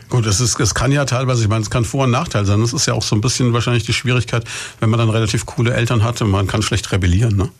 Gut, 0.08 0.26
es, 0.26 0.40
ist, 0.40 0.60
es 0.60 0.74
kann 0.74 0.92
ja 0.92 1.04
teilweise, 1.04 1.42
ich 1.42 1.48
meine, 1.48 1.62
es 1.62 1.70
kann 1.70 1.84
Vor- 1.84 2.04
und 2.04 2.10
Nachteil 2.10 2.44
sein. 2.44 2.60
Das 2.60 2.72
ist 2.72 2.86
ja 2.86 2.94
auch 2.94 3.02
so 3.02 3.16
ein 3.16 3.20
bisschen 3.20 3.52
wahrscheinlich 3.52 3.84
die 3.84 3.92
Schwierigkeit, 3.92 4.44
wenn 4.80 4.90
man 4.90 4.98
dann 4.98 5.10
relativ 5.10 5.46
coole 5.46 5.72
Eltern 5.72 6.02
hatte, 6.02 6.24
man 6.24 6.46
kann 6.46 6.62
schlecht 6.62 6.92
rebellieren, 6.92 7.36
ne? 7.36 7.50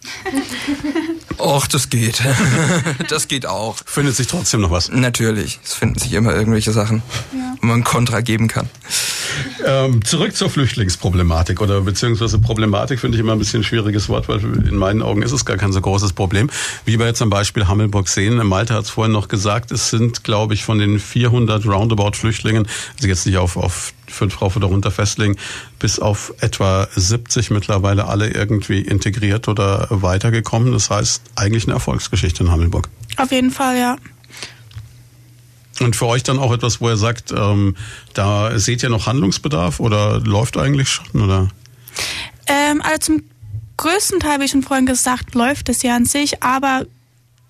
Och, 1.39 1.67
das 1.67 1.89
geht. 1.89 2.23
das 3.09 3.27
geht 3.27 3.47
auch. 3.47 3.77
Findet 3.85 4.17
sich 4.17 4.27
trotzdem 4.27 4.61
noch 4.61 4.71
was? 4.71 4.91
Natürlich. 4.93 5.61
Es 5.65 5.75
finden 5.75 5.99
sich 5.99 6.13
immer 6.13 6.35
irgendwelche 6.35 6.73
Sachen, 6.73 7.03
ja. 7.33 7.55
wo 7.61 7.67
man 7.67 7.85
Kontra 7.85 8.21
geben 8.21 8.49
kann. 8.49 8.69
Ähm, 9.65 10.05
zurück 10.05 10.35
zur 10.35 10.51
Flüchtlingsproblematik 10.51 11.61
oder 11.61 11.83
beziehungsweise 11.83 12.39
Problematik 12.39 13.01
finde 13.01 13.17
ich 13.17 13.21
immer 13.21 13.33
ein 13.33 13.39
bisschen 13.39 13.61
ein 13.61 13.65
schwieriges 13.65 14.09
Wort, 14.09 14.29
weil 14.29 14.41
in 14.43 14.77
meinen 14.77 15.03
Augen 15.03 15.23
ist 15.23 15.33
es 15.33 15.45
gar 15.45 15.57
kein 15.57 15.73
so 15.73 15.81
großes 15.81 16.13
Problem. 16.13 16.51
Wie 16.85 16.99
wir 16.99 17.07
jetzt 17.07 17.23
am 17.23 17.31
Beispiel 17.31 17.69
Hammelburg 17.69 18.09
sehen, 18.09 18.37
Malte 18.47 18.75
hat 18.75 18.85
es 18.85 18.91
vorhin 18.91 19.13
noch 19.13 19.29
gesagt, 19.29 19.71
es 19.71 19.91
sind, 19.91 20.25
glaube 20.25 20.55
ich, 20.55 20.65
von 20.65 20.79
den 20.79 20.99
400 20.99 21.67
Roundabout 21.67 22.13
Flüchtlingen, 22.15 22.67
also 22.97 23.09
jetzt 23.09 23.27
nicht 23.27 23.39
auf, 23.39 23.57
auf 23.57 23.93
fünf 24.09 24.41
rauf 24.43 24.57
oder 24.57 24.67
runter 24.67 24.91
festlegen, 24.91 25.37
bis 25.79 25.99
auf 25.99 26.35
etwa 26.41 26.87
70 26.95 27.51
mittlerweile 27.51 28.07
alle 28.07 28.29
irgendwie 28.29 28.81
integriert 28.81 29.49
oder 29.49 29.87
weitergekommen. 29.91 30.73
Das 30.73 30.91
heißt, 30.91 31.23
eigentlich 31.37 31.65
eine 31.65 31.75
Erfolgsgeschichte 31.75 32.45
in 32.45 32.51
Hammelburg. 32.51 32.89
Auf 33.17 33.33
jeden 33.33 33.51
Fall, 33.51 33.79
ja. 33.79 33.97
Und 35.81 35.97
für 35.97 36.07
euch 36.07 36.23
dann 36.23 36.39
auch 36.39 36.53
etwas, 36.53 36.81
wo 36.81 36.89
ihr 36.89 36.97
sagt, 36.97 37.33
ähm, 37.33 37.77
da 38.15 38.59
seht 38.59 38.83
ihr 38.83 38.91
noch 38.91 39.07
Handlungsbedarf 39.07 39.81
oder 39.81 40.21
läuft 40.21 40.57
eigentlich 40.57 40.89
schon? 40.89 41.23
Oder? 41.23 41.49
Ähm, 42.47 42.83
also 42.83 42.99
zum 42.99 43.23
größten 43.79 44.21
Teil, 44.21 44.41
wie 44.41 44.45
ich 44.45 44.51
schon 44.51 44.63
vorhin 44.63 44.87
gesagt, 44.87 45.35
läuft 45.35 45.69
es 45.69 45.83
ja 45.83 45.97
an 45.97 46.05
sich, 46.05 46.43
aber 46.43 46.87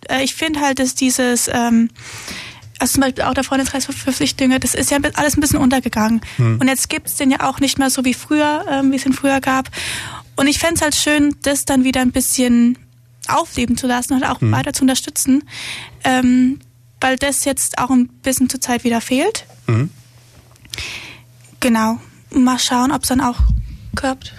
äh, 0.09 0.23
ich 0.23 0.35
finde 0.35 0.61
halt, 0.61 0.79
dass 0.79 0.95
dieses, 0.95 1.49
ähm, 1.53 1.91
also 2.79 2.95
zum 2.95 3.03
Beispiel 3.03 3.25
auch 3.25 3.35
der 3.35 3.45
Freundeskreis 3.45 3.87
für, 3.87 3.93
für 3.93 4.13
Flüchtlinge, 4.13 4.61
das 4.61 4.75
ist 4.75 4.91
ja 4.91 4.99
alles 5.15 5.37
ein 5.37 5.41
bisschen 5.41 5.59
untergegangen. 5.59 6.21
Hm. 6.37 6.59
Und 6.61 6.69
jetzt 6.69 6.89
gibt 6.89 7.09
es 7.09 7.17
den 7.17 7.31
ja 7.31 7.49
auch 7.49 7.61
nicht 7.61 7.79
mehr 7.79 7.91
so 7.91 8.05
wie 8.05 8.15
früher, 8.15 8.65
ähm, 8.71 8.93
wie 8.93 8.97
es 8.97 9.07
ihn 9.07 9.13
früher 9.13 9.41
gab. 9.41 9.69
Und 10.37 10.47
ich 10.47 10.59
fände 10.59 10.77
es 10.77 10.83
halt 10.83 10.95
schön, 10.95 11.37
das 11.43 11.65
dann 11.65 11.85
wieder 11.85 12.01
ein 12.01 12.13
bisschen 12.13 12.79
aufleben 13.29 13.77
zu 13.77 13.87
lassen 13.87 14.15
und 14.15 14.25
auch 14.25 14.41
hm. 14.41 14.53
weiter 14.53 14.73
zu 14.73 14.83
unterstützen. 14.83 15.45
Ähm, 16.05 16.61
weil 17.03 17.17
das 17.17 17.45
jetzt 17.45 17.79
auch 17.79 17.91
ein 17.91 18.09
bisschen 18.09 18.49
zur 18.49 18.61
Zeit 18.61 18.85
wieder 18.85 19.01
fehlt. 19.01 19.47
Mhm. 19.67 19.91
Genau. 21.61 21.99
Mal 22.35 22.59
schauen, 22.59 22.93
ob 22.93 23.03
es 23.03 23.09
dann 23.09 23.21
auch 23.21 23.37
klappt. 23.95 24.35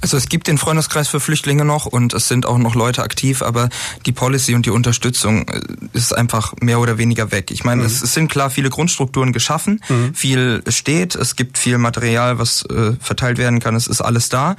Also 0.00 0.16
es 0.16 0.28
gibt 0.28 0.46
den 0.46 0.56
Freundeskreis 0.56 1.08
für 1.08 1.20
Flüchtlinge 1.20 1.64
noch 1.64 1.84
und 1.84 2.14
es 2.14 2.26
sind 2.26 2.46
auch 2.46 2.56
noch 2.56 2.74
Leute 2.74 3.02
aktiv, 3.02 3.42
aber 3.42 3.68
die 4.06 4.12
Policy 4.12 4.54
und 4.54 4.64
die 4.64 4.70
Unterstützung 4.70 5.46
äh, 5.48 5.60
ist 5.92 6.16
einfach 6.16 6.54
mehr 6.60 6.80
oder 6.80 6.96
weniger 6.96 7.30
weg. 7.32 7.50
Ich 7.50 7.64
meine, 7.64 7.82
mhm. 7.82 7.86
es, 7.86 8.02
es, 8.02 8.14
sind 8.14 8.30
klar 8.30 8.48
viele 8.48 8.70
Grundstrukturen 8.70 9.32
geschaffen, 9.32 9.82
mhm. 9.88 10.14
viel 10.14 10.62
steht, 10.68 11.16
es 11.16 11.36
gibt 11.36 11.58
viel 11.58 11.76
Material, 11.76 12.38
was 12.38 12.64
äh, 12.64 12.92
verteilt 12.98 13.36
werden 13.36 13.60
kann, 13.60 13.74
es 13.74 13.86
ist 13.86 14.00
alles 14.00 14.30
da, 14.30 14.56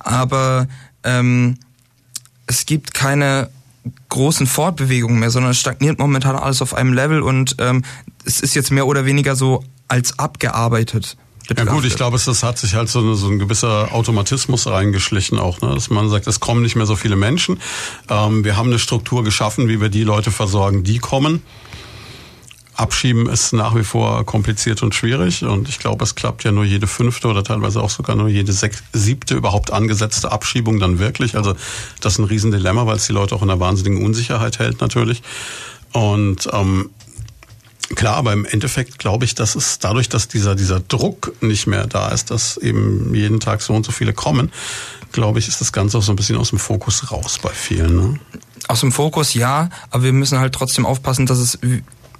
aber 0.00 0.66
ähm, 1.04 1.58
es 2.46 2.66
gibt 2.66 2.92
keine 2.92 3.50
großen 4.08 4.46
Fortbewegungen 4.46 5.18
mehr, 5.18 5.30
sondern 5.30 5.50
es 5.52 5.58
stagniert 5.58 5.98
momentan 5.98 6.36
alles 6.36 6.62
auf 6.62 6.74
einem 6.74 6.92
Level 6.92 7.22
und 7.22 7.56
ähm, 7.58 7.82
es 8.24 8.40
ist 8.40 8.54
jetzt 8.54 8.70
mehr 8.70 8.86
oder 8.86 9.04
weniger 9.04 9.36
so 9.36 9.64
als 9.88 10.18
abgearbeitet. 10.18 11.16
Betrachtet. 11.48 11.66
Ja 11.66 11.74
gut, 11.74 11.84
ich 11.84 11.96
glaube, 11.96 12.16
es 12.16 12.24
das 12.24 12.44
hat 12.44 12.56
sich 12.56 12.74
halt 12.74 12.88
so, 12.88 13.14
so 13.14 13.28
ein 13.28 13.40
gewisser 13.40 13.92
Automatismus 13.92 14.68
reingeschlichen 14.68 15.38
auch, 15.38 15.60
ne? 15.60 15.74
dass 15.74 15.90
man 15.90 16.08
sagt, 16.08 16.28
es 16.28 16.38
kommen 16.38 16.62
nicht 16.62 16.76
mehr 16.76 16.86
so 16.86 16.94
viele 16.94 17.16
Menschen. 17.16 17.60
Ähm, 18.08 18.44
wir 18.44 18.56
haben 18.56 18.68
eine 18.68 18.78
Struktur 18.78 19.24
geschaffen, 19.24 19.68
wie 19.68 19.80
wir 19.80 19.88
die 19.88 20.04
Leute 20.04 20.30
versorgen, 20.30 20.84
die 20.84 20.98
kommen. 20.98 21.42
Abschieben 22.74 23.28
ist 23.28 23.52
nach 23.52 23.74
wie 23.74 23.84
vor 23.84 24.24
kompliziert 24.24 24.82
und 24.82 24.94
schwierig 24.94 25.44
und 25.44 25.68
ich 25.68 25.78
glaube, 25.78 26.04
es 26.04 26.14
klappt 26.14 26.44
ja 26.44 26.52
nur 26.52 26.64
jede 26.64 26.86
fünfte 26.86 27.28
oder 27.28 27.44
teilweise 27.44 27.82
auch 27.82 27.90
sogar 27.90 28.16
nur 28.16 28.28
jede 28.28 28.52
siebte 28.92 29.34
überhaupt 29.34 29.72
angesetzte 29.72 30.32
Abschiebung 30.32 30.80
dann 30.80 30.98
wirklich. 30.98 31.36
Also 31.36 31.54
das 32.00 32.14
ist 32.14 32.18
ein 32.18 32.24
Riesendilemma, 32.24 32.86
weil 32.86 32.96
es 32.96 33.06
die 33.06 33.12
Leute 33.12 33.34
auch 33.34 33.42
in 33.42 33.50
einer 33.50 33.60
wahnsinnigen 33.60 34.04
Unsicherheit 34.04 34.58
hält 34.58 34.80
natürlich. 34.80 35.22
Und 35.92 36.48
ähm, 36.50 36.88
klar, 37.94 38.16
aber 38.16 38.32
im 38.32 38.46
Endeffekt 38.46 38.98
glaube 38.98 39.26
ich, 39.26 39.34
dass 39.34 39.54
es 39.54 39.78
dadurch, 39.78 40.08
dass 40.08 40.28
dieser, 40.28 40.54
dieser 40.54 40.80
Druck 40.80 41.34
nicht 41.42 41.66
mehr 41.66 41.86
da 41.86 42.08
ist, 42.08 42.30
dass 42.30 42.56
eben 42.56 43.14
jeden 43.14 43.38
Tag 43.38 43.60
so 43.60 43.74
und 43.74 43.84
so 43.84 43.92
viele 43.92 44.14
kommen, 44.14 44.50
glaube 45.12 45.38
ich, 45.38 45.48
ist 45.48 45.60
das 45.60 45.72
Ganze 45.72 45.98
auch 45.98 46.02
so 46.02 46.12
ein 46.12 46.16
bisschen 46.16 46.38
aus 46.38 46.50
dem 46.50 46.58
Fokus 46.58 47.10
raus 47.10 47.38
bei 47.42 47.50
vielen. 47.50 47.96
Ne? 47.96 48.20
Aus 48.68 48.80
dem 48.80 48.92
Fokus 48.92 49.34
ja, 49.34 49.68
aber 49.90 50.04
wir 50.04 50.12
müssen 50.14 50.38
halt 50.38 50.54
trotzdem 50.54 50.86
aufpassen, 50.86 51.26
dass 51.26 51.38
es 51.38 51.58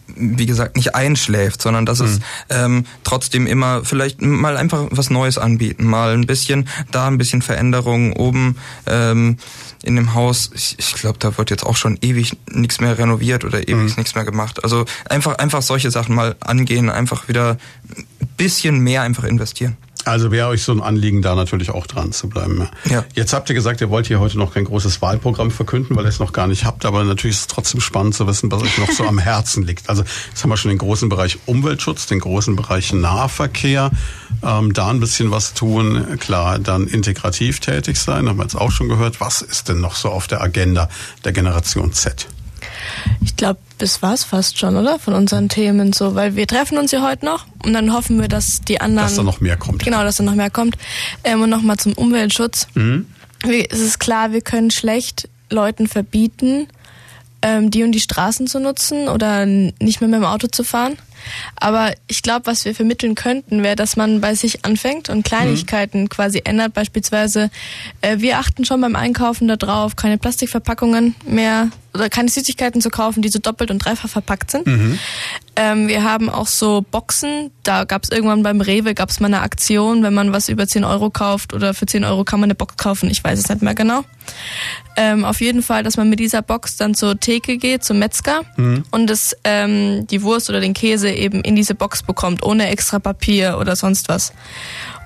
wie 0.07 0.46
gesagt, 0.46 0.76
nicht 0.76 0.94
einschläft, 0.94 1.62
sondern 1.62 1.86
dass 1.86 2.00
mhm. 2.00 2.07
es 2.07 2.20
ähm, 2.50 2.86
trotzdem 3.05 3.46
immer 3.46 3.84
vielleicht 3.84 4.20
mal 4.20 4.57
einfach 4.57 4.88
was 4.90 5.11
Neues 5.11 5.38
anbieten, 5.38 5.84
mal 5.84 6.12
ein 6.12 6.26
bisschen 6.26 6.68
da 6.90 7.07
ein 7.07 7.18
bisschen 7.18 7.42
Veränderung 7.42 8.12
oben 8.12 8.57
ähm, 8.86 9.38
in 9.82 9.96
dem 9.96 10.14
Haus. 10.14 10.50
Ich, 10.55 10.76
ich 10.78 10.94
glaube, 10.94 11.18
da 11.18 11.36
wird 11.38 11.50
jetzt 11.50 11.64
auch 11.64 11.76
schon 11.76 11.98
ewig 12.00 12.36
nichts 12.50 12.80
mehr 12.80 12.98
renoviert 12.98 13.44
oder 13.44 13.62
ewig 13.68 13.90
mhm. 13.90 13.94
nichts 13.96 14.14
mehr 14.14 14.24
gemacht. 14.24 14.62
Also 14.62 14.84
einfach 15.09 15.36
einfach 15.36 15.62
solche 15.62 15.90
Sachen 15.90 16.14
mal 16.14 16.36
angehen, 16.40 16.90
einfach 16.90 17.28
wieder 17.28 17.57
ein 17.90 18.28
bisschen 18.36 18.80
mehr 18.80 19.03
einfach 19.03 19.24
investieren. 19.24 19.76
Also 20.05 20.30
wäre 20.30 20.48
euch 20.48 20.62
so 20.62 20.72
ein 20.72 20.80
Anliegen, 20.80 21.22
da 21.22 21.34
natürlich 21.34 21.70
auch 21.70 21.86
dran 21.86 22.12
zu 22.12 22.28
bleiben. 22.28 22.68
Ja. 22.88 23.05
Jetzt 23.14 23.32
habt 23.32 23.48
ihr 23.48 23.55
gesagt, 23.55 23.80
ihr 23.80 23.90
wollt 23.90 24.07
hier 24.07 24.20
heute 24.20 24.38
noch 24.38 24.55
kein 24.55 24.64
großes 24.64 25.00
Wahlprogramm 25.03 25.50
verkünden, 25.50 25.96
weil 25.96 26.05
ihr 26.05 26.09
es 26.09 26.18
noch 26.18 26.32
gar 26.32 26.46
nicht 26.46 26.64
habt, 26.64 26.84
aber 26.84 27.05
natürlich 27.05 27.36
ist 27.36 27.42
es 27.42 27.46
trotzdem 27.46 27.80
spannend 27.80 28.14
zu 28.14 28.26
wissen, 28.26 28.50
was 28.50 28.62
euch 28.62 28.78
noch 28.78 28.90
so 28.90 29.05
am 29.05 29.18
Herzen 29.18 29.62
liegt. 29.62 29.88
Also 29.88 30.03
jetzt 30.03 30.42
haben 30.42 30.50
wir 30.50 30.57
schon 30.57 30.70
den 30.70 30.78
großen 30.78 31.09
Bereich 31.09 31.38
Umweltschutz, 31.46 32.07
den 32.07 32.18
großen 32.18 32.57
Bereich 32.57 32.92
Nahverkehr, 32.92 33.90
ähm, 34.42 34.72
da 34.72 34.88
ein 34.88 35.00
bisschen 35.00 35.30
was 35.30 35.55
tun, 35.55 36.18
klar, 36.18 36.59
dann 36.59 36.86
integrativ 36.86 37.61
tätig 37.61 37.98
sein, 37.98 38.28
haben 38.28 38.38
wir 38.38 38.44
jetzt 38.44 38.57
auch 38.57 38.70
schon 38.70 38.88
gehört. 38.88 39.20
Was 39.20 39.42
ist 39.42 39.68
denn 39.68 39.80
noch 39.80 39.94
so 39.94 40.09
auf 40.09 40.26
der 40.26 40.40
Agenda 40.40 40.88
der 41.24 41.32
Generation 41.32 41.92
Z? 41.92 42.26
Ich 43.22 43.36
glaube, 43.36 43.60
das 43.78 44.02
war's 44.02 44.24
fast 44.24 44.58
schon, 44.58 44.76
oder? 44.76 44.98
Von 44.98 45.14
unseren 45.14 45.48
Themen 45.48 45.92
so, 45.92 46.14
weil 46.14 46.36
wir 46.36 46.46
treffen 46.46 46.78
uns 46.78 46.92
ja 46.92 47.02
heute 47.02 47.24
noch 47.24 47.46
und 47.64 47.72
dann 47.72 47.92
hoffen 47.92 48.20
wir, 48.20 48.28
dass 48.28 48.60
die 48.60 48.80
anderen. 48.80 49.08
Dass 49.08 49.16
da 49.16 49.22
noch 49.22 49.40
mehr 49.40 49.56
kommt. 49.56 49.84
Genau, 49.84 50.02
dass 50.02 50.16
da 50.16 50.24
noch 50.24 50.34
mehr 50.34 50.50
kommt. 50.50 50.76
Ähm, 51.24 51.42
und 51.42 51.50
nochmal 51.50 51.76
zum 51.78 51.92
Umweltschutz. 51.94 52.68
Mhm. 52.74 53.06
Es 53.70 53.80
ist 53.80 53.98
klar, 53.98 54.32
wir 54.32 54.40
können 54.40 54.70
schlecht 54.70 55.28
Leuten 55.50 55.88
verbieten, 55.88 56.68
ähm, 57.42 57.70
die 57.70 57.82
und 57.82 57.92
die 57.92 58.00
Straßen 58.00 58.46
zu 58.46 58.60
nutzen 58.60 59.08
oder 59.08 59.46
nicht 59.46 60.00
mehr 60.00 60.08
mit 60.08 60.20
dem 60.20 60.24
Auto 60.24 60.46
zu 60.46 60.62
fahren. 60.62 60.96
Aber 61.56 61.92
ich 62.06 62.22
glaube, 62.22 62.46
was 62.46 62.64
wir 62.64 62.74
vermitteln 62.74 63.14
könnten, 63.14 63.62
wäre, 63.62 63.76
dass 63.76 63.96
man 63.96 64.20
bei 64.20 64.34
sich 64.34 64.64
anfängt 64.64 65.08
und 65.08 65.24
Kleinigkeiten 65.24 66.02
mhm. 66.02 66.08
quasi 66.08 66.42
ändert. 66.44 66.74
Beispielsweise, 66.74 67.50
äh, 68.00 68.18
wir 68.18 68.38
achten 68.38 68.64
schon 68.64 68.80
beim 68.80 68.96
Einkaufen 68.96 69.48
darauf, 69.48 69.96
keine 69.96 70.18
Plastikverpackungen 70.18 71.14
mehr 71.26 71.68
oder 71.94 72.08
keine 72.08 72.30
Süßigkeiten 72.30 72.80
zu 72.80 72.90
kaufen, 72.90 73.22
die 73.22 73.28
so 73.28 73.38
doppelt 73.38 73.70
und 73.70 73.78
dreifach 73.78 74.08
verpackt 74.08 74.50
sind. 74.50 74.66
Mhm. 74.66 74.98
Ähm, 75.56 75.88
wir 75.88 76.04
haben 76.04 76.30
auch 76.30 76.46
so 76.46 76.84
Boxen. 76.90 77.50
Da 77.62 77.84
gab 77.84 78.04
es 78.04 78.10
irgendwann 78.10 78.42
beim 78.42 78.60
Rewe 78.60 78.94
gab 78.94 79.10
es 79.10 79.20
mal 79.20 79.26
eine 79.26 79.42
Aktion, 79.42 80.02
wenn 80.02 80.14
man 80.14 80.32
was 80.32 80.48
über 80.48 80.66
10 80.66 80.84
Euro 80.84 81.10
kauft 81.10 81.52
oder 81.52 81.74
für 81.74 81.84
10 81.84 82.04
Euro 82.04 82.24
kann 82.24 82.40
man 82.40 82.46
eine 82.46 82.54
Box 82.54 82.76
kaufen. 82.76 83.10
Ich 83.10 83.22
weiß 83.22 83.38
es 83.38 83.48
nicht 83.48 83.60
mehr 83.60 83.74
genau. 83.74 84.04
Ähm, 84.96 85.24
auf 85.24 85.40
jeden 85.40 85.62
Fall, 85.62 85.82
dass 85.82 85.96
man 85.96 86.08
mit 86.08 86.20
dieser 86.20 86.42
Box 86.42 86.76
dann 86.76 86.94
zur 86.94 87.18
Theke 87.18 87.58
geht, 87.58 87.84
zum 87.84 87.98
Metzger 87.98 88.42
mhm. 88.56 88.84
und 88.90 89.08
das, 89.08 89.36
ähm, 89.44 90.06
die 90.06 90.22
Wurst 90.22 90.48
oder 90.48 90.60
den 90.60 90.74
Käse 90.74 91.10
eben 91.16 91.42
in 91.42 91.56
diese 91.56 91.74
Box 91.74 92.02
bekommt, 92.02 92.42
ohne 92.42 92.68
extra 92.68 92.98
Papier 92.98 93.58
oder 93.60 93.76
sonst 93.76 94.08
was. 94.08 94.32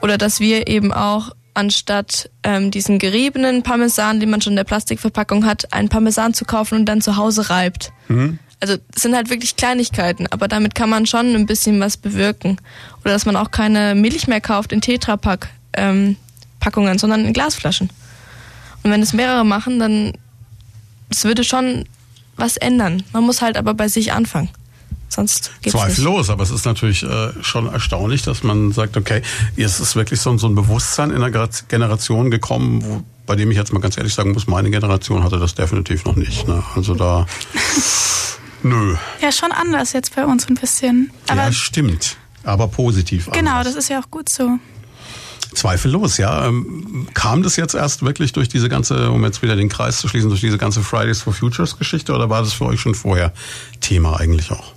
Oder 0.02 0.18
dass 0.18 0.40
wir 0.40 0.68
eben 0.68 0.92
auch 0.92 1.32
anstatt 1.54 2.30
ähm, 2.42 2.70
diesen 2.70 2.98
geriebenen 2.98 3.62
Parmesan, 3.62 4.20
den 4.20 4.30
man 4.30 4.40
schon 4.40 4.52
in 4.52 4.56
der 4.56 4.64
Plastikverpackung 4.64 5.46
hat, 5.46 5.72
einen 5.72 5.88
Parmesan 5.88 6.34
zu 6.34 6.44
kaufen 6.44 6.80
und 6.80 6.86
dann 6.86 7.00
zu 7.00 7.16
Hause 7.16 7.48
reibt. 7.48 7.92
Mhm. 8.08 8.38
Also 8.60 8.74
es 8.94 9.02
sind 9.02 9.14
halt 9.14 9.30
wirklich 9.30 9.56
Kleinigkeiten, 9.56 10.26
aber 10.30 10.48
damit 10.48 10.74
kann 10.74 10.90
man 10.90 11.06
schon 11.06 11.34
ein 11.34 11.46
bisschen 11.46 11.80
was 11.80 11.96
bewirken. 11.96 12.58
Oder 13.02 13.12
dass 13.12 13.26
man 13.26 13.36
auch 13.36 13.50
keine 13.50 13.94
Milch 13.94 14.28
mehr 14.28 14.40
kauft 14.40 14.72
in 14.72 14.80
Tetrapack 14.80 15.48
ähm, 15.74 16.16
sondern 16.96 17.24
in 17.24 17.32
Glasflaschen. 17.32 17.90
Und 18.82 18.90
wenn 18.90 19.00
es 19.00 19.12
mehrere 19.12 19.44
machen, 19.44 19.78
dann 19.78 20.12
es 21.10 21.24
würde 21.24 21.44
schon 21.44 21.84
was 22.36 22.56
ändern. 22.56 23.02
Man 23.12 23.24
muss 23.24 23.40
halt 23.40 23.56
aber 23.56 23.74
bei 23.74 23.88
sich 23.88 24.12
anfangen. 24.12 24.50
Sonst 25.08 25.52
geht's 25.62 25.76
Zweifellos, 25.76 26.22
nicht. 26.22 26.30
aber 26.30 26.42
es 26.42 26.50
ist 26.50 26.64
natürlich 26.66 27.02
äh, 27.02 27.32
schon 27.40 27.66
erstaunlich, 27.66 28.22
dass 28.22 28.42
man 28.42 28.72
sagt, 28.72 28.96
okay, 28.96 29.22
es 29.56 29.80
ist 29.80 29.96
wirklich 29.96 30.20
so, 30.20 30.36
so 30.36 30.48
ein 30.48 30.54
Bewusstsein 30.54 31.10
in 31.10 31.22
einer 31.22 31.48
Generation 31.68 32.30
gekommen, 32.30 32.84
wo, 32.84 33.02
bei 33.24 33.36
dem 33.36 33.50
ich 33.50 33.56
jetzt 33.56 33.72
mal 33.72 33.80
ganz 33.80 33.96
ehrlich 33.96 34.14
sagen 34.14 34.32
muss, 34.32 34.46
meine 34.46 34.70
Generation 34.70 35.22
hatte 35.22 35.38
das 35.38 35.54
definitiv 35.54 36.04
noch 36.04 36.16
nicht. 36.16 36.46
Ne? 36.48 36.62
Also 36.74 36.94
da, 36.94 37.26
nö. 38.62 38.96
Ja, 39.20 39.32
schon 39.32 39.52
anders 39.52 39.92
jetzt 39.92 40.14
bei 40.14 40.24
uns 40.24 40.48
ein 40.48 40.54
bisschen. 40.54 41.10
Aber 41.28 41.44
ja, 41.44 41.52
stimmt, 41.52 42.16
aber 42.42 42.68
positiv. 42.68 43.30
Genau, 43.30 43.52
anders. 43.52 43.74
das 43.74 43.84
ist 43.84 43.90
ja 43.90 44.00
auch 44.00 44.10
gut 44.10 44.28
so. 44.28 44.58
Zweifellos, 45.54 46.18
ja. 46.18 46.46
Ähm, 46.46 47.08
kam 47.14 47.42
das 47.42 47.56
jetzt 47.56 47.74
erst 47.74 48.02
wirklich 48.02 48.32
durch 48.32 48.48
diese 48.48 48.68
ganze, 48.68 49.10
um 49.10 49.24
jetzt 49.24 49.42
wieder 49.42 49.56
den 49.56 49.68
Kreis 49.68 49.98
zu 49.98 50.08
schließen, 50.08 50.28
durch 50.28 50.42
diese 50.42 50.58
ganze 50.58 50.82
Fridays 50.82 51.22
for 51.22 51.32
Futures 51.32 51.78
Geschichte 51.78 52.12
oder 52.12 52.28
war 52.28 52.42
das 52.42 52.52
für 52.52 52.66
euch 52.66 52.80
schon 52.80 52.94
vorher 52.94 53.32
Thema 53.80 54.20
eigentlich 54.20 54.50
auch? 54.50 54.75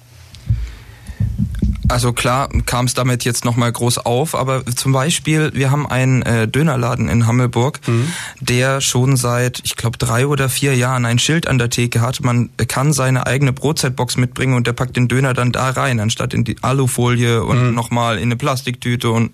Also 1.90 2.14
klar 2.14 2.50
kam 2.68 2.86
es 2.86 2.94
damit 2.94 3.26
jetzt 3.26 3.46
nochmal 3.46 3.72
groß 3.72 3.98
auf, 3.98 4.36
aber 4.36 4.64
zum 4.68 4.92
Beispiel, 4.92 5.52
wir 5.56 5.72
haben 5.72 5.88
einen 5.88 6.22
äh, 6.22 6.48
Dönerladen 6.48 7.10
in 7.10 7.26
Hammelburg, 7.26 7.80
mhm. 7.88 8.14
der 8.40 8.80
schon 8.80 9.18
seit, 9.18 9.60
ich 9.64 9.76
glaube, 9.76 9.98
drei 9.98 10.28
oder 10.28 10.50
vier 10.50 10.76
Jahren 10.76 11.06
ein 11.06 11.18
Schild 11.18 11.48
an 11.48 11.58
der 11.58 11.72
Theke 11.72 12.02
hat. 12.02 12.22
Man 12.22 12.52
kann 12.68 12.94
seine 12.94 13.26
eigene 13.26 13.54
Brotzeitbox 13.54 14.18
mitbringen 14.18 14.54
und 14.54 14.68
der 14.68 14.74
packt 14.74 14.98
den 14.98 15.08
Döner 15.08 15.34
dann 15.34 15.52
da 15.52 15.72
rein, 15.72 16.00
anstatt 16.00 16.36
in 16.36 16.44
die 16.44 16.58
Alufolie 16.62 17.44
und 17.44 17.70
mhm. 17.70 17.74
nochmal 17.74 18.18
in 18.18 18.26
eine 18.26 18.36
Plastiktüte 18.36 19.10
und 19.10 19.32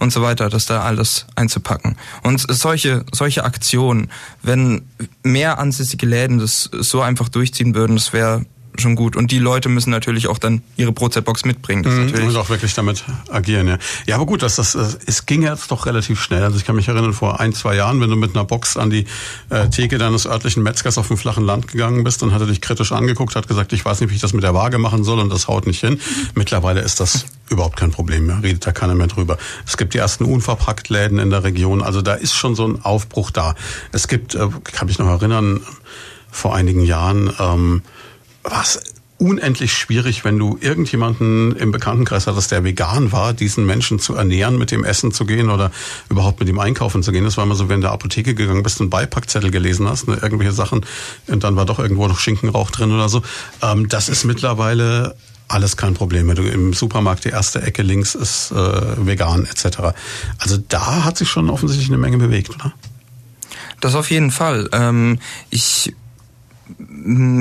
und 0.00 0.14
so 0.14 0.22
weiter, 0.22 0.48
das 0.48 0.64
da 0.64 0.80
alles 0.80 1.26
einzupacken. 1.36 1.96
Und 2.22 2.40
solche, 2.48 3.04
solche 3.12 3.44
Aktionen, 3.44 4.10
wenn 4.42 4.88
mehr 5.22 5.58
ansässige 5.58 6.06
Läden 6.06 6.38
das 6.38 6.70
so 6.72 7.02
einfach 7.02 7.28
durchziehen 7.28 7.74
würden, 7.74 7.96
das 7.96 8.14
wäre 8.14 8.46
schon 8.80 8.96
gut. 8.96 9.16
Und 9.16 9.30
die 9.30 9.38
Leute 9.38 9.68
müssen 9.68 9.90
natürlich 9.90 10.26
auch 10.26 10.38
dann 10.38 10.62
ihre 10.76 10.92
Brotzeitbox 10.92 11.44
mitbringen. 11.44 11.82
Das 11.82 11.94
mhm, 11.94 12.06
natürlich 12.06 12.28
und 12.28 12.36
auch 12.36 12.48
wirklich 12.48 12.74
damit 12.74 13.04
agieren, 13.30 13.68
ja. 13.68 13.78
Ja, 14.06 14.16
aber 14.16 14.26
gut, 14.26 14.42
das, 14.42 14.56
das, 14.56 14.74
es 14.74 15.26
ging 15.26 15.42
jetzt 15.42 15.70
doch 15.70 15.86
relativ 15.86 16.20
schnell. 16.20 16.42
Also 16.42 16.56
ich 16.56 16.64
kann 16.64 16.76
mich 16.76 16.88
erinnern, 16.88 17.12
vor 17.12 17.40
ein, 17.40 17.52
zwei 17.52 17.76
Jahren, 17.76 18.00
wenn 18.00 18.10
du 18.10 18.16
mit 18.16 18.34
einer 18.34 18.44
Box 18.44 18.76
an 18.76 18.90
die 18.90 19.06
äh, 19.50 19.68
Theke 19.68 19.98
deines 19.98 20.26
örtlichen 20.26 20.62
Metzgers 20.62 20.98
auf 20.98 21.08
dem 21.08 21.16
flachen 21.16 21.44
Land 21.44 21.68
gegangen 21.68 22.04
bist, 22.04 22.22
dann 22.22 22.32
hat 22.32 22.40
er 22.40 22.46
dich 22.46 22.60
kritisch 22.60 22.92
angeguckt, 22.92 23.36
hat 23.36 23.48
gesagt, 23.48 23.72
ich 23.72 23.84
weiß 23.84 24.00
nicht, 24.00 24.10
wie 24.10 24.14
ich 24.14 24.20
das 24.20 24.32
mit 24.32 24.42
der 24.42 24.54
Waage 24.54 24.78
machen 24.78 25.04
soll 25.04 25.18
und 25.20 25.30
das 25.30 25.48
haut 25.48 25.66
nicht 25.66 25.80
hin. 25.80 26.00
Mittlerweile 26.34 26.80
ist 26.80 27.00
das 27.00 27.26
überhaupt 27.50 27.76
kein 27.76 27.90
Problem 27.90 28.26
mehr, 28.26 28.42
redet 28.42 28.66
da 28.66 28.72
keiner 28.72 28.94
mehr 28.94 29.06
drüber. 29.06 29.38
Es 29.66 29.76
gibt 29.76 29.94
die 29.94 29.98
ersten 29.98 30.24
Unverpacktläden 30.24 31.18
in 31.18 31.30
der 31.30 31.44
Region, 31.44 31.82
also 31.82 32.02
da 32.02 32.14
ist 32.14 32.34
schon 32.34 32.54
so 32.54 32.66
ein 32.66 32.84
Aufbruch 32.84 33.30
da. 33.30 33.54
Es 33.92 34.08
gibt, 34.08 34.34
äh, 34.34 34.48
kann 34.64 34.86
mich 34.86 34.98
noch 34.98 35.08
erinnern, 35.08 35.60
vor 36.30 36.54
einigen 36.54 36.82
Jahren, 36.82 37.32
ähm, 37.38 37.82
was 38.42 38.80
unendlich 39.20 39.74
schwierig, 39.74 40.24
wenn 40.24 40.38
du 40.38 40.56
irgendjemanden 40.60 41.54
im 41.54 41.72
Bekanntenkreis 41.72 42.26
hattest, 42.26 42.50
der 42.52 42.64
vegan 42.64 43.12
war, 43.12 43.34
diesen 43.34 43.66
Menschen 43.66 43.98
zu 43.98 44.14
ernähren, 44.14 44.56
mit 44.56 44.70
dem 44.70 44.82
Essen 44.82 45.12
zu 45.12 45.26
gehen 45.26 45.50
oder 45.50 45.70
überhaupt 46.08 46.40
mit 46.40 46.48
ihm 46.48 46.58
einkaufen 46.58 47.02
zu 47.02 47.12
gehen. 47.12 47.24
Das 47.24 47.36
war 47.36 47.44
immer 47.44 47.54
so, 47.54 47.64
wenn 47.64 47.68
du 47.68 47.74
in 47.74 47.80
der 47.82 47.92
Apotheke 47.92 48.34
gegangen 48.34 48.62
bist, 48.62 48.80
einen 48.80 48.88
Beipackzettel 48.88 49.50
gelesen 49.50 49.86
hast, 49.86 50.08
ne, 50.08 50.18
irgendwelche 50.22 50.54
Sachen 50.54 50.86
und 51.26 51.44
dann 51.44 51.54
war 51.56 51.66
doch 51.66 51.78
irgendwo 51.78 52.08
noch 52.08 52.18
Schinkenrauch 52.18 52.70
drin 52.70 52.92
oder 52.92 53.10
so. 53.10 53.22
Ähm, 53.62 53.88
das 53.88 54.08
ist 54.08 54.24
mittlerweile 54.24 55.14
alles 55.48 55.76
kein 55.76 55.92
Problem. 55.92 56.28
Wenn 56.28 56.36
du 56.36 56.44
im 56.44 56.72
Supermarkt 56.72 57.26
die 57.26 57.30
erste 57.30 57.60
Ecke 57.60 57.82
links 57.82 58.14
ist 58.14 58.52
äh, 58.52 59.06
vegan 59.06 59.44
etc. 59.44 59.92
Also 60.38 60.56
da 60.68 61.04
hat 61.04 61.18
sich 61.18 61.28
schon 61.28 61.50
offensichtlich 61.50 61.90
eine 61.90 61.98
Menge 61.98 62.16
bewegt, 62.16 62.54
oder? 62.54 62.72
Das 63.80 63.94
auf 63.94 64.10
jeden 64.10 64.30
Fall. 64.30 64.68
Ähm, 64.72 65.18
ich 65.50 65.94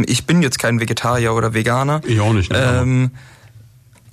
ich 0.07 0.25
bin 0.25 0.41
jetzt 0.41 0.59
kein 0.59 0.79
Vegetarier 0.79 1.33
oder 1.33 1.53
Veganer. 1.53 2.01
Ich 2.05 2.19
auch 2.19 2.33
nicht. 2.33 2.51
Ne? 2.51 2.79
Ähm, 2.81 3.11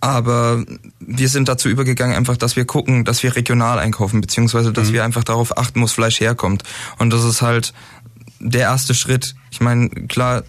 aber 0.01 0.65
wir 1.01 1.29
sind 1.29 1.49
dazu 1.49 1.69
übergegangen, 1.69 2.17
einfach, 2.17 2.37
dass 2.37 2.57
wir 2.57 2.65
gucken, 2.65 3.05
dass 3.05 3.23
wir 3.23 3.35
regional 3.35 3.79
einkaufen, 3.79 4.21
beziehungsweise 4.21 4.73
dass 4.73 4.89
mhm. 4.89 4.93
wir 4.95 5.05
einfach 5.05 5.25
darauf 5.25 5.57
achten, 5.57 5.81
wo 5.81 5.85
das 5.85 5.93
Fleisch 5.93 6.21
herkommt. 6.21 6.63
Und 6.99 7.13
das 7.13 7.25
ist 7.25 7.43
halt 7.43 7.73
der 8.39 8.63
erste 8.63 8.95
Schritt. 8.95 9.35
Ich 9.51 9.61
meine, 9.61 9.89
klar, 9.89 10.45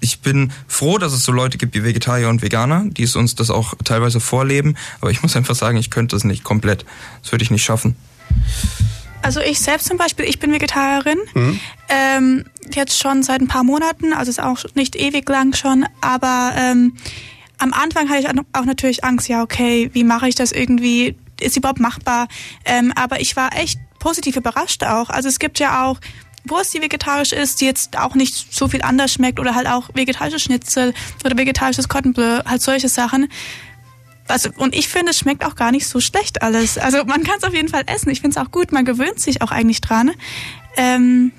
ich 0.00 0.20
bin 0.20 0.52
froh, 0.68 0.98
dass 0.98 1.12
es 1.12 1.22
so 1.22 1.32
Leute 1.32 1.56
gibt 1.56 1.74
wie 1.74 1.82
Vegetarier 1.82 2.28
und 2.28 2.42
Veganer, 2.42 2.84
die 2.88 3.04
es 3.04 3.16
uns 3.16 3.34
das 3.34 3.50
auch 3.50 3.74
teilweise 3.84 4.20
vorleben. 4.20 4.76
Aber 5.00 5.10
ich 5.10 5.22
muss 5.22 5.36
einfach 5.36 5.54
sagen, 5.54 5.78
ich 5.78 5.90
könnte 5.90 6.14
das 6.14 6.24
nicht 6.24 6.44
komplett. 6.44 6.84
Das 7.22 7.32
würde 7.32 7.44
ich 7.44 7.50
nicht 7.50 7.64
schaffen. 7.64 7.96
Also 9.24 9.40
ich 9.40 9.58
selbst 9.58 9.88
zum 9.88 9.96
Beispiel, 9.96 10.26
ich 10.26 10.38
bin 10.38 10.52
Vegetarierin. 10.52 11.18
Mhm. 11.32 11.60
Ähm, 11.88 12.44
jetzt 12.70 12.98
schon 12.98 13.22
seit 13.22 13.40
ein 13.40 13.48
paar 13.48 13.64
Monaten, 13.64 14.12
also 14.12 14.28
ist 14.28 14.40
auch 14.40 14.58
nicht 14.74 14.96
ewig 14.96 15.26
lang 15.28 15.54
schon, 15.54 15.86
aber 16.02 16.52
ähm, 16.56 16.96
am 17.58 17.72
Anfang 17.72 18.10
hatte 18.10 18.20
ich 18.20 18.28
auch 18.28 18.64
natürlich 18.64 19.02
Angst, 19.02 19.28
ja 19.28 19.42
okay, 19.42 19.90
wie 19.94 20.04
mache 20.04 20.28
ich 20.28 20.34
das 20.34 20.52
irgendwie? 20.52 21.16
Ist 21.40 21.56
überhaupt 21.56 21.80
machbar? 21.80 22.28
Ähm, 22.66 22.92
aber 22.94 23.20
ich 23.20 23.34
war 23.34 23.56
echt 23.56 23.80
positiv 23.98 24.36
überrascht 24.36 24.84
auch. 24.84 25.08
Also 25.08 25.28
es 25.28 25.38
gibt 25.38 25.58
ja 25.58 25.84
auch 25.84 25.98
Wurst, 26.44 26.74
die 26.74 26.82
vegetarisch 26.82 27.32
ist, 27.32 27.62
die 27.62 27.64
jetzt 27.64 27.98
auch 27.98 28.14
nicht 28.14 28.52
so 28.54 28.68
viel 28.68 28.82
anders 28.82 29.12
schmeckt 29.12 29.40
oder 29.40 29.54
halt 29.54 29.66
auch 29.66 29.88
vegetarische 29.94 30.38
Schnitzel 30.38 30.92
oder 31.24 31.38
vegetarisches 31.38 31.88
Cotton 31.88 32.12
Bleu, 32.12 32.40
halt 32.44 32.60
solche 32.60 32.90
Sachen. 32.90 33.28
Also, 34.26 34.50
und 34.56 34.74
ich 34.74 34.88
finde, 34.88 35.10
es 35.10 35.18
schmeckt 35.18 35.44
auch 35.44 35.54
gar 35.54 35.70
nicht 35.70 35.86
so 35.86 36.00
schlecht 36.00 36.42
alles. 36.42 36.78
Also 36.78 37.04
man 37.04 37.22
kann 37.24 37.36
es 37.38 37.44
auf 37.44 37.52
jeden 37.52 37.68
Fall 37.68 37.84
essen. 37.86 38.10
Ich 38.10 38.20
finde 38.20 38.38
es 38.38 38.44
auch 38.44 38.50
gut, 38.50 38.72
man 38.72 38.84
gewöhnt 38.84 39.20
sich 39.20 39.42
auch 39.42 39.50
eigentlich 39.50 39.80
dran. 39.80 40.12
Ähm, 40.76 41.32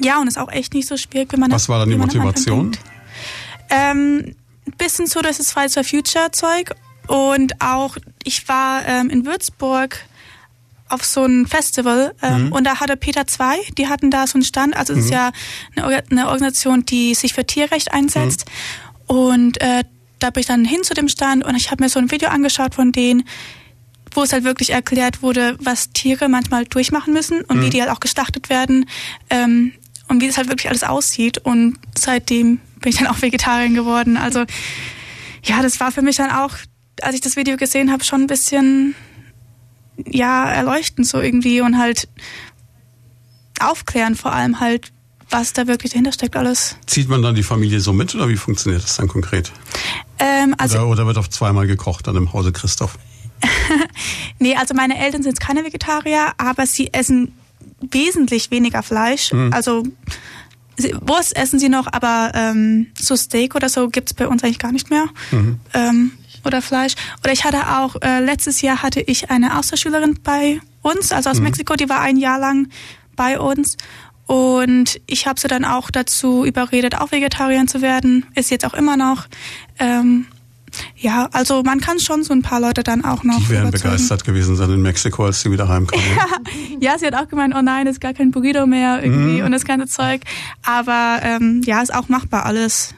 ja, 0.00 0.20
und 0.20 0.26
ist 0.26 0.38
auch 0.38 0.50
echt 0.50 0.74
nicht 0.74 0.88
so 0.88 0.96
schwierig, 0.96 1.32
wenn 1.32 1.40
man 1.40 1.50
Was 1.50 1.68
war 1.68 1.80
dann 1.80 1.90
die 1.90 1.96
Motivation? 1.96 2.76
Ähm, 3.70 4.36
ein 4.66 4.72
bisschen 4.78 5.06
so 5.06 5.20
das 5.20 5.38
ist 5.38 5.52
Fridays 5.52 5.74
for 5.74 5.84
Future 5.84 6.30
Zeug. 6.32 6.74
Und 7.06 7.60
auch, 7.60 7.96
ich 8.22 8.48
war 8.48 8.86
ähm, 8.86 9.10
in 9.10 9.26
Würzburg 9.26 9.98
auf 10.88 11.04
so 11.04 11.24
ein 11.24 11.46
Festival 11.46 12.14
ähm, 12.22 12.46
mhm. 12.46 12.52
und 12.52 12.64
da 12.64 12.80
hatte 12.80 12.96
Peter 12.96 13.26
2, 13.26 13.58
die 13.76 13.88
hatten 13.88 14.10
da 14.10 14.26
so 14.26 14.34
einen 14.34 14.44
Stand, 14.44 14.74
also 14.74 14.94
es 14.94 15.00
mhm. 15.00 15.04
ist 15.04 15.10
ja 15.10 15.32
eine, 15.76 16.02
eine, 16.10 16.28
Organisation, 16.28 16.86
die 16.86 17.14
sich 17.14 17.34
für 17.34 17.44
Tierrecht 17.44 17.92
einsetzt. 17.92 18.46
Mhm. 18.46 19.16
Und 19.16 19.60
äh, 19.60 19.84
da 20.18 20.30
bin 20.30 20.40
ich 20.40 20.46
dann 20.46 20.64
hin 20.64 20.82
zu 20.82 20.94
dem 20.94 21.08
Stand 21.08 21.44
und 21.44 21.54
ich 21.54 21.70
habe 21.70 21.82
mir 21.82 21.88
so 21.88 21.98
ein 21.98 22.10
Video 22.10 22.28
angeschaut 22.28 22.74
von 22.74 22.92
denen, 22.92 23.24
wo 24.12 24.22
es 24.22 24.32
halt 24.32 24.44
wirklich 24.44 24.70
erklärt 24.70 25.22
wurde, 25.22 25.56
was 25.60 25.90
Tiere 25.90 26.28
manchmal 26.28 26.64
durchmachen 26.64 27.12
müssen 27.12 27.42
und 27.42 27.58
mhm. 27.58 27.62
wie 27.62 27.70
die 27.70 27.80
halt 27.80 27.90
auch 27.90 28.00
geschlachtet 28.00 28.50
werden 28.50 28.88
ähm, 29.30 29.72
und 30.08 30.20
wie 30.20 30.26
das 30.26 30.36
halt 30.36 30.48
wirklich 30.48 30.68
alles 30.68 30.84
aussieht. 30.84 31.38
Und 31.38 31.78
seitdem 31.96 32.60
bin 32.80 32.90
ich 32.90 32.98
dann 32.98 33.06
auch 33.06 33.20
Vegetarierin 33.20 33.74
geworden. 33.74 34.16
Also 34.16 34.44
ja, 35.44 35.62
das 35.62 35.80
war 35.80 35.92
für 35.92 36.02
mich 36.02 36.16
dann 36.16 36.30
auch, 36.30 36.54
als 37.02 37.14
ich 37.14 37.20
das 37.20 37.36
Video 37.36 37.56
gesehen 37.56 37.92
habe, 37.92 38.04
schon 38.04 38.22
ein 38.22 38.26
bisschen 38.26 38.94
ja 40.06 40.50
erleuchtend 40.50 41.06
so 41.06 41.20
irgendwie 41.20 41.60
und 41.60 41.78
halt 41.78 42.08
aufklären 43.60 44.14
vor 44.14 44.32
allem 44.32 44.60
halt, 44.60 44.92
was 45.30 45.52
da 45.52 45.66
wirklich 45.66 45.92
dahinter 45.92 46.12
steckt 46.12 46.36
alles. 46.36 46.76
Zieht 46.86 47.08
man 47.08 47.22
dann 47.22 47.34
die 47.34 47.42
Familie 47.42 47.80
so 47.80 47.92
mit 47.92 48.14
oder 48.14 48.28
wie 48.28 48.36
funktioniert 48.36 48.82
das 48.82 48.96
dann 48.96 49.08
konkret? 49.08 49.52
Ähm, 50.18 50.54
also 50.58 50.78
oder, 50.78 50.88
oder 50.88 51.06
wird 51.06 51.18
auf 51.18 51.30
zweimal 51.30 51.66
gekocht 51.66 52.06
dann 52.06 52.16
im 52.16 52.32
Hause 52.32 52.52
Christoph? 52.52 52.98
nee, 54.38 54.56
also 54.56 54.74
meine 54.74 54.98
Eltern 54.98 55.22
sind 55.22 55.38
keine 55.40 55.64
Vegetarier, 55.64 56.32
aber 56.38 56.66
sie 56.66 56.92
essen 56.92 57.32
wesentlich 57.80 58.50
weniger 58.50 58.82
Fleisch. 58.82 59.32
Mhm. 59.32 59.52
Also 59.52 59.84
Wurst 61.00 61.36
essen 61.36 61.58
sie 61.58 61.68
noch, 61.68 61.86
aber 61.92 62.32
ähm, 62.34 62.88
so 62.96 63.16
Steak 63.16 63.54
oder 63.54 63.68
so 63.68 63.88
gibt's 63.88 64.14
bei 64.14 64.28
uns 64.28 64.44
eigentlich 64.44 64.58
gar 64.58 64.72
nicht 64.72 64.90
mehr. 64.90 65.06
Mhm. 65.30 65.60
Ähm, 65.74 66.12
oder 66.44 66.62
Fleisch. 66.62 66.94
Oder 67.22 67.32
ich 67.32 67.44
hatte 67.44 67.78
auch, 67.78 67.96
äh, 68.00 68.20
letztes 68.20 68.62
Jahr 68.62 68.82
hatte 68.82 69.00
ich 69.00 69.30
eine 69.30 69.58
Austauschschülerin 69.58 70.20
bei 70.22 70.60
uns, 70.82 71.12
also 71.12 71.30
aus 71.30 71.38
mhm. 71.38 71.44
Mexiko, 71.44 71.74
die 71.74 71.88
war 71.88 72.00
ein 72.00 72.16
Jahr 72.16 72.38
lang 72.38 72.68
bei 73.16 73.40
uns. 73.40 73.76
Und 74.28 75.00
ich 75.06 75.26
habe 75.26 75.40
sie 75.40 75.48
dann 75.48 75.64
auch 75.64 75.90
dazu 75.90 76.44
überredet, 76.44 77.00
auch 77.00 77.12
Vegetarier 77.12 77.66
zu 77.66 77.80
werden. 77.80 78.26
Ist 78.34 78.50
jetzt 78.50 78.66
auch 78.66 78.74
immer 78.74 78.98
noch. 78.98 79.26
Ähm, 79.78 80.26
ja, 80.96 81.30
also 81.32 81.62
man 81.62 81.80
kann 81.80 81.98
schon 81.98 82.22
so 82.22 82.34
ein 82.34 82.42
paar 82.42 82.60
Leute 82.60 82.82
dann 82.82 83.06
auch 83.06 83.24
noch. 83.24 83.38
Die 83.38 83.48
wären 83.48 83.68
überzeugen. 83.68 83.94
begeistert 83.94 84.24
gewesen 84.24 84.54
sein 84.54 84.70
in 84.70 84.82
Mexiko, 84.82 85.24
als 85.24 85.40
sie 85.40 85.50
wieder 85.50 85.66
heimkommen. 85.66 86.04
ja, 86.80 86.98
sie 86.98 87.06
hat 87.06 87.14
auch 87.14 87.28
gemeint, 87.28 87.54
oh 87.56 87.62
nein, 87.62 87.86
ist 87.86 88.02
gar 88.02 88.12
kein 88.12 88.30
Burrito 88.30 88.66
mehr 88.66 89.02
irgendwie 89.02 89.40
mm. 89.40 89.46
und 89.46 89.52
das 89.52 89.64
ganze 89.64 89.86
Zeug. 89.86 90.20
Aber 90.62 91.20
ähm, 91.22 91.62
ja, 91.64 91.80
ist 91.80 91.94
auch 91.94 92.10
machbar 92.10 92.44
alles. 92.44 92.94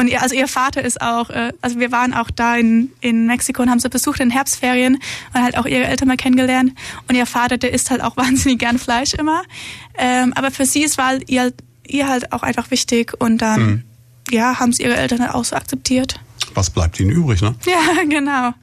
Und 0.00 0.08
ihr, 0.08 0.22
also 0.22 0.34
ihr 0.34 0.48
Vater 0.48 0.82
ist 0.82 1.00
auch, 1.00 1.30
äh, 1.30 1.52
also 1.60 1.78
wir 1.78 1.92
waren 1.92 2.14
auch 2.14 2.30
da 2.30 2.56
in, 2.56 2.90
in 3.00 3.26
Mexiko 3.26 3.62
und 3.62 3.70
haben 3.70 3.80
sie 3.80 3.88
besucht 3.88 4.20
in 4.20 4.30
Herbstferien 4.30 4.98
und 5.34 5.42
halt 5.42 5.56
auch 5.56 5.66
ihre 5.66 5.84
Eltern 5.84 6.08
mal 6.08 6.16
kennengelernt. 6.16 6.72
Und 7.08 7.14
ihr 7.14 7.26
Vater, 7.26 7.58
der 7.58 7.72
isst 7.72 7.90
halt 7.90 8.02
auch 8.02 8.16
wahnsinnig 8.16 8.58
gern 8.58 8.78
Fleisch 8.78 9.14
immer. 9.14 9.42
Ähm, 9.98 10.32
aber 10.34 10.50
für 10.50 10.66
sie 10.66 10.82
ist 10.82 10.98
war 10.98 11.18
ihr, 11.28 11.52
ihr 11.86 12.08
halt 12.08 12.32
auch 12.32 12.42
einfach 12.42 12.70
wichtig 12.70 13.12
und 13.18 13.38
dann, 13.38 13.66
mhm. 13.66 13.82
ja, 14.30 14.58
haben 14.58 14.70
es 14.70 14.80
ihre 14.80 14.96
Eltern 14.96 15.20
halt 15.20 15.34
auch 15.34 15.44
so 15.44 15.54
akzeptiert 15.54 16.18
was 16.54 16.70
bleibt 16.70 17.00
ihnen 17.00 17.10
übrig, 17.10 17.42
ne? 17.42 17.54
Ja, 17.66 18.02
genau. 18.08 18.54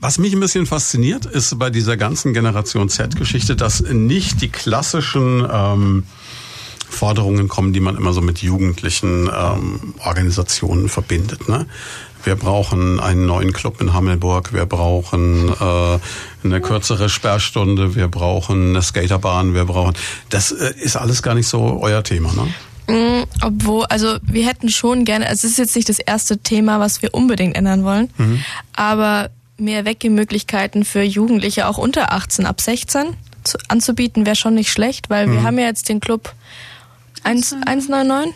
Was 0.00 0.18
mich 0.18 0.32
ein 0.32 0.40
bisschen 0.40 0.66
fasziniert, 0.66 1.26
ist 1.26 1.58
bei 1.58 1.70
dieser 1.70 1.96
ganzen 1.96 2.32
Generation 2.32 2.88
Z-Geschichte, 2.88 3.56
dass 3.56 3.80
nicht 3.80 4.40
die 4.40 4.48
klassischen 4.48 5.46
ähm, 5.50 6.04
Forderungen 6.90 7.48
kommen, 7.48 7.72
die 7.72 7.80
man 7.80 7.96
immer 7.96 8.12
so 8.12 8.20
mit 8.20 8.38
jugendlichen 8.38 9.30
ähm, 9.34 9.94
Organisationen 10.04 10.88
verbindet. 10.88 11.48
Ne? 11.48 11.66
Wir 12.24 12.36
brauchen 12.36 13.00
einen 13.00 13.26
neuen 13.26 13.52
Club 13.52 13.80
in 13.80 13.92
Hammelburg, 13.92 14.52
wir 14.52 14.66
brauchen 14.66 15.48
äh, 15.48 15.98
eine 16.44 16.60
kürzere 16.60 17.08
Sperrstunde, 17.08 17.94
wir 17.94 18.08
brauchen 18.08 18.70
eine 18.70 18.82
Skaterbahn, 18.82 19.54
wir 19.54 19.64
brauchen. 19.64 19.94
Das 20.28 20.50
äh, 20.50 20.74
ist 20.78 20.96
alles 20.96 21.22
gar 21.22 21.34
nicht 21.34 21.46
so 21.46 21.78
euer 21.80 22.02
Thema, 22.02 22.32
ne? 22.32 22.52
Mm, 22.88 23.24
obwohl, 23.42 23.84
also 23.86 24.16
wir 24.22 24.46
hätten 24.46 24.70
schon 24.70 25.04
gerne, 25.04 25.26
also 25.26 25.46
es 25.46 25.52
ist 25.52 25.58
jetzt 25.58 25.76
nicht 25.76 25.88
das 25.88 25.98
erste 25.98 26.38
Thema, 26.38 26.80
was 26.80 27.02
wir 27.02 27.12
unbedingt 27.14 27.54
ändern 27.54 27.84
wollen, 27.84 28.10
mhm. 28.16 28.42
aber 28.72 29.30
mehr 29.58 29.84
Weggehmöglichkeiten 29.84 30.84
für 30.84 31.02
Jugendliche 31.02 31.68
auch 31.68 31.78
unter 31.78 32.12
18, 32.12 32.46
ab 32.46 32.60
16 32.60 33.14
zu, 33.44 33.58
anzubieten, 33.68 34.24
wäre 34.24 34.36
schon 34.36 34.54
nicht 34.54 34.70
schlecht, 34.70 35.10
weil 35.10 35.26
mhm. 35.26 35.32
wir 35.32 35.42
haben 35.42 35.58
ja 35.58 35.66
jetzt 35.66 35.88
den 35.88 36.00
Club 36.00 36.32
1, 37.24 37.56
199. 37.66 38.34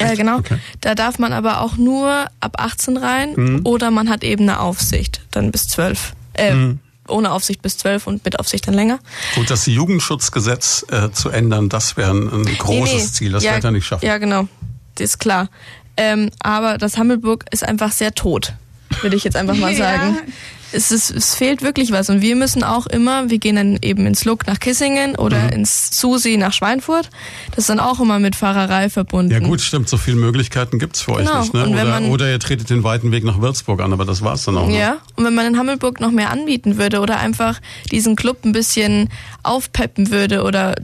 Ja, 0.00 0.14
genau. 0.14 0.38
Okay. 0.38 0.58
Da 0.80 0.94
darf 0.94 1.18
man 1.18 1.32
aber 1.32 1.60
auch 1.60 1.76
nur 1.76 2.26
ab 2.40 2.56
18 2.58 2.96
rein 2.96 3.34
mhm. 3.36 3.60
oder 3.64 3.90
man 3.90 4.08
hat 4.08 4.24
eben 4.24 4.44
eine 4.44 4.60
Aufsicht, 4.60 5.20
dann 5.30 5.50
bis 5.50 5.68
12. 5.68 6.14
Äh, 6.34 6.54
mhm 6.54 6.80
ohne 7.10 7.32
Aufsicht 7.32 7.60
bis 7.60 7.76
zwölf 7.76 8.06
und 8.06 8.24
mit 8.24 8.38
Aufsicht 8.38 8.68
dann 8.68 8.74
länger. 8.74 9.00
Gut, 9.34 9.50
das 9.50 9.66
Jugendschutzgesetz 9.66 10.86
äh, 10.90 11.10
zu 11.10 11.30
ändern, 11.30 11.68
das 11.68 11.96
wäre 11.96 12.12
ein, 12.12 12.28
ein 12.28 12.44
großes 12.44 12.94
nee, 12.94 13.00
nee. 13.00 13.06
Ziel. 13.08 13.32
Das 13.32 13.42
ja, 13.42 13.54
wird 13.54 13.64
er 13.64 13.70
nicht 13.72 13.84
schaffen. 13.84 14.06
Ja, 14.06 14.18
genau. 14.18 14.46
Das 14.94 15.06
ist 15.06 15.18
klar. 15.18 15.48
Ähm, 15.96 16.30
aber 16.38 16.78
das 16.78 16.98
Hammelburg 16.98 17.46
ist 17.50 17.64
einfach 17.64 17.90
sehr 17.90 18.14
tot, 18.14 18.54
würde 19.02 19.16
ich 19.16 19.24
jetzt 19.24 19.36
einfach 19.36 19.56
mal 19.56 19.74
sagen. 19.76 20.18
Ja 20.24 20.32
es, 20.72 20.92
ist, 20.92 21.10
es 21.10 21.34
fehlt 21.34 21.62
wirklich 21.62 21.92
was. 21.92 22.10
Und 22.10 22.22
wir 22.22 22.36
müssen 22.36 22.62
auch 22.62 22.86
immer, 22.86 23.30
wir 23.30 23.38
gehen 23.38 23.56
dann 23.56 23.78
eben 23.82 24.06
ins 24.06 24.24
Look 24.24 24.46
nach 24.46 24.58
Kissingen 24.58 25.16
oder 25.16 25.44
mhm. 25.44 25.50
ins 25.50 25.90
Susi 25.98 26.36
nach 26.36 26.52
Schweinfurt. 26.52 27.10
Das 27.50 27.58
ist 27.58 27.70
dann 27.70 27.80
auch 27.80 28.00
immer 28.00 28.18
mit 28.18 28.36
Fahrerei 28.36 28.90
verbunden. 28.90 29.32
Ja 29.32 29.40
gut, 29.40 29.60
stimmt. 29.60 29.88
So 29.88 29.96
viele 29.96 30.16
Möglichkeiten 30.16 30.78
gibt's 30.78 31.02
für 31.02 31.14
genau. 31.14 31.32
euch 31.32 31.40
nicht. 31.40 31.54
Ne? 31.54 31.68
Oder, 31.68 31.84
man, 31.84 32.06
oder, 32.10 32.30
ihr 32.30 32.38
tretet 32.38 32.70
den 32.70 32.84
weiten 32.84 33.12
Weg 33.12 33.24
nach 33.24 33.40
Würzburg 33.40 33.80
an, 33.80 33.92
aber 33.92 34.04
das 34.04 34.22
war's 34.22 34.44
dann 34.44 34.56
auch. 34.56 34.68
noch. 34.68 34.74
Ja, 34.74 34.98
und 35.16 35.24
wenn 35.24 35.34
man 35.34 35.46
in 35.46 35.58
Hammelburg 35.58 36.00
noch 36.00 36.10
mehr 36.10 36.30
anbieten 36.30 36.78
würde 36.78 37.00
oder 37.00 37.18
einfach 37.18 37.60
diesen 37.90 38.16
Club 38.16 38.44
ein 38.44 38.52
bisschen 38.52 39.08
aufpeppen 39.42 40.10
würde 40.10 40.42
oder 40.42 40.74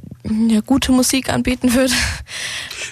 ja, 0.48 0.60
gute 0.60 0.92
Musik 0.92 1.32
anbieten 1.32 1.74
würde. 1.74 1.94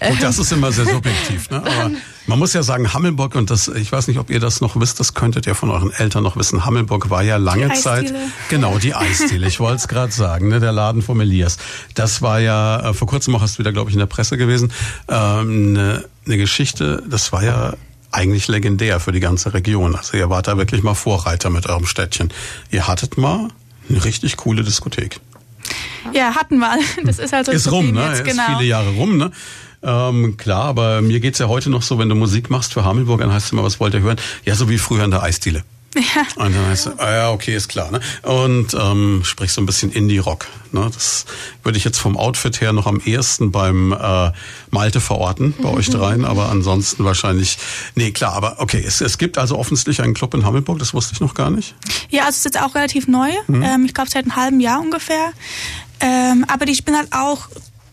Und 0.08 0.22
das 0.22 0.38
ist 0.38 0.52
immer 0.52 0.72
sehr 0.72 0.86
subjektiv. 0.86 1.50
Ne? 1.50 1.56
Aber 1.64 1.90
man 2.26 2.38
muss 2.38 2.52
ja 2.52 2.62
sagen, 2.62 2.92
Hammelburg, 2.94 3.34
und 3.34 3.50
das, 3.50 3.68
ich 3.68 3.92
weiß 3.92 4.08
nicht, 4.08 4.18
ob 4.18 4.30
ihr 4.30 4.40
das 4.40 4.60
noch 4.60 4.78
wisst, 4.80 5.00
das 5.00 5.14
könntet 5.14 5.46
ihr 5.46 5.54
von 5.54 5.70
euren 5.70 5.92
Eltern 5.92 6.22
noch 6.22 6.36
wissen. 6.36 6.64
Hammelburg 6.64 7.10
war 7.10 7.22
ja 7.22 7.36
lange 7.36 7.72
Zeit. 7.74 8.14
Genau, 8.48 8.78
die 8.78 8.94
Eisdiele. 8.94 9.46
Ich 9.46 9.60
wollte 9.60 9.76
es 9.76 9.88
gerade 9.88 10.12
sagen, 10.12 10.48
ne, 10.48 10.60
der 10.60 10.72
Laden 10.72 11.02
vom 11.02 11.20
Elias. 11.20 11.58
Das 11.94 12.22
war 12.22 12.40
ja, 12.40 12.90
äh, 12.90 12.94
vor 12.94 13.08
kurzem 13.08 13.34
auch 13.36 13.42
hast 13.42 13.56
du 13.56 13.58
wieder, 13.58 13.72
glaube 13.72 13.90
ich, 13.90 13.94
in 13.94 14.00
der 14.00 14.06
Presse 14.06 14.36
gewesen, 14.36 14.72
ähm, 15.08 15.76
eine, 15.76 16.04
eine 16.26 16.36
Geschichte, 16.38 17.02
das 17.08 17.32
war 17.32 17.42
ja 17.42 17.74
eigentlich 18.10 18.48
legendär 18.48 19.00
für 19.00 19.12
die 19.12 19.20
ganze 19.20 19.52
Region. 19.52 19.96
Also 19.96 20.16
ihr 20.16 20.30
wart 20.30 20.46
da 20.46 20.56
wirklich 20.56 20.82
mal 20.82 20.94
Vorreiter 20.94 21.50
mit 21.50 21.68
eurem 21.68 21.86
Städtchen. 21.86 22.32
Ihr 22.70 22.86
hattet 22.86 23.18
mal 23.18 23.48
eine 23.88 24.04
richtig 24.04 24.36
coole 24.36 24.62
Diskothek. 24.62 25.20
Ja, 26.12 26.34
hatten 26.34 26.58
wir. 26.58 26.78
Das 27.04 27.18
ist 27.18 27.32
halt 27.32 27.46
so 27.46 27.52
Ist 27.52 27.70
rum, 27.70 27.92
ne? 27.92 28.08
Jetzt, 28.08 28.24
genau. 28.24 28.42
Ist 28.42 28.48
viele 28.56 28.68
Jahre 28.68 28.90
rum, 28.90 29.16
ne? 29.16 29.30
Ähm, 29.84 30.36
klar, 30.36 30.64
aber 30.64 31.02
mir 31.02 31.20
geht's 31.20 31.38
ja 31.38 31.48
heute 31.48 31.70
noch 31.70 31.82
so, 31.82 31.98
wenn 31.98 32.08
du 32.08 32.14
Musik 32.14 32.50
machst 32.50 32.72
für 32.72 32.84
Hammelburg, 32.84 33.20
dann 33.20 33.32
heißt 33.32 33.46
es 33.46 33.52
immer, 33.52 33.62
was 33.62 33.80
wollt 33.80 33.94
ihr 33.94 34.00
hören? 34.00 34.16
Ja, 34.44 34.54
so 34.54 34.68
wie 34.68 34.78
früher 34.78 35.04
in 35.04 35.10
der 35.10 35.22
Eisdiele. 35.22 35.62
Ja. 35.94 36.22
Und 36.36 36.54
dann 36.56 36.66
heißt 36.66 36.88
es, 36.88 36.98
ah 36.98 37.12
ja, 37.12 37.30
okay, 37.30 37.54
ist 37.54 37.68
klar. 37.68 37.90
Ne? 37.90 38.00
Und 38.22 38.74
ähm, 38.74 39.20
sprich 39.24 39.52
so 39.52 39.60
ein 39.60 39.66
bisschen 39.66 39.92
Indie-Rock. 39.92 40.46
Ne? 40.72 40.90
Das 40.92 41.24
würde 41.62 41.78
ich 41.78 41.84
jetzt 41.84 41.98
vom 41.98 42.16
Outfit 42.16 42.60
her 42.60 42.72
noch 42.72 42.86
am 42.86 43.00
ehesten 43.00 43.52
beim 43.52 43.92
äh, 43.92 44.32
Malte 44.70 45.00
verorten, 45.00 45.54
bei 45.62 45.70
mhm. 45.70 45.76
euch 45.76 45.90
dreien, 45.90 46.24
aber 46.24 46.48
ansonsten 46.48 47.04
wahrscheinlich, 47.04 47.58
nee, 47.94 48.10
klar, 48.10 48.32
aber 48.32 48.56
okay, 48.58 48.82
es, 48.84 49.00
es 49.00 49.18
gibt 49.18 49.38
also 49.38 49.56
offensichtlich 49.56 50.02
einen 50.02 50.14
Club 50.14 50.34
in 50.34 50.44
Hammelburg, 50.44 50.80
das 50.80 50.94
wusste 50.94 51.12
ich 51.14 51.20
noch 51.20 51.34
gar 51.34 51.50
nicht. 51.50 51.74
Ja, 52.10 52.22
also 52.22 52.30
es 52.30 52.36
ist 52.38 52.44
jetzt 52.46 52.60
auch 52.60 52.74
relativ 52.74 53.06
neu, 53.06 53.30
mhm. 53.46 53.62
ähm, 53.62 53.84
ich 53.84 53.94
glaube 53.94 54.10
seit 54.10 54.24
einem 54.24 54.36
halben 54.36 54.60
Jahr 54.60 54.80
ungefähr. 54.80 55.32
Ähm, 56.00 56.44
aber 56.48 56.66
ich 56.66 56.84
bin 56.84 56.96
halt 56.96 57.12
auch 57.12 57.48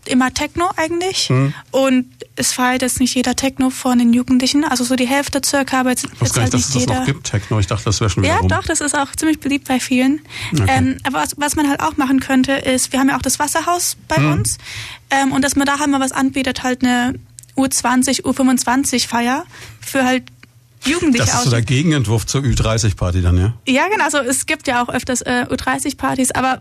immer 0.08 0.32
Techno 0.32 0.70
eigentlich. 0.76 1.28
Hm. 1.28 1.54
Und 1.70 2.06
es 2.36 2.52
feiert 2.52 2.82
jetzt 2.82 3.00
nicht 3.00 3.14
jeder 3.14 3.36
Techno 3.36 3.70
von 3.70 3.98
den 3.98 4.12
Jugendlichen. 4.12 4.64
Also 4.64 4.84
so 4.84 4.96
die 4.96 5.06
Hälfte 5.06 5.40
circa, 5.44 5.80
aber 5.80 5.90
jetzt, 5.90 6.06
jetzt 6.20 6.36
halt 6.36 6.52
nicht, 6.52 6.66
dass 6.66 6.74
es 6.74 6.86
das 6.86 6.86
noch 6.86 7.04
gibt, 7.04 7.24
Techno. 7.24 7.58
Ich 7.58 7.66
dachte, 7.66 7.84
das 7.84 8.00
wäre 8.00 8.10
schon 8.10 8.22
wieder 8.22 8.34
Ja, 8.34 8.40
rum. 8.40 8.48
doch, 8.48 8.64
das 8.64 8.80
ist 8.80 8.96
auch 8.96 9.14
ziemlich 9.16 9.40
beliebt 9.40 9.68
bei 9.68 9.80
vielen. 9.80 10.20
Okay. 10.52 10.64
Ähm, 10.68 10.96
aber 11.04 11.18
was, 11.18 11.34
was 11.36 11.56
man 11.56 11.68
halt 11.68 11.80
auch 11.80 11.96
machen 11.96 12.20
könnte, 12.20 12.52
ist, 12.52 12.92
wir 12.92 13.00
haben 13.00 13.08
ja 13.08 13.16
auch 13.16 13.22
das 13.22 13.38
Wasserhaus 13.38 13.96
bei 14.08 14.16
hm. 14.16 14.32
uns. 14.32 14.58
Ähm, 15.10 15.32
und 15.32 15.42
dass 15.42 15.56
man 15.56 15.66
da 15.66 15.78
halt 15.78 15.90
mal 15.90 16.00
was 16.00 16.12
anbietet, 16.12 16.62
halt 16.62 16.82
eine 16.82 17.14
U20, 17.56 18.22
U25 18.22 19.06
Feier 19.06 19.44
für 19.80 20.04
halt 20.04 20.24
Jugendliche 20.84 21.26
Das 21.26 21.34
ist 21.34 21.44
so 21.44 21.50
der 21.50 21.62
Gegenentwurf 21.62 22.26
zur 22.26 22.42
Ü30-Party 22.42 23.22
dann, 23.22 23.38
ja? 23.38 23.54
Ja, 23.66 23.88
genau. 23.88 24.04
Also 24.04 24.18
es 24.18 24.46
gibt 24.46 24.66
ja 24.66 24.82
auch 24.82 24.88
öfters 24.88 25.22
äh, 25.22 25.46
U30-Partys, 25.48 26.32
aber 26.32 26.60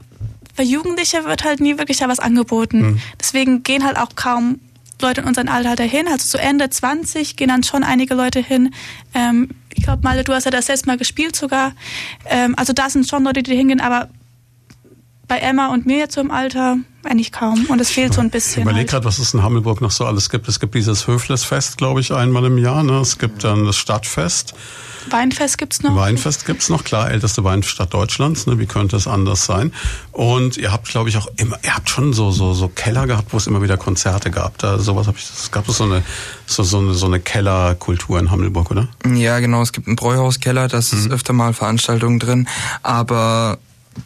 für 0.54 0.64
Jugendliche 0.64 1.26
wird 1.26 1.44
halt 1.44 1.60
nie 1.60 1.78
wirklich 1.78 1.98
da 1.98 2.08
was 2.08 2.20
angeboten. 2.20 2.82
Mhm. 2.82 3.02
Deswegen 3.20 3.64
gehen 3.64 3.84
halt 3.84 3.98
auch 3.98 4.16
kaum 4.16 4.60
Leute 5.02 5.22
in 5.22 5.28
unserem 5.28 5.50
Alter 5.50 5.76
dahin. 5.76 6.08
Also 6.08 6.28
zu 6.28 6.38
Ende 6.38 6.70
20 6.70 7.36
gehen 7.36 7.50
dann 7.50 7.64
schon 7.64 7.84
einige 7.84 8.14
Leute 8.14 8.40
hin. 8.40 8.74
Ähm, 9.14 9.50
ich 9.74 9.84
glaube, 9.84 10.04
Malte, 10.04 10.24
du 10.24 10.34
hast 10.34 10.46
ja 10.46 10.52
das 10.52 10.68
selbst 10.68 10.86
mal 10.86 10.98
gespielt 10.98 11.36
sogar. 11.36 11.74
Ähm, 12.26 12.54
also 12.58 12.74
da 12.74 12.90
sind 12.90 13.08
schon 13.08 13.24
Leute, 13.24 13.44
die 13.44 13.56
hingehen, 13.56 13.82
aber 13.82 14.10
bei 15.28 15.40
Emma 15.40 15.68
und 15.68 15.86
mir 15.86 15.98
jetzt 15.98 16.14
so 16.14 16.22
im 16.22 16.32
Alter 16.32 16.78
eigentlich 17.06 17.32
kaum. 17.32 17.66
Und 17.68 17.80
es 17.80 17.92
fehlt 17.92 18.14
so 18.14 18.22
ein 18.22 18.30
bisschen. 18.30 18.62
Ich 18.62 18.64
überlege 18.64 18.80
halt. 18.80 18.90
gerade, 18.90 19.06
was 19.06 19.20
es 19.20 19.34
in 19.34 19.44
Hammelburg 19.44 19.82
noch 19.82 19.92
so 19.92 20.06
alles 20.06 20.30
gibt. 20.30 20.48
Es 20.48 20.60
gibt 20.60 20.76
dieses 20.76 21.08
Höflesfest, 21.08 21.78
glaube 21.78 22.00
ich, 22.00 22.14
einmal 22.14 22.46
im 22.46 22.58
Jahr. 22.58 22.84
Ne? 22.84 23.00
Es 23.00 23.18
gibt 23.18 23.44
dann 23.44 23.66
das 23.66 23.78
Stadtfest. 23.78 24.54
Weinfest 25.10 25.58
gibt's 25.58 25.82
noch? 25.82 25.96
Weinfest 25.96 26.46
gibt's 26.46 26.70
noch, 26.70 26.84
klar, 26.84 27.10
älteste 27.10 27.44
Weinstadt 27.44 27.94
Deutschlands, 27.94 28.46
ne? 28.46 28.60
wie 28.60 28.66
könnte 28.66 28.96
es 28.96 29.08
anders 29.08 29.46
sein? 29.46 29.74
Und 30.12 30.58
ihr 30.58 30.72
habt, 30.72 30.90
glaube 30.90 31.10
ich, 31.10 31.18
auch 31.18 31.28
immer, 31.38 31.58
ihr 31.64 31.76
habt 31.76 31.90
schon 31.90 32.14
so, 32.14 32.32
so, 32.32 32.54
so 32.54 32.68
Keller 32.68 33.08
gehabt, 33.08 33.34
wo 33.34 33.38
es 33.38 33.48
immer 33.48 33.62
wieder 33.62 33.78
Konzerte 33.78 34.30
gab. 34.30 34.58
Da 34.60 34.78
sowas 34.80 35.08
habe 35.08 35.18
ich, 35.18 35.24
es 35.24 35.52
gab 35.52 35.68
so 35.70 35.84
eine, 35.86 36.04
so, 36.46 36.64
so 36.64 36.80
eine, 36.80 36.94
so 36.94 37.08
eine 37.08 37.20
Kellerkultur 37.20 38.20
in 38.20 38.30
Hammelburg, 38.30 38.72
oder? 38.72 38.88
Ja, 39.06 39.40
genau, 39.40 39.62
es 39.62 39.72
gibt 39.72 39.88
einen 39.88 39.96
Bräuhauskeller, 39.96 40.68
da 40.68 40.78
ist 40.78 40.94
mhm. 40.94 41.12
öfter 41.12 41.34
mal 41.34 41.54
Veranstaltungen 41.54 42.20
drin, 42.20 42.48
aber 42.84 43.58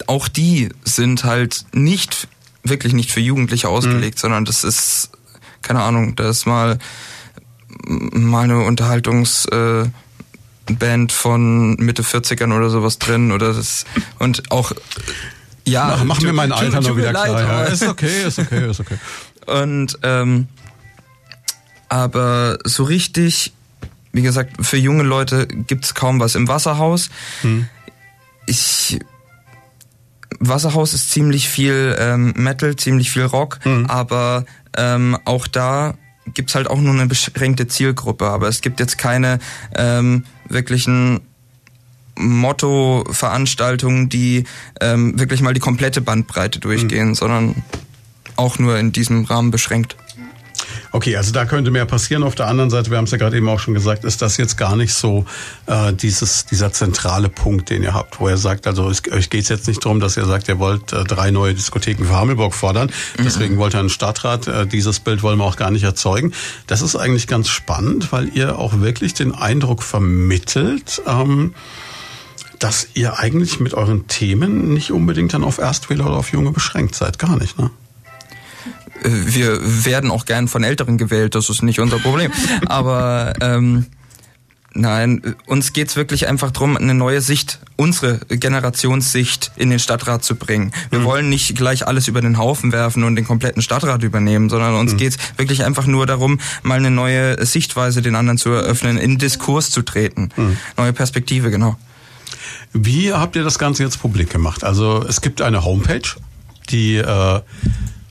auch 0.08 0.28
die 0.28 0.70
sind 0.84 1.24
halt 1.24 1.66
nicht, 1.74 2.28
wirklich 2.66 2.94
nicht 2.94 3.12
für 3.12 3.20
Jugendliche 3.20 3.70
ausgelegt, 3.70 4.18
mhm. 4.18 4.22
sondern 4.22 4.46
das 4.46 4.64
ist, 4.64 5.10
keine 5.62 5.82
Ahnung, 5.82 6.16
da 6.16 6.30
ist 6.30 6.46
mal, 6.46 6.78
mal 7.88 8.44
eine 8.44 8.64
Unterhaltungs, 8.64 9.46
äh, 9.46 9.86
Band 10.74 11.12
von 11.12 11.76
Mitte 11.76 12.02
40ern 12.02 12.56
oder 12.56 12.70
sowas 12.70 12.98
drin 12.98 13.32
oder 13.32 13.54
das 13.54 13.86
und 14.18 14.52
auch 14.52 14.72
ja 15.68 16.02
Mach, 16.04 16.22
mir 16.22 16.34
mein 16.34 16.52
Alter 16.52 16.82
noch 16.82 16.98
wieder 16.98 17.12
leid, 17.12 17.30
klar. 17.30 17.42
Ja. 17.42 17.64
Ist 17.66 17.84
okay, 17.84 18.28
ist 18.28 18.40
okay, 18.40 18.70
ist 18.70 18.80
okay. 18.80 18.98
Und 19.46 20.00
ähm, 20.02 20.48
aber 21.88 22.58
so 22.64 22.84
richtig, 22.84 23.54
wie 24.12 24.24
gesagt, 24.24 24.66
für 24.66 24.78
junge 24.78 25.04
Leute 25.04 25.48
gibt's 25.48 25.94
kaum 25.94 26.20
was 26.20 26.36
im 26.36 26.48
Wasserhaus. 26.48 27.10
Hm. 27.42 27.68
Ich 28.48 29.00
Wasserhaus 30.40 30.94
ist 30.94 31.12
ziemlich 31.12 31.50
viel 31.50 31.96
ähm, 32.00 32.34
Metal, 32.36 32.76
ziemlich 32.76 33.12
viel 33.12 33.26
Rock, 33.26 33.60
mhm. 33.66 33.86
aber 33.88 34.46
ähm, 34.78 35.18
auch 35.26 35.48
da 35.48 35.96
gibt's 36.34 36.56
halt 36.56 36.68
auch 36.70 36.80
nur 36.80 36.94
eine 36.94 37.08
beschränkte 37.08 37.68
Zielgruppe. 37.68 38.26
Aber 38.28 38.48
es 38.48 38.62
gibt 38.62 38.80
jetzt 38.80 38.98
keine 38.98 39.40
ähm, 39.76 40.26
wirklichen 40.50 41.22
Motto-Veranstaltungen, 42.18 44.10
die 44.10 44.46
ähm, 44.82 45.20
wirklich 45.20 45.42
mal 45.42 45.54
die 45.54 45.60
komplette 45.60 46.02
Bandbreite 46.02 46.60
durchgehen, 46.60 47.10
mhm. 47.10 47.16
sondern 47.16 47.64
auch 48.36 48.60
nur 48.60 48.78
in 48.78 48.92
diesem 48.92 49.26
Rahmen 49.26 49.52
beschränkt. 49.52 49.96
Okay, 50.96 51.18
also 51.18 51.34
da 51.34 51.44
könnte 51.44 51.72
mehr 51.72 51.86
passieren. 51.86 52.24
Auf 52.24 52.36
der 52.36 52.48
anderen 52.48 52.70
Seite, 52.70 52.90
wir 52.90 52.98
haben 52.98 53.04
es 53.04 53.12
ja 53.12 53.18
gerade 53.18 53.36
eben 53.36 53.50
auch 53.50 53.60
schon 53.60 53.74
gesagt, 53.74 54.06
ist 54.06 54.22
das 54.22 54.38
jetzt 54.38 54.56
gar 54.56 54.78
nicht 54.78 54.94
so 54.94 55.26
äh, 55.66 55.92
dieses, 55.92 56.46
dieser 56.46 56.72
zentrale 56.72 57.28
Punkt, 57.28 57.70
den 57.70 57.84
ihr 57.84 57.94
habt, 57.94 58.22
wo 58.22 58.30
ihr 58.30 58.38
sagt, 58.38 58.66
also 58.66 58.90
es, 58.90 59.02
euch 59.12 59.30
geht 59.30 59.44
es 59.44 59.50
jetzt 59.50 59.68
nicht 59.68 59.84
darum, 59.84 60.00
dass 60.00 60.16
ihr 60.16 60.24
sagt, 60.24 60.48
ihr 60.48 60.58
wollt 60.58 60.94
äh, 60.94 61.04
drei 61.04 61.32
neue 61.32 61.54
Diskotheken 61.54 62.06
für 62.06 62.16
Hammelburg 62.16 62.54
fordern. 62.54 62.94
Mhm. 63.18 63.24
Deswegen 63.26 63.58
wollt 63.58 63.76
ihr 63.76 63.82
einen 63.82 63.90
Stadtrat. 63.90 64.48
Äh, 64.48 64.68
dieses 64.68 65.02
Bild 65.02 65.22
wollen 65.22 65.38
wir 65.38 65.44
auch 65.44 65.58
gar 65.58 65.70
nicht 65.70 65.84
erzeugen. 65.84 66.32
Das 66.66 66.82
ist 66.82 66.96
eigentlich 66.96 67.28
ganz 67.28 67.50
spannend, 67.50 68.14
weil 68.14 68.30
ihr 68.30 68.58
auch 68.58 68.80
wirklich 68.80 69.14
den 69.14 69.36
Eindruck 69.36 69.84
vermittelt, 69.84 71.02
ähm, 71.06 71.56
dass 72.60 72.88
ihr 72.94 73.20
eigentlich 73.20 73.60
mit 73.60 73.74
euren 73.74 74.08
Themen 74.08 74.74
nicht 74.74 74.92
unbedingt 74.92 75.34
dann 75.34 75.44
auf 75.44 75.58
Erstwähler 75.58 76.06
oder 76.06 76.16
auf 76.16 76.32
Junge 76.32 76.52
beschränkt 76.52 76.96
seid. 76.96 77.20
Gar 77.20 77.36
nicht, 77.36 77.60
ne? 77.60 77.70
Wir 79.04 79.60
werden 79.86 80.12
auch 80.12 80.26
gern 80.26 80.48
von 80.48 80.64
Älteren 80.64 80.98
gewählt, 80.98 81.36
das 81.36 81.50
ist 81.50 81.64
nicht 81.64 81.80
unser 81.80 82.00
Problem. 82.00 82.32
Aber 82.68 83.34
ähm, 83.42 83.86
nein, 84.76 85.36
uns 85.48 85.74
geht's 85.74 85.96
wirklich 85.96 86.28
einfach 86.28 86.52
drum, 86.52 86.78
eine 86.78 86.94
neue 86.94 87.22
Sicht, 87.22 87.60
unsere 87.78 88.20
Generationssicht 88.30 89.52
in 89.56 89.70
den 89.70 89.80
Stadtrat 89.80 90.24
zu 90.24 90.36
bringen. 90.36 90.72
Wir 90.90 91.00
mhm. 91.00 91.04
wollen 91.06 91.30
nicht 91.30 91.56
gleich 91.56 91.88
alles 91.88 92.08
über 92.08 92.22
den 92.22 92.38
Haufen 92.38 92.72
werfen 92.72 93.04
und 93.04 93.16
den 93.16 93.26
kompletten 93.26 93.62
Stadtrat 93.62 94.04
übernehmen, 94.04 94.50
sondern 94.50 94.76
uns 94.76 94.94
mhm. 94.94 94.98
geht's 94.98 95.18
wirklich 95.38 95.64
einfach 95.64 95.88
nur 95.88 96.06
darum, 96.06 96.40
mal 96.64 96.78
eine 96.78 96.92
neue 96.92 97.44
Sichtweise 97.46 98.02
den 98.02 98.16
anderen 98.16 98.38
zu 98.38 98.50
eröffnen, 98.50 98.98
in 98.98 99.18
Diskurs 99.18 99.72
zu 99.72 99.82
treten. 99.82 100.30
Mhm. 100.36 100.58
Neue 100.78 100.94
Perspektive, 100.94 101.52
genau. 101.52 101.78
Wie 102.74 103.14
habt 103.14 103.36
ihr 103.36 103.44
das 103.44 103.58
Ganze 103.58 103.84
jetzt 103.84 104.02
publik 104.02 104.30
gemacht? 104.30 104.64
Also 104.64 105.04
es 105.08 105.22
gibt 105.22 105.42
eine 105.42 105.64
Homepage, 105.64 106.10
die 106.70 106.98
äh, 106.98 107.42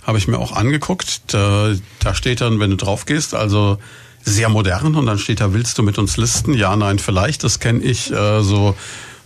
habe 0.05 0.19
ich 0.19 0.29
mir 0.29 0.39
auch 0.39 0.53
angeguckt. 0.53 1.23
Da, 1.29 1.73
da 2.01 2.15
steht 2.15 2.41
dann, 2.41 2.61
wenn 2.61 2.71
du 2.71 2.77
drauf 2.77 3.07
gehst, 3.07 3.35
also 3.35 3.79
sehr 4.23 4.49
modern 4.49 4.95
und 4.95 5.07
dann 5.07 5.19
steht 5.19 5.41
da, 5.41 5.53
willst 5.53 5.77
du 5.79 5.83
mit 5.83 5.99
uns 5.99 6.17
listen? 6.17 6.55
Ja, 6.55 6.75
nein, 6.77 6.99
vielleicht. 6.99 7.45
Das 7.45 7.61
kenne 7.61 7.81
ich 7.81 8.11
äh, 8.11 8.43
so 8.43 8.75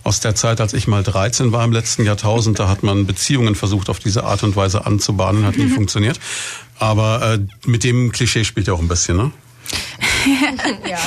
aus 0.03 0.19
der 0.19 0.35
Zeit, 0.35 0.61
als 0.61 0.73
ich 0.73 0.87
mal 0.87 1.03
13 1.03 1.51
war 1.51 1.63
im 1.63 1.71
letzten 1.71 2.03
Jahrtausend. 2.03 2.59
Da 2.59 2.67
hat 2.67 2.83
man 2.83 3.05
Beziehungen 3.05 3.55
versucht, 3.55 3.89
auf 3.89 3.99
diese 3.99 4.23
Art 4.23 4.43
und 4.43 4.55
Weise 4.55 4.85
anzubahnen, 4.85 5.45
hat 5.45 5.57
nie 5.57 5.69
funktioniert. 5.75 6.19
Aber 6.79 7.33
äh, 7.33 7.39
mit 7.65 7.83
dem 7.83 8.11
Klischee 8.11 8.43
spielt 8.43 8.67
er 8.67 8.73
auch 8.73 8.79
ein 8.79 8.87
bisschen, 8.87 9.17
ne? 9.17 9.31
ja. 10.87 10.97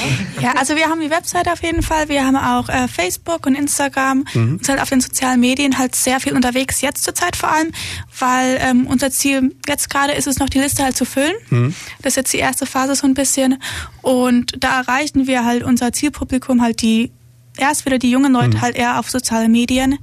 ja, 0.40 0.52
also 0.52 0.76
wir 0.76 0.86
haben 0.86 1.00
die 1.00 1.10
Website 1.10 1.48
auf 1.48 1.62
jeden 1.62 1.82
Fall, 1.82 2.08
wir 2.08 2.24
haben 2.24 2.36
auch 2.36 2.68
äh, 2.68 2.88
Facebook 2.88 3.46
und 3.46 3.54
Instagram 3.54 4.24
mhm. 4.32 4.58
und 4.58 4.68
halt 4.68 4.80
auf 4.80 4.88
den 4.88 5.00
sozialen 5.00 5.40
Medien 5.40 5.78
halt 5.78 5.94
sehr 5.94 6.20
viel 6.20 6.34
unterwegs, 6.34 6.80
jetzt 6.80 7.04
zur 7.04 7.14
Zeit 7.14 7.36
vor 7.36 7.50
allem, 7.50 7.72
weil 8.18 8.58
ähm, 8.60 8.86
unser 8.86 9.10
Ziel 9.10 9.54
jetzt 9.68 9.90
gerade 9.90 10.12
ist 10.12 10.26
es 10.26 10.38
noch 10.38 10.48
die 10.48 10.58
Liste 10.58 10.82
halt 10.82 10.96
zu 10.96 11.04
füllen. 11.04 11.34
Mhm. 11.50 11.74
Das 12.00 12.12
ist 12.12 12.16
jetzt 12.16 12.32
die 12.32 12.38
erste 12.38 12.66
Phase 12.66 12.94
so 12.94 13.06
ein 13.06 13.14
bisschen 13.14 13.62
und 14.00 14.54
da 14.58 14.80
erreichen 14.80 15.26
wir 15.26 15.44
halt 15.44 15.62
unser 15.62 15.92
Zielpublikum 15.92 16.62
halt 16.62 16.82
die 16.82 17.12
erst 17.56 17.84
wieder 17.84 17.98
die 17.98 18.10
jungen 18.10 18.32
Leute 18.32 18.56
mhm. 18.56 18.60
halt 18.62 18.76
eher 18.76 18.98
auf 18.98 19.10
soziale 19.10 19.48
Medien, 19.48 19.98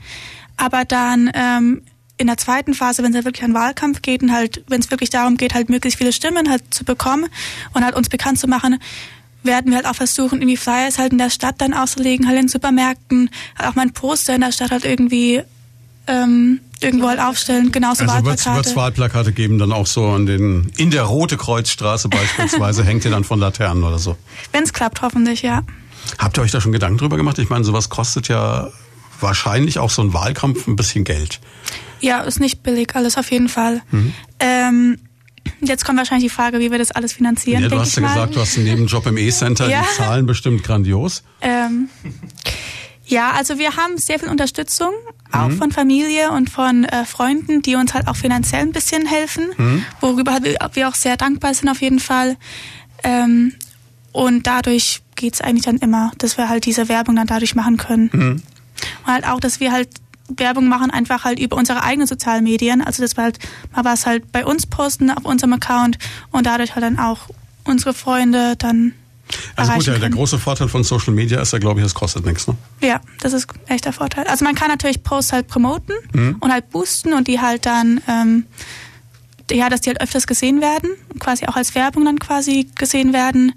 aber 0.56 0.86
dann 0.86 1.31
ähm, 1.34 1.81
in 2.19 2.27
der 2.27 2.37
zweiten 2.37 2.73
Phase, 2.73 3.01
wenn 3.01 3.11
es 3.11 3.15
halt 3.15 3.25
wirklich 3.25 3.45
an 3.45 3.53
Wahlkampf 3.53 4.01
geht 4.01 4.21
und 4.21 4.33
halt, 4.33 4.63
wenn 4.67 4.81
es 4.81 4.91
wirklich 4.91 5.09
darum 5.09 5.37
geht, 5.37 5.53
halt 5.53 5.69
möglichst 5.69 5.97
viele 5.97 6.11
Stimmen 6.11 6.49
halt 6.49 6.73
zu 6.73 6.83
bekommen 6.83 7.27
und 7.73 7.83
halt 7.83 7.95
uns 7.95 8.09
bekannt 8.09 8.37
zu 8.37 8.47
machen, 8.47 8.77
werden 9.41 9.71
wir 9.71 9.77
halt 9.77 9.87
auch 9.87 9.95
versuchen, 9.95 10.41
irgendwie 10.41 10.57
Flyers 10.57 10.99
halt 10.99 11.13
in 11.13 11.17
der 11.17 11.29
Stadt 11.29 11.55
dann 11.59 11.73
auszulegen, 11.73 12.27
halt 12.27 12.37
in 12.37 12.49
Supermärkten, 12.49 13.29
halt 13.57 13.69
auch 13.69 13.75
mal 13.75 13.83
ein 13.83 13.93
Poster 13.93 14.35
in 14.35 14.41
der 14.41 14.51
Stadt 14.51 14.71
halt 14.71 14.83
irgendwie 14.83 15.41
ähm, 16.07 16.59
irgendwo 16.81 17.07
halt 17.07 17.21
aufstellen, 17.21 17.71
genauso 17.71 18.03
also 18.03 18.15
Wahlplakate. 18.15 18.55
Wird 18.55 18.65
es 18.65 18.75
Wahlplakate 18.75 19.31
geben, 19.31 19.57
dann 19.57 19.71
auch 19.71 19.87
so 19.87 20.07
an 20.09 20.25
den, 20.25 20.73
in 20.75 20.91
der 20.91 21.03
Rote 21.03 21.37
Kreuzstraße 21.37 22.09
beispielsweise, 22.09 22.83
hängt 22.85 23.05
ihr 23.05 23.11
dann 23.11 23.23
von 23.23 23.39
Laternen 23.39 23.85
oder 23.85 23.99
so? 23.99 24.17
Wenn 24.51 24.63
es 24.63 24.73
klappt, 24.73 25.01
hoffentlich, 25.01 25.41
ja. 25.41 25.63
Habt 26.17 26.37
ihr 26.37 26.41
euch 26.41 26.51
da 26.51 26.59
schon 26.59 26.73
Gedanken 26.73 26.97
drüber 26.97 27.15
gemacht? 27.15 27.37
Ich 27.39 27.49
meine, 27.49 27.63
sowas 27.63 27.87
kostet 27.87 28.27
ja 28.27 28.69
wahrscheinlich 29.21 29.79
auch 29.79 29.89
so 29.89 30.01
ein 30.01 30.13
Wahlkampf 30.13 30.67
ein 30.67 30.75
bisschen 30.75 31.05
Geld. 31.05 31.39
Ja, 32.01 32.21
ist 32.21 32.39
nicht 32.39 32.63
billig, 32.63 32.95
alles 32.95 33.17
auf 33.17 33.31
jeden 33.31 33.49
Fall. 33.49 33.81
Mhm. 33.91 34.13
Ähm, 34.39 34.97
jetzt 35.61 35.85
kommt 35.85 35.97
wahrscheinlich 35.97 36.31
die 36.31 36.35
Frage, 36.35 36.59
wie 36.59 36.71
wir 36.71 36.77
das 36.77 36.91
alles 36.91 37.13
finanzieren. 37.13 37.63
Ja, 37.63 37.69
du 37.69 37.80
hast 37.80 37.95
ja 37.95 38.07
gesagt, 38.07 38.35
du 38.35 38.39
hast 38.39 38.57
einen 38.57 38.65
Nebenjob 38.65 39.05
im 39.07 39.17
E-Center, 39.17 39.69
ja. 39.69 39.81
die 39.81 39.97
Zahlen 39.97 40.26
bestimmt 40.26 40.63
grandios. 40.63 41.23
Ähm, 41.41 41.89
ja, 43.05 43.31
also 43.31 43.57
wir 43.57 43.76
haben 43.76 43.97
sehr 43.97 44.19
viel 44.19 44.30
Unterstützung, 44.30 44.91
auch 45.31 45.47
mhm. 45.47 45.57
von 45.57 45.71
Familie 45.71 46.31
und 46.31 46.49
von 46.49 46.85
äh, 46.85 47.05
Freunden, 47.05 47.61
die 47.61 47.76
uns 47.76 47.93
halt 47.93 48.07
auch 48.07 48.15
finanziell 48.15 48.61
ein 48.61 48.71
bisschen 48.71 49.05
helfen, 49.05 49.49
mhm. 49.57 49.85
worüber 49.99 50.39
wir 50.73 50.88
auch 50.88 50.95
sehr 50.95 51.17
dankbar 51.17 51.53
sind 51.53 51.69
auf 51.69 51.81
jeden 51.81 51.99
Fall. 51.99 52.38
Ähm, 53.03 53.53
und 54.11 54.47
dadurch 54.47 55.01
geht's 55.15 55.41
eigentlich 55.41 55.65
dann 55.65 55.77
immer, 55.77 56.11
dass 56.17 56.38
wir 56.38 56.49
halt 56.49 56.65
diese 56.65 56.88
Werbung 56.89 57.15
dann 57.15 57.27
dadurch 57.27 57.55
machen 57.55 57.77
können. 57.77 58.09
Mhm. 58.13 58.43
Und 59.05 59.13
halt 59.13 59.26
auch, 59.27 59.39
dass 59.39 59.59
wir 59.59 59.71
halt 59.71 59.89
Werbung 60.38 60.68
machen, 60.68 60.91
einfach 60.91 61.23
halt 61.23 61.39
über 61.39 61.57
unsere 61.57 61.84
eigenen 61.84 62.07
sozialen 62.07 62.43
Medien. 62.43 62.81
Also 62.81 63.01
dass 63.01 63.18
wir 63.18 63.23
halt 63.23 63.39
mal 63.76 63.85
was 63.85 64.06
halt 64.06 64.31
bei 64.31 64.45
uns 64.45 64.65
posten 64.65 65.10
auf 65.11 65.26
unserem 65.26 65.53
Account 65.53 65.97
und 66.31 66.45
dadurch 66.45 66.76
halt 66.76 66.84
dann 66.84 66.99
auch 66.99 67.30
unsere 67.64 67.93
Freunde 67.93 68.56
dann 68.57 68.93
also 69.56 69.72
gut, 69.73 69.85
ja, 69.85 69.97
der 69.97 70.10
große 70.10 70.39
Vorteil 70.39 70.68
von 70.68 70.84
Social 70.84 71.14
Media 71.14 71.39
ist 71.39 71.53
ja, 71.53 71.60
glaube 71.60 71.80
ich, 71.80 71.85
es 71.85 71.93
kostet 71.93 72.26
nichts, 72.26 72.47
ne? 72.47 72.56
Ja, 72.81 72.99
das 73.22 73.34
ist 73.34 73.47
echt 73.68 73.85
der 73.85 73.93
Vorteil. 73.93 74.26
Also 74.26 74.43
man 74.43 74.56
kann 74.56 74.69
natürlich 74.69 75.03
Posts 75.03 75.34
halt 75.34 75.47
promoten 75.47 75.93
mhm. 76.14 76.38
und 76.39 76.51
halt 76.51 76.69
boosten 76.72 77.14
und 77.14 77.27
die 77.27 77.39
halt 77.39 77.65
dann 77.65 78.01
ähm, 78.07 78.45
ja, 79.51 79.69
dass 79.69 79.81
die 79.81 79.89
halt 79.89 80.01
öfters 80.01 80.27
gesehen 80.27 80.61
werden, 80.61 80.89
quasi 81.19 81.45
auch 81.47 81.55
als 81.55 81.76
Werbung 81.76 82.05
dann 82.05 82.19
quasi 82.19 82.69
gesehen 82.76 83.13
werden. 83.13 83.53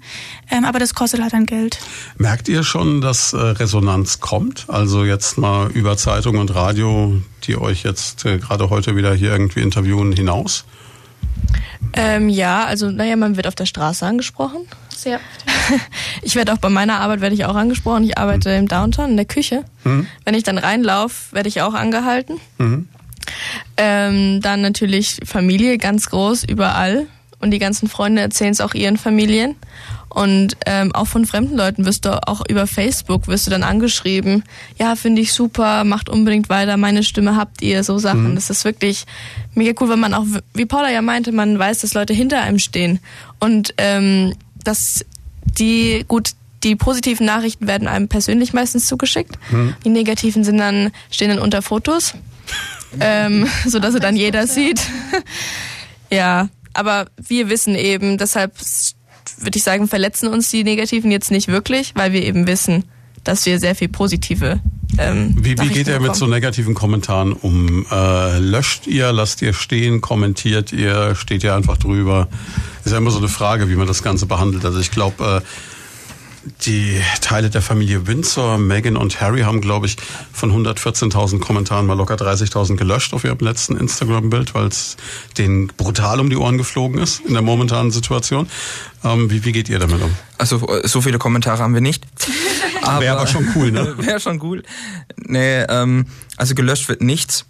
Ähm, 0.49 0.65
aber 0.65 0.79
das 0.79 0.93
kostet 0.93 1.21
halt 1.21 1.33
dann 1.33 1.45
Geld. 1.45 1.79
Merkt 2.17 2.47
ihr 2.47 2.63
schon, 2.63 3.01
dass 3.01 3.33
äh, 3.33 3.37
Resonanz 3.37 4.19
kommt? 4.19 4.65
Also 4.67 5.03
jetzt 5.05 5.37
mal 5.37 5.69
über 5.71 5.97
Zeitung 5.97 6.37
und 6.37 6.53
Radio, 6.53 7.21
die 7.43 7.57
euch 7.57 7.83
jetzt 7.83 8.25
äh, 8.25 8.37
gerade 8.37 8.69
heute 8.69 8.95
wieder 8.95 9.13
hier 9.13 9.31
irgendwie 9.31 9.61
interviewen, 9.61 10.11
hinaus? 10.11 10.65
Ähm, 11.93 12.29
ja, 12.29 12.65
also 12.65 12.89
naja, 12.89 13.15
man 13.15 13.35
wird 13.35 13.47
auf 13.47 13.55
der 13.55 13.65
Straße 13.65 14.05
angesprochen. 14.05 14.65
Sehr. 14.95 15.19
ich 16.21 16.35
werde 16.35 16.53
auch 16.53 16.57
bei 16.57 16.69
meiner 16.69 16.99
Arbeit 16.99 17.21
werde 17.21 17.35
ich 17.35 17.45
auch 17.45 17.55
angesprochen. 17.55 18.03
Ich 18.03 18.17
arbeite 18.17 18.49
mhm. 18.49 18.59
im 18.59 18.67
Downtown 18.67 19.11
in 19.11 19.17
der 19.17 19.25
Küche. 19.25 19.63
Mhm. 19.83 20.07
Wenn 20.25 20.33
ich 20.33 20.43
dann 20.43 20.57
reinlaufe, 20.57 21.35
werde 21.35 21.49
ich 21.49 21.61
auch 21.61 21.73
angehalten. 21.73 22.39
Mhm. 22.57 22.87
Ähm, 23.77 24.41
dann 24.41 24.61
natürlich 24.61 25.17
Familie, 25.25 25.77
ganz 25.77 26.09
groß, 26.09 26.43
überall. 26.43 27.07
Und 27.39 27.51
die 27.51 27.59
ganzen 27.59 27.89
Freunde 27.89 28.21
erzählen 28.21 28.51
es 28.51 28.61
auch 28.61 28.73
ihren 28.73 28.95
Familien. 28.95 29.55
Und 30.13 30.55
ähm, 30.67 30.93
auch 30.93 31.07
von 31.07 31.25
fremden 31.25 31.57
Leuten 31.57 31.85
wirst 31.85 32.05
du 32.05 32.25
auch 32.27 32.43
über 32.47 32.67
Facebook 32.67 33.27
wirst 33.27 33.47
du 33.47 33.51
dann 33.51 33.63
angeschrieben. 33.63 34.43
Ja, 34.77 34.95
finde 34.95 35.21
ich 35.21 35.33
super, 35.33 35.83
macht 35.83 36.07
unbedingt 36.07 36.49
weiter, 36.49 36.77
meine 36.77 37.03
Stimme 37.03 37.35
habt 37.35 37.61
ihr, 37.63 37.83
so 37.83 37.97
Sachen. 37.97 38.29
Mhm. 38.29 38.35
Das 38.35 38.51
ist 38.51 38.63
wirklich 38.63 39.05
mega 39.55 39.73
cool, 39.81 39.89
weil 39.89 39.97
man 39.97 40.13
auch, 40.13 40.25
wie 40.53 40.65
Paula 40.65 40.91
ja 40.91 41.01
meinte, 41.01 41.31
man 41.31 41.57
weiß, 41.57 41.79
dass 41.79 41.95
Leute 41.95 42.13
hinter 42.13 42.41
einem 42.41 42.59
stehen. 42.59 42.99
Und 43.39 43.73
ähm, 43.77 44.35
dass 44.63 45.03
die, 45.43 46.05
gut, 46.07 46.31
die 46.63 46.75
positiven 46.75 47.25
Nachrichten 47.25 47.67
werden 47.67 47.87
einem 47.87 48.07
persönlich 48.07 48.53
meistens 48.53 48.85
zugeschickt. 48.85 49.37
Mhm. 49.51 49.75
Die 49.83 49.89
negativen 49.89 50.43
sind 50.43 50.59
dann, 50.59 50.91
stehen 51.09 51.29
dann 51.29 51.39
unter 51.39 51.61
Fotos 51.61 52.13
ähm, 52.99 53.47
so 53.67 53.79
dass 53.79 53.93
er 53.93 53.99
dann 53.99 54.15
jeder 54.15 54.47
sieht. 54.47 54.81
ja, 56.11 56.49
aber 56.73 57.07
wir 57.17 57.49
wissen 57.49 57.75
eben, 57.75 58.17
deshalb 58.17 58.53
würde 59.37 59.57
ich 59.57 59.63
sagen, 59.63 59.87
verletzen 59.87 60.27
uns 60.27 60.49
die 60.49 60.63
Negativen 60.63 61.11
jetzt 61.11 61.31
nicht 61.31 61.47
wirklich, 61.47 61.93
weil 61.95 62.13
wir 62.13 62.23
eben 62.23 62.47
wissen, 62.47 62.85
dass 63.23 63.45
wir 63.45 63.59
sehr 63.59 63.75
viel 63.75 63.89
positive. 63.89 64.59
Ähm, 64.97 65.35
wie, 65.39 65.57
wie 65.57 65.69
geht 65.69 65.87
ihr 65.87 65.99
mit 65.99 66.15
so 66.15 66.27
negativen 66.27 66.75
Kommentaren 66.75 67.33
um? 67.33 67.85
Äh, 67.89 68.39
löscht 68.39 68.85
ihr, 68.85 69.11
lasst 69.11 69.41
ihr 69.41 69.53
stehen, 69.53 70.01
kommentiert 70.01 70.71
ihr, 70.71 71.15
steht 71.15 71.43
ihr 71.43 71.55
einfach 71.55 71.77
drüber? 71.77 72.27
Ist 72.85 72.91
ja 72.91 72.97
immer 72.97 73.11
so 73.11 73.17
eine 73.17 73.27
Frage, 73.27 73.69
wie 73.69 73.75
man 73.75 73.87
das 73.87 74.03
Ganze 74.03 74.25
behandelt. 74.25 74.65
Also 74.65 74.79
ich 74.79 74.91
glaube, 74.91 75.41
äh, 75.43 75.72
die 76.65 77.01
Teile 77.21 77.49
der 77.49 77.61
Familie 77.61 78.07
Windsor, 78.07 78.57
Meghan 78.57 78.97
und 78.97 79.21
Harry 79.21 79.41
haben, 79.41 79.61
glaube 79.61 79.85
ich, 79.85 79.97
von 80.31 80.51
114.000 80.51 81.39
Kommentaren 81.39 81.85
mal 81.85 81.95
locker 81.95 82.15
30.000 82.15 82.75
gelöscht 82.75 83.13
auf 83.13 83.23
ihrem 83.23 83.39
letzten 83.39 83.77
Instagram-Bild, 83.77 84.53
weil 84.53 84.67
es 84.67 84.97
denen 85.37 85.67
brutal 85.67 86.19
um 86.19 86.29
die 86.29 86.35
Ohren 86.35 86.57
geflogen 86.57 86.99
ist 86.99 87.21
in 87.25 87.33
der 87.33 87.41
momentanen 87.41 87.91
Situation. 87.91 88.47
Ähm, 89.03 89.29
wie, 89.29 89.45
wie 89.45 89.51
geht 89.51 89.69
ihr 89.69 89.79
damit 89.79 90.01
um? 90.01 90.11
Also 90.37 90.65
so 90.83 91.01
viele 91.01 91.17
Kommentare 91.17 91.61
haben 91.61 91.73
wir 91.73 91.81
nicht. 91.81 92.05
Wäre 92.99 93.17
aber 93.17 93.27
schon 93.27 93.47
cool, 93.55 93.71
ne? 93.71 93.95
Wäre 93.97 94.19
schon 94.19 94.41
cool. 94.41 94.63
Nee, 95.15 95.61
ähm, 95.61 96.05
also 96.37 96.55
gelöscht 96.55 96.89
wird 96.89 97.01
nichts. 97.01 97.45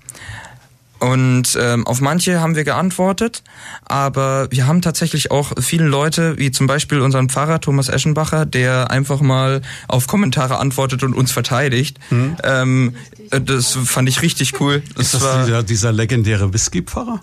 Und 1.03 1.57
ähm, 1.59 1.85
auf 1.85 1.99
manche 1.99 2.39
haben 2.39 2.55
wir 2.55 2.63
geantwortet, 2.63 3.43
aber 3.83 4.49
wir 4.51 4.67
haben 4.67 4.81
tatsächlich 4.81 5.31
auch 5.31 5.51
viele 5.59 5.83
Leute, 5.83 6.37
wie 6.37 6.49
zum 6.49 6.65
Beispiel 6.65 7.01
unseren 7.01 7.27
Pfarrer 7.27 7.59
Thomas 7.59 7.89
Eschenbacher, 7.89 8.45
der 8.45 8.89
einfach 8.89 9.19
mal 9.19 9.61
auf 9.89 10.07
Kommentare 10.07 10.59
antwortet 10.59 11.03
und 11.03 11.13
uns 11.13 11.33
verteidigt. 11.33 11.99
Mhm. 12.09 12.37
Ähm, 12.45 12.95
das 13.31 13.77
fand 13.83 14.07
ich 14.07 14.21
richtig 14.21 14.61
cool. 14.61 14.81
Das 14.95 15.13
Ist 15.13 15.21
das 15.21 15.45
dieser, 15.45 15.63
dieser 15.63 15.91
legendäre 15.91 16.53
Whisky-Pfarrer? 16.53 17.21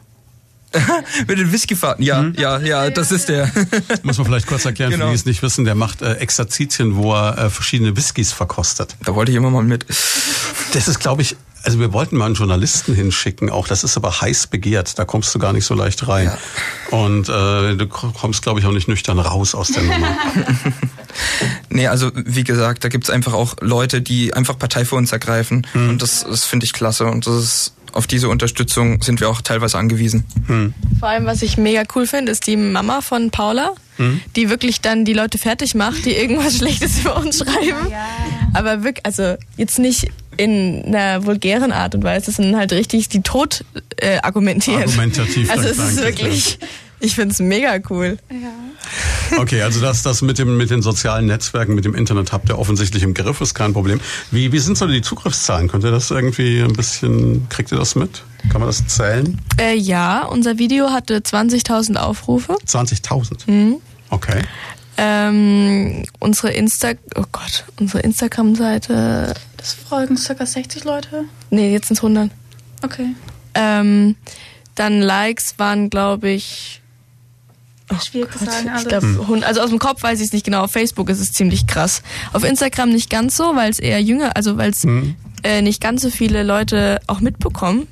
Mit 1.26 1.38
den 1.38 1.50
Whiskyfahrten, 1.50 2.04
ja, 2.04 2.20
hm? 2.20 2.34
ja, 2.38 2.58
ja, 2.60 2.90
das 2.90 3.10
ist 3.10 3.28
der. 3.28 3.50
Muss 4.02 4.18
man 4.18 4.26
vielleicht 4.26 4.46
kurz 4.46 4.66
erklären, 4.66 4.90
genau. 4.92 5.06
für 5.06 5.10
die 5.10 5.16
es 5.16 5.24
nicht 5.24 5.42
wissen, 5.42 5.64
der 5.64 5.74
macht 5.74 6.02
äh, 6.02 6.14
Exerzitien, 6.16 6.96
wo 6.96 7.12
er 7.14 7.38
äh, 7.38 7.50
verschiedene 7.50 7.96
Whiskys 7.96 8.32
verkostet. 8.32 8.94
Da 9.04 9.14
wollte 9.14 9.32
ich 9.32 9.36
immer 9.36 9.50
mal 9.50 9.64
mit. 9.64 9.86
Das 9.88 10.86
ist, 10.86 11.00
glaube 11.00 11.22
ich, 11.22 11.36
also 11.62 11.78
wir 11.78 11.92
wollten 11.92 12.16
mal 12.16 12.26
einen 12.26 12.34
Journalisten 12.34 12.94
hinschicken, 12.94 13.50
auch 13.50 13.68
das 13.68 13.84
ist 13.84 13.96
aber 13.96 14.20
heiß 14.20 14.46
begehrt, 14.46 14.98
da 14.98 15.04
kommst 15.04 15.34
du 15.34 15.38
gar 15.38 15.52
nicht 15.52 15.64
so 15.64 15.74
leicht 15.74 16.06
rein. 16.08 16.26
Ja. 16.90 16.96
Und 16.96 17.28
äh, 17.28 17.76
du 17.76 17.86
kommst, 17.86 18.42
glaube 18.42 18.60
ich, 18.60 18.66
auch 18.66 18.72
nicht 18.72 18.88
nüchtern 18.88 19.18
raus 19.18 19.54
aus 19.54 19.68
der 19.68 19.82
Nummer. 19.82 20.16
nee, 21.68 21.86
also 21.86 22.10
wie 22.14 22.44
gesagt, 22.44 22.84
da 22.84 22.88
gibt's 22.88 23.10
einfach 23.10 23.32
auch 23.32 23.56
Leute, 23.60 24.00
die 24.00 24.34
einfach 24.34 24.58
Partei 24.58 24.84
für 24.84 24.96
uns 24.96 25.12
ergreifen. 25.12 25.66
Hm. 25.72 25.90
Und 25.90 26.02
das, 26.02 26.24
das 26.24 26.44
finde 26.44 26.64
ich 26.64 26.72
klasse. 26.72 27.06
Und 27.06 27.26
das 27.26 27.34
ist 27.36 27.74
auf 27.92 28.06
diese 28.06 28.28
Unterstützung 28.28 29.02
sind 29.02 29.20
wir 29.20 29.28
auch 29.28 29.40
teilweise 29.40 29.78
angewiesen. 29.78 30.24
Hm. 30.46 30.74
Vor 30.98 31.08
allem, 31.08 31.26
was 31.26 31.42
ich 31.42 31.56
mega 31.56 31.82
cool 31.94 32.06
finde, 32.06 32.32
ist 32.32 32.46
die 32.46 32.56
Mama 32.56 33.00
von 33.00 33.30
Paula, 33.30 33.72
hm. 34.00 34.20
die 34.34 34.48
wirklich 34.48 34.80
dann 34.80 35.04
die 35.04 35.12
Leute 35.12 35.36
fertig 35.36 35.74
macht, 35.74 36.06
die 36.06 36.12
irgendwas 36.12 36.56
Schlechtes 36.58 37.00
über 37.00 37.16
uns 37.18 37.38
schreiben. 37.38 37.90
Ja. 37.90 38.08
Aber 38.54 38.82
wirklich, 38.82 39.04
also 39.04 39.36
jetzt 39.56 39.78
nicht 39.78 40.08
in 40.38 40.84
einer 40.86 41.26
vulgären 41.26 41.70
Art 41.70 41.94
und 41.94 42.02
Weise, 42.02 42.32
sondern 42.32 42.56
halt 42.56 42.72
richtig 42.72 43.10
die 43.10 43.20
Tod 43.20 43.62
äh, 43.96 44.18
argumentiert. 44.22 44.80
Argumentativ. 44.80 45.50
Also 45.50 45.68
es 45.68 45.78
ist 45.78 46.02
wirklich, 46.02 46.58
ich 47.00 47.14
finde 47.14 47.32
es 47.32 47.40
mega 47.40 47.78
cool. 47.90 48.18
Ja. 48.30 49.38
Okay, 49.38 49.60
also 49.60 49.80
das, 49.82 50.02
das 50.02 50.22
mit, 50.22 50.38
dem, 50.38 50.56
mit 50.56 50.70
den 50.70 50.80
sozialen 50.80 51.26
Netzwerken, 51.26 51.74
mit 51.74 51.84
dem 51.84 51.94
Internet 51.94 52.32
habt 52.32 52.48
ihr 52.48 52.58
offensichtlich 52.58 53.02
im 53.02 53.12
Griff, 53.12 53.42
ist 53.42 53.54
kein 53.54 53.74
Problem. 53.74 54.00
Wie, 54.30 54.50
wie 54.50 54.58
sind 54.58 54.78
so 54.78 54.86
die 54.86 55.02
Zugriffszahlen? 55.02 55.68
Könnt 55.68 55.84
ihr 55.84 55.90
das 55.90 56.10
irgendwie 56.10 56.60
ein 56.60 56.72
bisschen, 56.72 57.48
kriegt 57.50 57.70
ihr 57.70 57.78
das 57.78 57.94
mit? 57.94 58.22
Kann 58.50 58.60
man 58.60 58.68
das 58.68 58.86
zählen? 58.86 59.38
Äh, 59.58 59.76
ja, 59.76 60.24
unser 60.24 60.58
Video 60.58 60.90
hatte 60.90 61.18
20.000 61.18 61.96
Aufrufe. 61.96 62.56
20.000? 62.66 63.50
Mhm. 63.50 63.76
Okay. 64.10 64.42
Ähm, 64.96 66.04
unsere 66.18 66.52
Insta, 66.52 66.92
oh 67.16 67.24
Gott, 67.32 67.64
unsere 67.78 68.00
Instagram-Seite. 68.00 69.34
Das 69.56 69.72
folgen 69.72 70.16
circa 70.16 70.44
60 70.44 70.84
Leute? 70.84 71.24
Nee, 71.48 71.72
jetzt 71.72 71.88
sind 71.88 71.96
es 71.96 72.02
100. 72.02 72.30
Okay. 72.82 73.14
Ähm, 73.54 74.16
dann 74.74 75.00
Likes 75.00 75.58
waren, 75.58 75.90
glaube 75.90 76.28
ich, 76.30 76.80
Oh 77.92 77.98
Schwierig 77.98 78.30
zu 78.32 78.44
sagen. 78.44 78.70
Ich 78.78 78.86
glaub, 78.86 79.02
also 79.42 79.60
aus 79.62 79.70
dem 79.70 79.80
Kopf 79.80 80.02
weiß 80.02 80.20
ich 80.20 80.26
es 80.26 80.32
nicht 80.32 80.44
genau. 80.44 80.62
Auf 80.62 80.72
Facebook 80.72 81.08
ist 81.08 81.18
es 81.18 81.32
ziemlich 81.32 81.66
krass. 81.66 82.02
Auf 82.32 82.44
Instagram 82.44 82.90
nicht 82.90 83.10
ganz 83.10 83.36
so, 83.36 83.56
weil 83.56 83.70
es 83.70 83.80
eher 83.80 84.00
jünger, 84.00 84.36
also 84.36 84.56
weil 84.56 84.70
es 84.70 84.84
hm. 84.84 85.16
äh, 85.42 85.60
nicht 85.60 85.80
ganz 85.80 86.02
so 86.02 86.10
viele 86.10 86.44
Leute 86.44 87.00
auch 87.08 87.20
mitbekommen. 87.20 87.88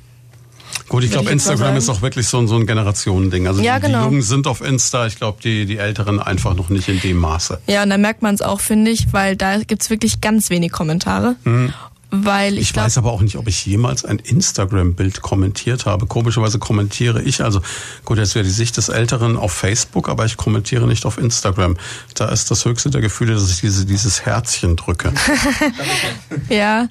Gut, 0.87 1.03
ich 1.03 1.11
glaube, 1.11 1.29
Instagram 1.29 1.77
ist 1.77 1.87
auch 1.89 2.01
wirklich 2.01 2.27
so 2.27 2.39
ein, 2.39 2.47
so 2.47 2.55
ein 2.55 2.65
Generationending. 2.65 3.47
Also 3.47 3.61
ja, 3.61 3.79
die, 3.79 3.85
genau. 3.85 3.99
die 3.99 4.05
Jungen 4.05 4.21
sind 4.23 4.47
auf 4.47 4.61
Insta, 4.61 5.05
ich 5.05 5.17
glaube, 5.17 5.39
die, 5.43 5.65
die 5.65 5.77
Älteren 5.77 6.19
einfach 6.19 6.55
noch 6.55 6.69
nicht 6.69 6.89
in 6.89 6.99
dem 6.99 7.17
Maße. 7.17 7.59
Ja, 7.67 7.83
und 7.83 7.91
da 7.91 7.97
merkt 7.97 8.23
man 8.23 8.33
es 8.33 8.41
auch, 8.41 8.59
finde 8.59 8.89
ich, 8.91 9.13
weil 9.13 9.35
da 9.35 9.59
gibt's 9.59 9.89
wirklich 9.89 10.19
ganz 10.19 10.49
wenig 10.49 10.71
Kommentare. 10.71 11.35
Mhm. 11.43 11.73
Weil 12.11 12.53
ich, 12.55 12.61
ich 12.61 12.73
glaub, 12.73 12.85
weiß 12.85 12.97
aber 12.97 13.11
auch 13.11 13.21
nicht, 13.21 13.35
ob 13.35 13.47
ich 13.47 13.67
jemals 13.67 14.03
ein 14.03 14.17
Instagram-Bild 14.17 15.21
kommentiert 15.21 15.85
habe. 15.85 16.07
Komischerweise 16.07 16.57
kommentiere 16.57 17.21
ich, 17.21 17.43
also 17.43 17.61
gut, 18.03 18.17
jetzt 18.17 18.33
wäre 18.33 18.43
die 18.43 18.51
Sicht 18.51 18.77
des 18.77 18.89
Älteren 18.89 19.37
auf 19.37 19.53
Facebook, 19.53 20.09
aber 20.09 20.25
ich 20.25 20.35
kommentiere 20.35 20.87
nicht 20.87 21.05
auf 21.05 21.19
Instagram. 21.19 21.77
Da 22.15 22.29
ist 22.29 22.49
das 22.49 22.65
höchste 22.65 22.89
der 22.89 23.01
Gefühle, 23.01 23.35
dass 23.35 23.51
ich 23.51 23.61
diese, 23.61 23.85
dieses 23.85 24.25
Herzchen 24.25 24.75
drücke. 24.75 25.13
ja. 26.49 26.87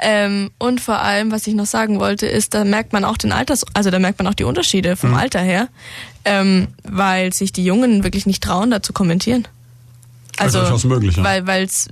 Ähm, 0.00 0.50
und 0.58 0.80
vor 0.80 1.00
allem, 1.00 1.30
was 1.32 1.46
ich 1.46 1.54
noch 1.54 1.66
sagen 1.66 2.00
wollte, 2.00 2.26
ist, 2.26 2.54
da 2.54 2.64
merkt 2.64 2.92
man 2.92 3.04
auch 3.04 3.16
den 3.16 3.32
Alters, 3.32 3.64
also 3.74 3.90
da 3.90 3.98
merkt 3.98 4.18
man 4.18 4.28
auch 4.28 4.34
die 4.34 4.44
Unterschiede 4.44 4.96
vom 4.96 5.10
mhm. 5.10 5.16
Alter 5.16 5.40
her, 5.40 5.68
ähm, 6.24 6.68
weil 6.84 7.32
sich 7.32 7.52
die 7.52 7.64
Jungen 7.64 8.04
wirklich 8.04 8.26
nicht 8.26 8.42
trauen, 8.42 8.70
da 8.70 8.82
zu 8.82 8.92
kommentieren. 8.92 9.48
Also, 10.36 10.60
also 10.60 10.86
möglich, 10.88 11.16
ja. 11.16 11.24
weil 11.24 11.64
es 11.64 11.88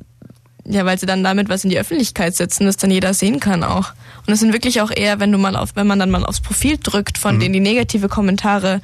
ja, 0.68 0.84
weil 0.84 0.98
sie 0.98 1.06
dann 1.06 1.22
damit 1.22 1.48
was 1.48 1.64
in 1.64 1.70
die 1.70 1.78
Öffentlichkeit 1.78 2.34
setzen, 2.34 2.66
das 2.66 2.76
dann 2.76 2.90
jeder 2.90 3.14
sehen 3.14 3.40
kann 3.40 3.62
auch. 3.62 3.92
Und 4.26 4.32
es 4.32 4.40
sind 4.40 4.52
wirklich 4.52 4.80
auch 4.80 4.90
eher, 4.90 5.20
wenn 5.20 5.30
du 5.30 5.38
mal 5.38 5.54
auf, 5.56 5.76
wenn 5.76 5.86
man 5.86 5.98
dann 5.98 6.10
mal 6.10 6.24
aufs 6.24 6.40
Profil 6.40 6.76
drückt, 6.82 7.18
von 7.18 7.36
mhm. 7.36 7.40
denen 7.40 7.52
die 7.52 7.60
negative 7.60 8.08
Kommentare 8.08 8.80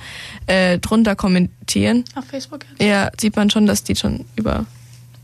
äh, 0.46 0.78
drunter 0.78 1.16
kommentieren. 1.16 2.04
Auf 2.14 2.26
Facebook. 2.26 2.60
Ja, 2.78 3.10
sieht 3.20 3.34
man 3.34 3.50
schon, 3.50 3.66
dass 3.66 3.82
die 3.82 3.96
schon 3.96 4.24
über 4.36 4.64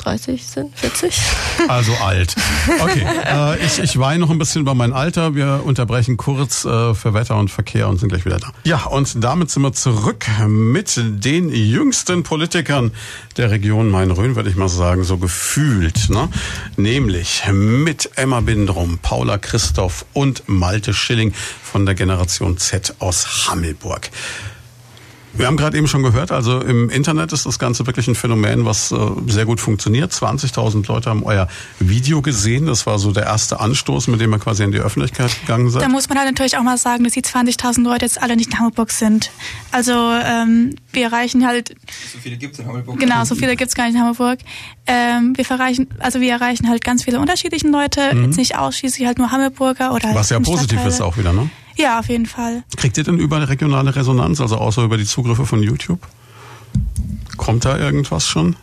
30 0.08 0.46
sind, 0.46 0.78
40. 0.78 1.14
Also 1.68 1.92
alt. 1.96 2.34
Okay, 2.80 3.04
äh, 3.26 3.66
ich, 3.66 3.78
ich 3.78 3.98
weine 3.98 4.20
noch 4.20 4.30
ein 4.30 4.38
bisschen 4.38 4.62
über 4.62 4.74
mein 4.74 4.92
Alter. 4.92 5.34
Wir 5.34 5.62
unterbrechen 5.64 6.16
kurz 6.16 6.64
äh, 6.64 6.94
für 6.94 7.12
Wetter 7.12 7.36
und 7.36 7.50
Verkehr 7.50 7.88
und 7.88 7.98
sind 7.98 8.08
gleich 8.08 8.24
wieder 8.24 8.38
da. 8.38 8.52
Ja, 8.64 8.84
und 8.86 9.22
damit 9.22 9.50
sind 9.50 9.62
wir 9.62 9.72
zurück 9.72 10.26
mit 10.46 10.94
den 10.96 11.50
jüngsten 11.50 12.22
Politikern 12.22 12.92
der 13.36 13.50
Region 13.50 13.90
Main-Rhön, 13.90 14.34
würde 14.34 14.48
ich 14.48 14.56
mal 14.56 14.68
sagen, 14.68 15.04
so 15.04 15.18
gefühlt. 15.18 16.08
Ne? 16.08 16.28
Nämlich 16.76 17.42
mit 17.52 18.10
Emma 18.14 18.40
Bindrum, 18.40 18.98
Paula 19.02 19.36
Christoph 19.36 20.06
und 20.14 20.44
Malte 20.46 20.94
Schilling 20.94 21.34
von 21.62 21.84
der 21.84 21.94
Generation 21.94 22.56
Z 22.56 22.94
aus 22.98 23.48
Hammelburg. 23.48 24.10
Wir 25.34 25.46
haben 25.46 25.56
gerade 25.56 25.76
eben 25.76 25.86
schon 25.86 26.02
gehört, 26.02 26.32
also 26.32 26.60
im 26.60 26.90
Internet 26.90 27.32
ist 27.32 27.46
das 27.46 27.58
Ganze 27.58 27.86
wirklich 27.86 28.08
ein 28.08 28.14
Phänomen, 28.14 28.64
was 28.64 28.90
äh, 28.92 28.96
sehr 29.26 29.44
gut 29.44 29.60
funktioniert. 29.60 30.12
20.000 30.12 30.88
Leute 30.88 31.10
haben 31.10 31.22
euer 31.22 31.48
Video 31.78 32.22
gesehen. 32.22 32.66
Das 32.66 32.86
war 32.86 32.98
so 32.98 33.12
der 33.12 33.24
erste 33.24 33.60
Anstoß, 33.60 34.08
mit 34.08 34.20
dem 34.20 34.32
ihr 34.32 34.38
quasi 34.38 34.64
in 34.64 34.72
die 34.72 34.78
Öffentlichkeit 34.78 35.30
gegangen 35.40 35.70
seid. 35.70 35.82
Da 35.82 35.88
muss 35.88 36.08
man 36.08 36.18
halt 36.18 36.28
natürlich 36.28 36.56
auch 36.56 36.62
mal 36.62 36.78
sagen, 36.78 37.04
dass 37.04 37.12
die 37.12 37.22
20.000 37.22 37.82
Leute 37.82 38.04
jetzt 38.04 38.20
alle 38.20 38.36
nicht 38.36 38.52
in 38.52 38.58
Hamburg 38.58 38.90
sind. 38.90 39.30
Also 39.70 39.92
ähm, 39.92 40.74
wir 40.92 41.04
erreichen 41.04 41.46
halt... 41.46 41.74
So 42.12 42.18
viele 42.18 42.36
gibt 42.36 42.54
es 42.54 42.60
in 42.60 42.66
Hamburg. 42.66 42.98
Genau, 42.98 43.24
so 43.24 43.34
viele 43.34 43.54
gibt 43.56 43.68
es 43.68 43.74
gar 43.74 43.86
nicht 43.86 43.96
in 43.96 44.02
Hamburg. 44.02 44.40
Ähm, 44.86 45.36
wir 45.36 45.48
erreichen, 45.48 45.88
also 45.98 46.20
wir 46.20 46.32
erreichen 46.32 46.68
halt 46.68 46.82
ganz 46.82 47.04
viele 47.04 47.20
unterschiedliche 47.20 47.68
Leute, 47.68 48.14
mhm. 48.14 48.24
jetzt 48.24 48.36
nicht 48.38 48.56
ausschließlich 48.56 49.06
halt 49.06 49.18
nur 49.18 49.30
Hamburger 49.30 49.92
oder... 49.92 50.14
Was 50.14 50.30
ja 50.30 50.40
positiv 50.40 50.84
ist 50.84 51.00
auch 51.00 51.16
wieder, 51.16 51.32
ne? 51.32 51.50
Ja, 51.78 52.00
auf 52.00 52.08
jeden 52.08 52.26
Fall. 52.26 52.64
Kriegt 52.76 52.98
ihr 52.98 53.04
denn 53.04 53.18
über 53.18 53.48
regionale 53.48 53.94
Resonanz, 53.94 54.40
also 54.40 54.56
außer 54.56 54.82
über 54.82 54.96
die 54.96 55.04
Zugriffe 55.04 55.46
von 55.46 55.62
YouTube? 55.62 56.00
Kommt 57.36 57.64
da 57.64 57.78
irgendwas 57.78 58.26
schon? 58.26 58.56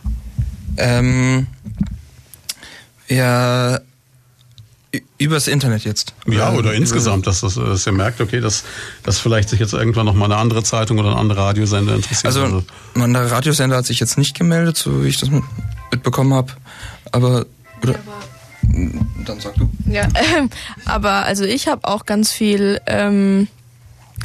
Ähm, 0.76 1.46
ja, 3.08 3.80
übers 5.18 5.48
Internet 5.48 5.84
jetzt. 5.84 6.14
Ja, 6.26 6.52
oder 6.52 6.74
ähm, 6.74 6.82
insgesamt, 6.82 7.26
dass, 7.26 7.40
das, 7.40 7.54
dass 7.54 7.86
ihr 7.86 7.92
merkt, 7.92 8.20
okay, 8.20 8.40
dass, 8.40 8.64
dass 9.02 9.18
vielleicht 9.18 9.48
sich 9.48 9.60
jetzt 9.60 9.72
irgendwann 9.72 10.06
noch 10.06 10.14
mal 10.14 10.26
eine 10.26 10.36
andere 10.36 10.62
Zeitung 10.62 10.98
oder 10.98 11.12
ein 11.12 11.16
anderer 11.16 11.44
Radiosender 11.46 11.94
interessiert. 11.94 12.26
Also, 12.26 12.42
also 12.42 12.64
mein 12.94 13.16
Radiosender 13.16 13.76
hat 13.76 13.86
sich 13.86 13.98
jetzt 13.98 14.18
nicht 14.18 14.36
gemeldet, 14.36 14.76
so 14.76 15.04
wie 15.04 15.08
ich 15.08 15.18
das 15.18 15.30
mitbekommen 15.90 16.34
habe. 16.34 16.52
Aber, 17.12 17.46
oder, 17.82 17.94
dann 19.24 19.40
sag 19.40 19.54
du. 19.54 19.68
Ja, 19.90 20.08
ähm, 20.36 20.50
aber 20.84 21.24
also 21.24 21.44
ich 21.44 21.68
habe 21.68 21.86
auch 21.88 22.06
ganz 22.06 22.32
viel 22.32 22.80
ähm, 22.86 23.48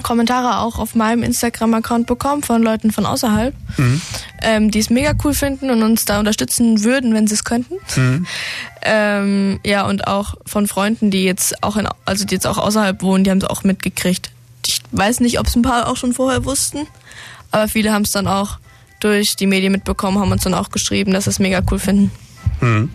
Kommentare 0.03 0.59
auch 0.59 0.79
auf 0.79 0.95
meinem 0.95 1.23
Instagram-Account 1.23 2.07
bekommen 2.07 2.43
von 2.43 2.63
Leuten 2.63 2.91
von 2.91 3.05
außerhalb, 3.05 3.53
mhm. 3.77 4.01
ähm, 4.41 4.71
die 4.71 4.79
es 4.79 4.89
mega 4.89 5.13
cool 5.23 5.33
finden 5.33 5.69
und 5.69 5.83
uns 5.83 6.05
da 6.05 6.19
unterstützen 6.19 6.83
würden, 6.83 7.13
wenn 7.13 7.27
sie 7.27 7.35
es 7.35 7.43
könnten. 7.43 7.75
Mhm. 7.95 8.25
Ähm, 8.81 9.59
ja, 9.65 9.85
und 9.85 10.07
auch 10.07 10.35
von 10.45 10.67
Freunden, 10.67 11.11
die 11.11 11.23
jetzt 11.23 11.63
auch 11.63 11.77
in, 11.77 11.87
also 12.05 12.25
die 12.25 12.35
jetzt 12.35 12.47
auch 12.47 12.57
außerhalb 12.57 13.01
wohnen, 13.01 13.23
die 13.23 13.31
haben 13.31 13.39
es 13.39 13.45
auch 13.45 13.63
mitgekriegt. 13.63 14.31
Ich 14.65 14.81
weiß 14.91 15.19
nicht, 15.19 15.39
ob 15.39 15.47
es 15.47 15.55
ein 15.55 15.61
paar 15.61 15.87
auch 15.87 15.97
schon 15.97 16.13
vorher 16.13 16.45
wussten, 16.45 16.87
aber 17.51 17.67
viele 17.67 17.91
haben 17.91 18.03
es 18.03 18.11
dann 18.11 18.27
auch 18.27 18.57
durch 18.99 19.35
die 19.35 19.47
Medien 19.47 19.71
mitbekommen, 19.71 20.19
haben 20.19 20.31
uns 20.31 20.43
dann 20.43 20.53
auch 20.53 20.69
geschrieben, 20.69 21.11
dass 21.11 21.25
sie 21.25 21.31
es 21.31 21.39
mega 21.39 21.61
cool 21.69 21.79
finden. 21.79 22.11
Hm. 22.59 22.89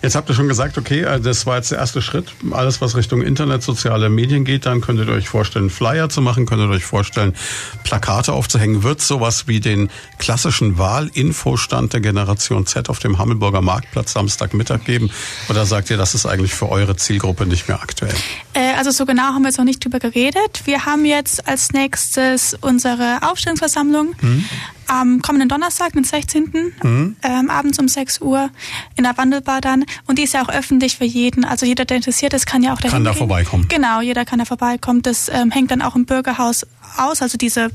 Jetzt 0.00 0.14
habt 0.14 0.28
ihr 0.28 0.34
schon 0.34 0.46
gesagt, 0.46 0.78
okay, 0.78 1.00
äh, 1.00 1.20
das 1.20 1.44
war 1.44 1.56
jetzt 1.56 1.72
der 1.72 1.78
erste 1.78 2.00
Schritt. 2.00 2.32
Alles, 2.52 2.80
was 2.80 2.96
Richtung 2.96 3.20
Internet, 3.20 3.62
soziale 3.62 4.08
Medien 4.08 4.44
geht, 4.44 4.64
dann 4.64 4.80
könntet 4.80 5.08
ihr 5.08 5.14
euch 5.14 5.28
vorstellen, 5.28 5.70
Flyer 5.70 6.08
zu 6.08 6.22
machen, 6.22 6.46
könntet 6.46 6.68
ihr 6.68 6.74
euch 6.74 6.84
vorstellen, 6.84 7.34
Plakate 7.82 8.32
aufzuhängen. 8.32 8.84
Wird 8.84 9.00
sowas 9.00 9.48
wie 9.48 9.58
den 9.58 9.90
klassischen 10.18 10.78
Wahlinfostand 10.78 11.92
der 11.92 12.00
Generation 12.00 12.64
Z 12.64 12.88
auf 12.88 13.00
dem 13.00 13.18
Hammelburger 13.18 13.60
Marktplatz 13.60 14.12
Samstagmittag 14.12 14.84
geben? 14.84 15.10
Oder 15.48 15.66
sagt 15.66 15.90
ihr, 15.90 15.96
das 15.96 16.14
ist 16.14 16.26
eigentlich 16.26 16.54
für 16.54 16.68
eure 16.68 16.94
Zielgruppe 16.96 17.46
nicht 17.46 17.66
mehr 17.66 17.82
aktuell? 17.82 18.14
Äh, 18.54 18.74
also 18.76 18.92
so 18.92 19.04
genau 19.04 19.34
haben 19.34 19.42
wir 19.42 19.48
jetzt 19.48 19.58
noch 19.58 19.64
nicht 19.64 19.84
drüber 19.84 19.98
geredet. 19.98 20.62
Wir 20.64 20.86
haben 20.86 21.04
jetzt 21.04 21.48
als 21.48 21.72
nächstes 21.72 22.56
unsere 22.60 23.18
Aufstellungsversammlung. 23.22 24.14
Hm 24.20 24.44
am 24.88 25.22
kommenden 25.22 25.48
Donnerstag, 25.48 25.92
den 25.92 26.04
16. 26.04 26.72
Mhm. 26.82 27.16
Ähm, 27.22 27.50
abends 27.50 27.78
um 27.78 27.88
6 27.88 28.20
Uhr 28.20 28.50
in 28.96 29.04
der 29.04 29.16
Wandelbar 29.16 29.60
dann. 29.60 29.84
Und 30.06 30.18
die 30.18 30.22
ist 30.22 30.34
ja 30.34 30.42
auch 30.42 30.48
öffentlich 30.48 30.96
für 30.96 31.04
jeden. 31.04 31.44
Also 31.44 31.66
jeder, 31.66 31.84
der 31.84 31.98
interessiert 31.98 32.32
ist, 32.34 32.46
kann 32.46 32.62
ja 32.62 32.72
auch 32.72 32.78
dahin 32.78 32.90
Kann 32.92 33.04
da 33.04 33.10
gehen. 33.10 33.18
vorbeikommen. 33.18 33.68
Genau, 33.68 34.00
jeder 34.00 34.24
kann 34.24 34.38
da 34.38 34.44
vorbeikommen. 34.44 35.02
Das 35.02 35.28
ähm, 35.28 35.50
hängt 35.50 35.70
dann 35.70 35.82
auch 35.82 35.94
im 35.94 36.06
Bürgerhaus 36.06 36.66
aus, 36.96 37.22
also 37.22 37.38
diese 37.38 37.70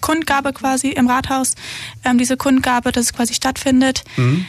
Kundgabe 0.00 0.52
quasi 0.52 0.88
im 0.88 1.08
Rathaus, 1.08 1.54
ähm, 2.04 2.18
diese 2.18 2.36
Kundgabe, 2.36 2.92
dass 2.92 3.06
es 3.06 3.12
quasi 3.12 3.34
stattfindet. 3.34 4.04
Mhm. 4.16 4.44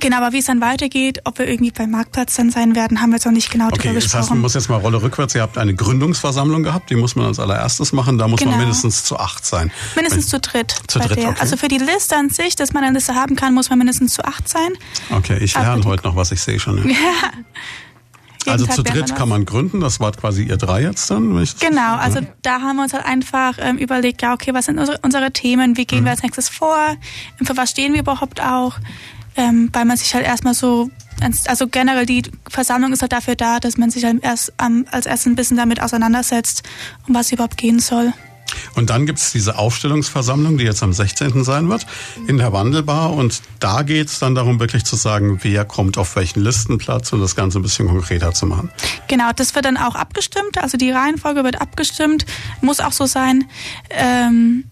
Genau, 0.00 0.18
aber 0.18 0.32
wie 0.32 0.38
es 0.38 0.46
dann 0.46 0.60
weitergeht, 0.60 1.20
ob 1.24 1.38
wir 1.38 1.48
irgendwie 1.48 1.70
beim 1.70 1.90
Marktplatz 1.90 2.34
dann 2.34 2.50
sein 2.50 2.74
werden, 2.74 3.00
haben 3.00 3.10
wir 3.10 3.16
jetzt 3.16 3.24
noch 3.24 3.32
nicht 3.32 3.50
genau 3.50 3.66
okay, 3.66 3.76
darüber 3.78 3.94
gesprochen. 3.94 4.12
Das 4.12 4.20
heißt, 4.20 4.30
man 4.30 4.40
muss 4.40 4.54
jetzt 4.54 4.68
mal 4.68 4.76
Rolle 4.76 5.02
rückwärts. 5.02 5.34
Ihr 5.34 5.42
habt 5.42 5.58
eine 5.58 5.74
Gründungsversammlung 5.74 6.62
gehabt, 6.62 6.90
die 6.90 6.96
muss 6.96 7.16
man 7.16 7.26
als 7.26 7.38
allererstes 7.38 7.92
machen. 7.92 8.18
Da 8.18 8.28
muss 8.28 8.40
genau. 8.40 8.52
man 8.52 8.60
mindestens 8.60 9.04
zu 9.04 9.18
acht 9.18 9.44
sein. 9.44 9.70
Mindestens 9.94 10.28
zu 10.28 10.40
dritt. 10.40 10.74
Zu 10.86 10.98
dritt, 10.98 11.12
okay. 11.12 11.34
Also 11.38 11.56
für 11.56 11.68
die 11.68 11.78
Liste 11.78 12.16
an 12.16 12.30
sich, 12.30 12.56
dass 12.56 12.72
man 12.72 12.84
eine 12.84 12.94
Liste 12.94 13.14
haben 13.14 13.36
kann, 13.36 13.54
muss 13.54 13.70
man 13.70 13.78
mindestens 13.78 14.14
zu 14.14 14.24
acht 14.24 14.48
sein. 14.48 14.72
Okay, 15.10 15.38
ich 15.38 15.54
lerne 15.54 15.84
heute 15.84 16.04
noch 16.04 16.16
was, 16.16 16.32
ich 16.32 16.40
sehe 16.40 16.60
schon. 16.60 16.88
Ja. 16.88 16.96
also 18.46 18.66
Tag 18.66 18.76
zu 18.76 18.82
dritt 18.82 19.14
kann 19.14 19.28
man 19.28 19.44
gründen, 19.44 19.80
das 19.80 20.00
war 20.00 20.12
quasi 20.12 20.44
ihr 20.44 20.56
drei 20.56 20.82
jetzt 20.82 21.10
dann? 21.10 21.44
genau, 21.60 21.96
also 21.96 22.20
ja. 22.20 22.26
da 22.42 22.60
haben 22.60 22.76
wir 22.76 22.84
uns 22.84 22.92
halt 22.92 23.04
einfach 23.04 23.54
ähm, 23.58 23.76
überlegt, 23.78 24.22
ja 24.22 24.34
okay, 24.34 24.54
was 24.54 24.66
sind 24.66 24.78
unsere, 24.78 24.98
unsere 25.02 25.32
Themen, 25.32 25.76
wie 25.76 25.84
gehen 25.84 26.00
mhm. 26.00 26.04
wir 26.04 26.10
als 26.12 26.22
nächstes 26.22 26.48
vor, 26.48 26.96
für 27.42 27.56
was 27.56 27.70
stehen 27.70 27.92
wir 27.92 28.00
überhaupt 28.00 28.40
auch, 28.40 28.78
ähm, 29.36 29.70
weil 29.72 29.84
man 29.84 29.96
sich 29.96 30.14
halt 30.14 30.24
erstmal 30.24 30.54
so, 30.54 30.90
also 31.46 31.66
generell 31.68 32.06
die 32.06 32.22
Versammlung 32.48 32.92
ist 32.92 33.02
halt 33.02 33.12
dafür 33.12 33.36
da, 33.36 33.60
dass 33.60 33.76
man 33.76 33.90
sich 33.90 34.04
halt 34.04 34.22
erst 34.22 34.52
ähm, 34.60 34.86
als 34.90 35.06
erstes 35.06 35.26
ein 35.26 35.36
bisschen 35.36 35.56
damit 35.56 35.82
auseinandersetzt, 35.82 36.62
um 37.06 37.14
was 37.14 37.32
überhaupt 37.32 37.56
gehen 37.56 37.78
soll. 37.78 38.12
Und 38.74 38.90
dann 38.90 39.06
gibt's 39.06 39.32
diese 39.32 39.58
Aufstellungsversammlung, 39.58 40.58
die 40.58 40.64
jetzt 40.64 40.82
am 40.82 40.92
16. 40.92 41.44
sein 41.44 41.68
wird, 41.68 41.86
in 42.26 42.38
der 42.38 42.52
Wandelbar. 42.52 43.12
Und 43.12 43.42
da 43.58 43.82
geht's 43.82 44.18
dann 44.18 44.34
darum, 44.34 44.60
wirklich 44.60 44.84
zu 44.84 44.96
sagen, 44.96 45.40
wer 45.42 45.64
kommt 45.64 45.98
auf 45.98 46.16
welchen 46.16 46.40
Listenplatz 46.40 47.12
und 47.12 47.20
das 47.20 47.34
Ganze 47.34 47.58
ein 47.58 47.62
bisschen 47.62 47.88
konkreter 47.88 48.32
zu 48.32 48.46
machen. 48.46 48.70
Genau, 49.08 49.30
das 49.34 49.54
wird 49.54 49.64
dann 49.64 49.76
auch 49.76 49.94
abgestimmt. 49.94 50.58
Also 50.62 50.76
die 50.76 50.90
Reihenfolge 50.90 51.44
wird 51.44 51.60
abgestimmt. 51.60 52.26
Muss 52.60 52.80
auch 52.80 52.92
so 52.92 53.06
sein. 53.06 53.46
Ähm, 53.90 54.64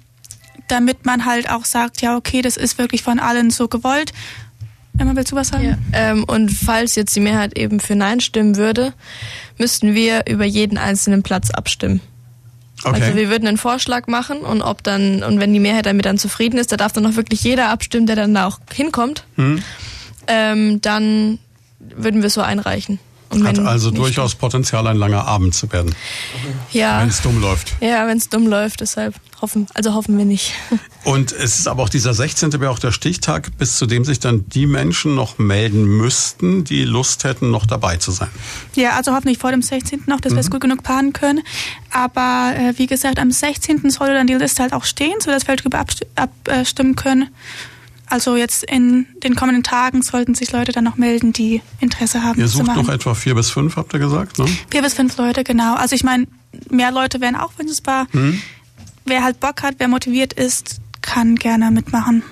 damit 0.69 1.05
man 1.05 1.27
halt 1.27 1.51
auch 1.51 1.65
sagt, 1.65 2.01
ja, 2.01 2.17
okay, 2.17 2.41
das 2.41 2.57
ist 2.57 2.79
wirklich 2.79 3.03
von 3.03 3.19
allen 3.19 3.51
so 3.51 3.69
gewollt. 3.69 4.13
Emma, 4.99 5.17
willst 5.17 5.33
du 5.33 5.37
was 5.37 5.49
sagen? 5.49 5.65
Ja, 5.65 5.77
ähm, 5.93 6.25
und 6.25 6.51
falls 6.51 6.95
jetzt 6.95 7.17
die 7.17 7.21
Mehrheit 7.21 7.59
eben 7.59 7.81
für 7.81 7.97
Nein 7.97 8.21
stimmen 8.21 8.57
würde, 8.57 8.93
müssten 9.59 9.95
wir 9.95 10.27
über 10.29 10.45
jeden 10.45 10.79
einzelnen 10.79 11.23
Platz 11.23 11.51
abstimmen. 11.51 12.01
Okay. 12.85 13.01
Also 13.01 13.17
wir 13.17 13.29
würden 13.31 13.49
einen 13.49 13.57
Vorschlag 13.57 14.07
machen 14.07 14.39
und 14.39 14.63
ob 14.63 14.83
dann, 14.83 15.23
und 15.23 15.41
wenn 15.41 15.53
die 15.53 15.61
Mehrheit 15.61 15.87
damit 15.87 16.07
dann 16.07 16.19
zufrieden 16.19 16.59
ist, 16.59 16.71
da 16.71 16.77
darf 16.77 16.93
dann 16.93 17.07
auch 17.07 17.17
wirklich 17.17 17.43
jeder 17.43 17.71
abstimmen, 17.71 18.07
der 18.07 18.17
dann 18.17 18.35
da 18.35 18.47
auch 18.47 18.59
hinkommt. 18.73 19.25
Hm. 19.37 19.63
Ähm, 20.27 20.81
dann 20.81 21.39
würden 21.81 22.21
wir 22.21 22.29
es 22.29 22.35
so 22.35 22.43
einreichen. 22.43 22.99
Hat 23.43 23.59
also 23.59 23.91
durchaus 23.91 24.33
stimmt. 24.33 24.41
Potenzial, 24.41 24.87
ein 24.87 24.97
langer 24.97 25.27
Abend 25.27 25.55
zu 25.55 25.71
werden. 25.73 25.95
Ja. 26.73 27.01
Wenn 27.01 27.09
es 27.09 27.23
dumm 27.23 27.41
läuft. 27.41 27.75
Ja, 27.81 28.07
wenn 28.07 28.19
es 28.19 28.29
dumm 28.29 28.47
läuft, 28.47 28.81
deshalb 28.81 29.15
hoffen, 29.41 29.67
also 29.75 29.95
hoffen 29.95 30.17
wir 30.17 30.25
nicht. 30.25 30.53
Und 31.05 31.33
es 31.33 31.59
ist 31.59 31.69
aber 31.69 31.83
auch 31.83 31.89
dieser 31.89 32.15
16. 32.15 32.53
wäre 32.61 32.71
auch 32.71 32.79
der 32.79 32.93
Stichtag, 32.93 33.57
bis 33.59 33.77
zu 33.77 33.87
dem 33.87 34.05
sich 34.05 34.21
dann 34.21 34.49
die 34.49 34.67
Menschen 34.67 35.15
noch 35.15 35.39
melden 35.39 35.85
müssten, 35.85 36.65
die 36.65 36.85
Lust 36.85 37.25
hätten, 37.25 37.51
noch 37.51 37.67
dabei 37.67 37.97
zu 37.97 38.11
sein. 38.11 38.29
Ja, 38.75 38.97
also 38.97 39.13
hoffentlich 39.13 39.39
vor 39.39 39.51
dem 39.51 39.63
16. 39.63 40.05
noch, 40.07 40.21
dass 40.21 40.33
mhm. 40.33 40.37
wir 40.37 40.41
es 40.41 40.51
gut 40.51 40.61
genug 40.61 40.83
planen 40.83 41.13
können. 41.13 41.43
Aber 41.91 42.55
äh, 42.57 42.79
wie 42.79 42.87
gesagt, 42.87 43.19
am 43.19 43.31
16. 43.31 43.91
soll 43.91 44.09
dann 44.09 44.27
die 44.27 44.35
Liste 44.35 44.63
halt 44.63 44.73
auch 44.73 44.85
stehen, 44.85 45.21
sodass 45.21 45.47
wir 45.47 45.57
darüber 45.57 45.85
abstimmen 46.17 46.97
können. 46.97 47.29
Also 48.07 48.37
jetzt 48.37 48.65
in 48.65 49.07
den 49.23 49.35
kommenden 49.35 49.63
Tagen 49.63 50.03
sollten 50.03 50.35
sich 50.35 50.53
Leute 50.53 50.73
dann 50.73 50.85
noch 50.85 50.97
melden, 50.97 51.33
die 51.33 51.63
Interesse 51.81 52.23
haben. 52.23 52.39
Ihr 52.39 52.49
sucht 52.49 52.67
noch 52.67 52.89
etwa 52.89 53.15
vier 53.15 53.35
bis 53.35 53.51
fünf, 53.51 53.77
habt 53.77 53.93
ihr 53.95 53.99
gesagt? 53.99 54.39
Ne? 54.39 54.47
Vier 54.71 54.83
bis 54.83 54.95
fünf 54.95 55.17
Leute, 55.17 55.43
genau. 55.43 55.75
Also 55.75 55.95
ich 55.95 56.05
meine, 56.05 56.27
mehr 56.71 56.91
Leute 56.91 57.21
wären 57.21 57.37
auch 57.37 57.53
wünschbar. 57.57 58.07
Mhm. 58.13 58.41
Wer 59.05 59.23
halt 59.23 59.41
Bock 59.41 59.63
hat, 59.63 59.77
wer 59.79 59.89
motiviert 59.89 60.33
ist, 60.33 60.81
kann 61.03 61.37
gerne 61.37 61.71
mitmachen. 61.71 62.23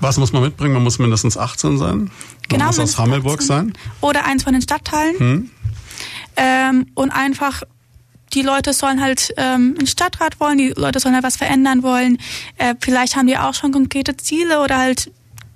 Was 0.00 0.16
muss 0.16 0.32
man 0.32 0.42
mitbringen? 0.42 0.74
Man 0.74 0.84
muss 0.84 0.98
mindestens 0.98 1.36
18 1.36 1.78
sein. 1.78 1.98
Man 1.98 2.10
genau, 2.48 2.66
muss 2.66 2.78
aus 2.78 2.98
Hammelburg 2.98 3.40
18. 3.40 3.46
sein. 3.46 3.72
Oder 4.00 4.24
eins 4.24 4.44
von 4.44 4.52
den 4.52 4.62
Stadtteilen. 4.62 5.16
Mhm. 5.18 5.50
Ähm, 6.36 6.86
und 6.94 7.10
einfach 7.10 7.62
die 8.34 8.42
Leute 8.42 8.72
sollen 8.72 9.00
halt 9.00 9.32
ähm, 9.36 9.74
einen 9.78 9.86
Stadtrat 9.86 10.40
wollen, 10.40 10.58
die 10.58 10.72
Leute 10.76 11.00
sollen 11.00 11.14
halt 11.14 11.24
was 11.24 11.36
verändern 11.36 11.82
wollen. 11.82 12.18
Äh, 12.56 12.74
vielleicht 12.80 13.16
haben 13.16 13.26
die 13.26 13.38
auch 13.38 13.54
schon 13.54 13.72
konkrete 13.72 14.16
Ziele 14.16 14.60
oder 14.60 14.78
halt 14.78 15.10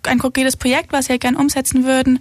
ein 0.04 0.18
konkretes 0.18 0.56
Projekt, 0.56 0.92
was 0.92 1.06
sie 1.06 1.12
halt 1.12 1.20
gern 1.20 1.36
umsetzen 1.36 1.84
würden. 1.84 2.18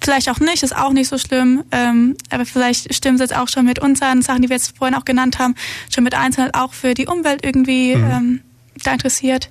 Vielleicht 0.00 0.28
auch 0.28 0.40
nicht, 0.40 0.64
ist 0.64 0.74
auch 0.74 0.92
nicht 0.92 1.08
so 1.08 1.16
schlimm. 1.16 1.62
Ähm, 1.70 2.16
aber 2.30 2.44
vielleicht 2.44 2.92
stimmen 2.92 3.18
sie 3.18 3.24
jetzt 3.24 3.36
auch 3.36 3.48
schon 3.48 3.64
mit 3.64 3.78
unseren 3.78 4.22
Sachen, 4.22 4.42
die 4.42 4.48
wir 4.48 4.56
jetzt 4.56 4.76
vorhin 4.76 4.96
auch 4.96 5.04
genannt 5.04 5.38
haben, 5.38 5.54
schon 5.94 6.02
mit 6.02 6.14
einzeln 6.14 6.52
auch 6.54 6.72
für 6.72 6.94
die 6.94 7.06
Umwelt 7.06 7.44
irgendwie 7.44 7.94
mhm. 7.94 8.10
ähm, 8.10 8.40
da 8.82 8.92
interessiert. 8.92 9.50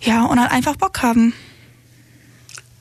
Ja, 0.00 0.24
und 0.24 0.38
halt 0.38 0.52
einfach 0.52 0.76
Bock 0.76 1.02
haben. 1.02 1.32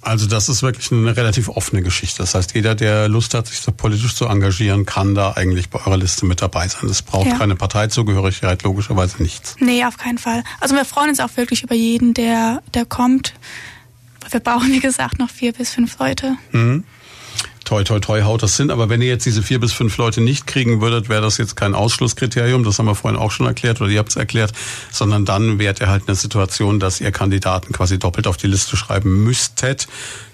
Also 0.05 0.27
das 0.27 0.49
ist 0.49 0.61
wirklich 0.61 0.91
eine 0.91 1.17
relativ 1.17 1.49
offene 1.49 1.81
Geschichte. 1.81 2.19
Das 2.19 2.35
heißt, 2.35 2.53
jeder, 2.53 2.75
der 2.75 3.09
Lust 3.09 3.33
hat, 3.33 3.47
sich 3.47 3.59
so 3.59 3.71
politisch 3.71 4.13
zu 4.13 4.27
engagieren, 4.27 4.85
kann 4.85 5.15
da 5.15 5.31
eigentlich 5.31 5.69
bei 5.69 5.79
eurer 5.79 5.97
Liste 5.97 6.27
mit 6.27 6.43
dabei 6.43 6.67
sein. 6.67 6.87
Es 6.89 7.01
braucht 7.01 7.25
ja. 7.25 7.37
keine 7.37 7.55
Parteizugehörigkeit, 7.55 8.61
logischerweise 8.61 9.21
nichts. 9.21 9.55
Nee, 9.59 9.83
auf 9.83 9.97
keinen 9.97 10.19
Fall. 10.19 10.43
Also 10.59 10.75
wir 10.75 10.85
freuen 10.85 11.09
uns 11.09 11.19
auch 11.19 11.35
wirklich 11.37 11.63
über 11.63 11.73
jeden, 11.73 12.13
der, 12.13 12.61
der 12.75 12.85
kommt. 12.85 13.33
Wir 14.29 14.39
brauchen, 14.39 14.71
wie 14.71 14.79
gesagt, 14.79 15.17
noch 15.17 15.29
vier 15.31 15.53
bis 15.53 15.71
fünf 15.71 15.97
Leute. 15.97 16.37
Mhm 16.51 16.83
toi, 17.65 17.83
toi, 17.83 17.99
toi, 17.99 18.21
haut 18.21 18.43
das 18.43 18.55
hin. 18.55 18.71
Aber 18.71 18.89
wenn 18.89 19.01
ihr 19.01 19.07
jetzt 19.07 19.25
diese 19.25 19.43
vier 19.43 19.59
bis 19.59 19.73
fünf 19.73 19.97
Leute 19.97 20.21
nicht 20.21 20.47
kriegen 20.47 20.81
würdet, 20.81 21.09
wäre 21.09 21.21
das 21.21 21.37
jetzt 21.37 21.55
kein 21.55 21.75
Ausschlusskriterium. 21.75 22.63
Das 22.63 22.79
haben 22.79 22.85
wir 22.85 22.95
vorhin 22.95 23.19
auch 23.19 23.31
schon 23.31 23.45
erklärt 23.45 23.81
oder 23.81 23.89
ihr 23.89 23.99
habt 23.99 24.09
es 24.09 24.15
erklärt. 24.15 24.53
Sondern 24.91 25.25
dann 25.25 25.59
wärt 25.59 25.81
ihr 25.81 25.89
halt 25.89 26.03
eine 26.07 26.15
Situation, 26.15 26.79
dass 26.79 27.01
ihr 27.01 27.11
Kandidaten 27.11 27.73
quasi 27.73 27.99
doppelt 27.99 28.27
auf 28.27 28.37
die 28.37 28.47
Liste 28.47 28.77
schreiben 28.77 29.23
müsstet. 29.23 29.87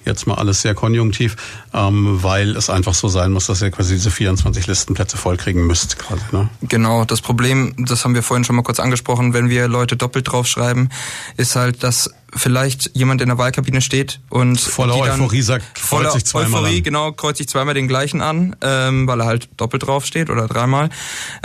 Jetzt 0.03 0.25
mal 0.25 0.35
alles 0.35 0.61
sehr 0.61 0.73
konjunktiv, 0.73 1.35
ähm, 1.73 2.23
weil 2.23 2.55
es 2.55 2.71
einfach 2.71 2.95
so 2.95 3.07
sein 3.07 3.31
muss, 3.31 3.45
dass 3.45 3.61
ihr 3.61 3.69
quasi 3.69 3.93
diese 3.93 4.09
24 4.09 4.65
Listenplätze 4.65 5.15
vollkriegen 5.15 5.67
müsst 5.67 5.99
quasi. 5.99 6.23
Ne? 6.31 6.49
Genau, 6.63 7.05
das 7.05 7.21
Problem, 7.21 7.75
das 7.77 8.03
haben 8.03 8.15
wir 8.15 8.23
vorhin 8.23 8.43
schon 8.43 8.55
mal 8.55 8.63
kurz 8.63 8.79
angesprochen, 8.79 9.33
wenn 9.33 9.49
wir 9.49 9.67
Leute 9.67 9.97
doppelt 9.97 10.31
draufschreiben, 10.31 10.89
ist 11.37 11.55
halt, 11.55 11.83
dass 11.83 12.09
vielleicht 12.33 12.91
jemand 12.93 13.21
in 13.21 13.27
der 13.27 13.37
Wahlkabine 13.37 13.81
steht 13.81 14.19
und 14.29 14.59
voller 14.59 14.95
Euphorie 14.95 15.41
sagt, 15.41 15.77
voller 15.77 16.11
sich 16.11 16.25
zweimal 16.25 16.61
Euphorie, 16.61 16.77
an. 16.77 16.83
genau, 16.83 17.11
kreuzt 17.11 17.37
sich 17.39 17.47
zweimal 17.47 17.73
den 17.73 17.87
gleichen 17.87 18.21
an, 18.21 18.55
ähm, 18.61 19.07
weil 19.07 19.19
er 19.21 19.25
halt 19.25 19.49
doppelt 19.57 19.85
drauf 19.85 20.05
steht 20.05 20.29
oder 20.29 20.47
dreimal. 20.47 20.89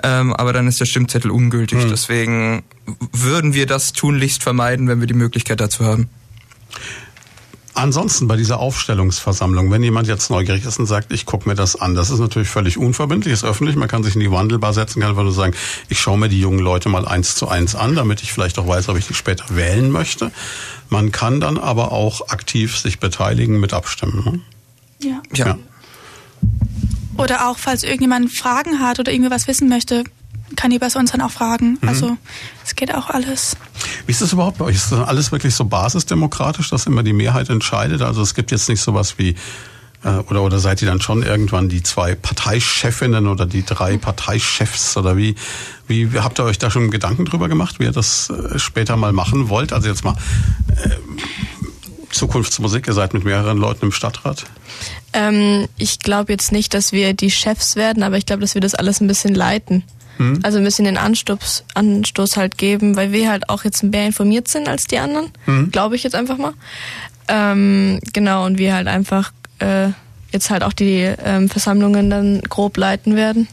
Ähm, 0.03 0.33
aber 0.33 0.53
dann 0.53 0.69
ist 0.69 0.81
der 0.81 0.87
Stimmzettel 0.87 1.31
ungültig. 1.31 1.83
Hm. 1.83 1.91
Deswegen 1.91 2.65
würden 3.13 3.55
wir 3.55 3.67
das 3.67 3.93
tunlichst 3.93 4.43
vermeiden, 4.43 4.89
wenn 4.89 5.01
wir 5.01 5.07
die 5.07 5.15
Möglichkeit 5.15 5.61
dazu 5.61 5.85
haben. 5.85 6.09
Ansonsten 7.77 8.27
bei 8.27 8.37
dieser 8.37 8.59
Aufstellungsversammlung, 8.59 9.71
wenn 9.71 9.83
jemand 9.83 10.09
jetzt 10.09 10.31
neugierig 10.31 10.65
ist 10.65 10.79
und 10.79 10.87
sagt, 10.87 11.13
ich 11.13 11.27
gucke 11.27 11.47
mir 11.47 11.55
das 11.55 11.77
an, 11.77 11.95
das 11.95 12.09
ist 12.09 12.21
natürlich 12.21 12.49
völlig 12.49 12.79
unverbindlich, 12.79 13.35
ist 13.35 13.45
öffentlich, 13.45 13.77
man 13.77 13.87
kann 13.87 14.03
sich 14.03 14.15
in 14.15 14.21
die 14.21 14.31
Wandelbar 14.31 14.73
setzen, 14.73 15.01
kann 15.01 15.11
einfach 15.11 15.25
nur 15.25 15.33
sagen, 15.33 15.55
ich 15.91 16.01
schaue 16.01 16.17
mir 16.17 16.31
die 16.31 16.41
jungen 16.41 16.59
Leute 16.59 16.89
mal 16.89 17.07
eins 17.07 17.37
zu 17.37 17.49
eins 17.49 17.75
an, 17.75 17.95
damit 17.95 18.23
ich 18.23 18.33
vielleicht 18.33 18.59
auch 18.59 18.67
weiß, 18.67 18.89
ob 18.89 18.97
ich 18.97 19.07
die 19.07 19.13
später 19.13 19.45
wählen 19.51 19.91
möchte. 19.91 20.33
Man 20.89 21.13
kann 21.13 21.39
dann 21.39 21.59
aber 21.59 21.93
auch 21.93 22.29
aktiv 22.29 22.79
sich 22.79 22.99
beteiligen 22.99 23.61
mit 23.61 23.75
abstimmen. 23.75 24.25
Ne? 24.25 24.41
Ja. 25.03 25.23
ja. 25.35 25.59
Oder 27.19 27.51
auch, 27.51 27.59
falls 27.59 27.83
irgendjemand 27.83 28.33
Fragen 28.33 28.81
hat 28.81 29.01
oder 29.01 29.13
irgendwie 29.13 29.31
was 29.31 29.49
wissen 29.49 29.69
möchte, 29.69 30.05
kann 30.55 30.71
die 30.71 30.79
bei 30.79 30.87
uns 30.87 31.13
dann 31.13 31.21
auch 31.21 31.31
fragen. 31.31 31.79
Mhm. 31.81 31.89
Also 31.89 32.17
es 32.65 32.77
geht 32.77 32.95
auch 32.95 33.11
alles. 33.11 33.57
Wie 34.07 34.13
ist 34.13 34.23
das 34.23 34.33
überhaupt 34.33 34.59
bei 34.59 34.67
euch? 34.67 34.77
Ist 34.77 34.93
das 34.93 35.07
alles 35.07 35.33
wirklich 35.33 35.55
so 35.55 35.65
basisdemokratisch, 35.65 36.71
dass 36.71 36.87
immer 36.87 37.03
die 37.03 37.13
Mehrheit 37.13 37.51
entscheidet? 37.51 38.03
Also 38.03 38.23
es 38.23 38.35
gibt 38.35 38.51
jetzt 38.53 38.69
nicht 38.69 38.81
sowas 38.81 39.19
wie 39.19 39.35
äh, 40.05 40.19
oder, 40.29 40.43
oder 40.43 40.59
seid 40.59 40.81
ihr 40.83 40.89
dann 40.89 41.01
schon 41.01 41.23
irgendwann 41.23 41.69
die 41.69 41.83
zwei 41.83 42.15
Parteichefinnen 42.15 43.27
oder 43.27 43.47
die 43.47 43.65
drei 43.65 43.97
Parteichefs 43.97 44.97
oder 44.97 45.17
wie, 45.17 45.35
wie 45.89 46.09
habt 46.15 46.39
ihr 46.39 46.45
euch 46.45 46.59
da 46.59 46.71
schon 46.71 46.91
Gedanken 46.91 47.25
drüber 47.25 47.49
gemacht, 47.49 47.81
wie 47.81 47.85
ihr 47.85 47.93
das 47.93 48.31
äh, 48.31 48.59
später 48.59 48.97
mal 48.97 49.13
machen 49.13 49.49
wollt? 49.49 49.73
Also 49.73 49.89
jetzt 49.89 50.05
mal, 50.05 50.17
äh, 50.85 50.91
Zukunftsmusik? 52.11 52.87
Ihr 52.87 52.95
seid 52.95 53.15
mit 53.15 53.25
mehreren 53.25 53.59
Leuten 53.59 53.87
im 53.87 53.93
Stadtrat. 53.93 54.45
Ähm, 55.13 55.69
ich 55.77 55.99
glaube 55.99 56.33
jetzt 56.33 56.51
nicht, 56.53 56.75
dass 56.75 56.93
wir 56.93 57.15
die 57.15 57.31
Chefs 57.31 57.77
werden, 57.77 58.03
aber 58.03 58.17
ich 58.17 58.27
glaube, 58.27 58.41
dass 58.41 58.55
wir 58.55 58.61
das 58.61 58.75
alles 58.75 59.01
ein 59.01 59.07
bisschen 59.07 59.35
leiten. 59.35 59.85
Hm. 60.19 60.41
Also 60.43 60.59
ein 60.59 60.65
bisschen 60.65 60.85
den 60.85 60.97
Anstoß, 60.97 61.65
Anstoß 61.75 62.37
halt 62.37 62.59
geben, 62.59 62.97
weil 62.97 63.13
wir 63.13 63.31
halt 63.31 63.49
auch 63.49 63.65
jetzt 63.65 63.83
mehr 63.83 64.07
informiert 64.07 64.49
sind 64.49 64.69
als 64.69 64.87
die 64.87 64.99
anderen. 64.99 65.31
Hm. 65.45 65.71
Glaube 65.71 65.97
ich 65.97 66.03
jetzt 66.03 66.15
einfach 66.15 66.39
mal. 66.39 66.55
Ähm, 67.29 68.01
genau, 68.13 68.47
und 68.47 68.59
wir 68.59 68.75
halt 68.75 68.87
einfach 68.87 69.33
äh, 69.59 69.89
jetzt 70.33 70.51
halt 70.51 70.63
auch 70.63 70.73
die 70.73 71.01
ähm, 71.25 71.49
Versammlungen 71.49 72.11
dann 72.11 72.41
grob 72.43 72.77
leiten 72.77 73.17
werden. 73.17 73.49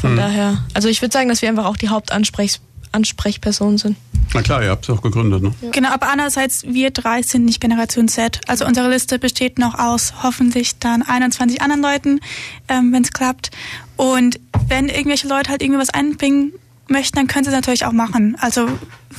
Von 0.00 0.10
hm. 0.10 0.16
daher, 0.16 0.58
also 0.74 0.88
ich 0.88 1.02
würde 1.02 1.12
sagen, 1.12 1.28
dass 1.28 1.42
wir 1.42 1.48
einfach 1.48 1.66
auch 1.66 1.76
die 1.76 1.88
Hauptansprechpersonen 1.88 3.78
sind. 3.78 3.96
Na 4.34 4.42
klar, 4.42 4.62
ihr 4.62 4.70
habt 4.70 4.84
es 4.84 4.90
auch 4.90 5.02
gegründet, 5.02 5.42
ne? 5.42 5.54
Ja. 5.60 5.70
Genau, 5.70 5.90
aber 5.90 6.08
andererseits, 6.08 6.64
wir 6.64 6.90
drei 6.90 7.22
sind 7.22 7.44
nicht 7.44 7.60
Generation 7.60 8.08
Z. 8.08 8.40
Also 8.46 8.66
unsere 8.66 8.88
Liste 8.90 9.18
besteht 9.18 9.58
noch 9.58 9.78
aus 9.78 10.14
hoffentlich 10.22 10.78
dann 10.78 11.02
21 11.02 11.60
anderen 11.60 11.82
Leuten, 11.82 12.20
ähm, 12.68 12.92
wenn 12.92 13.02
es 13.02 13.12
klappt. 13.12 13.50
Und 13.96 14.40
wenn 14.68 14.88
irgendwelche 14.88 15.28
Leute 15.28 15.50
halt 15.50 15.62
irgendwie 15.62 15.80
was 15.80 15.90
einbringen 15.90 16.52
möchten, 16.88 17.16
dann 17.16 17.26
können 17.26 17.44
sie 17.44 17.50
es 17.50 17.54
natürlich 17.54 17.84
auch 17.84 17.92
machen. 17.92 18.36
Also 18.40 18.68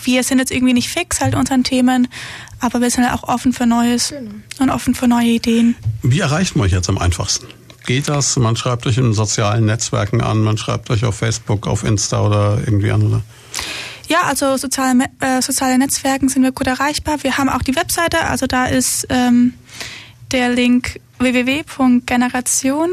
wir 0.04 0.24
sind 0.24 0.40
jetzt 0.40 0.52
irgendwie 0.52 0.74
nicht 0.74 0.90
fix 0.90 1.22
halt 1.22 1.36
unseren 1.36 1.64
Themen, 1.64 2.08
aber 2.60 2.82
wir 2.82 2.90
sind 2.90 3.08
halt 3.08 3.22
auch 3.22 3.28
offen 3.28 3.54
für 3.54 3.66
Neues 3.66 4.10
genau. 4.10 4.32
und 4.60 4.70
offen 4.70 4.96
für 4.96 5.08
neue 5.08 5.28
Ideen. 5.28 5.76
Wie 6.02 6.20
erreicht 6.20 6.56
man 6.56 6.66
euch 6.66 6.72
jetzt 6.72 6.90
am 6.90 6.98
einfachsten? 6.98 7.48
Geht 7.86 8.08
das? 8.08 8.38
Man 8.38 8.56
schreibt 8.56 8.88
euch 8.88 8.98
in 8.98 9.14
sozialen 9.14 9.66
Netzwerken 9.66 10.22
an, 10.22 10.40
man 10.40 10.58
schreibt 10.58 10.90
euch 10.90 11.04
auf 11.04 11.16
Facebook, 11.16 11.68
auf 11.68 11.84
Insta 11.84 12.22
oder 12.22 12.60
irgendwie 12.60 12.92
an, 12.92 13.02
oder? 13.04 13.22
Ja, 14.08 14.24
also 14.24 14.58
soziale, 14.58 15.06
äh, 15.20 15.42
soziale 15.42 15.78
Netzwerken 15.78 16.30
sind 16.30 16.44
wir 16.44 16.52
gut 16.52 16.68
erreichbar. 16.68 17.24
Wir 17.24 17.38
haben 17.38 17.50
auch 17.50 17.62
die 17.62 17.76
Webseite, 17.76 18.26
also 18.26 18.48
da 18.48 18.66
ist 18.66 19.08
ähm, 19.10 19.54
der 20.32 20.50
Link 20.50 21.00
www.generation 21.20 22.90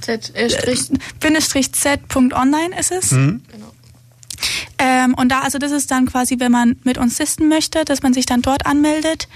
Z-Z.online 0.00 2.78
ist 2.78 2.90
es. 2.90 3.12
Mhm. 3.12 3.42
Genau. 3.50 3.72
Ähm, 4.78 5.14
und 5.14 5.28
da, 5.28 5.40
also 5.40 5.58
das 5.58 5.70
ist 5.70 5.90
dann 5.92 6.06
quasi, 6.06 6.40
wenn 6.40 6.50
man 6.50 6.76
mit 6.82 6.98
uns 6.98 7.18
listen 7.18 7.48
möchte, 7.48 7.84
dass 7.84 8.02
man 8.02 8.12
sich 8.12 8.26
dann 8.26 8.42
dort 8.42 8.66
anmeldet. 8.66 9.28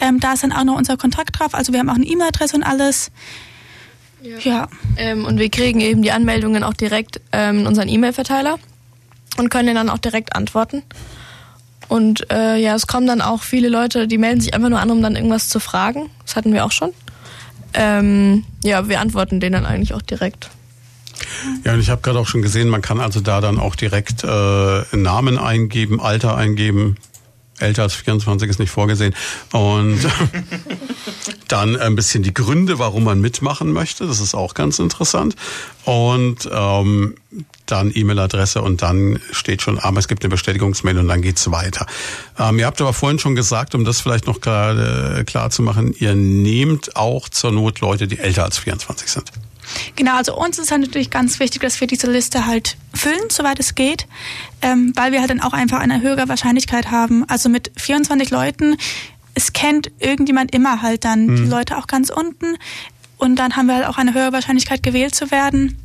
Ähm, 0.00 0.20
da 0.20 0.32
ist 0.32 0.42
dann 0.42 0.52
auch 0.52 0.64
noch 0.64 0.78
unser 0.78 0.96
Kontakt 0.96 1.38
drauf. 1.38 1.54
Also 1.54 1.72
wir 1.72 1.80
haben 1.80 1.90
auch 1.90 1.96
eine 1.96 2.06
E-Mail-Adresse 2.06 2.56
und 2.56 2.62
alles. 2.62 3.10
Ja. 4.22 4.38
ja. 4.38 4.68
Ähm, 4.96 5.26
und 5.26 5.38
wir 5.38 5.50
kriegen 5.50 5.80
eben 5.80 6.00
die 6.00 6.12
Anmeldungen 6.12 6.64
auch 6.64 6.72
direkt 6.72 7.20
ähm, 7.32 7.60
in 7.60 7.66
unseren 7.66 7.88
E-Mail-Verteiler 7.88 8.58
und 9.36 9.50
können 9.50 9.74
dann 9.74 9.90
auch 9.90 9.98
direkt 9.98 10.36
antworten. 10.36 10.82
Und 11.88 12.30
äh, 12.32 12.56
ja, 12.56 12.74
es 12.74 12.86
kommen 12.86 13.06
dann 13.06 13.20
auch 13.20 13.42
viele 13.42 13.68
Leute, 13.68 14.08
die 14.08 14.18
melden 14.18 14.40
sich 14.40 14.54
einfach 14.54 14.68
nur 14.68 14.80
an, 14.80 14.90
um 14.90 15.02
dann 15.02 15.16
irgendwas 15.16 15.48
zu 15.48 15.60
fragen. 15.60 16.10
Das 16.24 16.36
hatten 16.36 16.52
wir 16.52 16.64
auch 16.64 16.72
schon. 16.72 16.92
Ähm, 17.74 18.44
ja, 18.62 18.88
wir 18.88 19.00
antworten 19.00 19.40
denen 19.40 19.52
dann 19.52 19.66
eigentlich 19.66 19.94
auch 19.94 20.02
direkt. 20.02 20.50
Ja, 21.64 21.74
und 21.74 21.80
ich 21.80 21.90
habe 21.90 22.00
gerade 22.00 22.18
auch 22.18 22.26
schon 22.26 22.42
gesehen, 22.42 22.68
man 22.68 22.82
kann 22.82 23.00
also 23.00 23.20
da 23.20 23.40
dann 23.40 23.58
auch 23.58 23.76
direkt 23.76 24.24
äh, 24.24 24.96
Namen 24.96 25.38
eingeben, 25.38 26.00
Alter 26.00 26.36
eingeben. 26.36 26.96
Älter 27.58 27.82
als 27.82 27.94
24 27.94 28.48
ist 28.48 28.58
nicht 28.58 28.70
vorgesehen. 28.70 29.14
Und 29.52 30.00
dann 31.48 31.76
ein 31.76 31.94
bisschen 31.94 32.22
die 32.22 32.34
Gründe, 32.34 32.78
warum 32.78 33.04
man 33.04 33.20
mitmachen 33.20 33.72
möchte. 33.72 34.06
Das 34.06 34.20
ist 34.20 34.34
auch 34.34 34.54
ganz 34.54 34.78
interessant. 34.78 35.36
Und 35.84 36.48
ähm, 36.52 37.14
dann 37.66 37.92
E-Mail-Adresse 37.94 38.60
und 38.62 38.82
dann 38.82 39.20
steht 39.30 39.62
schon, 39.62 39.78
aber 39.78 39.98
es 39.98 40.08
gibt 40.08 40.22
eine 40.22 40.30
Bestätigungsmail 40.30 40.98
und 40.98 41.08
dann 41.08 41.22
geht's 41.22 41.50
weiter. 41.50 41.86
Ähm, 42.38 42.58
ihr 42.58 42.66
habt 42.66 42.80
aber 42.80 42.92
vorhin 42.92 43.18
schon 43.18 43.34
gesagt, 43.34 43.74
um 43.74 43.84
das 43.84 44.00
vielleicht 44.00 44.26
noch 44.26 44.40
klar, 44.40 45.18
äh, 45.18 45.24
klar 45.24 45.50
zu 45.50 45.62
machen, 45.62 45.94
ihr 45.98 46.14
nehmt 46.14 46.96
auch 46.96 47.28
zur 47.28 47.52
Not 47.52 47.80
Leute, 47.80 48.06
die 48.06 48.18
älter 48.18 48.44
als 48.44 48.58
24 48.58 49.08
sind. 49.08 49.32
Genau, 49.96 50.16
also 50.16 50.36
uns 50.36 50.58
ist 50.58 50.70
halt 50.70 50.82
natürlich 50.82 51.10
ganz 51.10 51.40
wichtig, 51.40 51.62
dass 51.62 51.80
wir 51.80 51.86
diese 51.86 52.10
Liste 52.10 52.46
halt 52.46 52.76
füllen, 53.04 53.28
soweit 53.30 53.60
es 53.60 53.74
geht, 53.74 54.06
ähm, 54.62 54.92
weil 54.96 55.12
wir 55.12 55.20
halt 55.20 55.30
dann 55.30 55.42
auch 55.42 55.52
einfach 55.52 55.80
eine 55.80 56.00
höhere 56.00 56.28
Wahrscheinlichkeit 56.28 56.90
haben. 56.90 57.24
Also 57.28 57.50
mit 57.50 57.70
24 57.76 58.30
Leuten, 58.30 58.76
es 59.34 59.52
kennt 59.52 59.90
irgendjemand 59.98 60.54
immer 60.54 60.80
halt 60.80 61.04
dann 61.04 61.26
mhm. 61.26 61.36
die 61.36 61.44
Leute 61.44 61.76
auch 61.76 61.86
ganz 61.86 62.08
unten 62.08 62.56
und 63.18 63.36
dann 63.36 63.56
haben 63.56 63.66
wir 63.66 63.74
halt 63.74 63.86
auch 63.86 63.98
eine 63.98 64.14
höhere 64.14 64.32
Wahrscheinlichkeit 64.32 64.82
gewählt 64.82 65.14
zu 65.14 65.30
werden. 65.30 65.78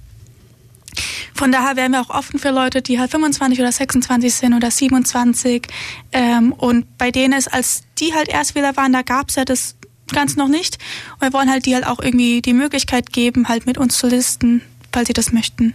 Von 1.33 1.51
daher 1.51 1.75
wären 1.75 1.91
wir 1.91 2.01
auch 2.01 2.09
offen 2.09 2.39
für 2.39 2.51
Leute, 2.51 2.81
die 2.81 2.99
halt 2.99 3.11
25 3.11 3.59
oder 3.59 3.71
26 3.71 4.33
sind 4.33 4.53
oder 4.53 4.71
27. 4.71 5.67
Ähm, 6.11 6.53
und 6.53 6.97
bei 6.97 7.11
denen 7.11 7.33
ist, 7.33 7.53
als 7.53 7.83
die 7.99 8.13
halt 8.13 8.29
Erstwähler 8.29 8.75
waren, 8.77 8.93
da 8.93 9.01
gab 9.01 9.29
es 9.29 9.35
ja 9.35 9.45
das 9.45 9.75
ganz 10.11 10.35
noch 10.35 10.47
nicht. 10.47 10.77
Und 11.15 11.21
wir 11.21 11.33
wollen 11.33 11.49
halt 11.49 11.65
die 11.65 11.75
halt 11.75 11.85
auch 11.85 11.99
irgendwie 11.99 12.41
die 12.41 12.53
Möglichkeit 12.53 13.11
geben, 13.11 13.47
halt 13.47 13.65
mit 13.65 13.77
uns 13.77 13.97
zu 13.97 14.07
listen 14.07 14.61
falls 14.91 15.07
Sie 15.07 15.13
das 15.13 15.31
möchten. 15.31 15.73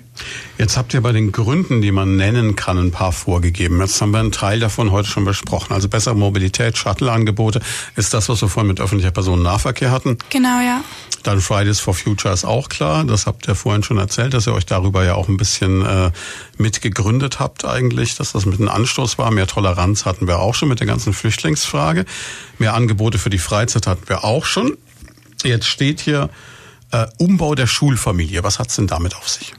Jetzt 0.59 0.77
habt 0.77 0.95
ihr 0.95 1.01
bei 1.01 1.13
den 1.13 1.33
Gründen, 1.33 1.83
die 1.83 1.93
man 1.93 2.17
nennen 2.17 2.57
kann, 2.57 2.79
ein 2.79 2.91
paar 2.91 3.13
vorgegeben. 3.13 3.81
Jetzt 3.81 4.01
haben 4.01 4.13
wir 4.13 4.21
einen 4.21 4.33
Teil 4.33 4.61
davon 4.61 4.91
heute 4.91 5.09
schon 5.09 5.25
besprochen. 5.25 5.73
Also 5.73 5.89
bessere 5.89 6.15
Mobilität, 6.15 6.77
Shuttle-Angebote 6.77 7.61
ist 7.97 8.15
das, 8.15 8.29
was 8.29 8.41
wir 8.43 8.49
vorhin 8.49 8.69
mit 8.69 8.81
öffentlicher 8.81 9.11
Personennahverkehr 9.11 9.91
hatten. 9.91 10.19
Genau, 10.31 10.61
ja. 10.61 10.83
Dann 11.23 11.41
Fridays 11.41 11.81
for 11.81 11.95
Future 11.95 12.33
ist 12.33 12.45
auch 12.45 12.69
klar. 12.69 13.05
Das 13.05 13.27
habt 13.27 13.49
ihr 13.49 13.55
vorhin 13.55 13.83
schon 13.83 13.99
erzählt, 13.99 14.35
dass 14.35 14.47
ihr 14.47 14.53
euch 14.53 14.67
darüber 14.67 15.05
ja 15.05 15.15
auch 15.15 15.29
ein 15.29 15.37
bisschen 15.37 15.85
äh, 15.85 16.11
mitgegründet 16.59 17.41
habt 17.41 17.65
eigentlich, 17.65 18.15
dass 18.15 18.33
das 18.33 18.47
mit 18.47 18.61
einem 18.61 18.69
Anstoß 18.69 19.19
war. 19.19 19.31
Mehr 19.31 19.47
Toleranz 19.47 20.05
hatten 20.05 20.27
wir 20.27 20.39
auch 20.41 20.55
schon 20.55 20.69
mit 20.69 20.81
der 20.81 20.87
ganzen 20.87 21.13
Flüchtlingsfrage. 21.13 22.05
Mehr 22.59 22.75
Angebote 22.75 23.19
für 23.19 23.31
die 23.31 23.39
Freizeit 23.39 23.87
hatten 23.87 24.09
wir 24.09 24.25
auch 24.25 24.45
schon. 24.45 24.77
Jetzt 25.43 25.67
steht 25.67 26.01
hier 26.01 26.31
äh, 26.95 27.07
Umbau 27.19 27.55
der 27.55 27.67
Schulfamilie. 27.67 28.45
Was 28.45 28.59
hat 28.59 28.69
es 28.69 28.77
denn 28.77 28.87
damit 28.87 29.17
auf 29.17 29.29
sich? 29.29 29.53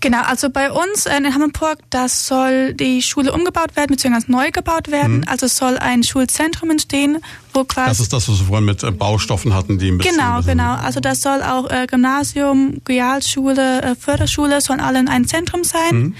Genau, 0.00 0.22
also 0.22 0.50
bei 0.50 0.70
uns 0.70 1.06
in 1.06 1.32
Hammerburg, 1.32 1.78
das 1.88 2.26
soll 2.26 2.74
die 2.74 3.00
Schule 3.02 3.32
umgebaut 3.32 3.76
werden, 3.76 3.88
beziehungsweise 3.90 4.30
neu 4.30 4.50
gebaut 4.50 4.90
werden. 4.90 5.18
Mhm. 5.18 5.24
Also 5.26 5.46
soll 5.46 5.78
ein 5.78 6.04
Schulzentrum 6.04 6.70
entstehen, 6.70 7.18
wo 7.54 7.64
quasi... 7.64 7.88
Das 7.88 8.00
ist 8.00 8.12
das, 8.12 8.28
was 8.28 8.38
wir 8.40 8.46
vorhin 8.46 8.66
mit 8.66 8.82
äh, 8.82 8.90
Baustoffen 8.90 9.54
hatten, 9.54 9.78
die 9.78 9.90
ein 9.90 9.98
bisschen... 9.98 10.16
Genau, 10.16 10.42
genau. 10.42 10.74
Also 10.74 11.00
das 11.00 11.22
soll 11.22 11.42
auch 11.42 11.70
äh, 11.70 11.86
Gymnasium, 11.86 12.82
Realschule, 12.86 13.82
äh, 13.82 13.94
Förderschule, 13.94 14.60
sollen 14.60 14.80
alle 14.80 15.00
in 15.00 15.08
einem 15.08 15.26
Zentrum 15.26 15.64
sein. 15.64 15.96
Mhm. 15.98 16.14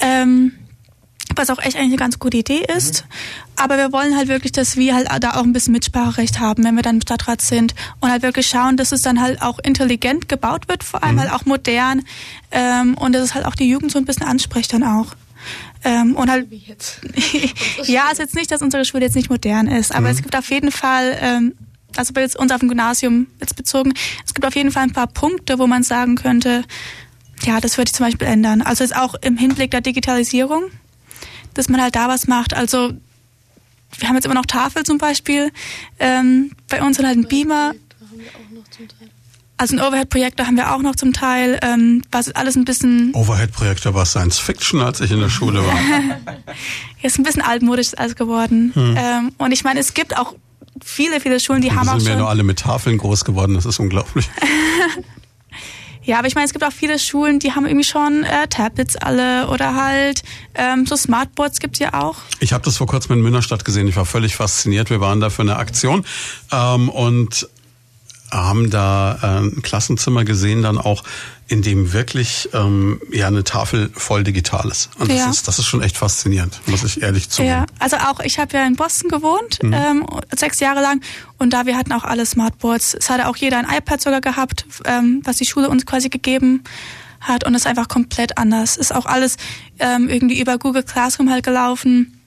Ähm, 0.00 0.52
was 1.38 1.50
auch 1.50 1.58
echt 1.58 1.76
eigentlich 1.76 1.92
eine 1.92 1.96
ganz 1.96 2.18
gute 2.18 2.36
Idee 2.36 2.64
ist. 2.76 3.04
Mhm. 3.04 3.10
Aber 3.56 3.76
wir 3.76 3.92
wollen 3.92 4.16
halt 4.16 4.28
wirklich, 4.28 4.52
dass 4.52 4.76
wir 4.76 4.94
halt 4.94 5.08
da 5.20 5.34
auch 5.34 5.42
ein 5.42 5.52
bisschen 5.52 5.72
Mitspracherecht 5.72 6.40
haben, 6.40 6.64
wenn 6.64 6.74
wir 6.74 6.82
dann 6.82 6.96
im 6.96 7.02
Stadtrat 7.02 7.40
sind 7.40 7.74
und 8.00 8.10
halt 8.10 8.22
wirklich 8.22 8.46
schauen, 8.46 8.76
dass 8.76 8.92
es 8.92 9.02
dann 9.02 9.20
halt 9.20 9.42
auch 9.42 9.58
intelligent 9.58 10.28
gebaut 10.28 10.68
wird, 10.68 10.84
vor 10.84 11.02
allem 11.02 11.16
mhm. 11.16 11.20
halt 11.20 11.32
auch 11.32 11.44
modern 11.44 12.02
ähm, 12.50 12.94
und 12.94 13.12
dass 13.14 13.22
es 13.22 13.34
halt 13.34 13.46
auch 13.46 13.54
die 13.54 13.68
Jugend 13.68 13.90
so 13.90 13.98
ein 13.98 14.04
bisschen 14.04 14.26
anspricht 14.26 14.72
dann 14.72 14.82
auch. 14.82 15.14
Ähm, 15.84 16.16
und 16.16 16.30
halt, 16.30 16.48
ja, 17.84 18.04
es 18.06 18.12
ist 18.12 18.18
jetzt 18.18 18.34
nicht, 18.34 18.50
dass 18.50 18.62
unsere 18.62 18.84
Schule 18.84 19.04
jetzt 19.04 19.14
nicht 19.14 19.30
modern 19.30 19.68
ist, 19.68 19.92
aber 19.92 20.08
mhm. 20.08 20.14
es 20.14 20.22
gibt 20.22 20.36
auf 20.36 20.50
jeden 20.50 20.72
Fall, 20.72 21.16
ähm, 21.20 21.54
also 21.96 22.12
bei 22.12 22.24
uns 22.24 22.52
auf 22.52 22.60
dem 22.60 22.68
Gymnasium 22.68 23.28
jetzt 23.40 23.56
bezogen, 23.56 23.94
es 24.24 24.34
gibt 24.34 24.46
auf 24.46 24.56
jeden 24.56 24.70
Fall 24.70 24.82
ein 24.84 24.92
paar 24.92 25.06
Punkte, 25.06 25.58
wo 25.58 25.66
man 25.66 25.82
sagen 25.82 26.16
könnte, 26.16 26.64
ja, 27.44 27.60
das 27.60 27.78
würde 27.78 27.88
ich 27.88 27.94
zum 27.94 28.06
Beispiel 28.06 28.26
ändern. 28.26 28.62
Also 28.62 28.84
jetzt 28.84 28.96
auch 28.96 29.14
im 29.14 29.36
Hinblick 29.36 29.70
der 29.70 29.80
Digitalisierung 29.80 30.64
dass 31.58 31.68
man 31.68 31.82
halt 31.82 31.96
da 31.96 32.08
was 32.08 32.28
macht. 32.28 32.54
Also 32.54 32.92
wir 33.98 34.08
haben 34.08 34.14
jetzt 34.14 34.24
immer 34.24 34.34
noch 34.34 34.46
Tafel 34.46 34.84
zum 34.84 34.98
Beispiel. 34.98 35.50
Ähm, 35.98 36.52
bei 36.68 36.80
uns 36.82 36.96
sind 36.96 37.06
halt 37.06 37.18
ein 37.18 37.26
Beamer. 37.26 37.72
Also 39.56 39.76
ein 39.76 39.80
Overhead-Projektor 39.80 40.46
haben 40.46 40.56
wir 40.56 40.72
auch 40.72 40.82
noch 40.82 40.94
zum 40.94 41.12
Teil. 41.12 41.58
Ähm, 41.62 42.02
was 42.12 42.30
alles 42.30 42.54
ein 42.54 42.64
bisschen. 42.64 43.12
Overhead-Projektor 43.12 43.92
war 43.92 44.06
Science 44.06 44.38
Fiction, 44.38 44.80
als 44.80 45.00
ich 45.00 45.10
in 45.10 45.18
der 45.18 45.30
Schule 45.30 45.66
war. 45.66 45.78
ist 47.02 47.18
ein 47.18 47.24
bisschen 47.24 47.42
altmodisch 47.42 47.88
alles 47.96 48.14
geworden. 48.14 48.70
Hm. 48.74 48.94
Ähm, 48.96 49.32
und 49.38 49.50
ich 49.50 49.64
meine, 49.64 49.80
es 49.80 49.94
gibt 49.94 50.16
auch 50.16 50.36
viele, 50.80 51.20
viele 51.20 51.40
Schulen, 51.40 51.60
die 51.60 51.70
und 51.70 51.76
haben 51.76 51.88
auch. 51.88 51.94
sind 51.94 52.02
schon. 52.02 52.12
ja 52.12 52.18
nur 52.18 52.28
alle 52.28 52.44
mit 52.44 52.60
Tafeln 52.60 52.98
groß 52.98 53.24
geworden, 53.24 53.54
das 53.54 53.66
ist 53.66 53.80
unglaublich. 53.80 54.30
Ja, 56.08 56.20
aber 56.20 56.26
ich 56.26 56.34
meine, 56.34 56.46
es 56.46 56.54
gibt 56.54 56.64
auch 56.64 56.72
viele 56.72 56.98
Schulen, 56.98 57.38
die 57.38 57.52
haben 57.52 57.66
irgendwie 57.66 57.84
schon 57.84 58.24
äh, 58.24 58.48
Tablets 58.48 58.96
alle 58.96 59.46
oder 59.48 59.74
halt 59.74 60.22
ähm, 60.54 60.86
so 60.86 60.96
Smartboards 60.96 61.60
gibt's 61.60 61.80
ja 61.80 61.92
auch. 61.92 62.16
Ich 62.40 62.54
habe 62.54 62.64
das 62.64 62.78
vor 62.78 62.86
kurzem 62.86 63.16
in 63.16 63.20
Münnerstadt 63.20 63.62
gesehen. 63.62 63.86
Ich 63.88 63.96
war 63.96 64.06
völlig 64.06 64.34
fasziniert. 64.34 64.88
Wir 64.88 65.02
waren 65.02 65.20
da 65.20 65.28
für 65.28 65.42
eine 65.42 65.56
Aktion 65.56 66.06
ähm, 66.50 66.88
und 66.88 67.46
haben 68.30 68.70
da 68.70 69.18
äh, 69.22 69.26
ein 69.48 69.60
Klassenzimmer 69.60 70.24
gesehen, 70.24 70.62
dann 70.62 70.78
auch, 70.78 71.04
in 71.48 71.62
dem 71.62 71.94
wirklich 71.94 72.50
ähm, 72.52 73.00
ja 73.10 73.26
eine 73.26 73.42
Tafel 73.42 73.90
voll 73.94 74.22
digital 74.22 74.68
ist. 74.68 74.90
Und 74.98 75.10
das, 75.10 75.18
ja. 75.18 75.30
ist, 75.30 75.48
das 75.48 75.58
ist 75.58 75.64
schon 75.64 75.82
echt 75.82 75.96
faszinierend, 75.96 76.60
muss 76.66 76.84
ich 76.84 77.02
ehrlich 77.02 77.30
zugeben. 77.30 77.50
Ja, 77.50 77.66
also 77.78 77.96
auch 77.96 78.20
ich 78.20 78.38
habe 78.38 78.54
ja 78.54 78.66
in 78.66 78.76
Boston 78.76 79.08
gewohnt, 79.08 79.62
mhm. 79.62 79.72
ähm, 79.72 80.06
sechs 80.36 80.60
Jahre 80.60 80.82
lang, 80.82 81.00
und 81.38 81.54
da 81.54 81.64
wir 81.64 81.76
hatten 81.76 81.92
auch 81.92 82.04
alle 82.04 82.26
Smartboards. 82.26 82.94
Es 82.94 83.08
hatte 83.08 83.28
auch 83.28 83.36
jeder 83.36 83.58
ein 83.58 83.66
iPad 83.66 84.00
sogar 84.00 84.20
gehabt, 84.20 84.66
ähm, 84.84 85.22
was 85.24 85.38
die 85.38 85.46
Schule 85.46 85.70
uns 85.70 85.86
quasi 85.86 86.10
gegeben 86.10 86.64
hat, 87.20 87.44
und 87.44 87.54
es 87.54 87.62
ist 87.62 87.66
einfach 87.66 87.88
komplett 87.88 88.36
anders. 88.36 88.76
Ist 88.76 88.94
auch 88.94 89.06
alles 89.06 89.38
ähm, 89.78 90.08
irgendwie 90.08 90.40
über 90.40 90.58
Google 90.58 90.82
Classroom 90.82 91.30
halt 91.30 91.44
gelaufen. 91.44 92.20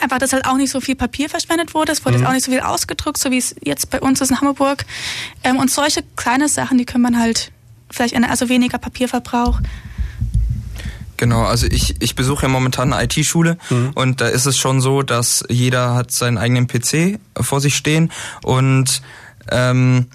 einfach, 0.00 0.18
dass 0.18 0.32
halt 0.32 0.46
auch 0.46 0.56
nicht 0.56 0.70
so 0.70 0.80
viel 0.80 0.96
Papier 0.96 1.28
verschwendet 1.28 1.74
wurde. 1.74 1.92
Es 1.92 2.04
wurde 2.04 2.16
mhm. 2.16 2.22
jetzt 2.22 2.28
auch 2.28 2.34
nicht 2.34 2.44
so 2.44 2.50
viel 2.50 2.60
ausgedruckt, 2.60 3.18
so 3.18 3.30
wie 3.30 3.38
es 3.38 3.54
jetzt 3.62 3.90
bei 3.90 4.00
uns 4.00 4.20
ist 4.20 4.30
in 4.30 4.40
Hamburg. 4.40 4.84
Ähm, 5.44 5.56
und 5.56 5.70
solche 5.70 6.02
kleine 6.16 6.48
Sachen, 6.48 6.78
die 6.78 6.84
können 6.84 7.02
man 7.02 7.18
halt 7.18 7.52
vielleicht, 7.90 8.14
eine, 8.14 8.30
also 8.30 8.48
weniger 8.48 8.78
Papierverbrauch. 8.78 9.60
Genau, 11.18 11.42
also 11.42 11.66
ich, 11.66 11.96
ich 12.00 12.14
besuche 12.14 12.42
ja 12.42 12.48
momentan 12.48 12.92
eine 12.92 13.04
IT-Schule 13.04 13.58
mhm. 13.70 13.90
und 13.94 14.20
da 14.20 14.28
ist 14.28 14.46
es 14.46 14.56
schon 14.56 14.80
so, 14.80 15.02
dass 15.02 15.44
jeder 15.48 15.94
hat 15.94 16.12
seinen 16.12 16.38
eigenen 16.38 16.68
PC 16.68 17.18
vor 17.40 17.60
sich 17.60 17.76
stehen 17.76 18.12
und 18.44 19.02
ähm, 19.50 20.06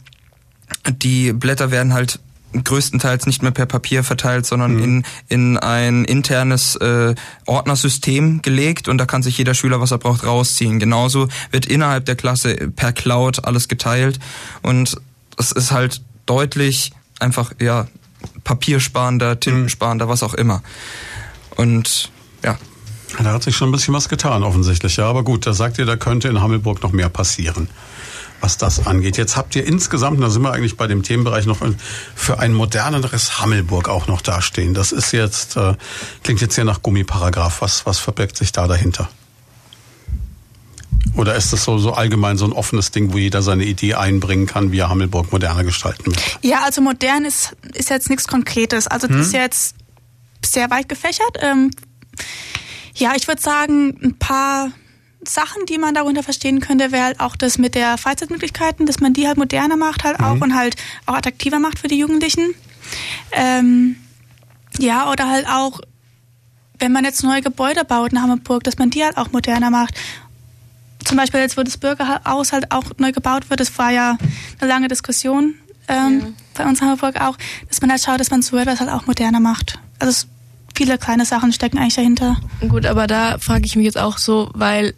die 0.87 1.33
Blätter 1.33 1.71
werden 1.71 1.93
halt 1.93 2.19
größtenteils 2.53 3.25
nicht 3.25 3.41
mehr 3.41 3.51
per 3.51 3.65
Papier 3.65 4.03
verteilt, 4.03 4.45
sondern 4.45 4.75
mhm. 4.75 4.83
in, 4.83 5.03
in 5.27 5.57
ein 5.57 6.05
internes 6.05 6.75
äh, 6.77 7.15
Ordnersystem 7.45 8.41
gelegt 8.41 8.87
und 8.87 8.97
da 8.97 9.05
kann 9.05 9.23
sich 9.23 9.37
jeder 9.37 9.55
Schüler, 9.55 9.81
was 9.81 9.91
er 9.91 9.97
braucht, 9.97 10.25
rausziehen. 10.25 10.79
Genauso 10.79 11.27
wird 11.51 11.65
innerhalb 11.65 12.05
der 12.05 12.15
Klasse 12.15 12.55
per 12.75 12.93
Cloud 12.93 13.43
alles 13.43 13.67
geteilt 13.67 14.19
und 14.61 14.97
das 15.35 15.51
ist 15.51 15.71
halt 15.71 16.01
deutlich 16.25 16.91
einfach, 17.23 17.53
ja, 17.59 17.87
papiersparender, 18.43 19.39
tintensparender, 19.39 20.05
mhm. 20.05 20.09
was 20.09 20.23
auch 20.23 20.33
immer. 20.33 20.61
Und 21.55 22.11
ja. 22.43 22.57
Da 23.17 23.31
hat 23.31 23.43
sich 23.43 23.55
schon 23.55 23.69
ein 23.69 23.71
bisschen 23.71 23.93
was 23.93 24.09
getan, 24.09 24.43
offensichtlich. 24.43 24.97
Ja, 24.97 25.05
aber 25.05 25.23
gut, 25.23 25.45
da 25.45 25.53
sagt 25.53 25.77
ihr, 25.77 25.85
da 25.85 25.95
könnte 25.95 26.27
in 26.27 26.41
Hammelburg 26.41 26.83
noch 26.83 26.91
mehr 26.91 27.09
passieren 27.09 27.67
was 28.43 28.57
das 28.57 28.85
angeht. 28.85 29.15
Jetzt 29.15 29.37
habt 29.37 29.55
ihr 29.55 29.65
insgesamt, 29.65 30.21
da 30.21 30.29
sind 30.29 30.41
wir 30.41 30.51
eigentlich 30.51 30.75
bei 30.75 30.85
dem 30.85 31.01
Themenbereich 31.01 31.45
noch 31.45 31.59
für 32.13 32.39
ein 32.39 32.53
moderneres 32.53 33.39
Hammelburg 33.39 33.87
auch 33.87 34.07
noch 34.07 34.19
dastehen. 34.19 34.73
Das 34.73 34.91
ist 34.91 35.13
jetzt, 35.13 35.55
äh, 35.55 35.75
klingt 36.23 36.41
jetzt 36.41 36.55
hier 36.55 36.65
nach 36.65 36.81
Gummiparagraph. 36.81 37.61
Was, 37.61 37.85
was 37.85 37.99
verbirgt 37.99 38.35
sich 38.35 38.51
da 38.51 38.67
dahinter? 38.67 39.07
Oder 41.15 41.35
ist 41.35 41.53
das 41.53 41.63
so, 41.63 41.77
so 41.77 41.93
allgemein 41.93 42.37
so 42.37 42.45
ein 42.45 42.53
offenes 42.53 42.91
Ding, 42.91 43.13
wo 43.13 43.17
jeder 43.17 43.41
seine 43.41 43.65
Idee 43.65 43.95
einbringen 43.95 44.45
kann, 44.47 44.71
wie 44.71 44.79
er 44.79 44.89
Hammelburg 44.89 45.31
moderner 45.31 45.63
gestalten 45.63 46.07
will? 46.07 46.15
Ja, 46.41 46.63
also 46.63 46.81
modern 46.81 47.25
ist, 47.25 47.55
ist 47.73 47.89
jetzt 47.89 48.09
nichts 48.09 48.27
Konkretes. 48.27 48.87
Also 48.87 49.07
das 49.07 49.17
hm? 49.17 49.21
ist 49.21 49.33
jetzt 49.33 49.75
sehr 50.43 50.69
weit 50.71 50.89
gefächert. 50.89 51.37
Ähm, 51.41 51.71
ja, 52.95 53.13
ich 53.15 53.27
würde 53.27 53.41
sagen, 53.41 53.97
ein 54.03 54.17
paar 54.17 54.71
Sachen, 55.27 55.65
die 55.67 55.77
man 55.77 55.93
darunter 55.93 56.23
verstehen 56.23 56.59
könnte, 56.59 56.91
wäre 56.91 57.05
halt 57.05 57.19
auch 57.19 57.35
das 57.35 57.57
mit 57.57 57.75
der 57.75 57.97
Freizeitmöglichkeiten, 57.97 58.85
dass 58.85 58.99
man 58.99 59.13
die 59.13 59.27
halt 59.27 59.37
moderner 59.37 59.77
macht 59.77 60.03
halt 60.03 60.19
auch 60.19 60.35
mhm. 60.35 60.41
und 60.41 60.55
halt 60.55 60.75
auch 61.05 61.15
attraktiver 61.15 61.59
macht 61.59 61.79
für 61.79 61.87
die 61.87 61.97
Jugendlichen. 61.97 62.53
Ähm, 63.31 63.95
ja, 64.79 65.09
oder 65.11 65.29
halt 65.29 65.47
auch, 65.47 65.79
wenn 66.79 66.91
man 66.91 67.05
jetzt 67.05 67.23
neue 67.23 67.41
Gebäude 67.41 67.85
baut 67.85 68.11
in 68.11 68.21
Hamburg, 68.21 68.63
dass 68.63 68.77
man 68.77 68.89
die 68.89 69.03
halt 69.03 69.17
auch 69.17 69.31
moderner 69.31 69.69
macht. 69.69 69.95
Zum 71.03 71.17
Beispiel 71.17 71.41
jetzt, 71.41 71.57
wo 71.57 71.63
das 71.63 71.77
Bürgerhaus 71.77 72.53
halt 72.53 72.71
auch 72.71 72.83
neu 72.97 73.11
gebaut 73.11 73.49
wird, 73.49 73.59
das 73.59 73.77
war 73.77 73.91
ja 73.91 74.17
eine 74.59 74.69
lange 74.69 74.87
Diskussion 74.87 75.55
ähm, 75.87 76.19
ja. 76.19 76.27
bei 76.53 76.65
uns 76.65 76.81
in 76.81 76.87
Hamburg 76.87 77.19
auch, 77.19 77.37
dass 77.67 77.81
man 77.81 77.91
halt 77.91 78.01
schaut, 78.01 78.19
dass 78.19 78.31
man 78.31 78.41
so 78.41 78.57
etwas 78.57 78.79
halt 78.79 78.89
auch 78.89 79.05
moderner 79.05 79.39
macht. 79.39 79.79
Also 79.99 80.27
viele 80.75 80.97
kleine 80.97 81.25
Sachen 81.25 81.51
stecken 81.51 81.77
eigentlich 81.77 81.95
dahinter. 81.95 82.37
Gut, 82.67 82.85
aber 82.85 83.07
da 83.07 83.37
frage 83.39 83.65
ich 83.65 83.75
mich 83.75 83.85
jetzt 83.85 83.97
auch 83.97 84.17
so, 84.17 84.49
weil 84.53 84.93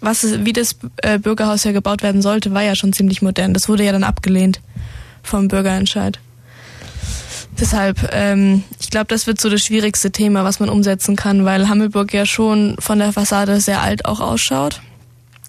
was 0.00 0.44
wie 0.44 0.52
das 0.52 0.76
äh, 1.02 1.18
Bürgerhaus 1.18 1.64
ja 1.64 1.72
gebaut 1.72 2.02
werden 2.02 2.22
sollte, 2.22 2.52
war 2.54 2.62
ja 2.62 2.74
schon 2.74 2.92
ziemlich 2.92 3.22
modern. 3.22 3.54
Das 3.54 3.68
wurde 3.68 3.84
ja 3.84 3.92
dann 3.92 4.04
abgelehnt 4.04 4.60
vom 5.22 5.48
Bürgerentscheid. 5.48 6.18
Deshalb, 7.60 8.08
ähm, 8.12 8.64
ich 8.80 8.90
glaube, 8.90 9.06
das 9.08 9.26
wird 9.26 9.40
so 9.40 9.50
das 9.50 9.60
schwierigste 9.62 10.10
Thema, 10.10 10.44
was 10.44 10.60
man 10.60 10.70
umsetzen 10.70 11.16
kann, 11.16 11.44
weil 11.44 11.68
Hammelburg 11.68 12.14
ja 12.14 12.24
schon 12.24 12.76
von 12.78 12.98
der 12.98 13.12
Fassade 13.12 13.60
sehr 13.60 13.82
alt 13.82 14.06
auch 14.06 14.20
ausschaut. 14.20 14.80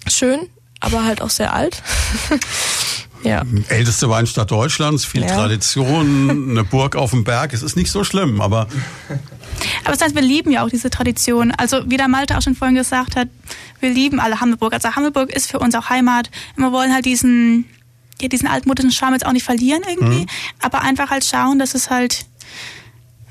Schön, 0.06 0.48
aber 0.80 1.04
halt 1.04 1.22
auch 1.22 1.30
sehr 1.30 1.52
alt. 1.52 1.82
ja. 3.22 3.42
Älteste 3.68 4.08
Weinstadt 4.08 4.50
Deutschlands, 4.50 5.04
viel 5.04 5.22
ja. 5.22 5.34
Tradition, 5.34 6.50
eine 6.50 6.64
Burg 6.64 6.96
auf 6.96 7.10
dem 7.10 7.24
Berg. 7.24 7.52
Es 7.52 7.62
ist 7.62 7.76
nicht 7.76 7.90
so 7.90 8.04
schlimm, 8.04 8.40
aber 8.40 8.66
aber 9.84 9.92
das 9.92 10.00
heißt, 10.00 10.14
wir 10.14 10.22
lieben 10.22 10.50
ja 10.50 10.64
auch 10.64 10.68
diese 10.68 10.90
Tradition. 10.90 11.52
Also 11.52 11.82
wie 11.86 11.96
der 11.96 12.08
Malte 12.08 12.36
auch 12.36 12.42
schon 12.42 12.54
vorhin 12.54 12.76
gesagt 12.76 13.16
hat, 13.16 13.28
wir 13.80 13.90
lieben 13.90 14.20
alle 14.20 14.40
Hammelburg. 14.40 14.72
Also 14.72 14.94
Hammelburg 14.94 15.30
ist 15.30 15.50
für 15.50 15.58
uns 15.58 15.74
auch 15.74 15.88
Heimat. 15.88 16.30
Wir 16.56 16.72
wollen 16.72 16.92
halt 16.92 17.04
diesen, 17.04 17.66
ja, 18.20 18.28
diesen 18.28 18.48
altmodischen 18.48 18.92
Charme 18.92 19.14
jetzt 19.14 19.26
auch 19.26 19.32
nicht 19.32 19.44
verlieren 19.44 19.82
irgendwie, 19.88 20.22
mhm. 20.22 20.26
aber 20.60 20.82
einfach 20.82 21.10
halt 21.10 21.24
schauen, 21.24 21.58
dass 21.58 21.74
es 21.74 21.90
halt 21.90 22.26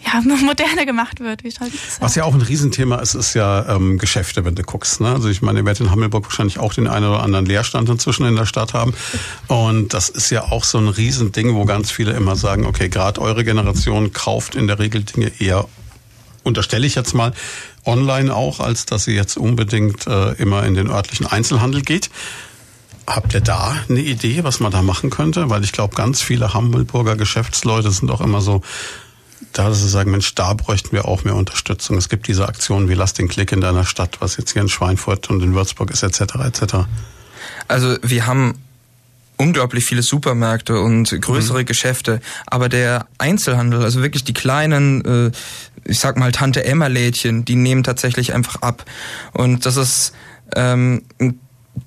ja, 0.06 0.22
moderner 0.44 0.86
gemacht 0.86 1.20
wird. 1.20 1.44
Wie 1.44 1.52
halt 1.60 1.72
Was 2.00 2.16
ja 2.16 2.24
auch 2.24 2.34
ein 2.34 2.42
Riesenthema 2.42 2.98
ist, 2.98 3.14
ist 3.14 3.34
ja 3.34 3.76
ähm, 3.76 3.98
Geschäfte, 3.98 4.46
wenn 4.46 4.56
du 4.56 4.64
guckst. 4.64 5.02
Ne? 5.02 5.10
Also 5.10 5.30
ich 5.30 5.42
meine, 5.42 5.60
ihr 5.60 5.66
werdet 5.66 5.82
in 5.82 5.92
Hammelburg 5.92 6.26
wahrscheinlich 6.26 6.60
auch 6.60 6.74
den 6.74 6.88
einen 6.88 7.08
oder 7.08 7.24
anderen 7.24 7.46
Leerstand 7.46 7.90
inzwischen 7.90 8.26
in 8.26 8.36
der 8.36 8.46
Stadt 8.46 8.74
haben. 8.74 8.94
Und 9.48 9.94
das 9.94 10.10
ist 10.10 10.30
ja 10.30 10.44
auch 10.52 10.64
so 10.64 10.78
ein 10.78 10.88
Riesending, 10.88 11.56
wo 11.56 11.66
ganz 11.66 11.92
viele 11.92 12.14
immer 12.14 12.36
sagen, 12.36 12.66
okay, 12.66 12.90
gerade 12.90 13.22
eure 13.22 13.44
Generation 13.44 14.14
kauft 14.14 14.56
in 14.56 14.68
der 14.68 14.80
Regel 14.80 15.04
Dinge 15.04 15.32
eher 15.40 15.68
unterstelle 16.44 16.88
ich 16.88 16.96
jetzt 16.96 17.14
mal, 17.14 17.34
online 17.86 18.36
auch, 18.36 18.60
als 18.60 18.86
dass 18.86 19.06
sie 19.06 19.14
jetzt 19.14 19.38
unbedingt 19.38 20.08
äh, 20.08 20.34
immer 20.34 20.64
in 20.66 20.74
den 20.74 20.90
örtlichen 20.90 21.26
Einzelhandel 21.26 21.82
geht. 21.82 22.10
Habt 23.08 23.34
ihr 23.34 23.42
da 23.42 23.76
eine 23.90 24.00
Idee, 24.00 24.44
was 24.44 24.60
man 24.60 24.72
da 24.72 24.82
machen 24.82 25.10
könnte? 25.10 25.50
Weil 25.50 25.64
ich 25.64 25.72
glaube, 25.72 25.96
ganz 25.96 26.22
viele 26.22 26.54
Hamburger 26.54 27.16
Geschäftsleute 27.16 27.92
sind 27.92 28.12
auch 28.12 28.22
immer 28.22 28.42
so, 28.42 28.62
da 29.54 29.70
dass 29.70 29.82
sie 29.82 29.90
sagen, 29.90 30.12
Mensch, 30.12 30.34
da 30.36 30.54
bräuchten 30.54 30.92
wir 30.92 31.06
auch 31.06 31.24
mehr 31.24 31.36
Unterstützung. 31.36 31.98
Es 31.98 32.10
gibt 32.10 32.28
diese 32.28 32.48
Aktionen 32.48 32.90
wie 32.90 32.94
Lass 32.94 33.14
den 33.14 33.28
Klick 33.28 33.52
in 33.52 33.62
deiner 33.62 33.86
Stadt, 33.86 34.18
was 34.20 34.38
jetzt 34.38 34.52
hier 34.54 34.62
in 34.62 34.70
Schweinfurt 34.70 35.30
und 35.30 35.42
in 35.42 35.54
Würzburg 35.54 35.92
ist, 35.92 36.04
etc. 36.04 36.22
etc. 36.46 36.76
Also 37.68 37.98
wir 38.02 38.26
haben 38.26 38.56
unglaublich 39.38 39.86
viele 39.86 40.04
Supermärkte 40.04 40.80
und 40.80 41.20
größere 41.20 41.62
mhm. 41.62 41.66
Geschäfte, 41.66 42.22
aber 42.46 42.70
der 42.70 43.08
Einzelhandel, 43.18 43.84
also 43.84 44.02
wirklich 44.02 44.24
die 44.24 44.34
kleinen, 44.34 45.04
äh, 45.04 45.32
ich 45.86 46.00
sag 46.00 46.18
mal 46.18 46.32
Tante 46.32 46.64
Emma 46.64 46.88
Lädchen, 46.88 47.44
die 47.44 47.56
nehmen 47.56 47.84
tatsächlich 47.84 48.34
einfach 48.34 48.62
ab 48.62 48.86
und 49.34 49.66
das 49.66 49.78
ist 49.78 50.14
ähm, 50.56 51.04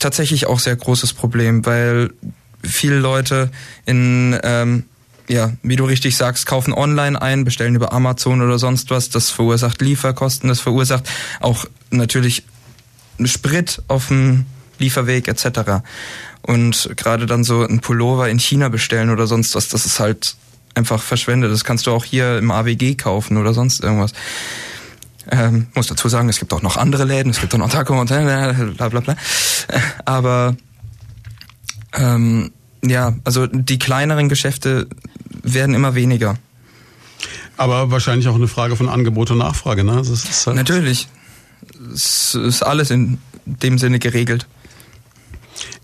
tatsächlich 0.00 0.46
auch 0.46 0.58
sehr 0.58 0.74
großes 0.74 1.12
Problem, 1.12 1.64
weil 1.64 2.10
viele 2.62 2.98
Leute 2.98 3.50
in 3.84 4.36
ähm, 4.42 4.84
ja, 5.28 5.52
wie 5.62 5.76
du 5.76 5.84
richtig 5.84 6.16
sagst, 6.16 6.46
kaufen 6.46 6.72
online 6.72 7.20
ein, 7.20 7.44
bestellen 7.44 7.74
über 7.74 7.92
Amazon 7.92 8.42
oder 8.42 8.58
sonst 8.58 8.90
was. 8.90 9.10
Das 9.10 9.30
verursacht 9.30 9.80
Lieferkosten, 9.80 10.48
das 10.48 10.60
verursacht 10.60 11.08
auch 11.40 11.66
natürlich 11.90 12.44
Sprit 13.24 13.82
auf 13.88 14.08
dem 14.08 14.46
Lieferweg 14.78 15.28
etc. 15.28 15.82
Und 16.42 16.90
gerade 16.96 17.26
dann 17.26 17.44
so 17.44 17.62
ein 17.62 17.80
Pullover 17.80 18.28
in 18.28 18.38
China 18.38 18.68
bestellen 18.68 19.10
oder 19.10 19.26
sonst 19.26 19.54
was, 19.54 19.68
das 19.68 19.86
ist 19.86 20.00
halt 20.00 20.36
einfach 20.74 21.02
verschwendet. 21.02 21.52
Das 21.52 21.64
kannst 21.64 21.86
du 21.86 21.92
auch 21.92 22.04
hier 22.04 22.38
im 22.38 22.50
AWG 22.50 22.96
kaufen 22.96 23.36
oder 23.36 23.54
sonst 23.54 23.82
irgendwas. 23.82 24.12
Ähm, 25.30 25.68
muss 25.74 25.86
dazu 25.86 26.08
sagen, 26.08 26.28
es 26.28 26.38
gibt 26.38 26.52
auch 26.52 26.60
noch 26.60 26.76
andere 26.76 27.04
Läden, 27.04 27.30
es 27.30 27.40
gibt 27.40 27.54
auch 27.54 27.58
noch 27.58 27.70
Taco 27.70 27.98
und 27.98 28.08
bla 28.08 28.88
bla 28.88 29.00
bla. 29.00 29.16
Aber 30.04 30.54
ähm, 31.94 32.50
ja, 32.82 33.14
also 33.24 33.46
die 33.46 33.78
kleineren 33.78 34.28
Geschäfte 34.28 34.86
werden 35.44 35.74
immer 35.74 35.94
weniger. 35.94 36.36
Aber 37.56 37.90
wahrscheinlich 37.90 38.28
auch 38.28 38.34
eine 38.34 38.48
Frage 38.48 38.76
von 38.76 38.88
Angebot 38.88 39.30
und 39.30 39.38
Nachfrage, 39.38 39.84
ne? 39.84 40.02
Halt 40.02 40.56
Natürlich. 40.56 41.06
Es 41.94 42.34
ist 42.34 42.62
alles 42.62 42.90
in 42.90 43.18
dem 43.44 43.78
Sinne 43.78 43.98
geregelt. 43.98 44.46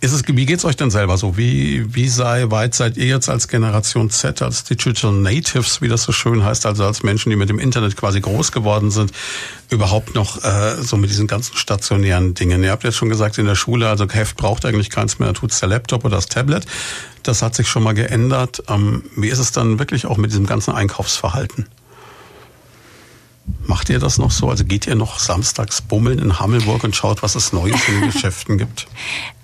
Ist 0.02 0.12
es, 0.12 0.22
wie 0.26 0.46
geht's 0.46 0.64
euch 0.64 0.76
denn 0.76 0.90
selber 0.90 1.18
so? 1.18 1.36
Wie, 1.36 1.94
wie 1.94 2.08
sei, 2.08 2.50
weit 2.50 2.74
seid 2.74 2.96
ihr 2.96 3.04
jetzt 3.04 3.28
als 3.28 3.48
Generation 3.48 4.08
Z, 4.08 4.40
als 4.40 4.64
Digital 4.64 5.12
Natives, 5.12 5.82
wie 5.82 5.88
das 5.88 6.04
so 6.04 6.12
schön 6.12 6.42
heißt, 6.42 6.64
also 6.64 6.84
als 6.84 7.02
Menschen, 7.02 7.28
die 7.28 7.36
mit 7.36 7.50
dem 7.50 7.58
Internet 7.58 7.98
quasi 7.98 8.22
groß 8.22 8.50
geworden 8.50 8.90
sind, 8.90 9.12
überhaupt 9.68 10.14
noch 10.14 10.42
äh, 10.42 10.76
so 10.80 10.96
mit 10.96 11.10
diesen 11.10 11.26
ganzen 11.26 11.54
stationären 11.54 12.32
Dingen? 12.32 12.64
Ihr 12.64 12.70
habt 12.70 12.84
jetzt 12.84 12.96
schon 12.96 13.10
gesagt, 13.10 13.36
in 13.36 13.44
der 13.44 13.56
Schule, 13.56 13.90
also 13.90 14.08
Heft 14.08 14.38
braucht 14.38 14.64
eigentlich 14.64 14.88
keins 14.88 15.18
mehr, 15.18 15.28
da 15.28 15.34
tut's 15.34 15.60
der 15.60 15.68
Laptop 15.68 16.06
oder 16.06 16.16
das 16.16 16.28
Tablet. 16.28 16.64
Das 17.22 17.42
hat 17.42 17.54
sich 17.54 17.68
schon 17.68 17.82
mal 17.82 17.92
geändert. 17.92 18.62
Ähm, 18.68 19.02
wie 19.16 19.28
ist 19.28 19.38
es 19.38 19.52
dann 19.52 19.78
wirklich 19.78 20.06
auch 20.06 20.16
mit 20.16 20.30
diesem 20.30 20.46
ganzen 20.46 20.72
Einkaufsverhalten? 20.72 21.66
Macht 23.66 23.88
ihr 23.90 23.98
das 23.98 24.18
noch 24.18 24.30
so? 24.30 24.48
Also 24.48 24.64
geht 24.64 24.86
ihr 24.86 24.94
noch 24.94 25.18
samstags 25.18 25.82
bummeln 25.82 26.18
in 26.18 26.38
Hammelburg 26.38 26.84
und 26.84 26.96
schaut, 26.96 27.22
was 27.22 27.34
es 27.34 27.52
Neues 27.52 27.80
in 27.88 28.00
den 28.00 28.10
Geschäften 28.12 28.58
gibt? 28.58 28.86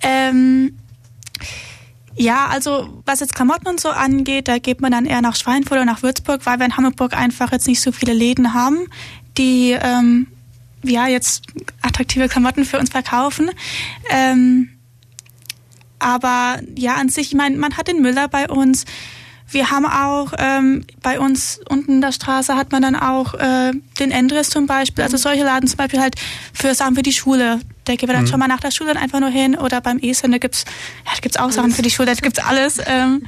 Ähm, 0.02 0.76
ja, 2.16 2.46
also 2.46 3.02
was 3.04 3.20
jetzt 3.20 3.34
Klamotten 3.34 3.68
und 3.68 3.80
so 3.80 3.90
angeht, 3.90 4.48
da 4.48 4.58
geht 4.58 4.80
man 4.80 4.90
dann 4.90 5.04
eher 5.04 5.20
nach 5.20 5.36
Schweinfurt 5.36 5.72
oder 5.72 5.84
nach 5.84 6.02
Würzburg, 6.02 6.46
weil 6.46 6.58
wir 6.58 6.66
in 6.66 6.76
Hammelburg 6.76 7.14
einfach 7.14 7.52
jetzt 7.52 7.66
nicht 7.66 7.80
so 7.80 7.92
viele 7.92 8.14
Läden 8.14 8.54
haben, 8.54 8.86
die 9.36 9.76
ähm, 9.78 10.26
ja 10.82 11.06
jetzt 11.06 11.42
attraktive 11.82 12.28
Klamotten 12.28 12.64
für 12.64 12.78
uns 12.78 12.90
verkaufen. 12.90 13.50
Ähm, 14.10 14.70
aber 15.98 16.60
ja, 16.76 16.94
an 16.94 17.08
sich, 17.08 17.28
ich 17.28 17.34
meine, 17.34 17.56
man 17.56 17.76
hat 17.76 17.88
den 17.88 18.02
Müller 18.02 18.28
bei 18.28 18.48
uns. 18.48 18.84
Wir 19.48 19.70
haben 19.70 19.86
auch 19.86 20.32
ähm, 20.38 20.84
bei 21.02 21.20
uns 21.20 21.60
unten 21.68 21.92
in 21.92 22.00
der 22.00 22.12
Straße 22.12 22.56
hat 22.56 22.72
man 22.72 22.82
dann 22.82 22.96
auch 22.96 23.34
äh, 23.34 23.72
den 24.00 24.10
Endres 24.10 24.50
zum 24.50 24.66
Beispiel, 24.66 25.04
also 25.04 25.16
solche 25.16 25.44
Laden 25.44 25.68
zum 25.68 25.76
Beispiel 25.76 26.00
halt 26.00 26.16
für 26.52 26.74
Sachen 26.74 26.96
für 26.96 27.02
die 27.02 27.12
Schule. 27.12 27.60
Da 27.84 27.94
gehen 27.94 28.08
wir 28.08 28.14
dann 28.14 28.24
mhm. 28.24 28.28
schon 28.28 28.40
mal 28.40 28.48
nach 28.48 28.60
der 28.60 28.72
Schule 28.72 28.92
dann 28.92 29.02
einfach 29.02 29.20
nur 29.20 29.28
hin 29.28 29.56
oder 29.56 29.80
beim 29.80 29.98
ESN, 29.98 30.32
da 30.32 30.38
gibt's, 30.38 30.64
ja, 31.04 31.12
da 31.14 31.20
gibt's 31.20 31.36
auch 31.36 31.52
Sachen 31.52 31.70
für 31.70 31.82
die 31.82 31.90
Schule, 31.90 32.06
da 32.06 32.14
gibt's 32.14 32.40
alles. 32.40 32.80
Ähm, 32.84 33.22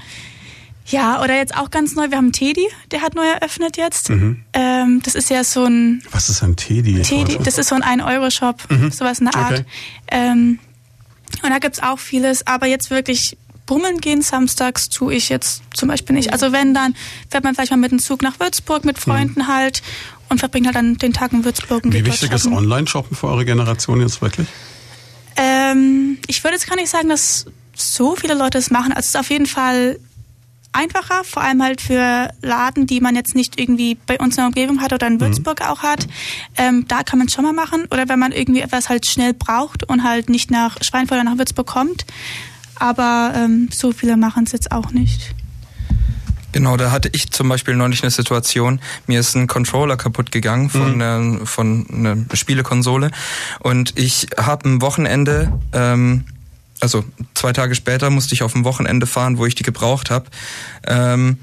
ja, 0.86 1.22
oder 1.22 1.36
jetzt 1.36 1.54
auch 1.54 1.70
ganz 1.70 1.94
neu, 1.94 2.10
wir 2.10 2.16
haben 2.16 2.32
Teddy, 2.32 2.66
der 2.90 3.02
hat 3.02 3.14
neu 3.14 3.26
eröffnet 3.26 3.76
jetzt. 3.76 4.08
Mhm. 4.08 4.42
Ähm, 4.54 5.00
das 5.04 5.14
ist 5.14 5.28
ja 5.28 5.44
so 5.44 5.64
ein... 5.66 6.02
Was 6.10 6.30
ist 6.30 6.42
ein 6.42 6.56
Teddy? 6.56 7.02
Teddy, 7.02 7.38
das 7.44 7.58
ist 7.58 7.68
so 7.68 7.74
ein 7.74 7.82
1-Euro-Shop, 7.82 8.62
mhm. 8.70 8.90
sowas 8.90 9.20
in 9.20 9.26
der 9.26 9.36
Art. 9.36 9.52
Okay. 9.52 9.64
Ähm, 10.08 10.58
und 11.42 11.50
da 11.50 11.58
gibt's 11.58 11.80
auch 11.80 11.98
vieles, 11.98 12.46
aber 12.46 12.66
jetzt 12.66 12.90
wirklich 12.90 13.36
bummeln 13.68 14.00
gehen 14.00 14.22
samstags 14.22 14.88
tue 14.88 15.14
ich 15.14 15.28
jetzt 15.28 15.62
zum 15.74 15.88
Beispiel 15.88 16.16
nicht. 16.16 16.32
Also 16.32 16.50
wenn, 16.50 16.74
dann 16.74 16.96
fährt 17.30 17.44
man 17.44 17.54
vielleicht 17.54 17.70
mal 17.70 17.76
mit 17.76 17.92
dem 17.92 18.00
Zug 18.00 18.22
nach 18.22 18.40
Würzburg 18.40 18.84
mit 18.84 18.98
Freunden 18.98 19.42
mhm. 19.42 19.46
halt 19.46 19.82
und 20.28 20.38
verbringt 20.40 20.66
halt 20.66 20.74
dann 20.74 20.96
den 20.96 21.12
Tag 21.12 21.32
in 21.32 21.44
Würzburg. 21.44 21.84
Wie 21.84 22.04
wichtig 22.04 22.32
ist 22.32 22.46
Online-Shoppen 22.46 23.16
für 23.16 23.28
eure 23.28 23.44
Generation 23.44 24.00
jetzt 24.00 24.20
wirklich? 24.20 24.48
Ähm, 25.36 26.18
ich 26.26 26.42
würde 26.42 26.56
jetzt 26.56 26.66
gar 26.66 26.76
nicht 26.76 26.88
sagen, 26.88 27.08
dass 27.08 27.46
so 27.76 28.16
viele 28.16 28.34
Leute 28.34 28.58
es 28.58 28.70
machen. 28.70 28.92
Also 28.92 29.00
es 29.00 29.06
ist 29.08 29.16
auf 29.16 29.30
jeden 29.30 29.46
Fall 29.46 30.00
einfacher, 30.72 31.24
vor 31.24 31.42
allem 31.42 31.62
halt 31.62 31.80
für 31.80 32.30
Laden, 32.40 32.86
die 32.86 33.00
man 33.00 33.14
jetzt 33.16 33.34
nicht 33.34 33.60
irgendwie 33.60 33.96
bei 34.06 34.18
uns 34.18 34.36
in 34.36 34.42
der 34.42 34.46
Umgebung 34.46 34.80
hat 34.80 34.92
oder 34.92 35.06
in 35.06 35.14
mhm. 35.14 35.20
Würzburg 35.20 35.60
mhm. 35.60 35.66
auch 35.66 35.82
hat. 35.82 36.06
Ähm, 36.56 36.86
da 36.88 37.02
kann 37.02 37.18
man 37.18 37.28
es 37.28 37.34
schon 37.34 37.44
mal 37.44 37.52
machen. 37.52 37.84
Oder 37.90 38.08
wenn 38.08 38.18
man 38.18 38.32
irgendwie 38.32 38.62
etwas 38.62 38.88
halt 38.88 39.06
schnell 39.06 39.34
braucht 39.34 39.84
und 39.84 40.04
halt 40.04 40.30
nicht 40.30 40.50
nach 40.50 40.78
Schweinfurt 40.82 41.18
oder 41.18 41.24
nach 41.24 41.38
Würzburg 41.38 41.66
kommt. 41.66 42.06
Aber 42.78 43.32
ähm, 43.34 43.68
so 43.72 43.92
viele 43.92 44.16
machen 44.16 44.44
es 44.44 44.52
jetzt 44.52 44.72
auch 44.72 44.90
nicht. 44.92 45.34
Genau, 46.52 46.76
da 46.76 46.90
hatte 46.90 47.10
ich 47.12 47.30
zum 47.30 47.48
Beispiel 47.48 47.74
neulich 47.74 48.02
eine 48.02 48.10
Situation. 48.10 48.80
Mir 49.06 49.20
ist 49.20 49.34
ein 49.34 49.46
Controller 49.46 49.96
kaputt 49.96 50.32
gegangen 50.32 50.70
von, 50.70 50.94
mhm. 50.94 51.02
einer, 51.02 51.46
von 51.46 51.86
einer 51.92 52.16
Spielekonsole 52.32 53.10
und 53.60 53.98
ich 53.98 54.28
habe 54.38 54.68
ein 54.68 54.80
Wochenende 54.80 55.52
ähm, 55.72 56.24
also 56.80 57.04
zwei 57.34 57.52
Tage 57.52 57.74
später 57.74 58.10
musste 58.10 58.34
ich 58.34 58.42
auf 58.42 58.54
ein 58.54 58.64
Wochenende 58.64 59.06
fahren, 59.06 59.38
wo 59.38 59.46
ich 59.46 59.54
die 59.54 59.62
gebraucht 59.62 60.10
habe. 60.10 60.26
Ähm, 60.86 61.38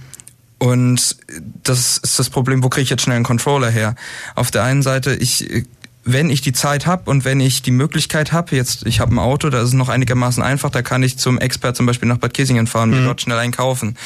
und 0.58 1.18
das 1.64 1.98
ist 1.98 2.18
das 2.18 2.30
Problem, 2.30 2.64
wo 2.64 2.70
kriege 2.70 2.84
ich 2.84 2.90
jetzt 2.90 3.04
schnell 3.04 3.18
einen 3.18 3.26
Controller 3.26 3.70
her? 3.70 3.96
Auf 4.36 4.52
der 4.52 4.64
einen 4.64 4.82
Seite, 4.82 5.14
ich 5.14 5.66
wenn 6.06 6.30
ich 6.30 6.42
die 6.42 6.54
Zeit 6.54 6.86
habe 6.86 7.10
und 7.10 7.26
wenn 7.26 7.40
ich 7.40 7.64
die 7.64 7.72
Möglichkeit 7.72 8.32
habe, 8.32 8.56
jetzt 8.56 8.86
ich 8.86 9.00
habe 9.00 9.14
ein 9.14 9.20
Auto, 9.20 9.50
da 9.50 9.60
ist 9.60 9.70
es 9.70 9.74
noch 9.74 9.90
einigermaßen 9.90 10.42
einfach, 10.44 10.70
da 10.70 10.84
kann 10.84 11.02
ich 11.02 11.18
zum 11.18 11.40
Expert 11.40 11.76
zum 11.76 11.88
Beispiel 11.88 12.08
nach 12.08 12.20
Bad 12.20 12.34
Kissingen 12.36 12.68
fahren 12.68 12.92
und 12.92 12.98
mhm. 12.98 13.02
mir 13.02 13.08
dort 13.08 13.22
schnell 13.22 13.40
einkaufen. 13.40 13.98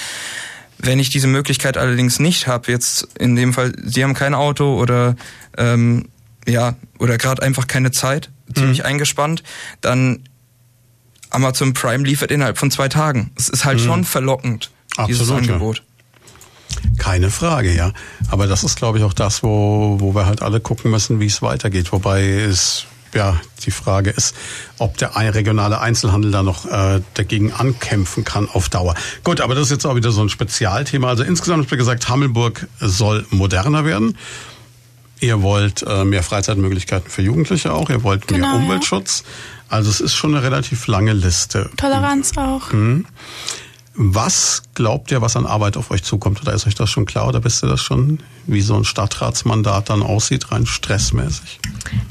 Wenn 0.77 0.97
ich 0.99 1.09
diese 1.09 1.27
Möglichkeit 1.27 1.77
allerdings 1.77 2.19
nicht 2.19 2.47
habe, 2.47 2.71
jetzt 2.71 3.09
in 3.19 3.35
dem 3.35 3.53
Fall, 3.53 3.73
Sie 3.83 4.01
haben 4.01 4.13
kein 4.13 4.33
Auto 4.33 4.79
oder 4.79 5.17
ähm, 5.57 6.07
ja 6.47 6.75
oder 6.99 7.17
gerade 7.17 7.43
einfach 7.43 7.67
keine 7.67 7.91
Zeit, 7.91 8.29
ziemlich 8.55 8.79
mhm. 8.79 8.85
eingespannt, 8.85 9.43
dann 9.81 10.21
Amazon 11.31 11.73
Prime 11.73 12.05
liefert 12.05 12.31
innerhalb 12.31 12.57
von 12.57 12.71
zwei 12.71 12.87
Tagen. 12.87 13.31
Es 13.35 13.49
ist 13.49 13.65
halt 13.65 13.79
mhm. 13.79 13.83
schon 13.83 14.03
verlockend, 14.05 14.71
Absolut, 14.91 15.09
dieses 15.09 15.31
Angebot. 15.31 15.77
Ja. 15.79 15.83
Keine 16.97 17.29
Frage, 17.29 17.73
ja. 17.73 17.93
Aber 18.29 18.47
das 18.47 18.63
ist, 18.63 18.77
glaube 18.77 18.97
ich, 18.97 19.03
auch 19.03 19.13
das, 19.13 19.43
wo, 19.43 19.97
wo 19.99 20.13
wir 20.13 20.25
halt 20.25 20.41
alle 20.41 20.59
gucken 20.59 20.91
müssen, 20.91 21.19
wie 21.19 21.25
es 21.25 21.41
weitergeht. 21.41 21.91
Wobei 21.91 22.23
es 22.27 22.85
ja, 23.13 23.39
die 23.65 23.71
Frage 23.71 24.11
ist, 24.11 24.35
ob 24.77 24.97
der 24.97 25.15
regionale 25.15 25.79
Einzelhandel 25.81 26.31
da 26.31 26.43
noch 26.43 26.65
äh, 26.65 27.01
dagegen 27.15 27.51
ankämpfen 27.51 28.23
kann 28.23 28.47
auf 28.47 28.69
Dauer. 28.69 28.93
Gut, 29.23 29.41
aber 29.41 29.55
das 29.55 29.65
ist 29.65 29.71
jetzt 29.71 29.85
auch 29.85 29.95
wieder 29.95 30.11
so 30.11 30.21
ein 30.21 30.29
Spezialthema. 30.29 31.07
Also 31.07 31.23
insgesamt 31.23 31.71
ihr 31.71 31.77
gesagt, 31.77 32.07
Hammelburg 32.09 32.67
soll 32.79 33.25
moderner 33.31 33.85
werden. 33.85 34.17
Ihr 35.21 35.41
wollt 35.41 35.83
äh, 35.83 36.05
mehr 36.05 36.23
Freizeitmöglichkeiten 36.23 37.09
für 37.09 37.21
Jugendliche 37.21 37.73
auch. 37.73 37.89
Ihr 37.89 38.03
wollt 38.03 38.27
genau, 38.27 38.47
mehr 38.47 38.55
Umweltschutz. 38.57 39.23
Ja. 39.25 39.75
Also 39.75 39.89
es 39.89 39.99
ist 39.99 40.15
schon 40.15 40.33
eine 40.33 40.43
relativ 40.43 40.87
lange 40.87 41.13
Liste. 41.13 41.69
Toleranz 41.77 42.31
auch. 42.37 42.71
Mhm. 42.71 43.05
Was 43.95 44.63
glaubt 44.75 45.11
ihr, 45.11 45.21
was 45.21 45.35
an 45.35 45.45
Arbeit 45.45 45.75
auf 45.75 45.91
euch 45.91 46.03
zukommt? 46.03 46.41
Oder 46.41 46.53
ist 46.53 46.67
euch 46.67 46.75
das 46.75 46.89
schon 46.89 47.05
klar? 47.05 47.27
Oder 47.27 47.43
wisst 47.43 47.63
ihr 47.63 47.69
das 47.69 47.81
schon, 47.81 48.19
wie 48.47 48.61
so 48.61 48.75
ein 48.75 48.85
Stadtratsmandat 48.85 49.89
dann 49.89 50.03
aussieht, 50.03 50.51
rein 50.51 50.65
stressmäßig? 50.65 51.59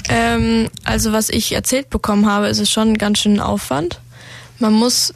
Ähm, 0.09 0.69
also 0.83 1.13
was 1.13 1.29
ich 1.29 1.53
erzählt 1.53 1.89
bekommen 1.89 2.27
habe, 2.27 2.47
ist 2.47 2.59
es 2.59 2.69
schon 2.69 2.97
ganz 2.97 3.19
schön 3.19 3.39
Aufwand. 3.39 4.01
Man 4.59 4.73
muss, 4.73 5.13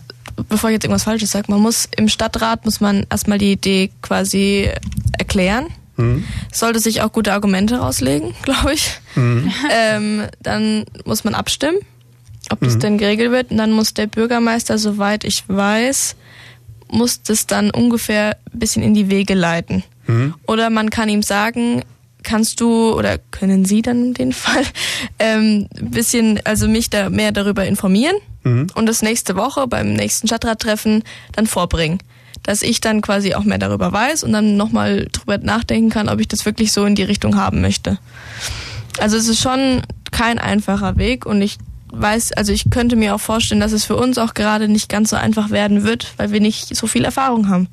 bevor 0.50 0.70
ich 0.70 0.76
jetzt 0.76 0.86
irgendwas 0.86 1.04
Falsches 1.04 1.32
sage, 1.32 1.52
man 1.52 1.60
muss 1.60 1.88
im 1.96 2.08
Stadtrat 2.08 2.66
muss 2.66 2.80
man 2.80 3.06
erstmal 3.10 3.38
die 3.38 3.52
Idee 3.52 3.92
quasi 4.02 4.70
erklären. 5.18 5.68
Mhm. 5.98 6.24
Sollte 6.52 6.80
sich 6.80 7.02
auch 7.02 7.12
gute 7.12 7.34
Argumente 7.34 7.78
rauslegen, 7.78 8.34
glaube 8.42 8.74
ich. 8.74 9.00
Mhm. 9.16 9.52
Ähm, 9.70 10.24
dann 10.42 10.86
muss 11.06 11.24
man 11.24 11.36
abstimmen 11.36 11.78
ob 12.50 12.60
das 12.60 12.76
mhm. 12.76 12.80
denn 12.80 12.98
geregelt 12.98 13.32
wird. 13.32 13.52
Und 13.52 13.58
dann 13.58 13.72
muss 13.72 13.94
der 13.94 14.08
Bürgermeister, 14.08 14.78
soweit 14.78 15.24
ich 15.24 15.44
weiß, 15.48 16.16
muss 16.94 17.24
das 17.24 17.48
dann 17.48 17.72
ungefähr 17.72 18.38
ein 18.54 18.60
bisschen 18.60 18.84
in 18.84 18.94
die 18.94 19.10
Wege 19.10 19.34
leiten. 19.34 19.84
Mhm. 20.08 20.36
Oder 20.48 20.70
man 20.70 20.90
kann 20.90 21.10
ihm 21.10 21.24
sagen, 21.24 21.84
kannst 22.24 22.62
du 22.62 22.94
oder 22.94 23.18
können 23.32 23.66
Sie 23.66 23.82
dann 23.82 24.06
in 24.06 24.14
den 24.14 24.34
Fall 24.34 24.64
ähm, 25.20 25.68
ein 25.78 25.92
bisschen, 25.92 26.40
also 26.46 26.68
mich 26.68 26.90
da 26.90 27.10
mehr 27.10 27.32
darüber 27.32 27.66
informieren 27.66 28.16
mhm. 28.44 28.68
und 28.76 28.86
das 28.86 29.02
nächste 29.02 29.36
Woche 29.36 29.68
beim 29.68 29.94
nächsten 29.94 30.28
Stadtrattreffen 30.28 31.04
dann 31.34 31.48
vorbringen. 31.48 32.00
Dass 32.42 32.62
ich 32.62 32.82
dann 32.82 33.00
quasi 33.00 33.36
auch 33.36 33.46
mehr 33.46 33.58
darüber 33.58 33.94
weiß 33.94 34.24
und 34.26 34.34
dann 34.34 34.58
nochmal 34.58 35.08
drüber 35.14 35.38
nachdenken 35.38 35.90
kann, 35.90 36.10
ob 36.10 36.20
ich 36.20 36.28
das 36.28 36.46
wirklich 36.46 36.74
so 36.74 36.84
in 36.84 36.96
die 36.96 37.04
Richtung 37.04 37.38
haben 37.38 37.62
möchte. 37.62 38.00
Also 39.00 39.16
es 39.16 39.30
ist 39.30 39.42
schon 39.42 39.82
kein 40.12 40.40
einfacher 40.40 40.98
Weg 40.98 41.26
und 41.26 41.42
ich 41.42 41.58
weiß, 41.94 42.34
also 42.34 42.52
ich 42.52 42.70
könnte 42.70 42.96
mir 42.96 43.16
auch 43.16 43.22
vorstellen, 43.22 43.62
dass 43.62 43.72
es 43.72 43.86
für 43.86 43.96
uns 43.96 44.18
auch 44.18 44.34
gerade 44.34 44.68
nicht 44.68 44.90
ganz 44.90 45.12
so 45.12 45.16
einfach 45.16 45.52
werden 45.52 45.84
wird, 45.84 46.14
weil 46.18 46.32
wir 46.32 46.40
nicht 46.40 46.76
so 46.76 46.88
viel 46.88 47.06
Erfahrung 47.06 47.50
haben. 47.50 47.68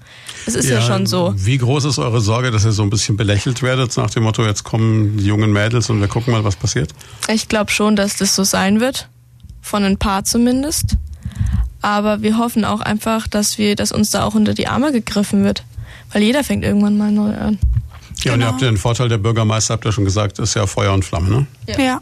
Es 0.46 0.54
ist 0.54 0.68
ja, 0.68 0.76
ja, 0.76 0.82
schon 0.82 1.06
so. 1.06 1.32
Wie 1.36 1.58
groß 1.58 1.86
ist 1.86 1.98
eure 1.98 2.20
Sorge, 2.20 2.50
dass 2.50 2.64
ihr 2.64 2.72
so 2.72 2.82
ein 2.82 2.90
bisschen 2.90 3.16
belächelt 3.16 3.62
werdet 3.62 3.96
nach 3.96 4.10
dem 4.10 4.24
Motto, 4.24 4.44
jetzt 4.44 4.62
kommen 4.62 5.16
die 5.16 5.24
jungen 5.24 5.52
Mädels 5.52 5.90
und 5.90 6.00
wir 6.00 6.08
gucken 6.08 6.32
mal, 6.32 6.44
was 6.44 6.56
passiert? 6.56 6.92
Ich 7.28 7.48
glaube 7.48 7.70
schon, 7.70 7.96
dass 7.96 8.16
das 8.16 8.34
so 8.34 8.44
sein 8.44 8.80
wird. 8.80 9.08
Von 9.62 9.84
ein 9.84 9.98
paar 9.98 10.24
zumindest. 10.24 10.96
Aber 11.82 12.22
wir 12.22 12.38
hoffen 12.38 12.64
auch 12.64 12.80
einfach, 12.80 13.26
dass 13.26 13.58
wir, 13.58 13.76
dass 13.76 13.92
uns 13.92 14.10
da 14.10 14.24
auch 14.24 14.34
unter 14.34 14.54
die 14.54 14.68
Arme 14.68 14.92
gegriffen 14.92 15.44
wird. 15.44 15.64
Weil 16.12 16.22
jeder 16.22 16.44
fängt 16.44 16.64
irgendwann 16.64 16.98
mal 16.98 17.12
neu 17.12 17.34
an. 17.34 17.58
Ja, 18.22 18.32
genau. 18.32 18.34
und 18.34 18.40
ihr 18.40 18.46
habt 18.48 18.62
ja 18.62 18.68
den 18.68 18.76
Vorteil, 18.76 19.08
der 19.08 19.18
Bürgermeister, 19.18 19.74
habt 19.74 19.84
ihr 19.84 19.92
schon 19.92 20.04
gesagt, 20.04 20.38
ist 20.38 20.54
ja 20.54 20.66
Feuer 20.66 20.92
und 20.92 21.04
Flamme, 21.04 21.30
ne? 21.30 21.46
Ja. 21.66 21.80
ja. 21.80 22.00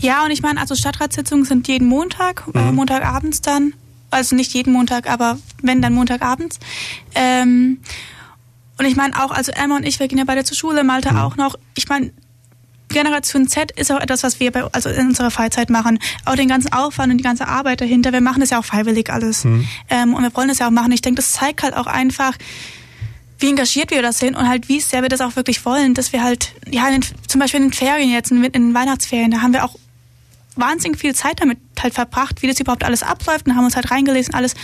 Ja, 0.00 0.24
und 0.24 0.30
ich 0.30 0.42
meine, 0.42 0.60
also 0.60 0.74
Stadtratssitzungen 0.74 1.44
sind 1.44 1.68
jeden 1.68 1.88
Montag, 1.88 2.44
äh, 2.54 2.58
mhm. 2.58 2.76
Montagabends 2.76 3.40
dann. 3.40 3.74
Also 4.10 4.36
nicht 4.36 4.54
jeden 4.54 4.72
Montag, 4.72 5.08
aber 5.08 5.38
wenn 5.62 5.82
dann 5.82 5.92
Montagabends. 5.92 6.58
Ähm, 7.14 7.80
und 8.78 8.86
ich 8.86 8.96
meine 8.96 9.22
auch, 9.22 9.30
also 9.30 9.52
Emma 9.52 9.76
und 9.76 9.84
ich, 9.84 9.98
wir 10.00 10.08
gehen 10.08 10.18
ja 10.18 10.24
beide 10.24 10.44
zur 10.44 10.56
Schule, 10.56 10.84
Malte 10.84 11.12
mhm. 11.12 11.18
auch 11.18 11.36
noch. 11.36 11.56
Ich 11.74 11.88
meine, 11.88 12.12
Generation 12.88 13.48
Z 13.48 13.72
ist 13.72 13.92
auch 13.92 14.00
etwas, 14.00 14.22
was 14.22 14.40
wir 14.40 14.50
bei, 14.50 14.64
also 14.72 14.88
in 14.88 15.08
unserer 15.08 15.30
Freizeit 15.30 15.68
machen. 15.68 15.98
Auch 16.24 16.36
den 16.36 16.48
ganzen 16.48 16.72
Aufwand 16.72 17.10
und 17.12 17.18
die 17.18 17.24
ganze 17.24 17.46
Arbeit 17.48 17.80
dahinter. 17.80 18.12
Wir 18.12 18.20
machen 18.20 18.40
das 18.40 18.50
ja 18.50 18.58
auch 18.58 18.64
freiwillig 18.64 19.10
alles. 19.10 19.44
Mhm. 19.44 19.68
Ähm, 19.90 20.14
und 20.14 20.22
wir 20.22 20.34
wollen 20.34 20.48
das 20.48 20.58
ja 20.58 20.68
auch 20.68 20.72
machen. 20.72 20.92
Ich 20.92 21.02
denke, 21.02 21.16
das 21.16 21.32
zeigt 21.32 21.62
halt 21.62 21.76
auch 21.76 21.86
einfach, 21.86 22.32
wie 23.38 23.50
engagiert 23.50 23.90
wir 23.90 24.02
das 24.02 24.18
sind 24.18 24.36
und 24.36 24.48
halt 24.48 24.68
wie 24.68 24.80
sehr 24.80 25.02
wir 25.02 25.08
das 25.08 25.20
auch 25.20 25.36
wirklich 25.36 25.64
wollen, 25.64 25.94
dass 25.94 26.12
wir 26.12 26.22
halt, 26.22 26.54
ja, 26.68 26.90
den, 26.90 27.04
zum 27.26 27.40
Beispiel 27.40 27.60
in 27.60 27.68
den 27.68 27.72
Ferien 27.72 28.10
jetzt, 28.10 28.30
in 28.30 28.42
den 28.42 28.74
Weihnachtsferien, 28.74 29.30
da 29.30 29.40
haben 29.40 29.52
wir 29.52 29.64
auch 29.64 29.76
wahnsinnig 30.56 30.98
viel 30.98 31.14
Zeit 31.14 31.40
damit 31.40 31.58
halt 31.80 31.94
verbracht, 31.94 32.42
wie 32.42 32.48
das 32.48 32.58
überhaupt 32.58 32.84
alles 32.84 33.02
abläuft 33.02 33.46
und 33.46 33.54
haben 33.54 33.64
uns 33.64 33.76
halt 33.76 33.90
reingelesen, 33.90 34.34
alles. 34.34 34.54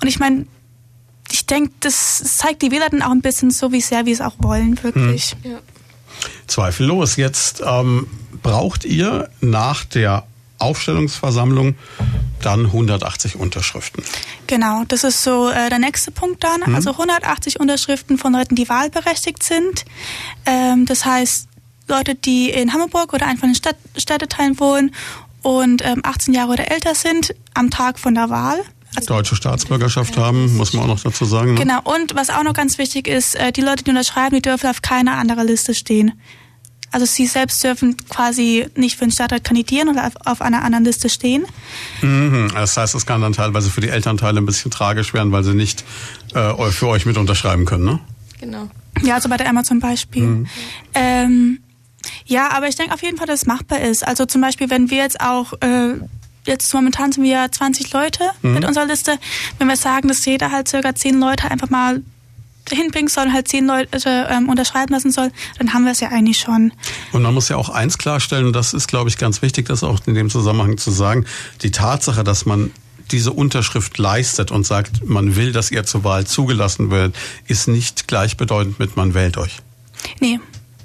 Und 0.00 0.08
ich 0.08 0.18
meine, 0.18 0.46
ich 1.30 1.44
denke, 1.44 1.72
das 1.80 2.38
zeigt 2.38 2.62
die 2.62 2.70
Wähler 2.70 2.88
dann 2.88 3.02
auch 3.02 3.10
ein 3.10 3.20
bisschen 3.20 3.50
so, 3.50 3.72
wie 3.72 3.82
sehr 3.82 4.06
wir 4.06 4.12
es 4.12 4.20
auch 4.20 4.34
wollen, 4.38 4.82
wirklich. 4.82 5.36
Hm. 5.42 5.52
Ja. 5.52 5.58
Zweifellos. 6.46 7.16
Jetzt 7.16 7.62
ähm, 7.64 8.06
braucht 8.42 8.84
ihr 8.84 9.28
nach 9.40 9.84
der 9.84 10.26
Aufstellungsversammlung 10.58 11.74
dann 12.42 12.66
180 12.66 13.36
Unterschriften. 13.36 14.04
Genau, 14.46 14.84
das 14.88 15.04
ist 15.04 15.22
so 15.22 15.48
äh, 15.48 15.68
der 15.68 15.78
nächste 15.78 16.10
Punkt 16.10 16.44
dann. 16.44 16.62
Mhm. 16.66 16.74
Also 16.74 16.90
180 16.90 17.60
Unterschriften 17.60 18.18
von 18.18 18.32
Leuten, 18.32 18.54
die 18.54 18.68
wahlberechtigt 18.68 19.42
sind. 19.42 19.84
Ähm, 20.46 20.86
das 20.86 21.04
heißt, 21.04 21.48
Leute, 21.88 22.14
die 22.14 22.50
in 22.50 22.72
Hamburg 22.72 23.12
oder 23.12 23.26
einfach 23.26 23.48
in 23.48 23.54
Stadt, 23.54 23.76
Städteteilen 23.96 24.60
wohnen 24.60 24.94
und 25.42 25.84
ähm, 25.84 26.00
18 26.02 26.34
Jahre 26.34 26.52
oder 26.52 26.70
älter 26.70 26.94
sind 26.94 27.34
am 27.54 27.70
Tag 27.70 27.98
von 27.98 28.14
der 28.14 28.30
Wahl. 28.30 28.58
Also, 28.96 29.14
Deutsche 29.14 29.36
Staatsbürgerschaft 29.36 30.16
haben, 30.16 30.56
muss 30.56 30.72
man 30.72 30.84
auch 30.84 30.88
noch 30.88 31.00
dazu 31.00 31.24
sagen. 31.24 31.54
Ne? 31.54 31.60
Genau, 31.60 31.80
und 31.84 32.14
was 32.14 32.30
auch 32.30 32.42
noch 32.42 32.54
ganz 32.54 32.78
wichtig 32.78 33.06
ist, 33.06 33.34
äh, 33.34 33.52
die 33.52 33.60
Leute, 33.60 33.84
die 33.84 33.90
unterschreiben, 33.90 34.36
die 34.36 34.42
dürfen 34.42 34.68
auf 34.68 34.82
keiner 34.82 35.12
anderen 35.16 35.46
Liste 35.46 35.74
stehen. 35.74 36.20
Also 36.90 37.06
sie 37.06 37.26
selbst 37.26 37.62
dürfen 37.62 37.96
quasi 38.08 38.66
nicht 38.74 38.96
für 38.96 39.04
den 39.04 39.10
Stadtrat 39.10 39.44
kandidieren 39.44 39.88
oder 39.88 40.10
auf 40.24 40.40
einer 40.40 40.62
anderen 40.62 40.84
Liste 40.84 41.08
stehen. 41.08 41.44
Mhm. 42.02 42.50
Das 42.54 42.76
heißt, 42.76 42.94
es 42.94 43.04
kann 43.04 43.20
dann 43.20 43.32
teilweise 43.32 43.70
für 43.70 43.80
die 43.80 43.88
Elternteile 43.88 44.40
ein 44.40 44.46
bisschen 44.46 44.70
tragisch 44.70 45.12
werden, 45.12 45.32
weil 45.32 45.44
sie 45.44 45.54
nicht 45.54 45.84
äh, 46.34 46.70
für 46.70 46.88
euch 46.88 47.04
mit 47.06 47.18
unterschreiben 47.18 47.64
können, 47.64 47.84
ne? 47.84 48.00
Genau. 48.40 48.68
Ja, 49.02 49.16
also 49.16 49.28
bei 49.28 49.36
der 49.36 49.46
Emma 49.46 49.64
zum 49.64 49.80
Beispiel. 49.80 50.22
Mhm. 50.22 50.46
Ähm, 50.94 51.58
Ja, 52.26 52.50
aber 52.52 52.68
ich 52.68 52.76
denke 52.76 52.94
auf 52.94 53.02
jeden 53.02 53.16
Fall, 53.16 53.26
dass 53.26 53.42
es 53.42 53.46
machbar 53.46 53.80
ist. 53.80 54.06
Also 54.06 54.24
zum 54.24 54.40
Beispiel, 54.40 54.70
wenn 54.70 54.90
wir 54.90 54.98
jetzt 54.98 55.20
auch 55.20 55.52
äh, 55.60 55.94
jetzt 56.46 56.72
momentan 56.74 57.12
sind 57.12 57.24
wir 57.24 57.50
20 57.50 57.92
Leute 57.92 58.24
mhm. 58.42 58.54
mit 58.54 58.64
unserer 58.64 58.86
Liste. 58.86 59.18
Wenn 59.58 59.68
wir 59.68 59.76
sagen, 59.76 60.08
dass 60.08 60.24
jeder 60.24 60.50
halt 60.50 60.68
circa 60.68 60.94
10 60.94 61.20
Leute 61.20 61.50
einfach 61.50 61.70
mal 61.70 62.02
hinbringen 62.76 63.08
soll, 63.08 63.32
halt 63.32 63.48
10 63.48 63.66
Leute 63.66 64.26
ähm, 64.30 64.48
unterschreiben 64.48 64.92
lassen 64.92 65.10
soll, 65.10 65.30
dann 65.58 65.72
haben 65.72 65.84
wir 65.84 65.92
es 65.92 66.00
ja 66.00 66.08
eigentlich 66.08 66.38
schon. 66.38 66.72
Und 67.12 67.22
man 67.22 67.34
muss 67.34 67.48
ja 67.48 67.56
auch 67.56 67.68
eins 67.68 67.98
klarstellen, 67.98 68.46
und 68.46 68.52
das 68.52 68.74
ist, 68.74 68.88
glaube 68.88 69.08
ich, 69.08 69.18
ganz 69.18 69.42
wichtig, 69.42 69.66
das 69.66 69.82
auch 69.82 70.00
in 70.06 70.14
dem 70.14 70.30
Zusammenhang 70.30 70.78
zu 70.78 70.90
sagen, 70.90 71.26
die 71.62 71.70
Tatsache, 71.70 72.24
dass 72.24 72.46
man 72.46 72.70
diese 73.10 73.32
Unterschrift 73.32 73.98
leistet 73.98 74.50
und 74.50 74.66
sagt, 74.66 75.08
man 75.08 75.36
will, 75.36 75.52
dass 75.52 75.70
ihr 75.70 75.84
zur 75.84 76.04
Wahl 76.04 76.26
zugelassen 76.26 76.90
wird, 76.90 77.16
ist 77.46 77.68
nicht 77.68 78.06
gleichbedeutend 78.06 78.78
mit 78.78 78.96
man 78.96 79.14
wählt 79.14 79.38
euch. 79.38 79.58
Nee, 80.20 80.40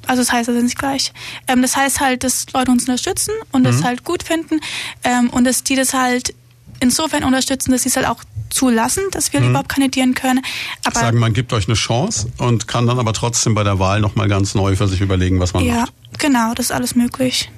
also 0.07 0.21
das 0.21 0.31
heißt 0.31 0.49
also 0.49 0.61
nicht 0.61 0.77
gleich. 0.77 1.13
Ähm, 1.47 1.61
das 1.61 1.75
heißt 1.75 1.99
halt, 1.99 2.23
dass 2.23 2.45
Leute 2.53 2.71
uns 2.71 2.83
unterstützen 2.83 3.33
und 3.51 3.61
mhm. 3.61 3.65
das 3.65 3.83
halt 3.83 4.03
gut 4.03 4.23
finden 4.23 4.59
ähm, 5.03 5.29
und 5.29 5.43
dass 5.45 5.63
die 5.63 5.75
das 5.75 5.93
halt 5.93 6.33
insofern 6.79 7.23
unterstützen, 7.23 7.71
dass 7.71 7.83
sie 7.83 7.89
es 7.89 7.95
halt 7.95 8.07
auch 8.07 8.23
zulassen, 8.53 9.03
dass 9.11 9.33
wir 9.33 9.41
mhm. 9.41 9.49
überhaupt 9.49 9.69
kandidieren 9.69 10.13
können. 10.13 10.41
Aber 10.85 10.99
Sagen, 10.99 11.19
man 11.19 11.33
gibt 11.33 11.53
euch 11.53 11.67
eine 11.67 11.75
Chance 11.75 12.29
und 12.37 12.67
kann 12.67 12.87
dann 12.87 12.99
aber 12.99 13.13
trotzdem 13.13 13.53
bei 13.55 13.63
der 13.63 13.79
Wahl 13.79 13.99
nochmal 13.99 14.27
ganz 14.27 14.55
neu 14.55 14.75
für 14.75 14.87
sich 14.87 15.01
überlegen, 15.01 15.39
was 15.39 15.53
man 15.53 15.65
ja, 15.65 15.75
macht. 15.75 15.93
Ja, 16.11 16.17
genau, 16.19 16.53
das 16.53 16.67
ist 16.67 16.71
alles 16.71 16.95
möglich. 16.95 17.51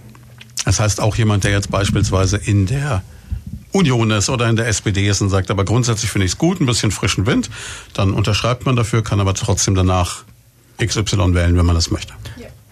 Das 0.65 0.79
heißt, 0.79 0.99
auch 0.99 1.15
jemand, 1.15 1.43
der 1.43 1.51
jetzt 1.51 1.69
beispielsweise 1.69 2.37
in 2.37 2.65
der 2.65 3.03
Union 3.71 4.09
ist 4.11 4.29
oder 4.29 4.49
in 4.49 4.55
der 4.55 4.67
SPD 4.67 5.07
ist 5.07 5.21
und 5.21 5.29
sagt, 5.29 5.51
aber 5.51 5.65
grundsätzlich 5.65 6.09
finde 6.09 6.25
ich 6.25 6.31
es 6.31 6.37
gut, 6.37 6.61
ein 6.61 6.65
bisschen 6.65 6.91
frischen 6.91 7.25
Wind, 7.25 7.49
dann 7.93 8.13
unterschreibt 8.13 8.65
man 8.65 8.75
dafür, 8.75 9.03
kann 9.03 9.19
aber 9.19 9.33
trotzdem 9.33 9.75
danach 9.75 10.23
XY 10.83 11.33
wählen, 11.33 11.57
wenn 11.57 11.65
man 11.65 11.75
das 11.75 11.91
möchte. 11.91 12.13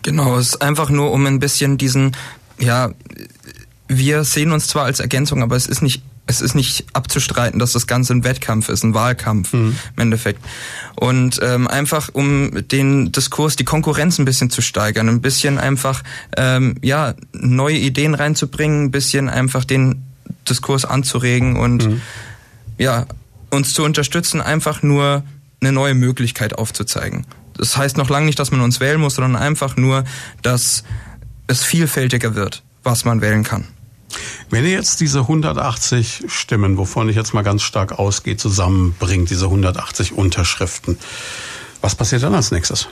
Genau, 0.04 0.38
es 0.38 0.50
ist 0.50 0.62
einfach 0.62 0.90
nur 0.90 1.12
um 1.12 1.26
ein 1.26 1.40
bisschen 1.40 1.78
diesen, 1.78 2.16
ja, 2.60 2.91
wir 3.88 4.24
sehen 4.26 4.52
uns 4.52 4.68
zwar 4.68 4.84
als 4.86 5.00
Ergänzung, 5.00 5.41
aber 5.41 5.56
es 5.56 5.66
ist 5.66 5.82
nicht 5.82 6.04
es 6.26 6.41
ist 6.41 6.56
nicht 6.56 6.86
abzustreiten, 6.94 7.60
dass 7.60 7.74
das 7.74 7.86
Ganze 7.86 8.14
ein 8.14 8.24
Wettkampf 8.24 8.70
ist, 8.70 8.84
ein 8.84 8.94
Wahlkampf 8.94 9.54
mhm. 9.54 9.76
im 9.95 10.02
Endeffekt. 10.02 10.44
Und 10.95 11.40
ähm, 11.44 11.68
einfach 11.68 12.10
um 12.14 12.68
den 12.70 13.12
Diskurs, 13.12 13.56
die 13.56 13.66
Konkurrenz 13.66 14.20
ein 14.20 14.26
bisschen 14.26 14.50
zu 14.50 14.62
steigern, 14.62 15.10
ein 15.10 15.22
bisschen 15.22 15.58
einfach 15.58 16.02
ähm, 16.38 16.76
ja 16.82 17.14
neue 17.34 17.78
Ideen 17.78 18.16
reinzubringen, 18.16 18.86
ein 18.86 18.91
bisschen 18.91 19.28
einfach 19.28 19.66
den 19.66 20.04
Diskurs 20.50 20.86
anzuregen 20.86 21.58
und 21.58 21.88
mhm. 21.88 22.02
ja 22.78 23.06
uns 23.50 23.74
zu 23.74 23.84
unterstützen, 23.84 24.41
einfach 24.41 24.82
nur 24.82 25.24
eine 25.62 25.72
neue 25.72 25.94
Möglichkeit 25.94 26.58
aufzuzeigen. 26.58 27.26
Das 27.56 27.78
heißt 27.78 27.98
noch 27.98 28.10
lange 28.10 28.26
nicht, 28.26 28.40
dass 28.40 28.52
man 28.52 28.62
uns 28.62 28.80
wählen 28.80 29.00
muss, 29.00 29.16
sondern 29.16 29.36
einfach 29.41 29.76
nur, 29.76 30.06
dass 30.41 30.84
es 31.48 31.64
vielfältiger 31.64 32.34
wird, 32.36 32.64
was 32.84 33.06
man 33.06 33.22
wählen 33.22 33.44
kann. 33.44 33.66
Wenn 34.49 34.65
ihr 34.65 34.72
jetzt 34.72 35.02
diese 35.02 35.22
180 35.22 36.26
Stimmen, 36.27 36.77
wovon 36.77 37.10
ich 37.10 37.15
jetzt 37.15 37.34
mal 37.34 37.44
ganz 37.44 37.64
stark 37.64 37.98
ausgehe, 37.99 38.38
zusammenbringt, 38.38 39.30
diese 39.30 39.45
180 39.45 40.14
Unterschriften, 40.14 40.98
was 41.81 41.95
passiert 41.95 42.23
dann 42.23 42.35
als 42.35 42.52
nächstes? 42.52 42.88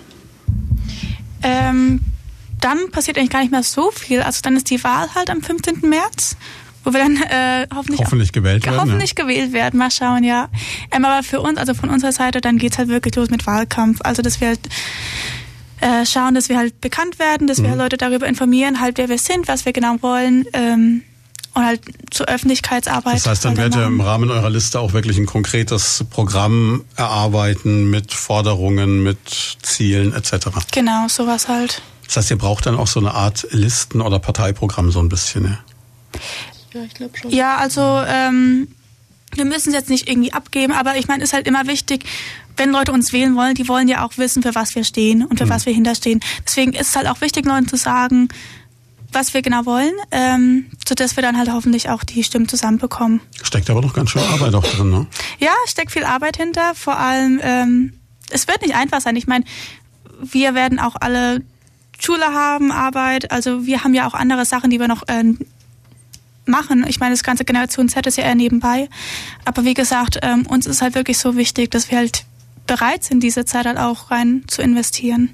Ähm, 1.44 2.02
dann 2.60 2.92
passiert 2.92 3.18
eigentlich 3.18 3.30
gar 3.30 3.42
nicht 3.42 3.52
mehr 3.52 3.64
so 3.64 3.92
viel. 3.92 4.22
Also 4.22 4.42
dann 4.44 4.56
ist 4.56 4.70
die 4.70 4.84
Wahl 4.84 5.14
halt 5.16 5.30
am 5.30 5.42
15. 5.42 5.82
März 5.82 6.36
wo 6.84 6.94
wir 6.94 7.00
dann 7.00 7.18
äh, 7.18 7.68
hoffentlich, 7.76 8.00
hoffentlich 8.02 8.32
gewählt 8.32 8.66
werden. 8.66 8.80
Hoffentlich 8.80 9.14
ja. 9.16 9.24
gewählt 9.24 9.54
werden, 9.54 9.78
mal 9.78 9.92
schauen, 9.92 10.24
ja. 10.24 10.50
Ähm, 10.92 11.06
aber 11.06 11.24
für 11.24 11.42
uns, 11.42 11.58
also 11.58 11.74
von 11.74 11.90
unserer 11.90 12.12
Seite, 12.12 12.42
dann 12.42 12.58
geht's 12.58 12.78
halt 12.78 12.90
wirklich 12.90 13.16
los 13.16 13.30
mit 13.30 13.46
Wahlkampf. 13.46 14.00
Also 14.02 14.22
dass 14.22 14.42
wir 14.42 14.48
halt 14.50 14.60
äh, 15.82 16.06
schauen, 16.06 16.34
dass 16.34 16.50
wir 16.50 16.58
halt 16.58 16.82
bekannt 16.82 17.20
werden, 17.20 17.48
dass 17.48 17.60
mhm. 17.60 17.64
wir 17.64 17.70
halt 17.72 17.80
Leute 17.80 17.98
darüber 17.98 18.28
informieren, 18.28 18.80
halt 18.80 18.98
wer 18.98 19.10
wir 19.10 19.18
sind, 19.18 19.48
was 19.48 19.66
wir 19.66 19.74
genau 19.74 19.98
wollen. 20.02 20.46
Ähm, 20.54 21.04
und 21.54 21.66
halt 21.66 21.82
zur 22.12 22.28
Öffentlichkeitsarbeit. 22.28 23.16
Das 23.16 23.28
heißt, 23.28 23.46
dann 23.46 23.58
werdet 23.58 23.76
ihr 23.76 23.86
im 23.86 24.00
Rahmen 24.00 24.30
eurer 24.32 24.50
Liste 24.50 24.80
auch 24.80 24.94
wirklich 24.94 25.18
ein 25.18 25.26
konkretes 25.26 26.06
Programm 26.10 26.86
erarbeiten 26.96 27.90
mit 27.90 28.14
Forderungen, 28.14 29.04
mit 29.04 29.18
Zielen 29.62 30.14
etc. 30.14 30.48
Genau, 30.72 31.08
sowas 31.08 31.48
halt. 31.48 31.82
Das 32.06 32.18
heißt, 32.18 32.32
ihr 32.32 32.38
braucht 32.38 32.66
dann 32.66 32.76
auch 32.76 32.88
so 32.88 33.00
eine 33.00 33.14
Art 33.14 33.48
Listen- 33.52 34.02
oder 34.02 34.20
Parteiprogramm 34.20 34.92
so 34.92 35.00
ein 35.00 35.10
bisschen, 35.10 35.46
ja? 35.46 35.60
Ja, 36.74 36.84
ich 36.86 36.94
glaube 36.94 37.18
schon. 37.18 37.32
Ja, 37.32 37.58
also 37.58 38.02
ähm, 38.08 38.68
wir 39.34 39.46
müssen 39.46 39.70
es 39.70 39.76
jetzt 39.76 39.90
nicht 39.90 40.10
irgendwie 40.10 40.34
abgeben, 40.34 40.74
aber 40.74 40.98
ich 40.98 41.08
meine, 41.08 41.24
es 41.24 41.30
ist 41.30 41.34
halt 41.34 41.48
immer 41.48 41.68
wichtig, 41.68 42.06
wenn 42.58 42.72
Leute 42.72 42.92
uns 42.92 43.14
wählen 43.14 43.36
wollen, 43.36 43.56
die 43.56 43.68
wollen 43.68 43.88
ja 43.88 44.06
auch 44.06 44.18
wissen, 44.18 44.44
für 44.44 44.56
was 44.56 44.76
wir 44.76 44.84
stehen 44.84 45.26
und 45.26 45.38
für 45.38 45.46
mhm. 45.46 45.50
was 45.50 45.66
wir 45.66 45.74
hinterstehen. 45.74 46.20
Deswegen 46.46 46.74
ist 46.74 46.90
es 46.90 46.96
halt 46.96 47.08
auch 47.08 47.22
wichtig, 47.22 47.46
Leuten 47.46 47.68
zu 47.68 47.78
sagen, 47.78 48.30
was 49.12 49.34
wir 49.34 49.42
genau 49.42 49.66
wollen, 49.66 49.94
ähm, 50.12 50.68
sodass 50.88 51.16
wir 51.16 51.24
dann 51.24 51.38
halt 51.38 51.52
hoffentlich 51.52 51.90
auch 51.90 52.04
die 52.04 52.24
Stimmen 52.24 52.48
zusammenbekommen. 52.48 53.22
Steckt 53.44 53.70
aber 53.70 53.82
noch 53.82 53.94
ganz 53.94 54.12
schön 54.12 54.22
Arbeit 54.22 54.54
auch 54.54 54.66
drin, 54.66 54.90
ne? 54.90 55.08
Ja, 55.40 55.54
steckt 55.68 55.92
viel 55.92 56.04
Arbeit 56.04 56.38
hinter. 56.38 56.74
Vor 56.76 56.98
allem, 56.98 57.40
ähm, 57.44 57.94
es 58.30 58.48
wird 58.48 58.62
nicht 58.62 58.76
einfach 58.76 59.02
sein. 59.02 59.16
Ich 59.16 59.28
meine, 59.28 59.46
wir 60.22 60.56
werden 60.56 60.80
auch 60.80 60.96
alle 61.00 61.42
Schule 62.00 62.26
haben, 62.26 62.72
Arbeit. 62.72 63.32
Also 63.32 63.66
wir 63.66 63.84
haben 63.84 63.94
ja 63.94 64.08
auch 64.08 64.14
andere 64.14 64.46
Sachen, 64.46 64.70
die 64.70 64.80
wir 64.80 64.88
noch 64.88 65.08
äh, 65.08 65.24
machen. 66.46 66.86
Ich 66.88 67.00
meine, 67.00 67.14
das 67.14 67.24
ganze 67.24 67.46
Generation 67.46 67.90
Z 67.90 68.06
ist 68.08 68.18
ja 68.18 68.24
eher 68.24 68.36
nebenbei. 68.36 68.90
Aber 69.46 69.66
wie 69.66 69.74
gesagt, 69.74 70.20
ähm, 70.22 70.46
uns 70.48 70.66
ist 70.66 70.82
halt 70.82 70.96
wirklich 70.96 71.18
so 71.18 71.36
wichtig, 71.36 71.72
dass 71.72 71.92
wir 71.92 71.98
halt 71.98 72.26
bereit 72.68 73.04
sind, 73.04 73.22
diese 73.22 73.46
Zeit 73.46 73.66
halt 73.66 73.78
auch 73.78 74.12
rein 74.12 74.44
zu 74.48 74.62
investieren. 74.62 75.34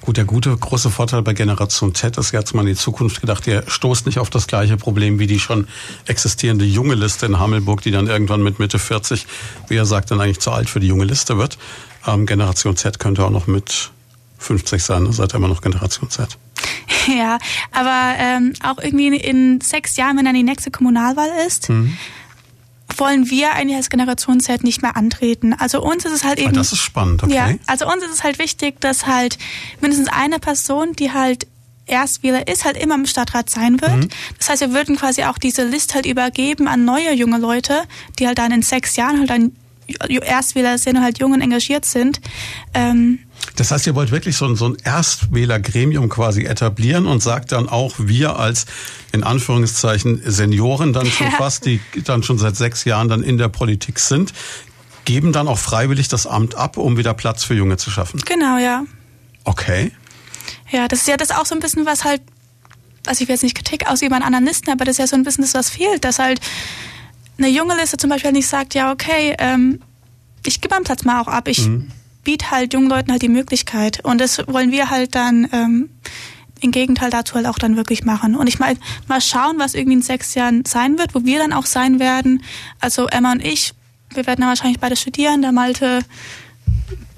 Gut, 0.00 0.16
der 0.16 0.24
gute 0.24 0.56
große 0.56 0.90
Vorteil 0.90 1.22
bei 1.22 1.34
Generation 1.34 1.94
Z 1.94 2.16
ist 2.18 2.32
jetzt 2.32 2.54
mal 2.54 2.62
in 2.62 2.68
die 2.68 2.74
Zukunft 2.74 3.20
gedacht, 3.20 3.46
ihr 3.46 3.64
stoßt 3.66 4.06
nicht 4.06 4.18
auf 4.18 4.30
das 4.30 4.46
gleiche 4.46 4.76
Problem 4.76 5.18
wie 5.18 5.26
die 5.26 5.38
schon 5.38 5.68
existierende 6.06 6.64
junge 6.64 6.94
Liste 6.94 7.26
in 7.26 7.38
Hammelburg, 7.38 7.82
die 7.82 7.90
dann 7.90 8.06
irgendwann 8.06 8.42
mit 8.42 8.58
Mitte 8.58 8.78
40, 8.78 9.26
wie 9.68 9.76
er 9.76 9.86
sagt, 9.86 10.10
dann 10.10 10.20
eigentlich 10.20 10.40
zu 10.40 10.50
alt 10.50 10.68
für 10.70 10.80
die 10.80 10.88
junge 10.88 11.04
Liste 11.04 11.38
wird. 11.38 11.58
Ähm, 12.06 12.26
Generation 12.26 12.76
Z 12.76 12.98
könnte 12.98 13.24
auch 13.24 13.30
noch 13.30 13.46
mit 13.46 13.90
50 14.38 14.82
sein, 14.82 15.04
da 15.04 15.12
seid 15.12 15.34
ihr 15.34 15.36
immer 15.36 15.48
noch 15.48 15.60
Generation 15.62 16.10
Z. 16.10 16.38
Ja, 17.06 17.38
aber 17.72 18.18
ähm, 18.18 18.52
auch 18.62 18.78
irgendwie 18.78 19.16
in 19.16 19.60
sechs 19.62 19.96
Jahren, 19.96 20.18
wenn 20.18 20.26
dann 20.26 20.34
die 20.34 20.42
nächste 20.42 20.70
Kommunalwahl 20.70 21.30
ist, 21.46 21.70
mhm. 21.70 21.96
Wollen 22.98 23.30
wir 23.30 23.52
eigentlich 23.52 23.76
als 23.76 23.90
Generation 23.90 24.40
Z 24.40 24.64
nicht 24.64 24.82
mehr 24.82 24.96
antreten. 24.96 25.54
Also 25.54 25.82
uns 25.82 26.04
ist 26.04 26.12
es 26.12 26.24
halt 26.24 26.38
eben. 26.38 26.50
Ah, 26.50 26.52
das 26.52 26.72
ist 26.72 26.78
spannend, 26.78 27.22
okay. 27.22 27.34
Ja, 27.34 27.50
also 27.66 27.86
uns 27.86 28.02
ist 28.02 28.12
es 28.12 28.24
halt 28.24 28.38
wichtig, 28.38 28.80
dass 28.80 29.06
halt 29.06 29.38
mindestens 29.80 30.08
eine 30.08 30.38
Person, 30.38 30.92
die 30.94 31.12
halt 31.12 31.46
Erstwähler 31.86 32.46
ist, 32.48 32.64
halt 32.64 32.76
immer 32.76 32.94
im 32.94 33.06
Stadtrat 33.06 33.50
sein 33.50 33.80
wird. 33.80 33.96
Mhm. 33.96 34.08
Das 34.38 34.48
heißt, 34.48 34.60
wir 34.60 34.72
würden 34.72 34.96
quasi 34.96 35.24
auch 35.24 35.38
diese 35.38 35.64
Liste 35.64 35.94
halt 35.94 36.06
übergeben 36.06 36.68
an 36.68 36.84
neue 36.84 37.12
junge 37.12 37.38
Leute, 37.38 37.82
die 38.18 38.26
halt 38.26 38.38
dann 38.38 38.52
in 38.52 38.62
sechs 38.62 38.96
Jahren 38.96 39.18
halt 39.18 39.30
dann 39.30 39.52
Erstwähler 39.98 40.76
und 40.86 41.00
halt 41.02 41.18
jung 41.18 41.32
und 41.32 41.40
engagiert 41.40 41.84
sind. 41.84 42.20
Ähm, 42.74 43.20
das 43.56 43.70
heißt, 43.70 43.86
ihr 43.86 43.94
wollt 43.94 44.10
wirklich 44.10 44.36
so 44.36 44.46
ein, 44.46 44.56
so 44.56 44.68
ein 44.68 44.76
Erstwählergremium 44.84 46.08
quasi 46.08 46.44
etablieren 46.44 47.06
und 47.06 47.22
sagt 47.22 47.52
dann 47.52 47.68
auch, 47.68 47.94
wir 47.98 48.36
als 48.36 48.66
in 49.12 49.22
Anführungszeichen 49.22 50.22
Senioren 50.24 50.92
dann 50.92 51.06
schon 51.06 51.26
ja. 51.28 51.36
fast, 51.36 51.66
die 51.66 51.80
dann 52.04 52.22
schon 52.22 52.38
seit 52.38 52.56
sechs 52.56 52.84
Jahren 52.84 53.08
dann 53.08 53.22
in 53.22 53.38
der 53.38 53.48
Politik 53.48 53.98
sind, 53.98 54.32
geben 55.04 55.32
dann 55.32 55.48
auch 55.48 55.58
freiwillig 55.58 56.08
das 56.08 56.26
Amt 56.26 56.54
ab, 56.54 56.76
um 56.76 56.96
wieder 56.96 57.14
Platz 57.14 57.44
für 57.44 57.54
Junge 57.54 57.76
zu 57.76 57.90
schaffen. 57.90 58.20
Genau, 58.24 58.58
ja. 58.58 58.84
Okay. 59.44 59.92
Ja, 60.70 60.86
das 60.86 61.00
ist 61.00 61.08
ja 61.08 61.16
das 61.16 61.30
auch 61.30 61.46
so 61.46 61.54
ein 61.54 61.60
bisschen, 61.60 61.86
was 61.86 62.04
halt, 62.04 62.22
also 63.06 63.22
ich 63.22 63.28
will 63.28 63.34
jetzt 63.34 63.42
nicht 63.42 63.56
Kritik 63.56 63.88
ausüben 63.88 64.14
an 64.14 64.22
anderen 64.22 64.44
Listen, 64.44 64.70
aber 64.70 64.84
das 64.84 64.94
ist 64.94 64.98
ja 64.98 65.06
so 65.06 65.16
ein 65.16 65.24
bisschen 65.24 65.42
das, 65.42 65.54
was 65.54 65.70
fehlt, 65.70 66.04
dass 66.04 66.18
halt 66.18 66.40
eine 67.40 67.48
junge 67.48 67.74
Liste 67.76 67.96
zum 67.96 68.10
Beispiel 68.10 68.32
nicht 68.32 68.46
sagt, 68.46 68.74
ja, 68.74 68.92
okay, 68.92 69.34
ähm, 69.38 69.80
ich 70.46 70.60
gebe 70.60 70.74
meinen 70.74 70.84
Platz 70.84 71.04
mal 71.04 71.20
auch 71.20 71.28
ab, 71.28 71.48
ich 71.48 71.66
mhm 71.66 71.90
biete 72.24 72.50
halt 72.50 72.72
jungen 72.74 72.88
Leuten 72.88 73.10
halt 73.10 73.22
die 73.22 73.28
Möglichkeit. 73.28 74.04
Und 74.04 74.20
das 74.20 74.46
wollen 74.46 74.70
wir 74.70 74.90
halt 74.90 75.14
dann 75.14 75.48
ähm, 75.52 75.90
im 76.60 76.70
Gegenteil 76.70 77.10
dazu 77.10 77.34
halt 77.34 77.46
auch 77.46 77.58
dann 77.58 77.76
wirklich 77.76 78.04
machen. 78.04 78.36
Und 78.36 78.46
ich 78.46 78.58
mal, 78.58 78.76
mal 79.08 79.20
schauen, 79.20 79.58
was 79.58 79.74
irgendwie 79.74 79.94
in 79.94 80.02
sechs 80.02 80.34
Jahren 80.34 80.64
sein 80.64 80.98
wird, 80.98 81.14
wo 81.14 81.24
wir 81.24 81.38
dann 81.38 81.52
auch 81.52 81.66
sein 81.66 81.98
werden. 81.98 82.42
Also 82.80 83.06
Emma 83.06 83.32
und 83.32 83.44
ich, 83.44 83.72
wir 84.14 84.26
werden 84.26 84.40
dann 84.40 84.48
wahrscheinlich 84.48 84.80
beide 84.80 84.96
studieren. 84.96 85.42
Der 85.42 85.52
Malte, 85.52 86.00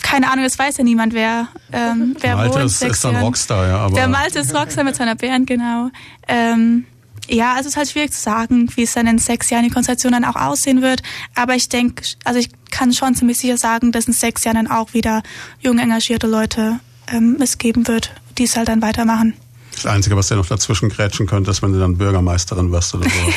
keine 0.03 0.31
Ahnung, 0.31 0.45
das 0.45 0.59
weiß 0.59 0.77
ja 0.77 0.85
niemand, 0.85 1.15
wer, 1.15 1.49
ähm, 1.73 2.17
wer 2.21 2.37
Malte 2.37 2.61
ist, 2.61 2.83
ist 2.83 3.05
dann 3.05 3.17
Rockstar, 3.17 3.67
ja. 3.67 3.79
Aber 3.79 3.95
der 3.95 4.09
Malte 4.09 4.39
ist 4.39 4.55
Rockstar 4.55 4.85
mit 4.85 4.95
seiner 4.95 5.17
Band, 5.17 5.47
genau. 5.47 5.91
Ähm, 6.29 6.87
ja, 7.33 7.55
also 7.55 7.61
es 7.61 7.67
ist 7.73 7.77
halt 7.77 7.89
schwierig 7.89 8.13
zu 8.13 8.21
sagen, 8.21 8.69
wie 8.77 8.83
es 8.83 8.93
dann 8.93 9.07
in 9.07 9.19
sechs 9.19 9.49
Jahren 9.51 9.65
die 9.65 9.71
Konstellation 9.71 10.13
dann 10.13 10.25
auch 10.25 10.37
aussehen 10.37 10.83
wird. 10.83 11.03
Aber 11.35 11.55
ich 11.55 11.69
denke, 11.69 12.03
also 12.25 12.39
ich 12.39 12.51
kann 12.71 12.93
schon 12.93 13.15
ziemlich 13.15 13.39
sicher 13.39 13.57
sagen, 13.57 13.91
dass 13.91 14.07
in 14.07 14.13
sechs 14.13 14.45
Jahren 14.45 14.57
dann 14.57 14.67
auch 14.67 14.93
wieder 14.93 15.23
junge, 15.61 15.83
engagierte 15.83 16.27
Leute 16.27 16.81
ähm, 17.09 17.39
es 17.41 17.59
geben 17.59 17.89
wird, 17.89 18.13
die 18.39 18.45
es 18.45 18.57
halt 18.57 18.69
dann 18.69 18.83
weitermachen. 18.83 19.35
Das 19.73 19.87
Einzige, 19.87 20.17
was 20.17 20.29
dir 20.29 20.37
noch 20.37 20.47
dazwischen 20.47 20.91
grätschen 20.91 21.27
könnte, 21.27 21.51
ist, 21.51 21.63
wenn 21.63 21.73
du 21.73 21.81
dann 21.81 21.97
Bürgermeisterin 21.97 22.71
wirst 22.71 22.95
oder 22.95 23.09
so. 23.09 23.31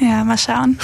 ja. 0.00 0.08
ja, 0.08 0.24
mal 0.24 0.38
schauen. 0.38 0.78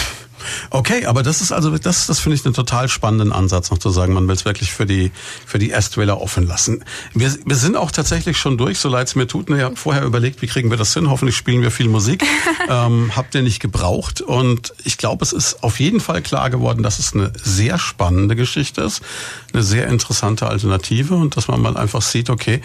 Okay, 0.71 1.07
aber 1.07 1.23
das 1.23 1.41
ist 1.41 1.53
also, 1.53 1.77
das, 1.77 2.07
das 2.07 2.21
finde 2.21 2.37
ich 2.37 2.45
einen 2.45 2.55
total 2.55 2.89
spannenden 2.89 3.33
Ansatz, 3.33 3.71
noch 3.71 3.79
zu 3.79 3.91
sagen, 3.91 4.15
man 4.15 4.27
will 4.29 4.35
es 4.35 4.45
wirklich 4.45 4.73
für 4.73 4.87
die, 4.87 5.11
für 5.47 5.59
die 5.59 5.71
Erstwähler 5.71 6.21
offen 6.21 6.47
lassen. 6.47 6.85
Wir, 7.15 7.35
wir 7.45 7.57
sind 7.57 7.77
auch 7.77 7.91
tatsächlich 7.91 8.37
schon 8.37 8.59
durch, 8.59 8.79
so 8.79 8.89
leid 8.89 9.09
es 9.09 9.15
mir 9.15 9.27
tut. 9.27 9.51
Ich 9.51 9.63
habe 9.63 9.77
vorher 9.77 10.05
überlegt, 10.05 10.43
wie 10.43 10.47
kriegen 10.47 10.71
wir 10.71 10.77
das 10.77 10.95
hin? 10.95 11.11
Hoffentlich 11.11 11.37
spielen 11.37 11.63
wir 11.63 11.71
viel 11.71 11.89
Musik. 11.89 12.25
ähm, 12.69 13.13
habt 13.17 13.35
ihr 13.35 13.43
nicht 13.43 13.61
gebraucht. 13.61 14.21
Und 14.21 14.73
ich 14.85 14.99
glaube, 14.99 15.25
es 15.25 15.33
ist 15.33 15.63
auf 15.63 15.81
jeden 15.81 16.01
Fall 16.01 16.23
klar 16.23 16.51
geworden, 16.51 16.83
dass 16.83 16.99
es 16.99 17.15
eine 17.15 17.33
sehr 17.43 17.79
spannende 17.79 18.37
Geschichte 18.37 18.83
ist, 18.83 19.03
eine 19.53 19.63
sehr 19.63 19.89
interessante 19.89 20.47
Alternative 20.47 21.15
und 21.15 21.37
dass 21.37 21.49
man 21.49 21.61
mal 21.61 21.77
einfach 21.77 22.03
sieht, 22.03 22.31
okay, 22.31 22.61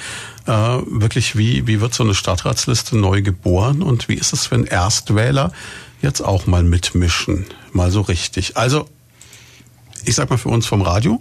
äh, 0.45 0.51
wirklich, 0.51 1.38
wie, 1.38 1.68
wie 1.68 1.81
wird 1.81 1.93
so 1.93 2.03
eine 2.03 2.15
Stadtratsliste 2.15 2.97
neu 2.97 3.22
geboren 3.22 3.81
und 3.81 4.10
wie 4.10 4.15
ist 4.15 4.34
es, 4.34 4.51
wenn 4.51 4.65
Erstwähler 4.65 5.51
jetzt 6.03 6.21
auch 6.21 6.45
mal 6.45 6.63
mitmischen, 6.63 7.45
mal 7.71 7.89
so 7.89 8.01
richtig. 8.01 8.57
Also, 8.57 8.88
ich 10.05 10.15
sag 10.15 10.30
mal 10.30 10.38
für 10.38 10.49
uns 10.49 10.67
vom 10.67 10.81
Radio, 10.81 11.19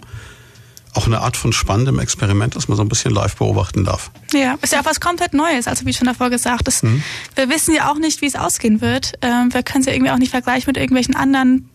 auch 0.93 1.07
eine 1.07 1.21
Art 1.21 1.37
von 1.37 1.53
spannendem 1.53 1.99
Experiment, 1.99 2.55
das 2.55 2.67
man 2.67 2.77
so 2.77 2.83
ein 2.83 2.89
bisschen 2.89 3.11
live 3.11 3.35
beobachten 3.35 3.83
darf. 3.83 4.11
Ja, 4.31 4.57
ist 4.61 4.73
ja 4.73 4.81
auch 4.81 4.85
was 4.85 4.99
komplett 4.99 5.33
Neues, 5.33 5.67
also 5.67 5.85
wie 5.85 5.93
schon 5.93 6.05
davor 6.05 6.29
gesagt. 6.29 6.67
Das, 6.67 6.83
mhm. 6.83 7.03
Wir 7.35 7.49
wissen 7.49 7.73
ja 7.73 7.91
auch 7.91 7.97
nicht, 7.97 8.21
wie 8.21 8.27
es 8.27 8.35
ausgehen 8.35 8.81
wird. 8.81 9.13
Ähm, 9.21 9.51
wir 9.53 9.63
können 9.63 9.81
es 9.81 9.87
ja 9.87 9.93
irgendwie 9.93 10.11
auch 10.11 10.17
nicht 10.19 10.31
vergleichen 10.31 10.65
mit 10.67 10.77
irgendwelchen 10.77 11.15
anderen 11.15 11.69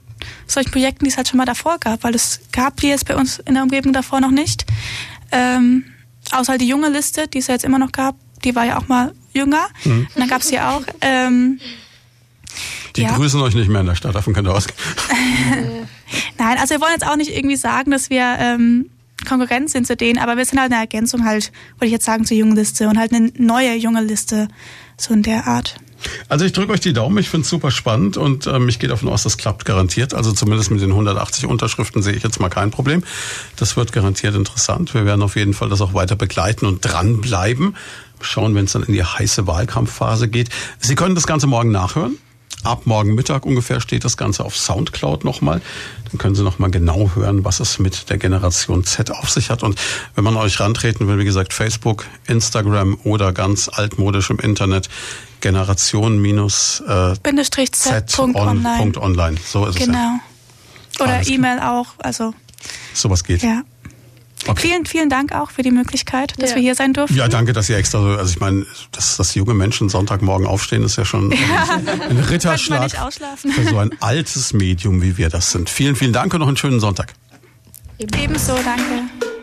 solchen 0.47 0.71
Projekten, 0.71 1.05
die 1.05 1.11
es 1.11 1.17
halt 1.17 1.29
schon 1.29 1.39
mal 1.39 1.45
davor 1.45 1.79
gab, 1.79 2.05
weil 2.05 2.15
es 2.15 2.41
gab 2.53 2.77
die 2.81 2.89
jetzt 2.89 3.07
bei 3.07 3.17
uns 3.17 3.39
in 3.39 3.55
der 3.55 3.63
Umgebung 3.63 3.93
davor 3.93 4.21
noch 4.21 4.31
nicht. 4.31 4.67
Ähm, 5.33 5.85
außer 6.33 6.53
halt 6.53 6.61
die 6.61 6.69
junge 6.69 6.89
Liste, 6.89 7.29
die 7.29 7.39
es 7.39 7.47
ja 7.47 7.55
jetzt 7.55 7.65
immer 7.65 7.79
noch 7.79 7.93
gab, 7.93 8.17
die 8.45 8.55
war 8.55 8.65
ja 8.65 8.79
auch 8.79 8.89
mal 8.89 9.15
jünger. 9.33 9.67
Mhm. 9.85 10.09
Und 10.15 10.19
dann 10.19 10.29
gab 10.29 10.43
es 10.43 10.51
ja 10.51 10.77
auch 10.77 10.83
ähm, 11.01 11.61
die 12.99 13.05
ja. 13.05 13.17
grüßen 13.17 13.41
euch 13.41 13.55
nicht 13.55 13.69
mehr 13.69 13.81
in 13.81 13.87
der 13.87 13.95
Stadt, 13.95 14.15
davon 14.15 14.35
könnt 14.35 14.49
ihr 14.49 14.55
ausgehen. 14.55 14.79
Nein, 16.39 16.59
also 16.59 16.75
wir 16.75 16.81
wollen 16.81 16.93
jetzt 16.93 17.07
auch 17.07 17.17
nicht 17.17 17.35
irgendwie 17.35 17.57
sagen, 17.57 17.91
dass 17.91 18.11
wir 18.11 18.37
ähm, 18.39 18.91
Konkurrenz 19.27 19.73
sind 19.73 19.87
zu 19.87 19.97
denen, 19.97 20.19
aber 20.19 20.37
wir 20.37 20.45
sind 20.45 20.61
halt 20.61 20.73
eine 20.73 20.81
Ergänzung 20.81 21.25
halt, 21.25 21.53
würde 21.77 21.87
ich 21.87 21.93
jetzt 21.93 22.05
sagen, 22.05 22.25
zur 22.25 22.37
jungen 22.37 22.57
Liste 22.57 22.89
und 22.89 22.99
halt 22.99 23.13
eine 23.13 23.33
neue 23.37 23.75
junge 23.75 24.03
Liste, 24.03 24.49
so 24.97 25.15
in 25.15 25.23
der 25.23 25.47
Art. 25.47 25.77
Also 26.29 26.45
ich 26.45 26.53
drücke 26.53 26.73
euch 26.73 26.81
die 26.81 26.93
Daumen, 26.93 27.19
ich 27.19 27.29
finde 27.29 27.43
es 27.43 27.51
super 27.51 27.71
spannend 27.71 28.17
und 28.17 28.47
ähm, 28.47 28.69
ich 28.69 28.79
gehe 28.79 28.89
davon 28.89 29.09
aus, 29.09 29.25
das 29.25 29.37
klappt 29.37 29.65
garantiert. 29.65 30.15
Also 30.15 30.33
zumindest 30.33 30.71
mit 30.71 30.81
den 30.81 30.91
180 30.91 31.47
Unterschriften 31.47 32.03
sehe 32.03 32.15
ich 32.15 32.23
jetzt 32.23 32.41
mal 32.41 32.49
kein 32.49 32.71
Problem. 32.71 33.03
Das 33.57 33.77
wird 33.77 33.93
garantiert 33.93 34.35
interessant. 34.37 34.95
Wir 34.95 35.05
werden 35.05 35.23
auf 35.23 35.35
jeden 35.35 35.55
Fall 35.55 35.69
das 35.69 35.81
auch 35.81 35.95
weiter 35.95 36.15
begleiten 36.15 36.67
und 36.67 36.81
dranbleiben. 36.83 37.77
Schauen, 38.21 38.55
wenn 38.55 38.67
es 38.67 38.73
dann 38.73 38.83
in 38.85 38.93
die 38.93 39.03
heiße 39.03 39.47
Wahlkampfphase 39.47 40.29
geht. 40.29 40.51
Sie 40.79 40.95
können 40.95 41.15
das 41.15 41.27
Ganze 41.27 41.47
morgen 41.47 41.71
nachhören. 41.71 42.17
Ab 42.65 42.83
morgen 42.87 43.15
Mittag 43.15 43.47
ungefähr 43.47 43.81
steht 43.81 44.05
das 44.05 44.17
Ganze 44.17 44.45
auf 44.45 44.57
Soundcloud 44.57 45.25
nochmal. 45.25 45.61
Dann 46.11 46.19
können 46.19 46.35
Sie 46.35 46.43
nochmal 46.43 46.71
genau 46.71 47.13
hören, 47.15 47.45
was 47.45 47.61
es 47.61 47.79
mit 47.79 48.11
der 48.11 48.19
Generation 48.19 48.83
Z 48.85 49.11
auf 49.11 49.31
sich 49.31 49.51
hat. 49.51 49.63
Und 49.63 49.79
wenn 50.15 50.25
man 50.25 50.37
euch 50.37 50.59
rantreten 50.59 51.07
will, 51.07 51.19
wie 51.19 51.25
gesagt, 51.25 51.53
Facebook, 51.53 52.07
Instagram 52.27 52.99
oder 53.05 53.33
ganz 53.33 53.69
altmodisch 53.69 54.31
im 54.31 54.39
Internet, 54.39 54.89
Generation 55.41 56.19
minus 56.19 56.81
äh. 56.81 57.15
So 59.45 59.67
ist 59.67 59.79
genau. 59.79 60.17
es 60.93 60.99
ja. 60.99 61.05
Oder 61.05 61.27
E-Mail 61.29 61.61
auch. 61.61 61.87
Also 61.99 62.35
sowas 62.93 63.23
geht. 63.23 63.43
Ja. 63.43 63.63
Okay. 64.47 64.69
Vielen, 64.69 64.87
vielen 64.87 65.11
Dank 65.11 65.33
auch 65.33 65.51
für 65.51 65.63
die 65.63 65.71
Möglichkeit, 65.71 66.35
dass 66.41 66.51
ja. 66.51 66.57
wir 66.57 66.63
hier 66.63 66.75
sein 66.75 66.93
durften. 66.93 67.17
Ja, 67.17 67.29
danke, 67.29 67.53
dass 67.53 67.69
ihr 67.69 67.77
extra 67.77 68.01
so, 68.01 68.09
also 68.09 68.31
ich 68.31 68.41
meine, 68.41 68.65
dass, 68.93 69.17
dass 69.17 69.35
junge 69.35 69.55
Menschen 69.55 69.89
Sonntagmorgen 69.89 70.47
aufstehen, 70.47 70.83
ist 70.85 70.97
ja 70.97 71.05
schon 71.05 71.33
ein 72.09 72.19
Ritterschlag 72.19 72.91
für 72.91 73.65
so 73.69 73.79
ein 73.79 73.91
altes 74.01 74.53
Medium, 74.53 75.03
wie 75.03 75.19
wir 75.19 75.29
das 75.29 75.51
sind. 75.51 75.69
Vielen, 75.69 75.97
vielen 75.97 76.13
Dank 76.13 76.33
und 76.35 76.41
noch 76.41 76.49
einen 76.49 76.57
schönen 76.57 76.81
Sonntag. 76.81 77.15
Ebenso, 77.99 78.55
danke. 78.65 79.38